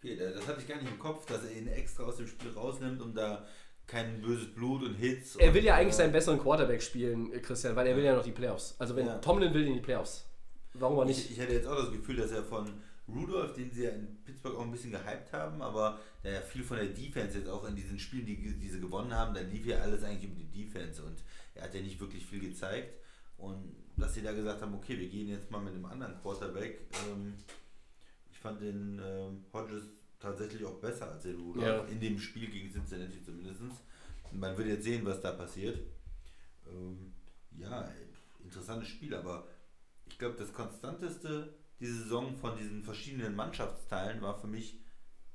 Da- 0.03 0.29
das 0.31 0.47
hatte 0.47 0.59
ich 0.61 0.67
gar 0.67 0.77
nicht 0.79 0.91
im 0.91 0.99
Kopf, 0.99 1.25
dass 1.25 1.43
er 1.45 1.51
ihn 1.51 1.67
extra 1.67 2.03
aus 2.03 2.17
dem 2.17 2.27
Spiel 2.27 2.51
rausnimmt, 2.51 3.01
um 3.01 3.15
da 3.15 3.47
kein 3.87 4.21
böses 4.21 4.53
Blut 4.53 4.83
und 4.83 4.93
Hits. 4.95 5.35
Er 5.37 5.47
und, 5.47 5.53
will 5.55 5.63
ja 5.63 5.75
eigentlich 5.75 5.93
äh, 5.95 5.97
seinen 5.97 6.11
besseren 6.11 6.39
Quarterback 6.39 6.83
spielen, 6.83 7.33
äh, 7.33 7.39
Christian, 7.39 7.75
weil 7.75 7.87
er 7.87 7.95
will 7.97 8.03
ja 8.03 8.15
noch 8.15 8.23
die 8.23 8.31
Playoffs. 8.31 8.75
Also 8.77 8.95
wenn 8.95 9.07
Ja. 9.07 9.17
Tomlin 9.17 9.51
will 9.53 9.65
in 9.65 9.73
die 9.73 9.79
Playoffs. 9.81 10.25
Warum 10.73 10.99
auch 10.99 11.03
Ich, 11.03 11.17
nicht? 11.17 11.31
ich 11.31 11.39
hatte 11.41 11.53
jetzt 11.53 11.67
auch 11.67 11.75
das 11.75 11.91
Gefühl, 11.91 12.17
dass 12.17 12.31
er 12.31 12.43
von 12.43 12.69
Rudolph, 13.07 13.53
den 13.53 13.71
sie 13.71 13.83
ja 13.83 13.89
in 13.91 14.23
Pittsburgh 14.23 14.55
auch 14.55 14.61
ein 14.63 14.71
bisschen 14.71 14.91
gehypt 14.91 15.33
haben, 15.33 15.61
aber 15.61 15.99
der 16.23 16.33
ja 16.33 16.41
viel 16.41 16.63
von 16.63 16.77
der 16.77 16.87
Defense 16.87 17.37
jetzt 17.37 17.49
auch 17.49 17.65
in 17.67 17.75
diesen 17.75 17.99
Spielen, 17.99 18.25
die, 18.25 18.37
die 18.37 18.69
sie 18.69 18.79
gewonnen 18.79 19.13
haben, 19.13 19.33
da 19.33 19.41
lief 19.41 19.65
ja 19.65 19.79
alles 19.79 20.03
eigentlich 20.03 20.29
um 20.31 20.37
die 20.37 20.49
Defense 20.49 21.03
und 21.03 21.21
er 21.55 21.63
hat 21.63 21.73
ja 21.75 21.81
nicht 21.81 21.99
wirklich 21.99 22.25
viel 22.25 22.39
gezeigt. 22.39 22.93
Und 23.37 23.75
dass 23.97 24.13
sie 24.13 24.21
da 24.21 24.31
gesagt 24.31 24.61
haben, 24.61 24.73
okay, 24.73 24.97
wir 24.97 25.09
gehen 25.09 25.27
jetzt 25.27 25.51
mal 25.51 25.59
mit 25.61 25.73
einem 25.73 25.85
anderen 25.85 26.15
Quarterback. 26.21 26.79
Ähm, 27.09 27.33
ich 28.31 28.39
fand 28.39 28.61
den 28.61 28.99
ähm, 29.03 29.43
Hodges 29.51 29.83
tatsächlich 30.19 30.63
auch 30.65 30.79
besser 30.79 31.11
als 31.11 31.23
den 31.23 31.35
Rudolph, 31.39 31.65
Ja. 31.65 31.83
in 31.85 31.99
dem 31.99 32.17
Spiel 32.17 32.49
gegen 32.49 32.71
Cincinnati 32.71 33.21
zumindest. 33.21 33.59
Und 34.31 34.39
man 34.39 34.57
wird 34.57 34.69
jetzt 34.69 34.83
sehen, 34.85 35.05
was 35.05 35.19
da 35.19 35.33
passiert. 35.33 35.77
Ähm, 36.71 37.13
ja, 37.57 37.91
interessantes 38.43 38.87
Spiel, 38.87 39.13
aber 39.13 39.45
ich 40.05 40.17
glaube, 40.17 40.35
das 40.37 40.53
konstanteste 40.53 41.53
diese 41.79 42.03
Saison 42.03 42.35
von 42.37 42.57
diesen 42.57 42.83
verschiedenen 42.83 43.35
Mannschaftsteilen 43.35 44.21
war 44.21 44.37
für 44.39 44.47
mich 44.47 44.79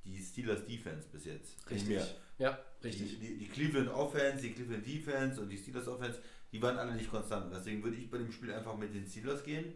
die 0.05 0.19
Steelers 0.23 0.65
Defense 0.65 1.09
bis 1.13 1.25
jetzt. 1.27 1.57
Richtig. 1.71 2.01
Ja, 2.39 2.59
Die, 2.83 2.87
richtig. 2.87 3.19
die, 3.21 3.39
die 3.39 3.49
Cleveland 3.49 3.89
Offense, 3.91 4.43
die 4.43 4.53
Cleveland 4.53 4.87
Defense 4.87 5.41
und 5.41 5.49
die 5.51 5.59
Steelers 5.59 5.89
Offense, 5.89 6.21
die 6.53 6.63
waren 6.63 6.79
alle 6.79 6.95
nicht 6.95 7.11
konstant. 7.11 7.53
Deswegen 7.53 7.83
würde 7.83 7.97
ich 7.97 8.11
bei 8.11 8.19
dem 8.19 8.33
Spiel 8.33 8.53
einfach 8.55 8.77
mit 8.77 8.95
den 8.95 9.07
Steelers 9.07 9.43
gehen. 9.45 9.75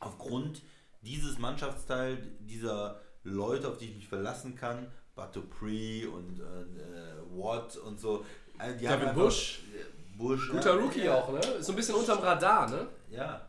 Aufgrund 0.00 0.62
dieses 1.02 1.38
Mannschaftsteil, 1.38 2.18
dieser 2.40 3.00
Leute, 3.22 3.68
auf 3.68 3.78
die 3.78 3.86
ich 3.86 3.96
mich 3.96 4.08
verlassen 4.08 4.54
kann, 4.54 4.90
Batopre 5.14 6.10
und 6.10 6.40
äh, 6.40 7.16
Watt 7.30 7.76
und 7.78 7.98
so. 7.98 8.24
äh, 8.58 8.76
Die 8.76 8.86
einfach- 8.86 9.14
Bush. 9.14 9.60
äh, 9.74 10.18
Bush. 10.18 10.50
Guter 10.50 10.74
ja, 10.76 10.80
Rookie 10.82 11.04
ja, 11.04 11.14
auch, 11.14 11.32
ne? 11.32 11.38
Ist 11.38 11.66
so 11.66 11.72
ein 11.72 11.76
bisschen 11.76 11.94
unterm 11.94 12.18
Radar, 12.18 12.68
ne? 12.70 12.88
Ja. 13.10 13.48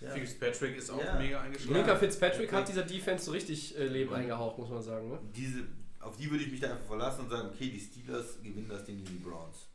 Ja. 0.00 0.10
Fitzpatrick 0.10 0.76
ist 0.76 0.90
auch 0.90 1.02
Ja. 1.04 1.18
mega 1.18 1.40
eingeschlagen. 1.40 1.74
Linker 1.74 1.96
Fitzpatrick 1.96 2.52
hat 2.52 2.68
dieser 2.68 2.82
Defense 2.82 3.24
so 3.26 3.32
richtig 3.32 3.76
äh, 3.78 3.84
Leben 3.86 4.12
eingehaucht, 4.14 4.58
muss 4.58 4.70
man 4.70 4.82
sagen, 4.82 5.08
ne? 5.10 5.18
Diese, 5.34 5.64
auf 6.00 6.16
die 6.16 6.30
würde 6.30 6.44
ich 6.44 6.50
mich 6.50 6.60
da 6.60 6.70
einfach 6.70 6.86
verlassen 6.86 7.20
und 7.24 7.30
sagen, 7.30 7.48
okay, 7.52 7.68
die 7.70 7.80
Steelers 7.80 8.40
gewinnen 8.42 8.68
das 8.68 8.84
Ding 8.84 8.96
gegen 8.98 9.18
die 9.18 9.24
Browns. 9.24 9.66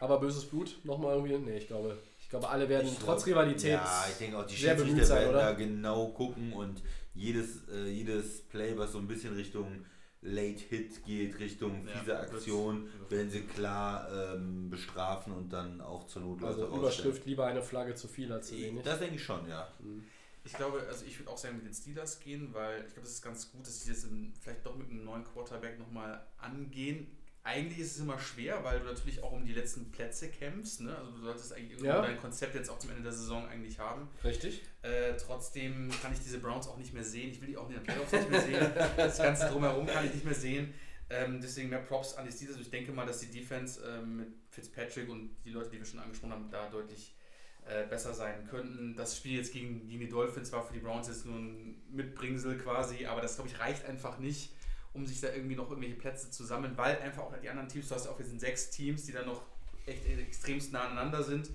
Aber 0.00 0.20
böses 0.20 0.44
Blut, 0.46 0.78
nochmal 0.84 1.14
irgendwie? 1.16 1.38
Nee, 1.38 1.58
ich 1.58 1.66
glaube, 1.66 1.98
ich 2.20 2.28
glaube, 2.28 2.48
alle 2.48 2.68
werden 2.68 2.86
Ich 2.88 2.94
trotz 2.98 3.24
glaub- 3.24 3.36
Rivalität. 3.38 3.72
Ja, 3.72 4.06
ich 4.10 4.16
denke 4.18 4.38
auch, 4.38 4.46
die 4.46 4.54
Schiedsrichter 4.56 5.04
sein, 5.04 5.18
werden 5.22 5.30
oder? 5.30 5.40
da 5.40 5.52
genau 5.52 6.08
gucken 6.08 6.52
und 6.52 6.82
jedes, 7.14 7.68
äh, 7.68 7.88
jedes 7.88 8.42
Play, 8.48 8.76
was 8.78 8.92
so 8.92 8.98
ein 8.98 9.06
bisschen 9.08 9.34
Richtung 9.34 9.84
Late 10.22 10.60
Hit 10.68 11.04
geht, 11.04 11.38
Richtung 11.40 11.84
Ja, 11.86 11.92
fiese 11.94 12.06
wird- 12.06 12.18
Aktion, 12.20 12.88
werden 13.08 13.30
sie 13.30 13.42
klar 13.42 14.08
ähm, 14.36 14.70
bestrafen 14.70 15.32
und 15.32 15.52
dann 15.52 15.80
auch 15.80 16.06
zur 16.06 16.22
Not 16.22 16.40
Leute 16.40 16.62
Also. 16.64 16.76
Überschrift 16.76 17.26
lieber 17.26 17.46
eine 17.46 17.62
Flagge 17.62 17.94
zu 17.96 18.06
viel 18.08 18.32
als 18.32 18.48
zu 18.48 18.56
wenig. 18.56 18.84
Das 18.84 19.00
denke 19.00 19.16
ich 19.16 19.22
schon, 19.24 19.48
ja. 19.48 19.68
Ich 20.44 20.52
glaube, 20.54 20.84
also 20.88 21.04
ich 21.04 21.18
würde 21.18 21.30
auch 21.30 21.38
sagen 21.38 21.56
mit 21.56 21.66
den 21.66 21.74
Steelers 21.74 22.18
gehen, 22.20 22.48
weil 22.52 22.84
ich 22.86 22.92
glaube, 22.94 23.06
es 23.06 23.14
ist 23.14 23.22
ganz 23.22 23.50
gut, 23.52 23.66
dass 23.66 23.80
sie 23.82 23.90
das 23.90 24.06
vielleicht 24.40 24.64
doch 24.66 24.76
mit 24.76 24.90
einem 24.90 25.04
neuen 25.04 25.24
Quarterback 25.24 25.78
nochmal 25.78 26.24
angehen. 26.38 27.06
Eigentlich 27.44 27.80
ist 27.80 27.96
es 27.96 27.98
immer 28.00 28.18
schwer, 28.20 28.62
weil 28.62 28.78
du 28.78 28.84
natürlich 28.86 29.20
auch 29.22 29.32
um 29.32 29.44
die 29.44 29.52
letzten 29.52 29.90
Plätze 29.90 30.28
kämpfst. 30.30 30.80
Ne? 30.80 30.96
Also 30.96 31.10
du 31.10 31.22
solltest 31.22 31.52
eigentlich 31.52 31.80
Ja. 31.82 32.00
dein 32.00 32.16
Konzept 32.20 32.54
jetzt 32.54 32.70
auch 32.70 32.78
zum 32.78 32.90
Ende 32.90 33.02
der 33.02 33.12
Saison 33.12 33.48
eigentlich 33.48 33.80
haben. 33.80 34.08
Richtig? 34.22 34.62
Äh, 34.82 35.14
trotzdem 35.16 35.90
kann 36.00 36.12
ich 36.12 36.20
diese 36.20 36.38
Browns 36.38 36.68
auch 36.68 36.76
nicht 36.78 36.94
mehr 36.94 37.02
sehen. 37.02 37.30
Ich 37.32 37.40
will 37.40 37.48
die 37.48 37.56
auch 37.56 37.68
in 37.68 37.74
den 37.74 37.82
Playoffs 37.82 38.12
nicht 38.12 38.30
mehr 38.30 38.40
sehen. 38.40 38.66
Das 38.96 39.18
Ganze 39.18 39.48
drumherum 39.48 39.86
kann 39.86 40.06
ich 40.06 40.14
nicht 40.14 40.24
mehr 40.24 40.34
sehen. 40.34 40.72
Ähm, 41.10 41.40
deswegen 41.42 41.68
mehr 41.68 41.80
Props 41.80 42.14
an 42.14 42.24
die 42.26 42.32
Steelers. 42.32 42.56
Ich 42.58 42.70
denke 42.70 42.92
mal, 42.92 43.04
dass 43.06 43.18
die 43.18 43.26
Defense 43.30 43.82
ähm, 43.86 44.16
mit 44.18 44.28
Fitzpatrick 44.50 45.08
und 45.08 45.36
die 45.44 45.50
Leute, 45.50 45.70
die 45.70 45.78
wir 45.78 45.84
schon 45.84 45.98
angesprochen 46.00 46.32
haben, 46.32 46.48
da 46.50 46.68
deutlich 46.70 47.14
äh, 47.66 47.86
besser 47.86 48.14
sein 48.14 48.46
könnten. 48.48 48.94
Das 48.96 49.16
Spiel 49.16 49.36
jetzt 49.38 49.52
gegen, 49.52 49.86
gegen 49.88 50.00
die 50.00 50.08
Dolphins 50.08 50.52
war 50.52 50.64
für 50.64 50.72
die 50.72 50.78
Browns 50.78 51.08
jetzt 51.08 51.26
nur 51.26 51.36
ein 51.38 51.82
Mitbringsel 51.90 52.56
quasi, 52.58 53.04
aber 53.06 53.20
das 53.20 53.34
glaube 53.34 53.50
ich 53.50 53.58
reicht 53.58 53.84
einfach 53.84 54.18
nicht, 54.18 54.52
um 54.94 55.06
sich 55.06 55.20
da 55.20 55.32
irgendwie 55.32 55.56
noch 55.56 55.68
irgendwelche 55.70 55.96
Plätze 55.96 56.30
zu 56.30 56.44
sammeln, 56.44 56.76
weil 56.76 56.98
einfach 56.98 57.22
auch 57.22 57.32
die 57.42 57.48
anderen 57.48 57.68
Teams, 57.68 57.88
du 57.88 57.94
hast 57.94 58.06
auch 58.06 58.18
jetzt 58.18 58.28
sind 58.28 58.40
sechs 58.40 58.70
Teams, 58.70 59.04
die 59.04 59.12
dann 59.12 59.26
noch 59.26 59.42
echt 59.86 60.06
extremst 60.06 60.72
nah 60.72 60.82
aneinander 60.84 61.22
sind. 61.22 61.50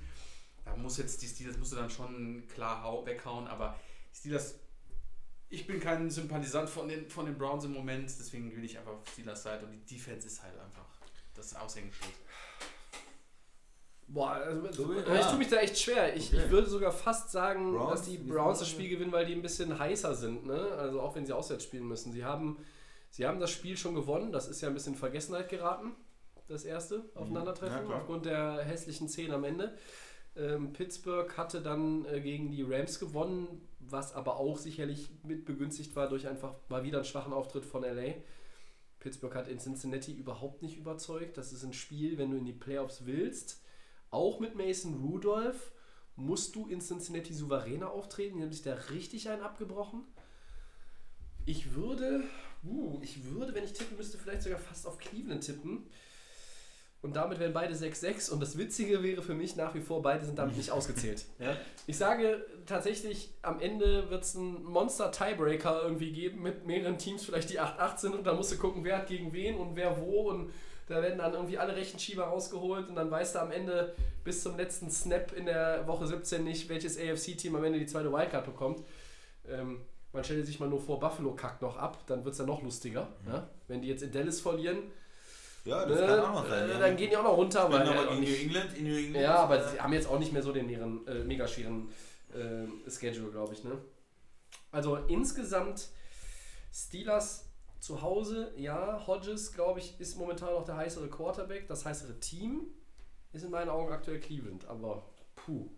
Da 0.65 0.75
muss 0.75 0.97
jetzt 0.97 1.21
die 1.21 1.27
Steelers 1.27 1.57
musst 1.57 1.71
du 1.71 1.75
dann 1.77 1.89
schon 1.89 2.43
klar 2.53 2.83
hau 2.83 3.05
weghauen, 3.05 3.47
aber 3.47 3.79
die 4.13 4.17
Steelers, 4.17 4.55
ich 5.49 5.65
bin 5.65 5.79
kein 5.79 6.09
Sympathisant 6.09 6.69
von 6.69 6.87
den, 6.89 7.09
von 7.09 7.25
den 7.25 7.37
Browns 7.37 7.63
im 7.63 7.73
Moment, 7.73 8.09
deswegen 8.19 8.53
will 8.55 8.63
ich 8.65 8.77
einfach 8.77 8.91
auf 8.93 9.07
Steelers 9.13 9.43
Seite 9.43 9.65
und 9.65 9.71
die 9.71 9.95
Defense 9.95 10.27
ist 10.27 10.43
halt 10.43 10.59
einfach 10.59 10.85
das 11.35 11.55
Aushängeschild. 11.55 12.13
Boah, 14.09 14.31
also, 14.31 14.71
So, 14.71 14.93
ich 14.93 15.05
ja. 15.05 15.29
tue 15.29 15.37
mich 15.37 15.49
da 15.49 15.57
echt 15.57 15.77
schwer. 15.77 16.15
Ich, 16.15 16.33
Okay. 16.33 16.43
ich 16.45 16.49
würde 16.51 16.69
sogar 16.69 16.91
fast 16.93 17.29
sagen, 17.29 17.73
Browns, 17.73 17.91
dass 17.91 18.09
die 18.09 18.17
Browns 18.17 18.59
das 18.59 18.69
wir? 18.69 18.73
Spiel 18.73 18.89
gewinnen, 18.89 19.11
weil 19.11 19.25
die 19.25 19.33
ein 19.33 19.41
bisschen 19.41 19.77
heißer 19.77 20.15
sind. 20.15 20.45
Ne? 20.45 20.57
Also 20.77 21.01
auch 21.01 21.13
wenn 21.15 21.25
sie 21.25 21.33
auswärts 21.33 21.65
spielen 21.65 21.87
müssen. 21.87 22.13
Sie 22.13 22.23
haben, 22.23 22.57
sie 23.17 23.25
haben 23.25 23.39
das 23.39 23.49
Spiel 23.49 23.75
schon 23.77 23.95
gewonnen. 23.95 24.31
Das 24.31 24.47
ist 24.47 24.61
ja 24.61 24.67
ein 24.67 24.75
bisschen 24.75 24.93
in 24.93 24.99
Vergessenheit 24.99 25.49
geraten. 25.49 25.95
Das 26.47 26.63
erste 26.63 27.09
Aufeinandertreffen 27.15 27.89
Ja, 27.89 27.97
aufgrund 27.97 28.27
der 28.27 28.63
hässlichen 28.63 29.09
Szene 29.09 29.33
am 29.33 29.43
Ende. 29.43 29.75
Ähm, 30.35 30.71
Pittsburgh 30.71 31.35
hatte 31.35 31.61
dann 31.61 32.05
äh, 32.05 32.21
gegen 32.21 32.51
die 32.51 32.61
Rams 32.61 32.99
gewonnen, 32.99 33.67
was 33.79 34.13
aber 34.13 34.37
auch 34.37 34.59
sicherlich 34.59 35.09
mit 35.23 35.45
begünstigt 35.45 35.95
war 35.95 36.07
durch 36.07 36.27
einfach 36.27 36.53
mal 36.69 36.83
wieder 36.83 36.99
einen 36.99 37.05
schwachen 37.05 37.33
Auftritt 37.33 37.65
von 37.65 37.81
LA. 37.81 38.13
Pittsburgh 38.99 39.33
hat 39.33 39.47
in 39.47 39.57
Cincinnati 39.57 40.13
überhaupt 40.13 40.61
nicht 40.61 40.77
überzeugt. 40.77 41.37
Das 41.37 41.51
ist 41.51 41.63
ein 41.63 41.73
Spiel, 41.73 42.19
wenn 42.19 42.29
du 42.29 42.37
in 42.37 42.45
die 42.45 42.53
Playoffs 42.53 43.07
willst. 43.07 43.63
Auch 44.11 44.39
mit 44.39 44.55
Mason 44.55 44.93
Rudolph 44.93 45.71
musst 46.15 46.55
du 46.55 46.67
in 46.67 46.81
Cincinnati 46.81 47.33
souveräner 47.33 47.89
auftreten. 47.89 48.37
Die 48.37 48.43
haben 48.43 48.51
sich 48.51 48.61
da 48.61 48.75
richtig 48.91 49.29
einen 49.29 49.41
abgebrochen. 49.41 50.03
Ich 51.45 51.73
würde, 51.73 52.23
uh, 52.69 52.99
ich 53.01 53.23
würde, 53.31 53.53
wenn 53.53 53.63
ich 53.63 53.73
tippen 53.73 53.97
müsste, 53.97 54.17
vielleicht 54.17 54.43
sogar 54.43 54.59
fast 54.59 54.87
auf 54.87 54.97
Cleveland 54.97 55.43
tippen. 55.43 55.87
Und 57.01 57.15
damit 57.15 57.39
wären 57.39 57.53
beide 57.53 57.73
6-6. 57.75 58.31
Und 58.31 58.39
das 58.39 58.57
Witzige 58.57 59.03
wäre 59.03 59.21
für 59.21 59.35
mich 59.35 59.55
nach 59.55 59.75
wie 59.75 59.81
vor, 59.81 60.01
beide 60.01 60.25
sind 60.25 60.37
damit 60.37 60.57
nicht 60.57 60.71
ausgezählt. 60.71 61.25
Ja? 61.39 61.55
Ich 61.85 61.97
sage 61.97 62.43
tatsächlich, 62.65 63.29
am 63.43 63.59
Ende 63.59 64.09
wird 64.09 64.23
es 64.23 64.35
einen 64.35 64.63
Monster-Tiebreaker 64.63 65.83
irgendwie 65.83 66.11
geben 66.11 66.41
mit 66.41 66.65
mehreren 66.65 66.97
Teams, 66.97 67.23
vielleicht 67.23 67.51
die 67.51 67.61
8-8 67.61 67.97
sind. 67.97 68.15
Und 68.15 68.25
dann 68.25 68.35
musst 68.35 68.51
du 68.51 68.57
gucken, 68.57 68.83
wer 68.83 68.97
hat 68.97 69.07
gegen 69.07 69.31
wen 69.31 69.55
und 69.55 69.75
wer 69.75 70.01
wo. 70.01 70.29
Und 70.29 70.51
da 70.87 71.01
werden 71.01 71.19
dann 71.19 71.33
irgendwie 71.33 71.59
alle 71.59 71.75
Rechenschieber 71.75 72.25
rausgeholt. 72.25 72.89
Und 72.89 72.95
dann 72.95 73.11
weißt 73.11 73.35
du 73.35 73.39
am 73.39 73.51
Ende 73.51 73.95
bis 74.23 74.41
zum 74.41 74.57
letzten 74.57 74.89
Snap 74.89 75.33
in 75.33 75.45
der 75.45 75.87
Woche 75.87 76.07
17 76.07 76.43
nicht, 76.43 76.67
welches 76.67 76.97
AFC-Team 76.97 77.55
am 77.55 77.63
Ende 77.63 77.79
die 77.79 77.85
zweite 77.85 78.11
Wildcard 78.11 78.45
bekommt. 78.45 78.83
Ähm, 79.47 79.81
man 80.13 80.23
stelle 80.23 80.43
sich 80.45 80.59
mal 80.59 80.69
nur 80.69 80.79
vor, 80.81 80.99
Buffalo 80.99 81.33
kackt 81.35 81.61
noch 81.61 81.77
ab, 81.77 81.99
dann 82.07 82.23
wird 82.23 82.33
es 82.33 82.37
dann 82.37 82.47
noch 82.47 82.61
lustiger. 82.63 83.07
Ja? 83.27 83.49
Wenn 83.67 83.81
die 83.81 83.87
jetzt 83.89 84.03
in 84.03 84.11
Dallas 84.11 84.39
verlieren, 84.41 84.77
Ja, 85.65 85.85
das 85.85 85.99
ne, 85.99 86.07
kann 86.07 86.19
auch 86.21 86.33
noch 86.43 86.49
sein. 86.49 86.69
äh, 86.69 86.73
ja. 86.73 86.79
dann 86.79 86.95
gehen 86.97 87.09
die 87.09 87.17
auch 87.17 87.23
noch 87.23 87.37
runter. 87.37 87.71
Weil, 87.71 87.85
nochmal 87.85 88.05
äh, 88.05 88.07
gegen 88.09 88.21
New 88.21 88.27
nicht- 88.29 88.43
England, 88.43 88.77
in 88.77 88.83
New 88.85 88.97
England. 88.97 89.23
ja, 89.23 89.35
aber 89.35 89.67
sie 89.67 89.79
haben 89.79 89.93
jetzt 89.93 90.07
auch 90.07 90.19
nicht 90.19 90.31
mehr 90.33 90.41
so 90.43 90.51
den 90.51 90.69
ihren, 90.69 91.05
äh, 91.07 91.23
mega 91.23 91.47
schweren 91.47 91.89
äh, 92.33 92.89
Schedule, 92.89 93.31
glaube 93.31 93.53
ich. 93.53 93.63
Ne? 93.63 93.71
Also 94.71 94.95
insgesamt 94.95 95.89
Steelers 96.73 97.45
zu 97.79 98.01
Hause, 98.01 98.51
ja, 98.57 99.05
Hodges, 99.07 99.53
glaube 99.53 99.79
ich, 99.79 99.99
ist 99.99 100.17
momentan 100.17 100.53
noch 100.53 100.65
der 100.65 100.77
heißere 100.77 101.09
Quarterback, 101.09 101.67
das 101.67 101.85
heißere 101.85 102.19
Team 102.19 102.61
ist 103.33 103.43
in 103.43 103.51
meinen 103.51 103.69
Augen 103.69 103.91
aktuell 103.91 104.19
Cleveland, 104.19 104.67
aber 104.67 105.03
puh. 105.35 105.69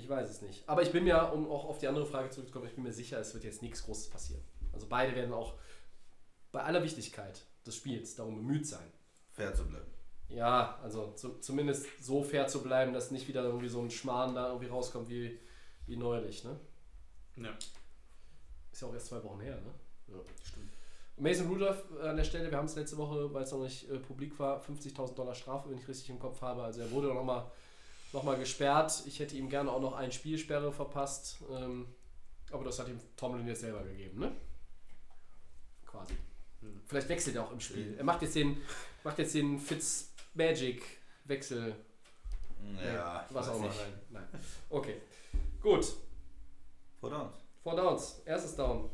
Ich 0.00 0.08
weiß 0.08 0.30
es 0.30 0.40
nicht. 0.40 0.66
Aber 0.66 0.82
ich 0.82 0.92
bin 0.92 1.04
mir, 1.04 1.30
um 1.32 1.50
auch 1.50 1.66
auf 1.66 1.78
die 1.78 1.86
andere 1.86 2.06
Frage 2.06 2.30
zurückzukommen, 2.30 2.66
ich 2.66 2.74
bin 2.74 2.84
mir 2.84 2.92
sicher, 2.92 3.18
es 3.20 3.34
wird 3.34 3.44
jetzt 3.44 3.60
nichts 3.60 3.84
Großes 3.84 4.08
passieren. 4.08 4.42
Also 4.72 4.86
beide 4.88 5.14
werden 5.14 5.32
auch 5.34 5.54
bei 6.52 6.62
aller 6.62 6.82
Wichtigkeit 6.82 7.44
des 7.66 7.76
Spiels 7.76 8.14
darum 8.14 8.36
bemüht 8.36 8.66
sein. 8.66 8.90
Fair 9.32 9.54
zu 9.54 9.66
bleiben. 9.66 9.90
Ja, 10.28 10.78
also 10.82 11.12
zu, 11.12 11.38
zumindest 11.40 11.86
so 12.00 12.22
fair 12.22 12.46
zu 12.46 12.62
bleiben, 12.62 12.94
dass 12.94 13.10
nicht 13.10 13.28
wieder 13.28 13.42
irgendwie 13.42 13.68
so 13.68 13.80
ein 13.82 13.90
Schmarrn 13.90 14.34
da 14.34 14.48
irgendwie 14.48 14.68
rauskommt 14.68 15.10
wie, 15.10 15.38
wie 15.86 15.96
neulich, 15.96 16.44
ne? 16.44 16.58
Ja, 17.36 17.52
Ist 18.72 18.80
ja 18.80 18.88
auch 18.88 18.94
erst 18.94 19.08
zwei 19.08 19.22
Wochen 19.22 19.40
her, 19.40 19.56
ne? 19.56 19.74
Ja. 20.14 20.20
stimmt. 20.42 20.70
Mason 21.16 21.48
Rudolph 21.48 21.84
an 22.00 22.16
der 22.16 22.24
Stelle, 22.24 22.50
wir 22.50 22.56
haben 22.56 22.66
es 22.66 22.76
letzte 22.76 22.96
Woche, 22.96 23.32
weil 23.34 23.42
es 23.42 23.52
noch 23.52 23.62
nicht 23.62 23.90
äh, 23.90 23.98
publik 23.98 24.38
war, 24.38 24.62
50.000 24.62 25.14
Dollar 25.14 25.34
Strafe, 25.34 25.68
wenn 25.68 25.76
ich 25.76 25.86
richtig 25.86 26.08
im 26.08 26.18
Kopf 26.18 26.40
habe. 26.40 26.62
Also 26.62 26.80
er 26.80 26.90
wurde 26.90 27.08
nochmal 27.08 27.50
noch 28.12 28.22
mal 28.22 28.38
gesperrt. 28.38 29.02
Ich 29.06 29.18
hätte 29.20 29.36
ihm 29.36 29.48
gerne 29.48 29.70
auch 29.70 29.80
noch 29.80 29.94
ein 29.94 30.12
Spielsperre 30.12 30.72
verpasst. 30.72 31.38
Ähm, 31.50 31.86
aber 32.50 32.64
das 32.64 32.78
hat 32.78 32.88
ihm 32.88 33.00
Tomlin 33.16 33.46
jetzt 33.46 33.60
selber 33.60 33.82
gegeben, 33.84 34.20
ne? 34.20 34.32
Quasi. 35.86 36.14
Hm. 36.60 36.80
Vielleicht 36.86 37.08
wechselt 37.08 37.36
er 37.36 37.44
auch 37.44 37.52
im 37.52 37.60
Spiel. 37.60 37.94
Er 37.96 38.04
macht 38.04 38.22
jetzt 38.22 38.34
den, 38.34 38.60
macht 39.04 39.18
jetzt 39.18 39.34
den 39.34 39.58
Fitzmagic-Wechsel. 39.58 41.74
Ja, 42.84 43.24
ich 43.28 43.34
was 43.34 43.46
weiß 43.46 43.54
auch 43.54 43.58
immer 43.58 43.68
nicht. 43.68 43.80
rein. 43.80 43.92
Nein. 44.10 44.28
Okay. 44.68 45.00
Gut. 45.62 45.94
Four 47.00 47.10
Downs. 47.10 47.34
Four 47.62 47.76
Downs, 47.76 48.22
erstes 48.24 48.56
Down. 48.56 48.90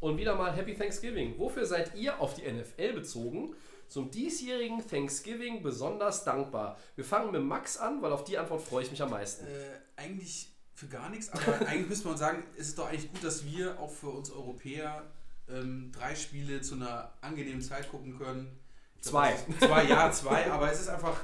Und 0.00 0.18
wieder 0.18 0.36
mal 0.36 0.54
Happy 0.54 0.74
Thanksgiving. 0.74 1.38
Wofür 1.38 1.64
seid 1.64 1.94
ihr 1.94 2.20
auf 2.20 2.34
die 2.34 2.42
NFL 2.50 2.92
bezogen 2.92 3.54
zum 3.88 4.10
diesjährigen 4.10 4.86
Thanksgiving 4.86 5.62
besonders 5.62 6.24
dankbar? 6.24 6.78
Wir 6.96 7.04
fangen 7.04 7.32
mit 7.32 7.42
Max 7.42 7.76
an, 7.76 8.02
weil 8.02 8.12
auf 8.12 8.24
die 8.24 8.38
Antwort 8.38 8.62
freue 8.62 8.84
ich 8.84 8.90
mich 8.90 9.02
am 9.02 9.10
meisten. 9.10 9.46
Äh, 9.46 9.50
eigentlich 9.96 10.48
für 10.74 10.88
gar 10.88 11.08
nichts, 11.08 11.30
aber 11.30 11.66
eigentlich 11.66 11.88
müsste 11.88 12.08
man 12.08 12.16
sagen, 12.16 12.42
es 12.56 12.68
ist 12.68 12.78
doch 12.78 12.88
eigentlich 12.88 13.10
gut, 13.12 13.24
dass 13.24 13.44
wir 13.44 13.78
auch 13.78 13.90
für 13.90 14.08
uns 14.08 14.30
Europäer 14.30 15.04
ähm, 15.48 15.92
drei 15.92 16.14
Spiele 16.14 16.60
zu 16.60 16.74
einer 16.74 17.12
angenehmen 17.20 17.62
Zeit 17.62 17.90
gucken 17.90 18.18
können. 18.18 18.58
Zwei. 19.00 19.36
Zwei, 19.60 19.84
ja, 19.84 20.10
zwei, 20.12 20.50
aber 20.50 20.72
es 20.72 20.80
ist 20.80 20.88
einfach 20.88 21.20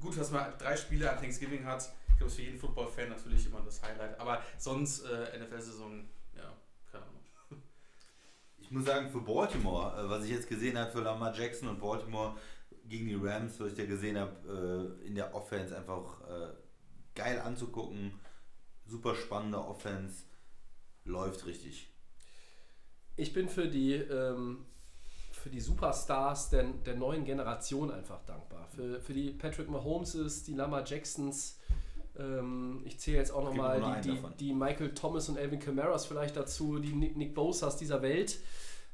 gut, 0.00 0.18
dass 0.18 0.30
man 0.30 0.46
drei 0.58 0.76
Spiele 0.76 1.10
an 1.10 1.20
Thanksgiving 1.20 1.64
hat. 1.64 1.92
Ich 2.08 2.16
glaube, 2.16 2.26
es 2.26 2.32
ist 2.32 2.36
für 2.36 2.42
jeden 2.42 2.58
Football-Fan 2.58 3.08
natürlich 3.10 3.46
immer 3.46 3.60
das 3.60 3.82
Highlight, 3.82 4.18
aber 4.18 4.42
sonst 4.58 5.04
äh, 5.04 5.38
NFL-Saison, 5.38 6.04
ja, 6.36 6.52
keine 6.90 7.04
Ahnung. 7.04 7.20
Ich 8.58 8.61
muss 8.72 8.84
sagen, 8.84 9.10
für 9.10 9.20
Baltimore, 9.20 10.00
äh, 10.00 10.08
was 10.08 10.24
ich 10.24 10.30
jetzt 10.30 10.48
gesehen 10.48 10.78
habe 10.78 10.90
für 10.90 11.00
Lamar 11.00 11.34
Jackson 11.34 11.68
und 11.68 11.80
Baltimore 11.80 12.34
gegen 12.88 13.06
die 13.06 13.14
Rams, 13.14 13.58
was 13.60 13.72
ich 13.72 13.78
da 13.78 13.84
gesehen 13.84 14.18
habe, 14.18 14.98
äh, 15.02 15.06
in 15.06 15.14
der 15.14 15.34
Offense 15.34 15.76
einfach 15.76 16.20
äh, 16.28 16.52
geil 17.14 17.40
anzugucken. 17.40 18.12
Super 18.86 19.14
spannende 19.14 19.58
Offense. 19.58 20.24
Läuft 21.04 21.46
richtig. 21.46 21.90
Ich 23.16 23.32
bin 23.32 23.48
für 23.48 23.68
die, 23.68 23.94
ähm, 23.94 24.64
für 25.32 25.50
die 25.50 25.60
Superstars 25.60 26.50
der, 26.50 26.64
der 26.64 26.96
neuen 26.96 27.24
Generation 27.24 27.90
einfach 27.90 28.24
dankbar. 28.24 28.68
Für, 28.74 29.00
für 29.00 29.12
die 29.12 29.30
Patrick 29.30 29.68
Mahomeses, 29.68 30.44
die 30.44 30.54
Lama 30.54 30.82
Jacksons. 30.84 31.58
Ähm, 32.18 32.82
ich 32.84 32.98
zähle 32.98 33.18
jetzt 33.18 33.32
auch 33.32 33.44
nochmal 33.44 34.00
die, 34.02 34.10
die, 34.10 34.18
die 34.38 34.52
Michael 34.52 34.94
Thomas 34.94 35.28
und 35.28 35.38
Alvin 35.38 35.60
Kamaras 35.60 36.06
vielleicht 36.06 36.36
dazu, 36.36 36.78
die 36.78 36.92
Nick, 36.92 37.16
Nick 37.16 37.34
Bosas 37.34 37.76
dieser 37.76 38.02
Welt. 38.02 38.38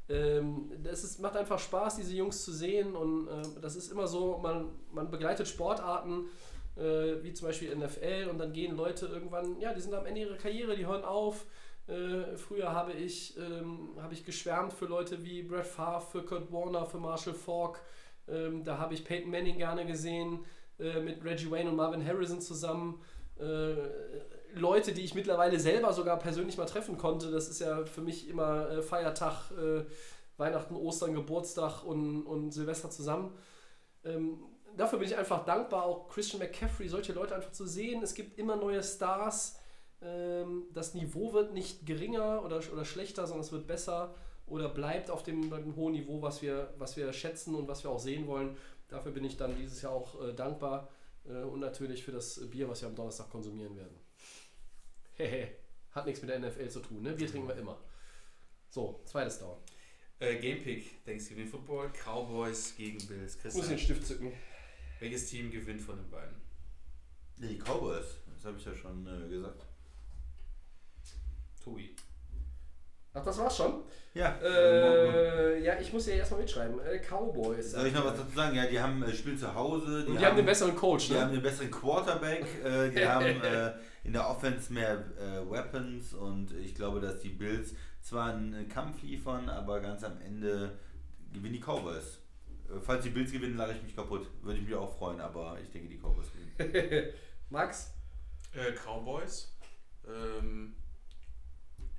Ähm, 0.08 0.70
das 0.82 1.04
ist, 1.04 1.20
macht 1.20 1.36
einfach 1.36 1.58
Spaß, 1.58 1.96
diese 1.96 2.14
Jungs 2.14 2.44
zu 2.44 2.52
sehen 2.52 2.96
und 2.96 3.28
äh, 3.28 3.60
das 3.60 3.76
ist 3.76 3.92
immer 3.92 4.06
so, 4.06 4.38
man, 4.38 4.70
man 4.92 5.10
begleitet 5.10 5.46
Sportarten 5.48 6.28
äh, 6.76 7.22
wie 7.22 7.32
zum 7.32 7.48
Beispiel 7.48 7.74
NFL 7.76 8.28
und 8.30 8.38
dann 8.38 8.52
gehen 8.52 8.76
Leute 8.76 9.06
irgendwann, 9.06 9.60
ja, 9.60 9.74
die 9.74 9.80
sind 9.80 9.94
am 9.94 10.06
Ende 10.06 10.20
ihrer 10.20 10.36
Karriere, 10.36 10.76
die 10.76 10.86
hören 10.86 11.04
auf. 11.04 11.44
Äh, 11.88 12.36
früher 12.36 12.72
habe 12.72 12.92
ich, 12.92 13.36
ähm, 13.38 13.90
habe 14.00 14.14
ich 14.14 14.24
geschwärmt 14.24 14.72
für 14.72 14.86
Leute 14.86 15.24
wie 15.24 15.42
Brett 15.42 15.66
Favre, 15.66 16.00
für 16.00 16.22
Kurt 16.22 16.52
Warner, 16.52 16.86
für 16.86 16.98
Marshall 16.98 17.34
Falk. 17.34 17.80
Ähm, 18.28 18.62
da 18.62 18.78
habe 18.78 18.94
ich 18.94 19.04
Peyton 19.04 19.30
Manning 19.30 19.56
gerne 19.56 19.86
gesehen, 19.86 20.44
äh, 20.78 21.00
mit 21.00 21.24
Reggie 21.24 21.50
Wayne 21.50 21.70
und 21.70 21.76
Marvin 21.76 22.04
Harrison 22.04 22.40
zusammen. 22.40 23.02
Leute, 24.54 24.92
die 24.92 25.02
ich 25.02 25.14
mittlerweile 25.14 25.58
selber 25.60 25.92
sogar 25.92 26.18
persönlich 26.18 26.56
mal 26.56 26.66
treffen 26.66 26.98
konnte. 26.98 27.30
Das 27.30 27.48
ist 27.48 27.60
ja 27.60 27.84
für 27.84 28.00
mich 28.00 28.28
immer 28.28 28.70
äh, 28.70 28.82
Feiertag, 28.82 29.50
äh, 29.52 29.84
Weihnachten, 30.36 30.76
Ostern, 30.76 31.14
Geburtstag 31.14 31.84
und, 31.84 32.24
und 32.24 32.52
Silvester 32.52 32.90
zusammen. 32.90 33.36
Ähm, 34.04 34.38
dafür 34.76 34.98
bin 34.98 35.08
ich 35.08 35.16
einfach 35.16 35.44
dankbar, 35.44 35.84
auch 35.84 36.08
Christian 36.08 36.40
McCaffrey, 36.40 36.88
solche 36.88 37.12
Leute 37.12 37.34
einfach 37.34 37.52
zu 37.52 37.66
sehen. 37.66 38.02
Es 38.02 38.14
gibt 38.14 38.38
immer 38.38 38.56
neue 38.56 38.82
Stars. 38.82 39.58
Ähm, 40.00 40.66
das 40.72 40.94
Niveau 40.94 41.32
wird 41.32 41.52
nicht 41.52 41.86
geringer 41.86 42.44
oder, 42.44 42.60
oder 42.72 42.84
schlechter, 42.84 43.26
sondern 43.26 43.44
es 43.44 43.52
wird 43.52 43.66
besser 43.66 44.14
oder 44.46 44.68
bleibt 44.68 45.10
auf 45.10 45.22
dem, 45.22 45.50
dem 45.50 45.76
hohen 45.76 45.92
Niveau, 45.92 46.22
was 46.22 46.40
wir, 46.42 46.72
was 46.78 46.96
wir 46.96 47.12
schätzen 47.12 47.54
und 47.54 47.68
was 47.68 47.82
wir 47.84 47.90
auch 47.90 47.98
sehen 47.98 48.26
wollen. 48.26 48.56
Dafür 48.88 49.12
bin 49.12 49.24
ich 49.24 49.36
dann 49.36 49.54
dieses 49.56 49.82
Jahr 49.82 49.92
auch 49.92 50.20
äh, 50.22 50.32
dankbar 50.32 50.88
äh, 51.26 51.42
und 51.42 51.60
natürlich 51.60 52.04
für 52.04 52.12
das 52.12 52.48
Bier, 52.48 52.68
was 52.68 52.80
wir 52.80 52.88
am 52.88 52.94
Donnerstag 52.94 53.28
konsumieren 53.30 53.76
werden. 53.76 54.07
Hehe, 55.18 55.48
hat 55.92 56.06
nichts 56.06 56.22
mit 56.22 56.30
der 56.30 56.38
NFL 56.38 56.68
zu 56.68 56.80
tun, 56.80 57.02
ne? 57.02 57.12
Bier 57.12 57.28
trinken 57.28 57.48
wir 57.48 57.56
immer. 57.56 57.78
So, 58.70 59.00
zweites 59.04 59.38
Down. 59.38 59.56
Äh, 60.20 60.36
Gamepick, 60.36 61.04
Thanksgiving 61.04 61.46
Football, 61.46 61.90
Cowboys 62.04 62.74
gegen 62.76 62.98
Bills. 63.06 63.36
Ich 63.36 63.44
muss 63.44 63.54
Christian, 63.54 63.68
den 63.68 63.78
Stift 63.78 64.06
zücken. 64.06 64.32
welches 65.00 65.26
Team 65.30 65.50
gewinnt 65.50 65.80
von 65.80 65.96
den 65.96 66.10
beiden? 66.10 66.34
Die 67.36 67.56
Cowboys, 67.58 68.16
das 68.34 68.44
habe 68.44 68.58
ich 68.58 68.64
ja 68.64 68.74
schon 68.74 69.06
äh, 69.06 69.28
gesagt. 69.28 69.64
Tobi. 71.62 71.94
Ach, 73.14 73.24
das 73.24 73.38
war's 73.38 73.56
schon? 73.56 73.82
Ja, 74.14 74.36
Äh, 74.42 75.62
ja, 75.62 75.78
ich 75.80 75.92
muss 75.92 76.06
ja 76.06 76.14
erstmal 76.14 76.40
mitschreiben. 76.40 76.78
Äh, 76.80 76.98
Cowboys. 76.98 77.72
soll 77.72 77.86
ich 77.86 77.94
noch 77.94 78.04
was 78.04 78.16
dazu 78.18 78.34
sagen? 78.34 78.56
Ja, 78.56 78.66
die 78.66 78.78
haben 78.80 79.02
äh, 79.02 79.12
Spiel 79.12 79.38
zu 79.38 79.52
Hause. 79.54 80.06
Und 80.06 80.18
die 80.18 80.24
haben 80.26 80.36
den 80.36 80.46
besseren 80.46 80.74
Coach, 80.74 81.08
Die 81.08 81.14
haben 81.14 81.28
ne? 81.28 81.36
den 81.38 81.42
besseren 81.42 81.70
Quarterback, 81.70 82.44
äh, 82.64 82.90
die 82.90 83.06
haben 83.06 83.24
äh, 83.42 83.72
in 84.08 84.14
der 84.14 84.26
Offense 84.26 84.72
mehr 84.72 85.04
äh, 85.18 85.50
Weapons 85.50 86.14
und 86.14 86.52
ich 86.52 86.74
glaube, 86.74 86.98
dass 86.98 87.18
die 87.18 87.28
Bills 87.28 87.74
zwar 88.00 88.32
einen 88.32 88.66
Kampf 88.66 89.02
liefern, 89.02 89.50
aber 89.50 89.80
ganz 89.80 90.02
am 90.02 90.18
Ende 90.22 90.78
gewinnen 91.30 91.52
die 91.52 91.60
Cowboys. 91.60 92.16
Äh, 92.70 92.80
falls 92.80 93.04
die 93.04 93.10
Bills 93.10 93.30
gewinnen, 93.30 93.58
lache 93.58 93.72
ich 93.72 93.82
mich 93.82 93.94
kaputt. 93.94 94.26
Würde 94.40 94.60
ich 94.60 94.64
mich 94.66 94.74
auch 94.74 94.96
freuen, 94.96 95.20
aber 95.20 95.58
ich 95.60 95.70
denke, 95.70 95.90
die 95.90 95.98
Cowboys 95.98 96.28
gewinnen. 96.32 97.12
Max? 97.50 97.92
Äh, 98.54 98.72
Cowboys. 98.72 99.54
Ähm, 100.06 100.74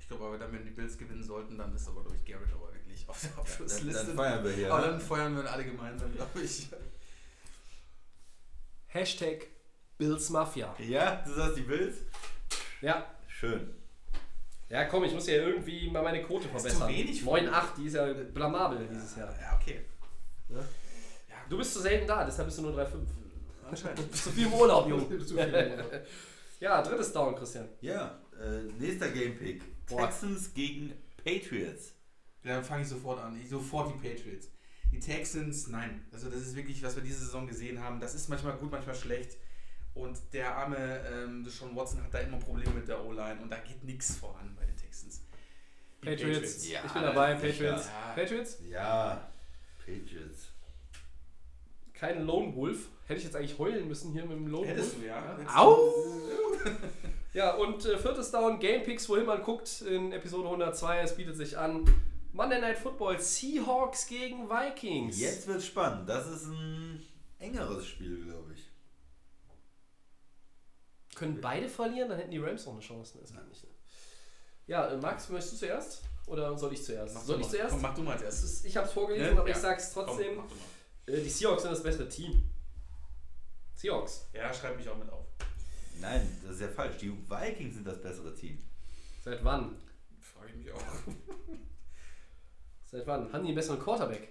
ich 0.00 0.08
glaube 0.08 0.24
aber, 0.24 0.38
dann, 0.38 0.52
wenn 0.52 0.64
die 0.64 0.72
Bills 0.72 0.98
gewinnen 0.98 1.22
sollten, 1.22 1.56
dann 1.56 1.72
ist 1.76 1.86
aber 1.86 2.02
durch 2.02 2.24
Garrett 2.24 2.52
aber 2.52 2.72
wirklich 2.74 3.08
auf 3.08 3.20
der 3.20 3.30
Dann, 3.30 3.38
Abschlussliste. 3.38 4.06
dann 4.06 4.16
feiern 4.16 4.42
wir 4.42 4.50
hier. 4.50 4.74
aber 4.74 4.84
dann 4.88 5.00
feuern 5.00 5.36
wir 5.36 5.48
alle 5.48 5.64
gemeinsam, 5.64 6.12
glaube 6.12 6.40
ich. 6.42 6.70
Hashtag 8.88 9.46
Bills 10.00 10.30
Mafia. 10.30 10.74
Ja, 10.78 11.22
du 11.26 11.34
sagst 11.34 11.58
die 11.58 11.60
Bills? 11.60 11.98
Ja. 12.80 13.04
Schön. 13.28 13.74
Ja, 14.70 14.86
komm, 14.86 15.04
ich 15.04 15.12
muss 15.12 15.26
ja 15.26 15.34
irgendwie 15.34 15.90
mal 15.90 16.02
meine 16.02 16.22
Quote 16.22 16.44
ist 16.44 16.50
verbessern. 16.50 16.88
zu 16.88 16.88
wenig 16.88 17.22
für 17.22 17.28
9,8, 17.28 17.64
die 17.76 17.86
ist 17.86 17.94
ja 17.94 18.10
blamabel 18.32 18.88
dieses 18.90 19.14
Jahr. 19.16 19.28
Ja, 19.38 19.58
okay. 19.60 19.80
Du 21.50 21.58
bist 21.58 21.74
zu 21.74 21.80
selten 21.80 22.06
da, 22.06 22.24
deshalb 22.24 22.48
bist 22.48 22.58
du 22.58 22.62
nur 22.62 22.72
3,5. 22.72 22.86
Anscheinend. 23.68 23.98
Du 23.98 24.06
bist 24.06 24.24
zu 24.24 24.30
viel 24.30 24.46
im 24.46 24.54
Urlaub, 24.54 24.88
Junge. 24.88 25.02
Du 25.02 25.18
bist 25.18 25.28
zu 25.28 25.34
viel 25.34 25.44
im 25.44 25.72
Urlaub. 25.72 25.92
ja, 26.60 26.82
drittes 26.82 27.12
Down, 27.12 27.34
Christian. 27.34 27.68
Ja, 27.82 28.20
äh, 28.40 28.62
nächster 28.78 29.10
Gamepick. 29.10 29.62
Boah. 29.86 30.06
Texans 30.06 30.54
gegen 30.54 30.94
Patriots. 31.22 31.92
Ja, 32.42 32.54
dann 32.54 32.64
fange 32.64 32.82
ich 32.82 32.88
sofort 32.88 33.20
an. 33.20 33.38
Ich, 33.38 33.50
sofort 33.50 33.92
die 33.92 34.08
Patriots. 34.08 34.48
Die 34.92 34.98
Texans, 34.98 35.68
nein. 35.68 36.06
Also 36.10 36.30
das 36.30 36.40
ist 36.40 36.56
wirklich, 36.56 36.82
was 36.82 36.96
wir 36.96 37.02
diese 37.02 37.18
Saison 37.18 37.46
gesehen 37.46 37.82
haben. 37.82 38.00
Das 38.00 38.14
ist 38.14 38.28
manchmal 38.28 38.56
gut, 38.56 38.70
manchmal 38.70 38.94
schlecht. 38.94 39.36
Und 39.94 40.18
der 40.32 40.54
arme 40.56 41.00
ähm, 41.12 41.42
Deshaun 41.44 41.74
Watson 41.74 42.02
hat 42.02 42.14
da 42.14 42.18
immer 42.20 42.38
Probleme 42.38 42.70
mit 42.72 42.88
der 42.88 43.04
O-Line 43.04 43.40
und 43.42 43.50
da 43.50 43.56
geht 43.56 43.82
nichts 43.84 44.16
voran 44.16 44.54
bei 44.58 44.64
den 44.64 44.76
Texans. 44.76 45.20
Die 46.02 46.06
Patriots. 46.06 46.68
Ja, 46.68 46.80
ich 46.84 46.92
bin 46.92 47.02
dabei. 47.02 47.34
Patriots. 47.34 47.86
Ja. 47.86 48.12
Patriots? 48.14 48.58
Ja, 48.68 49.30
Patriots. 49.78 50.48
Kein 51.92 52.24
Lone 52.24 52.54
Wolf. 52.56 52.88
Hätte 53.06 53.18
ich 53.18 53.24
jetzt 53.24 53.36
eigentlich 53.36 53.58
heulen 53.58 53.88
müssen 53.88 54.12
hier 54.12 54.22
mit 54.22 54.32
dem 54.32 54.46
Lone 54.46 54.68
Hättest 54.68 54.94
Wolf. 54.94 55.02
du, 55.02 55.08
ja. 55.08 55.36
Hättest 55.36 55.56
Au! 55.56 55.94
Ja, 57.32 57.54
und 57.54 57.84
äh, 57.84 57.96
viertes 57.96 58.30
Down, 58.32 58.58
Game 58.58 58.82
Picks, 58.82 59.08
wohin 59.08 59.24
man 59.26 59.42
guckt, 59.42 59.82
in 59.82 60.12
Episode 60.12 60.48
102, 60.48 61.00
es 61.00 61.14
bietet 61.14 61.36
sich 61.36 61.56
an. 61.56 61.84
Monday 62.32 62.60
Night 62.60 62.78
Football, 62.78 63.20
Seahawks 63.20 64.06
gegen 64.06 64.48
Vikings. 64.48 65.20
Jetzt 65.20 65.46
wird 65.46 65.62
spannend. 65.62 66.08
Das 66.08 66.28
ist 66.28 66.46
ein 66.46 67.00
engeres 67.38 67.86
Spiel, 67.86 68.24
glaube 68.24 68.52
ich. 68.54 68.69
Können 71.20 71.38
beide 71.38 71.68
verlieren, 71.68 72.08
dann 72.08 72.16
hätten 72.18 72.30
die 72.30 72.38
Rams 72.38 72.64
noch 72.64 72.72
eine 72.72 72.80
Chance. 72.80 73.18
Ist 73.18 73.34
halt 73.34 73.46
nicht, 73.46 73.62
ne? 73.62 73.68
Ja, 74.66 74.88
äh, 74.88 74.96
Max, 74.96 75.28
möchtest 75.28 75.52
du 75.52 75.56
zuerst? 75.58 76.02
Oder 76.26 76.56
soll 76.56 76.72
ich 76.72 76.82
zuerst? 76.82 77.14
Mach 77.14 77.20
soll 77.22 77.36
du 77.36 77.40
ich 77.42 77.46
mal. 77.48 77.52
zuerst? 77.52 77.70
Komm, 77.72 77.82
mach 77.82 77.94
du 77.94 78.02
mal 78.02 78.12
als 78.12 78.22
erstes. 78.22 78.64
ich 78.64 78.74
habe 78.74 78.86
es 78.86 78.92
vorgelesen, 78.94 79.34
Ne? 79.34 79.40
aber 79.40 79.50
ich 79.50 79.54
Ja. 79.56 79.60
sag's 79.60 79.92
Komm, 79.92 80.06
trotzdem. 80.06 80.36
mach 80.36 80.46
du 80.46 80.54
mal. 80.54 81.18
Äh, 81.18 81.22
die 81.22 81.28
Seahawks 81.28 81.60
sind 81.62 81.72
das 81.72 81.82
bessere 81.82 82.08
Team. 82.08 82.48
Seahawks. 83.74 84.30
Ja, 84.32 84.52
schreib 84.54 84.78
mich 84.78 84.88
auch 84.88 84.96
mit 84.96 85.10
auf. 85.10 85.26
Nein, 86.00 86.40
das 86.42 86.52
ist 86.54 86.60
ja 86.62 86.68
falsch. 86.68 86.96
Die 86.96 87.10
Vikings 87.12 87.74
sind 87.74 87.86
das 87.86 88.00
bessere 88.00 88.34
Team. 88.34 88.58
Seit 89.22 89.44
wann? 89.44 89.76
Frage 90.22 90.48
ich 90.52 90.56
mich 90.56 90.72
auch. 90.72 90.80
Seit 92.90 93.06
wann? 93.06 93.30
Haben 93.32 93.42
die 93.42 93.48
einen 93.48 93.54
besseren 93.56 93.78
Quarterback? 93.78 94.28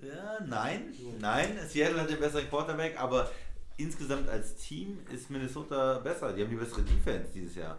Ja, 0.00 0.40
nein, 0.46 0.94
nein. 1.18 1.58
Seattle 1.68 2.00
hat 2.00 2.08
den 2.08 2.20
besseren 2.20 2.48
Quarterback, 2.48 2.98
aber 2.98 3.30
insgesamt 3.78 4.28
als 4.28 4.56
Team 4.56 4.98
ist 5.12 5.30
Minnesota 5.30 5.98
besser. 5.98 6.32
Die 6.34 6.42
haben 6.42 6.50
die 6.50 6.56
bessere 6.56 6.82
Defense 6.82 7.32
dieses 7.32 7.54
Jahr. 7.54 7.78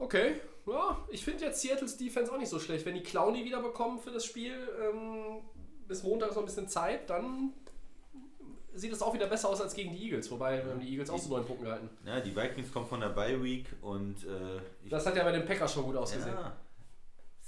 Okay, 0.00 0.40
ja, 0.66 0.98
ich 1.10 1.24
finde 1.24 1.44
jetzt 1.44 1.60
Seattles 1.60 1.96
Defense 1.96 2.32
auch 2.32 2.38
nicht 2.38 2.48
so 2.48 2.58
schlecht. 2.58 2.84
Wenn 2.84 2.94
die 2.94 3.02
Clowny 3.02 3.44
wieder 3.44 3.62
bekommen 3.62 3.98
für 3.98 4.10
das 4.10 4.24
Spiel, 4.24 4.52
ähm, 4.82 5.42
bis 5.86 6.02
Montag 6.02 6.30
ist 6.30 6.34
noch 6.34 6.42
ein 6.42 6.46
bisschen 6.46 6.68
Zeit, 6.68 7.08
dann 7.10 7.52
sieht 8.74 8.92
es 8.92 9.02
auch 9.02 9.12
wieder 9.14 9.26
besser 9.26 9.48
aus 9.48 9.60
als 9.60 9.74
gegen 9.74 9.92
die 9.92 10.04
Eagles. 10.04 10.30
Wobei 10.30 10.62
wir 10.64 10.70
haben 10.70 10.80
die 10.80 10.88
Eagles 10.90 11.10
auch 11.10 11.20
zu 11.20 11.28
neun 11.30 11.44
Punkten 11.44 11.64
gehalten. 11.64 11.88
Ja, 12.04 12.20
die 12.20 12.34
Vikings 12.36 12.72
kommen 12.72 12.86
von 12.86 13.00
der 13.00 13.08
Bye 13.08 13.42
Week 13.42 13.66
und 13.82 14.24
äh, 14.24 14.58
ich, 14.84 14.90
Das 14.90 15.04
hat 15.06 15.16
ja 15.16 15.24
bei 15.24 15.32
den 15.32 15.44
Packers 15.44 15.72
schon 15.72 15.84
gut 15.84 15.96
ausgesehen. 15.96 16.34
ja. 16.34 16.56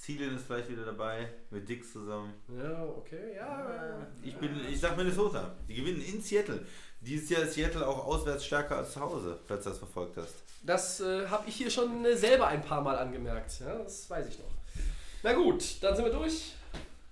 Thielen 0.05 0.37
ist 0.37 0.47
vielleicht 0.47 0.71
wieder 0.71 0.85
dabei 0.85 1.29
mit 1.51 1.69
Dix 1.69 1.93
zusammen. 1.93 2.33
Ja, 2.49 2.85
okay, 2.85 3.37
ja. 3.37 4.07
Ich 4.23 4.37
bin, 4.37 4.51
ich 4.71 4.81
sag 4.81 4.97
Minnesota. 4.97 5.55
Die 5.69 5.75
gewinnen 5.75 6.01
in 6.01 6.23
Seattle. 6.23 6.65
Dieses 7.01 7.29
Jahr 7.31 7.43
ist 7.43 7.55
Seattle 7.55 7.87
auch 7.87 8.07
auswärts 8.07 8.45
stärker 8.45 8.79
als 8.79 8.93
zu 8.93 9.01
Hause, 9.01 9.39
falls 9.47 9.65
du 9.65 9.71
das 9.71 9.79
verfolgt 9.79 10.17
hast. 10.17 10.35
Das 10.63 11.01
äh, 11.01 11.27
habe 11.27 11.49
ich 11.49 11.57
hier 11.57 11.71
schon 11.71 12.05
äh, 12.05 12.17
selber 12.17 12.47
ein 12.47 12.63
paar 12.63 12.83
Mal 12.83 12.99
angemerkt. 12.99 13.61
Ja, 13.61 13.79
das 13.79 14.09
weiß 14.09 14.29
ich 14.29 14.39
noch. 14.39 14.51
Na 15.23 15.33
gut, 15.33 15.83
dann 15.83 15.95
sind 15.95 16.05
wir 16.05 16.13
durch. 16.13 16.55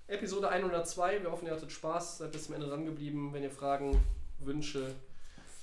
Episode 0.07 0.49
102. 0.49 1.21
Wir 1.21 1.31
hoffen, 1.31 1.45
ihr 1.45 1.51
hattet 1.51 1.71
Spaß. 1.71 2.19
Seid 2.19 2.31
bis 2.31 2.45
zum 2.45 2.55
Ende 2.55 2.67
dran 2.67 2.85
geblieben. 2.85 3.31
Wenn 3.33 3.43
ihr 3.43 3.51
Fragen, 3.51 4.03
Wünsche, 4.39 4.95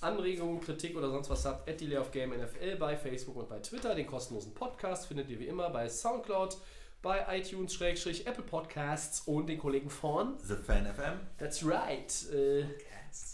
Anregungen, 0.01 0.61
Kritik 0.61 0.97
oder 0.97 1.11
sonst 1.11 1.31
was 1.31 1.45
habt, 1.45 1.69
at 1.69 1.81
Delay 1.81 1.99
of 1.99 2.13
Game 2.13 2.31
NFL 2.31 2.77
bei 2.77 2.97
Facebook 2.97 3.37
und 3.37 3.49
bei 3.49 3.59
Twitter. 3.59 3.95
Den 3.95 4.07
kostenlosen 4.07 4.55
Podcast 4.55 5.07
findet 5.07 5.29
ihr 5.29 5.41
wie 5.41 5.47
immer 5.47 5.71
bei 5.71 5.89
Soundcloud, 5.89 6.57
bei 7.03 7.39
iTunes, 7.39 7.81
Apple 7.81 8.45
Podcasts 8.45 9.23
und 9.27 9.47
den 9.47 9.59
Kollegen 9.59 9.91
von 9.91 10.35
The 10.43 10.57
Fan 10.57 10.87
FM. 10.87 11.21
That's 11.39 11.65
right. 11.65 12.13
Äh, 12.33 12.65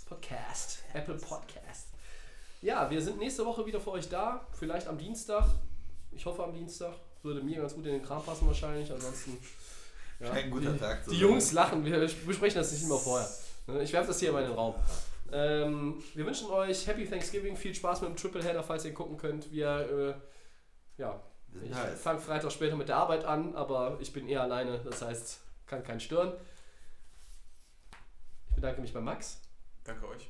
Podcast. 0.07 0.83
Apple 0.93 1.15
Podcast. 1.15 1.89
Ja, 2.61 2.91
wir 2.91 3.01
sind 3.01 3.19
nächste 3.19 3.45
Woche 3.47 3.67
wieder 3.67 3.81
für 3.81 3.93
euch 3.93 4.09
da. 4.09 4.47
Vielleicht 4.53 4.87
am 4.87 4.99
Dienstag. 4.99 5.47
Ich 6.13 6.27
hoffe 6.27 6.45
am 6.45 6.53
Dienstag. 6.53 6.95
Würde 7.23 7.41
mir 7.43 7.61
ganz 7.61 7.75
gut 7.75 7.87
in 7.87 7.93
den 7.93 8.03
Kram 8.03 8.23
passen 8.23 8.47
wahrscheinlich. 8.47 8.93
Ansonsten. 8.93 9.39
Ja. 10.21 10.31
Kein 10.31 10.51
guter 10.51 10.79
Tag. 10.79 11.05
Die 11.09 11.19
Jungs 11.19 11.53
lachen. 11.53 11.85
Wir 11.85 11.99
besprechen 11.99 12.59
das 12.59 12.73
nicht 12.73 12.85
immer 12.85 12.99
vorher. 12.99 13.29
Ich 13.81 13.93
werfe 13.93 14.09
das 14.09 14.21
hier 14.21 14.33
mal 14.33 14.43
in 14.43 14.51
den 14.51 14.57
Raum. 14.57 14.75
Ähm, 15.33 16.03
wir 16.15 16.27
wünschen 16.27 16.51
euch 16.51 16.87
Happy 16.87 17.07
Thanksgiving. 17.07 17.57
Viel 17.57 17.75
Spaß 17.75 18.03
mit 18.03 18.11
dem 18.11 18.17
Triple 18.17 18.45
Header, 18.45 18.63
falls 18.63 18.85
ihr 18.85 18.93
gucken 18.93 19.17
könnt. 19.17 19.51
Wir, 19.51 20.19
äh, 20.99 21.01
ja, 21.01 21.21
ich 21.65 21.75
heiß. 21.75 22.01
fange 22.01 22.21
Freitag 22.21 22.51
später 22.53 22.77
mit 22.77 22.89
der 22.89 22.97
Arbeit 22.97 23.25
an, 23.25 23.55
aber 23.55 23.99
ich 24.01 24.13
bin 24.13 24.29
eher 24.29 24.43
alleine. 24.43 24.79
Das 24.81 25.03
heißt, 25.03 25.41
kann 25.67 25.83
keinen 25.83 26.01
stören. 26.01 26.33
Ich 28.51 28.55
bedanke 28.57 28.81
mich 28.81 28.93
bei 28.93 29.01
Max. 29.01 29.41
Danke 29.85 30.07
euch. 30.09 30.29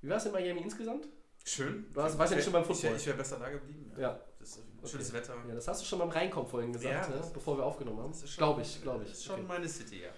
Wie 0.00 0.08
war 0.08 0.16
es 0.16 0.26
in 0.26 0.32
Miami 0.32 0.60
insgesamt? 0.62 1.06
Schön. 1.44 1.86
Du 1.90 1.96
warst- 1.96 2.18
warst 2.18 2.30
ja 2.32 2.36
nicht 2.36 2.44
schon 2.44 2.52
beim 2.52 2.62
Ich 2.62 2.68
Football. 2.68 2.90
wär- 2.90 2.96
Ich 2.96 3.06
wäre 3.06 3.16
besser 3.16 3.38
da 3.38 3.48
geblieben. 3.50 3.92
Ja. 3.98 4.20
Das 4.38 4.50
ist 4.50 4.58
ein 4.58 4.86
schönes 4.86 5.12
Wetter. 5.12 5.34
Ja, 5.48 5.54
das 5.54 5.66
hast 5.66 5.82
du 5.82 5.86
schon 5.86 5.98
beim 5.98 6.10
Reinkommen 6.10 6.48
vorhin 6.48 6.72
gesagt, 6.72 7.10
Ja, 7.10 7.16
ne? 7.16 7.30
bevor 7.34 7.56
wir 7.58 7.64
aufgenommen 7.64 8.00
haben. 8.00 8.12
Glaube 8.36 8.62
ich, 8.62 8.80
glaube 8.82 9.02
ich. 9.04 9.10
Das 9.10 9.18
ist 9.18 9.24
schon 9.24 9.36
Okay. 9.40 9.44
meine 9.48 9.68
City, 9.68 10.02
ja. 10.02 10.10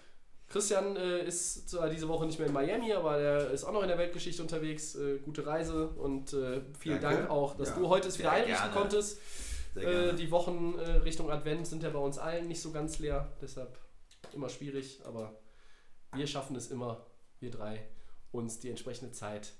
Christian 0.48 0.96
äh, 0.96 1.24
ist 1.24 1.70
zwar 1.70 1.88
diese 1.88 2.08
Woche 2.08 2.26
nicht 2.26 2.38
mehr 2.38 2.48
in 2.48 2.52
Miami, 2.52 2.92
aber 2.92 3.16
der 3.18 3.50
ist 3.50 3.64
auch 3.64 3.72
noch 3.72 3.82
in 3.82 3.88
der 3.88 3.96
Weltgeschichte 3.98 4.42
unterwegs. 4.42 4.96
Äh, 4.96 5.18
gute 5.18 5.46
Reise 5.46 5.88
und 5.88 6.32
äh, 6.32 6.60
vielen 6.78 7.00
Danke. 7.00 7.18
Dank 7.20 7.30
auch, 7.30 7.56
dass 7.56 7.68
Ja, 7.70 7.76
du 7.76 7.88
heute 7.88 8.08
es 8.08 8.18
wieder 8.18 8.32
einrichten 8.32 8.72
konntest. 8.72 9.18
Äh, 9.76 10.14
die 10.14 10.30
Wochen 10.30 10.78
äh, 10.78 10.90
Richtung 10.98 11.30
Advent 11.30 11.66
sind 11.66 11.82
ja 11.82 11.90
bei 11.90 11.98
uns 11.98 12.18
allen 12.18 12.48
nicht 12.48 12.60
so 12.62 12.72
ganz 12.72 12.98
leer, 12.98 13.32
deshalb 13.40 13.78
immer 14.32 14.48
schwierig, 14.48 15.00
aber 15.04 15.34
wir 16.14 16.26
schaffen 16.26 16.56
es 16.56 16.70
immer, 16.70 17.06
wir 17.38 17.50
drei, 17.50 17.86
uns 18.32 18.58
die 18.60 18.68
entsprechende 18.70 19.12
Zeit. 19.12 19.52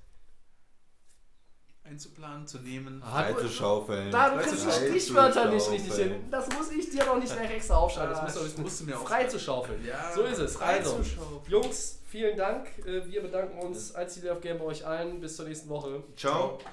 Einzuplanen, 1.82 2.46
zu 2.46 2.58
nehmen. 2.58 3.02
Frei 3.02 3.32
zu 3.32 3.48
schaufeln. 3.48 4.10
Da 4.10 4.36
kriegst 4.38 4.66
du. 4.66 4.70
Stichwörter 4.70 5.50
nicht 5.50 5.68
richtig 5.70 5.94
hin. 5.94 6.14
Das 6.30 6.46
muss 6.50 6.70
ich 6.70 6.90
dir 6.90 7.04
doch 7.04 7.18
nicht 7.18 7.32
gleich 7.32 7.50
extra 7.52 7.76
aufschreiben. 7.76 8.10
Das 8.10 8.36
Ah, 8.36 8.40
musst 8.42 8.58
du 8.58 8.62
musst 8.62 8.80
du 8.80 8.84
mir 8.84 8.98
auch 8.98 9.08
frei 9.08 9.24
zu 9.24 9.38
schaufeln. 9.38 9.84
Ja, 9.84 10.12
so 10.14 10.22
ist 10.22 10.38
es. 10.38 10.60
Also. 10.60 11.00
Jungs, 11.48 12.00
vielen 12.06 12.36
Dank. 12.36 12.68
Äh, 12.86 13.06
Wir 13.10 13.22
bedanken 13.22 13.58
uns 13.58 13.94
als 13.94 14.14
Dealer 14.14 14.34
of 14.36 14.40
Game 14.42 14.58
bei 14.58 14.64
euch 14.66 14.86
allen. 14.86 15.20
Bis 15.20 15.36
zur 15.36 15.46
nächsten 15.46 15.68
Woche. 15.70 16.02
Ciao. 16.16 16.58
Ciao. 16.58 16.70